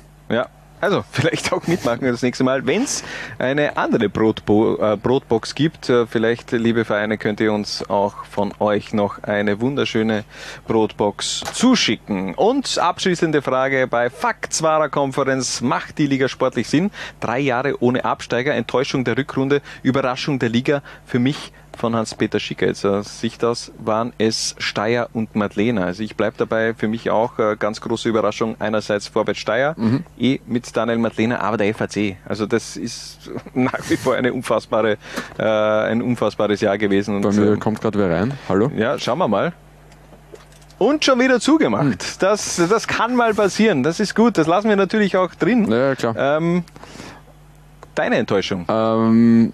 Also 0.84 1.06
vielleicht 1.12 1.54
auch 1.54 1.66
mitmachen 1.66 2.02
das 2.02 2.22
nächste 2.22 2.44
Mal, 2.44 2.66
wenn 2.68 2.84
es 2.84 3.06
eine 3.40 3.78
andere 3.78 4.10
Brotbo 4.10 4.76
äh, 4.76 4.98
Brotbox 4.98 5.56
gibt. 5.56 5.90
Äh, 5.90 6.06
vielleicht, 6.08 6.52
liebe 6.52 6.84
Vereine, 6.84 7.18
könnt 7.18 7.40
ihr 7.40 7.54
uns 7.54 7.90
auch 7.90 8.26
von 8.26 8.54
euch 8.60 8.92
noch 8.92 9.24
eine 9.24 9.62
wunderschöne 9.62 10.26
Brotbox 10.68 11.44
zuschicken. 11.54 12.36
Und 12.36 12.78
abschließende 12.78 13.42
Frage 13.42 13.88
bei 13.88 14.10
Faktswarer 14.10 14.90
Konferenz. 14.90 15.62
Macht 15.62 16.00
die 16.00 16.08
Liga 16.08 16.28
sportlich 16.28 16.68
Sinn? 16.68 16.92
Drei 17.22 17.40
Jahre 17.40 17.82
ohne 17.82 18.04
Absteiger, 18.04 18.54
Enttäuschung 18.54 19.06
der 19.06 19.18
Rückrunde, 19.18 19.62
Überraschung 19.84 20.38
der 20.38 20.50
Liga. 20.50 20.82
Für 21.06 21.20
mich 21.20 21.54
von 21.78 21.96
Hans-Peter 21.96 22.40
Schicketzer 22.40 23.04
Sicht 23.04 23.44
aus 23.44 23.72
waren 23.78 24.14
es 24.18 24.56
Steyr 24.58 25.10
und 25.14 25.36
Madlena. 25.36 25.86
Also 25.86 26.04
ich 26.04 26.16
bleibe 26.16 26.36
dabei, 26.38 26.74
für 26.74 26.88
mich 26.88 27.10
auch 27.10 27.40
äh, 27.40 27.56
ganz 27.58 27.82
große 27.82 28.08
Überraschung. 28.10 28.56
Einerseits 28.60 29.08
Vorwärts 29.08 29.40
Steyr, 29.40 29.74
Mhm. 29.78 30.04
eh 30.18 30.40
mit 30.46 30.76
Daniel 30.76 30.98
Madlena, 31.00 31.40
aber 31.40 31.58
der 31.58 31.74
FAC. 31.74 32.18
Also 32.28 32.46
das 32.46 32.78
ist 32.78 33.30
nach 33.54 33.80
wie 33.90 33.98
vor 33.98 34.16
eine 34.16 34.34
unfassbare, 34.34 34.98
äh, 35.38 35.44
ein 35.44 36.02
unfassbares 36.02 36.62
Jahr 36.62 36.78
gewesen. 36.78 37.16
Und, 37.18 37.22
Bei 37.24 37.32
mir 37.32 37.54
ähm, 37.54 37.60
kommt 37.60 37.82
gerade 37.82 37.98
wer 38.00 38.10
rein. 38.10 38.34
Hallo? 38.48 38.72
ja, 38.76 38.98
schauen 39.00 39.18
wir 39.18 39.28
mal. 39.28 39.54
Und 40.80 41.06
schon 41.06 41.20
wieder 41.20 41.40
zugemacht. 41.40 42.22
Das, 42.22 42.58
das 42.70 42.88
kann 42.88 43.16
mal 43.16 43.34
passieren. 43.34 43.84
Das 43.84 44.00
ist 44.00 44.16
gut. 44.16 44.38
Das 44.38 44.48
lassen 44.48 44.68
wir 44.70 44.76
natürlich 44.76 45.16
auch 45.16 45.34
drin. 45.36 45.72
Ja, 45.72 45.96
klar. 45.96 46.16
Ähm, 46.18 46.64
deine 47.96 48.18
Enttäuschung? 48.18 48.66
Ähm, 48.68 49.54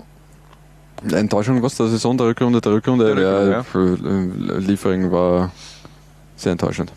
Enttäuschung 1.12 1.62
was? 1.64 1.76
Der 1.76 1.88
Saison, 1.88 2.18
der 2.18 2.28
Rückrunde, 2.28 2.62
der 2.62 2.72
Rückrunde. 2.74 3.16
Der 3.16 3.24
ja, 3.24 3.60
äh, 3.60 4.60
Liefering 4.60 5.12
war 5.12 5.52
sehr 6.36 6.52
enttäuschend. 6.54 6.92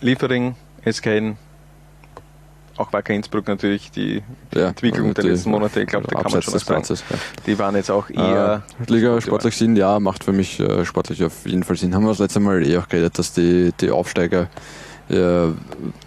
Liefering, 0.00 0.54
SKN, 0.88 1.36
auch 2.76 2.92
Wacker 2.92 3.12
Innsbruck 3.12 3.46
natürlich, 3.48 3.90
die 3.90 4.22
Ja, 4.54 4.68
Entwicklung 4.68 5.12
der 5.12 5.24
die- 5.24 5.30
letzten 5.30 5.50
Monate, 5.50 5.82
ich 5.82 5.86
glaube, 5.88 6.06
da 6.08 6.22
kann 6.22 6.32
man 6.32 6.42
schon 6.42 6.54
was 6.54 6.62
sagen. 6.64 6.76
Platzes, 6.82 7.04
ja. 7.10 7.16
Die 7.46 7.58
waren 7.58 7.74
jetzt 7.76 7.90
auch 7.90 8.08
eher. 8.08 8.62
Äh, 8.86 8.90
Liga 8.92 9.20
sportlich 9.20 9.56
Sinn, 9.56 9.76
ja, 9.76 10.00
macht 10.00 10.24
für 10.24 10.32
mich 10.32 10.58
äh, 10.60 10.84
sportlich 10.84 11.22
auf 11.24 11.46
jeden 11.46 11.62
Fall 11.64 11.76
Sinn. 11.76 11.94
Haben 11.94 12.04
wir 12.04 12.10
das 12.10 12.18
letzte 12.20 12.40
Mal 12.40 12.66
eh 12.66 12.78
auch 12.78 12.88
geredet, 12.88 13.18
dass 13.18 13.32
die, 13.34 13.72
die 13.80 13.90
Aufsteiger 13.90 14.48
ja, 15.10 15.52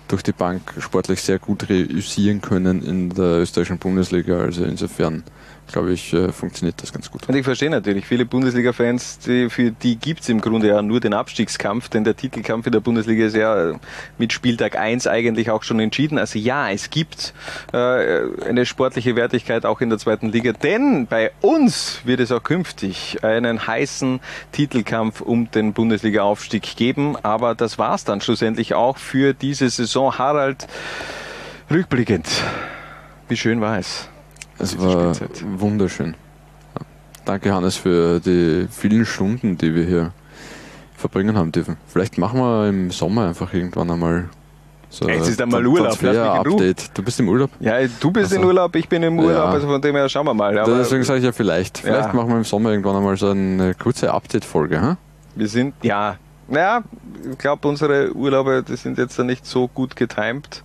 durch 0.08 0.24
die 0.24 0.32
Bank 0.32 0.62
sportlich 0.80 1.22
sehr 1.22 1.38
gut 1.38 1.68
reüssieren 1.70 2.42
können 2.42 2.82
in 2.82 3.10
der 3.10 3.40
österreichischen 3.42 3.78
Bundesliga. 3.78 4.40
Also 4.40 4.64
insofern, 4.64 5.24
glaube 5.72 5.94
ich, 5.94 6.14
äh, 6.14 6.32
funktioniert 6.32 6.82
das 6.82 6.94
ganz 6.94 7.10
gut. 7.10 7.28
Und 7.28 7.36
ich 7.36 7.44
verstehe 7.44 7.70
natürlich, 7.70 8.06
viele 8.06 8.26
Bundesliga-Fans, 8.26 9.20
die, 9.20 9.50
für 9.50 9.72
die 9.72 9.96
gibt's 9.96 10.30
im 10.30 10.42
Grunde 10.42 10.68
ja 10.68 10.82
nur 10.82 11.00
den 11.00 11.14
Abstiegskampf, 11.14 11.90
denn 11.90 12.04
der 12.04 12.16
Titelkampf 12.16 12.66
in 12.66 12.72
der 12.72 12.80
Bundesliga 12.80 13.26
ist 13.26 13.36
ja 13.36 13.72
äh, 13.72 13.76
mit 14.18 14.34
Spieltag 14.34 14.76
1 14.76 15.08
eigentlich 15.08 15.50
auch 15.50 15.64
schon 15.64 15.80
entschieden. 15.80 16.18
Also 16.18 16.38
ja, 16.38 16.70
es 16.70 16.90
gibt 16.90 17.34
äh, 17.72 17.78
eine 17.78 18.66
sportliche 18.66 19.16
Wertigkeit 19.16 19.66
auch 19.66 19.82
in 19.82 19.90
der 19.90 20.00
zweiten 20.00 20.32
Liga, 20.32 20.54
denn 20.54 21.08
bei 21.08 21.32
uns 21.42 22.02
wird 22.04 22.20
es 22.20 22.32
auch 22.32 22.44
künftig 22.44 23.24
einen 23.24 23.66
heißen 23.66 24.20
Titelkampf 24.52 25.22
um 25.22 25.50
den 25.52 25.74
Bundesliga-Aufstieg 25.74 26.76
geben. 26.76 27.18
Aber 27.24 27.56
das 27.56 27.80
war's 27.80 28.04
dann 28.04 28.22
schlussendlich 28.22 28.74
auch 28.74 28.98
für 28.98 29.34
diese 29.34 29.70
Saison. 29.70 30.18
Harald, 30.18 30.68
rückblickend, 31.72 32.28
wie 33.28 33.38
schön 33.38 33.62
war 33.62 33.80
es? 33.80 34.10
Es 34.60 34.78
war 34.80 35.14
wunderschön. 35.58 36.16
Ja. 36.76 36.82
Danke, 37.26 37.54
Hannes, 37.54 37.76
für 37.76 38.20
die 38.20 38.68
vielen 38.70 39.06
Stunden, 39.06 39.58
die 39.58 39.74
wir 39.76 39.86
hier 39.86 40.12
verbringen 40.96 41.36
haben 41.38 41.52
dürfen. 41.52 41.78
Vielleicht 41.88 42.18
machen 42.18 42.40
wir 42.40 42.70
im 42.70 42.92
Sommer 42.92 43.28
einfach 43.28 43.54
irgendwann 43.54 43.92
einmal 43.92 44.30
so 44.90 45.10
Jetzt 45.10 45.28
ist 45.28 45.42
ein 45.42 45.46
einmal 45.46 45.66
Urlaub, 45.66 45.94
in. 45.94 46.00
Transfer-Update. 46.00 46.92
Du 46.98 47.02
bist 47.04 47.20
im 47.20 47.28
Urlaub? 47.28 47.50
Ja, 47.60 47.78
du 48.00 48.12
bist 48.12 48.32
in 48.32 48.38
Also, 48.38 48.48
Urlaub, 48.50 48.76
ich 48.76 48.88
bin 48.88 49.02
im 49.02 49.18
Urlaub, 49.18 49.34
ja. 49.34 49.46
also 49.46 49.68
von 49.68 49.82
dem 49.82 49.96
her 49.96 50.08
schauen 50.08 50.28
wir 50.28 50.36
mal. 50.36 50.58
Aber 50.60 50.78
Deswegen 50.78 51.04
sage 51.04 51.18
ich 51.20 51.26
ja 51.26 51.32
vielleicht. 51.32 51.80
Vielleicht 51.80 52.10
Ja. 52.10 52.14
machen 52.14 52.30
wir 52.30 52.38
im 52.38 52.44
Sommer 52.44 52.70
irgendwann 52.70 52.98
einmal 52.98 53.18
so 53.18 53.30
eine 53.32 53.74
kurze 53.74 54.14
Update-Folge. 54.14 54.80
Hm? 54.82 54.98
wir 55.36 55.48
sind, 55.48 55.74
ja, 55.82 56.18
naja, 56.48 56.84
ich 57.32 57.38
glaube, 57.38 57.68
unsere 57.68 58.12
Urlaube, 58.14 58.64
die 58.68 58.76
sind 58.76 58.98
jetzt 58.98 59.18
nicht 59.20 59.46
so 59.46 59.68
gut 59.68 59.96
getimt. 59.96 60.64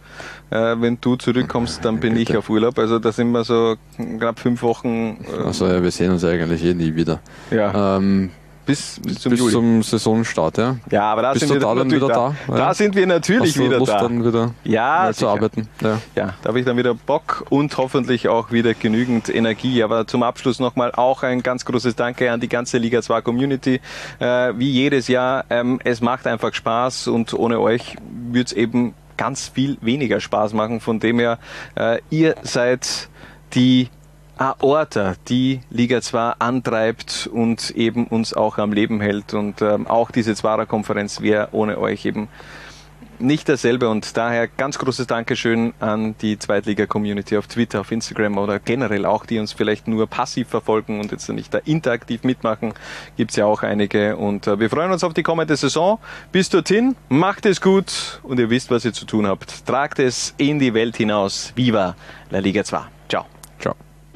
Äh, 0.50 0.76
wenn 0.80 0.98
du 1.00 1.16
zurückkommst, 1.16 1.84
dann 1.84 2.00
bin 2.00 2.16
ich 2.16 2.36
auf 2.36 2.48
Urlaub. 2.50 2.78
Also 2.78 2.98
da 2.98 3.12
sind 3.12 3.30
wir 3.32 3.44
so 3.44 3.76
knapp 3.96 4.38
fünf 4.40 4.62
Wochen. 4.62 5.18
Äh, 5.24 5.42
Also 5.44 5.66
ja, 5.66 5.82
wir 5.82 5.90
sehen 5.90 6.10
uns 6.12 6.24
eigentlich 6.24 6.64
eh 6.64 6.74
nie 6.74 6.94
wieder. 6.94 7.20
Ja. 7.50 7.96
Ähm, 7.98 8.30
bis, 8.68 9.00
bis 9.00 9.18
zum 9.20 9.30
bis 9.30 9.40
Juli. 9.40 9.52
zum 9.52 9.82
Saisonstart, 9.82 10.58
ja? 10.58 10.76
Ja, 10.90 11.02
aber 11.10 11.22
da 11.22 11.32
Bist 11.32 11.46
sind 11.48 11.54
wir 11.54 11.60
da 11.60 11.68
dann 11.74 11.88
natürlich 11.88 12.02
wieder 12.04 12.14
da. 12.14 12.34
da? 12.46 12.52
Da 12.54 12.58
Ja. 12.58 12.74
sind 12.74 12.94
wir 12.94 13.06
natürlich 13.06 13.50
Hast 13.50 13.56
du 13.56 13.64
wieder 13.64 13.78
Lust 13.78 13.92
da. 13.92 14.00
dann 14.02 14.24
wieder 14.24 14.54
Ja, 14.64 15.10
zu 15.12 15.26
arbeiten? 15.28 15.68
Ja. 15.80 15.98
Ja, 16.14 16.34
da 16.42 16.48
habe 16.48 16.60
ich 16.60 16.66
dann 16.66 16.76
wieder 16.76 16.94
Bock 16.94 17.44
und 17.48 17.76
hoffentlich 17.78 18.28
auch 18.28 18.52
wieder 18.52 18.74
genügend 18.74 19.28
Energie. 19.34 19.82
Aber 19.82 20.06
zum 20.06 20.22
Abschluss 20.22 20.60
nochmal 20.60 20.92
auch 20.92 21.22
ein 21.22 21.42
ganz 21.42 21.64
großes 21.64 21.96
Danke 21.96 22.30
an 22.30 22.40
die 22.40 22.48
ganze 22.48 22.78
Liga 22.78 23.02
2 23.02 23.22
Community. 23.22 23.80
Äh, 24.20 24.52
wie 24.56 24.70
jedes 24.70 25.08
Jahr, 25.08 25.44
ähm, 25.50 25.80
es 25.82 26.00
macht 26.00 26.26
einfach 26.26 26.52
Spaß 26.54 27.08
und 27.08 27.34
ohne 27.34 27.58
euch 27.60 27.96
würde 28.30 28.44
es 28.44 28.52
eben 28.52 28.94
ganz 29.16 29.48
viel 29.48 29.78
weniger 29.80 30.20
Spaß 30.20 30.52
machen. 30.52 30.80
Von 30.80 31.00
dem 31.00 31.18
her, 31.18 31.38
äh, 31.74 31.98
ihr 32.10 32.36
seid 32.42 33.08
die 33.54 33.88
Aorta, 34.39 35.15
die 35.28 35.60
Liga 35.70 36.01
2 36.01 36.35
antreibt 36.39 37.28
und 37.32 37.70
eben 37.73 38.06
uns 38.06 38.32
auch 38.35 38.59
am 38.59 38.73
Leben 38.73 39.01
hält. 39.01 39.35
Und 39.35 39.60
ähm, 39.62 39.86
auch 39.86 40.10
diese 40.10 40.35
Zwarer-Konferenz 40.35 41.20
wäre 41.20 41.48
ohne 41.52 41.78
euch 41.78 42.05
eben 42.06 42.28
nicht 43.20 43.48
dasselbe 43.48 43.89
und 43.89 44.16
daher 44.16 44.47
ganz 44.47 44.78
großes 44.78 45.06
Dankeschön 45.06 45.74
an 45.81 46.15
die 46.20 46.39
Zweitliga-Community 46.39 47.36
auf 47.36 47.47
Twitter, 47.47 47.81
auf 47.81 47.90
Instagram 47.90 48.39
oder 48.39 48.59
generell 48.59 49.05
auch, 49.05 49.27
die 49.27 49.39
uns 49.39 49.52
vielleicht 49.52 49.89
nur 49.89 50.06
passiv 50.06 50.48
verfolgen 50.48 51.01
und 51.01 51.10
jetzt 51.10 51.28
nicht 51.28 51.52
da 51.52 51.59
interaktiv 51.59 52.23
mitmachen. 52.23 52.74
Gibt's 53.16 53.36
ja 53.36 53.44
auch 53.44 53.62
einige 53.62 54.16
und 54.16 54.47
äh, 54.47 54.60
wir 54.60 54.70
freuen 54.70 54.93
uns 54.93 55.05
auf 55.05 55.15
die 55.15 55.23
kommende 55.23 55.56
Saison. 55.56 55.98
Bis 56.32 56.48
dorthin, 56.48 56.97
macht 57.09 57.47
es 57.47 57.60
gut 57.60 58.20
und 58.23 58.39
ihr 58.39 58.51
wisst, 58.51 58.70
was 58.70 58.85
ihr 58.85 58.93
zu 58.93 59.05
tun 59.05 59.27
habt. 59.27 59.66
Tragt 59.66 59.98
es 59.98 60.35
in 60.36 60.59
die 60.59 60.74
Welt 60.74 60.97
hinaus. 60.97 61.52
Viva 61.56 61.97
la 62.31 62.39
Liga 62.39 62.65
2. 62.65 62.82
Ciao. 63.09 63.27
Ciao. 63.59 63.88